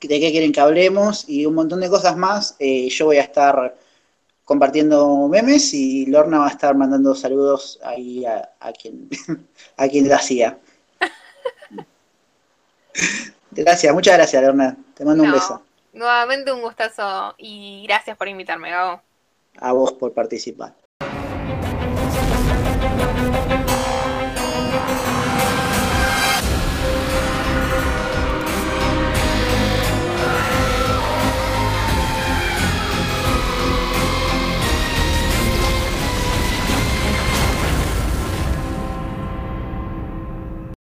de 0.00 0.20
qué 0.20 0.30
quieren 0.30 0.52
que 0.52 0.60
hablemos 0.60 1.28
y 1.28 1.44
un 1.44 1.54
montón 1.54 1.80
de 1.80 1.90
cosas 1.90 2.16
más. 2.16 2.54
Eh, 2.60 2.88
yo 2.88 3.06
voy 3.06 3.18
a 3.18 3.22
estar 3.22 3.76
compartiendo 4.44 5.28
memes 5.28 5.72
y 5.74 6.06
Lorna 6.06 6.38
va 6.38 6.46
a 6.46 6.50
estar 6.50 6.74
mandando 6.76 7.14
saludos 7.14 7.78
ahí 7.84 8.24
a, 8.24 8.72
quien 8.72 9.08
a 9.76 9.88
quien 9.88 10.08
lo 10.08 10.14
hacía. 10.14 10.58
Gracias, 13.50 13.94
muchas 13.94 14.16
gracias 14.16 14.42
Lorna. 14.42 14.76
Te 14.94 15.04
mando 15.04 15.24
un 15.24 15.32
beso. 15.32 15.62
Nuevamente 15.92 16.52
un 16.52 16.62
gustazo 16.62 17.34
y 17.38 17.84
gracias 17.86 18.16
por 18.16 18.28
invitarme, 18.28 18.70
Gabo. 18.70 19.02
A 19.58 19.72
vos 19.72 19.92
por 19.92 20.12
participar. 20.12 20.74